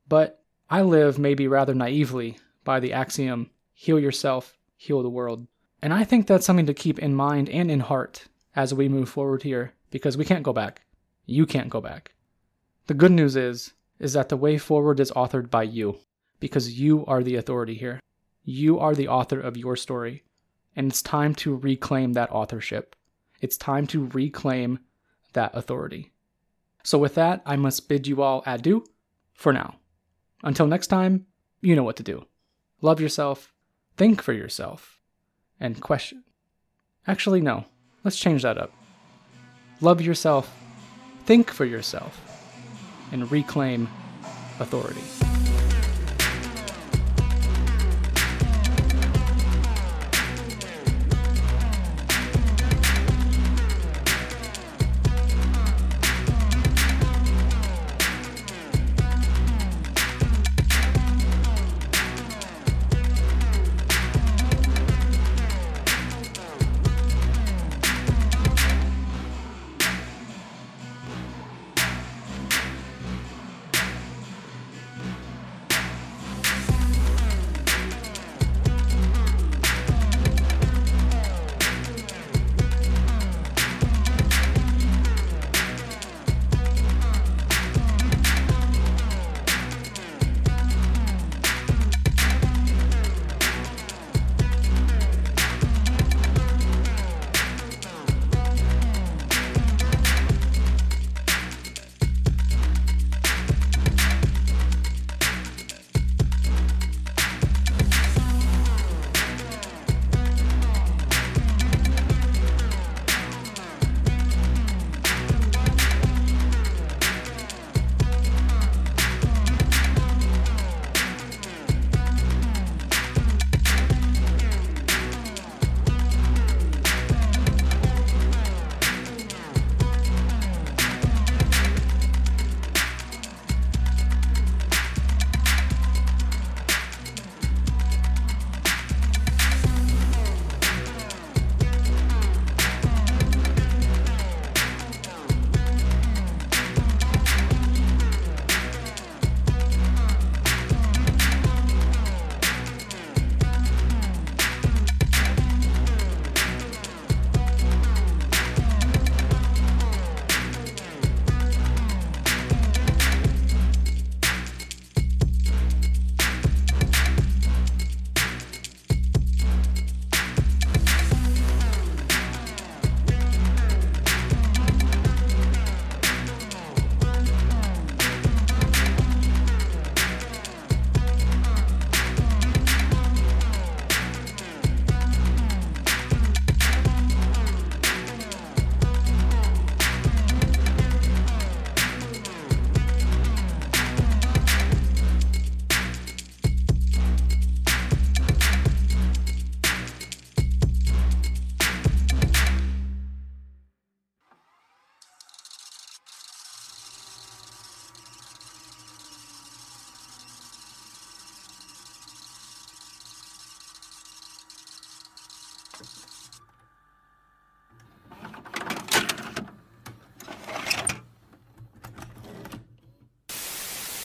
But 0.08 0.40
I 0.70 0.82
live 0.82 1.18
maybe 1.18 1.48
rather 1.48 1.74
naively 1.74 2.38
by 2.62 2.78
the 2.78 2.92
axiom 2.92 3.50
heal 3.72 3.98
yourself, 3.98 4.56
heal 4.76 5.02
the 5.02 5.10
world. 5.10 5.48
And 5.82 5.92
I 5.92 6.04
think 6.04 6.28
that's 6.28 6.46
something 6.46 6.66
to 6.66 6.74
keep 6.74 7.00
in 7.00 7.16
mind 7.16 7.48
and 7.48 7.72
in 7.72 7.80
heart 7.80 8.26
as 8.54 8.72
we 8.72 8.88
move 8.88 9.08
forward 9.08 9.42
here 9.42 9.72
because 9.90 10.16
we 10.16 10.24
can't 10.24 10.44
go 10.44 10.52
back. 10.52 10.82
You 11.24 11.44
can't 11.44 11.70
go 11.70 11.80
back. 11.80 12.14
The 12.86 12.94
good 12.94 13.10
news 13.10 13.34
is 13.34 13.72
is 13.98 14.12
that 14.12 14.28
the 14.28 14.36
way 14.36 14.58
forward 14.58 15.00
is 15.00 15.10
authored 15.10 15.50
by 15.50 15.64
you 15.64 15.98
because 16.40 16.78
you 16.78 17.04
are 17.06 17.22
the 17.22 17.36
authority 17.36 17.74
here. 17.74 18.00
You 18.44 18.78
are 18.78 18.94
the 18.94 19.08
author 19.08 19.40
of 19.40 19.56
your 19.56 19.76
story, 19.76 20.22
and 20.74 20.90
it's 20.90 21.02
time 21.02 21.34
to 21.36 21.56
reclaim 21.56 22.12
that 22.12 22.30
authorship. 22.30 22.94
It's 23.40 23.56
time 23.56 23.86
to 23.88 24.06
reclaim 24.06 24.78
that 25.32 25.54
authority. 25.54 26.12
So, 26.84 26.98
with 26.98 27.14
that, 27.16 27.42
I 27.44 27.56
must 27.56 27.88
bid 27.88 28.06
you 28.06 28.22
all 28.22 28.42
adieu 28.46 28.84
for 29.34 29.52
now. 29.52 29.76
Until 30.42 30.66
next 30.66 30.86
time, 30.86 31.26
you 31.60 31.74
know 31.74 31.82
what 31.82 31.96
to 31.96 32.02
do. 32.02 32.26
Love 32.80 33.00
yourself, 33.00 33.52
think 33.96 34.22
for 34.22 34.32
yourself, 34.32 35.00
and 35.58 35.80
question. 35.80 36.22
Actually, 37.06 37.40
no, 37.40 37.64
let's 38.04 38.18
change 38.18 38.42
that 38.42 38.58
up. 38.58 38.72
Love 39.80 40.00
yourself, 40.00 40.54
think 41.24 41.50
for 41.50 41.64
yourself, 41.64 42.20
and 43.12 43.30
reclaim 43.30 43.88
authority. 44.60 45.25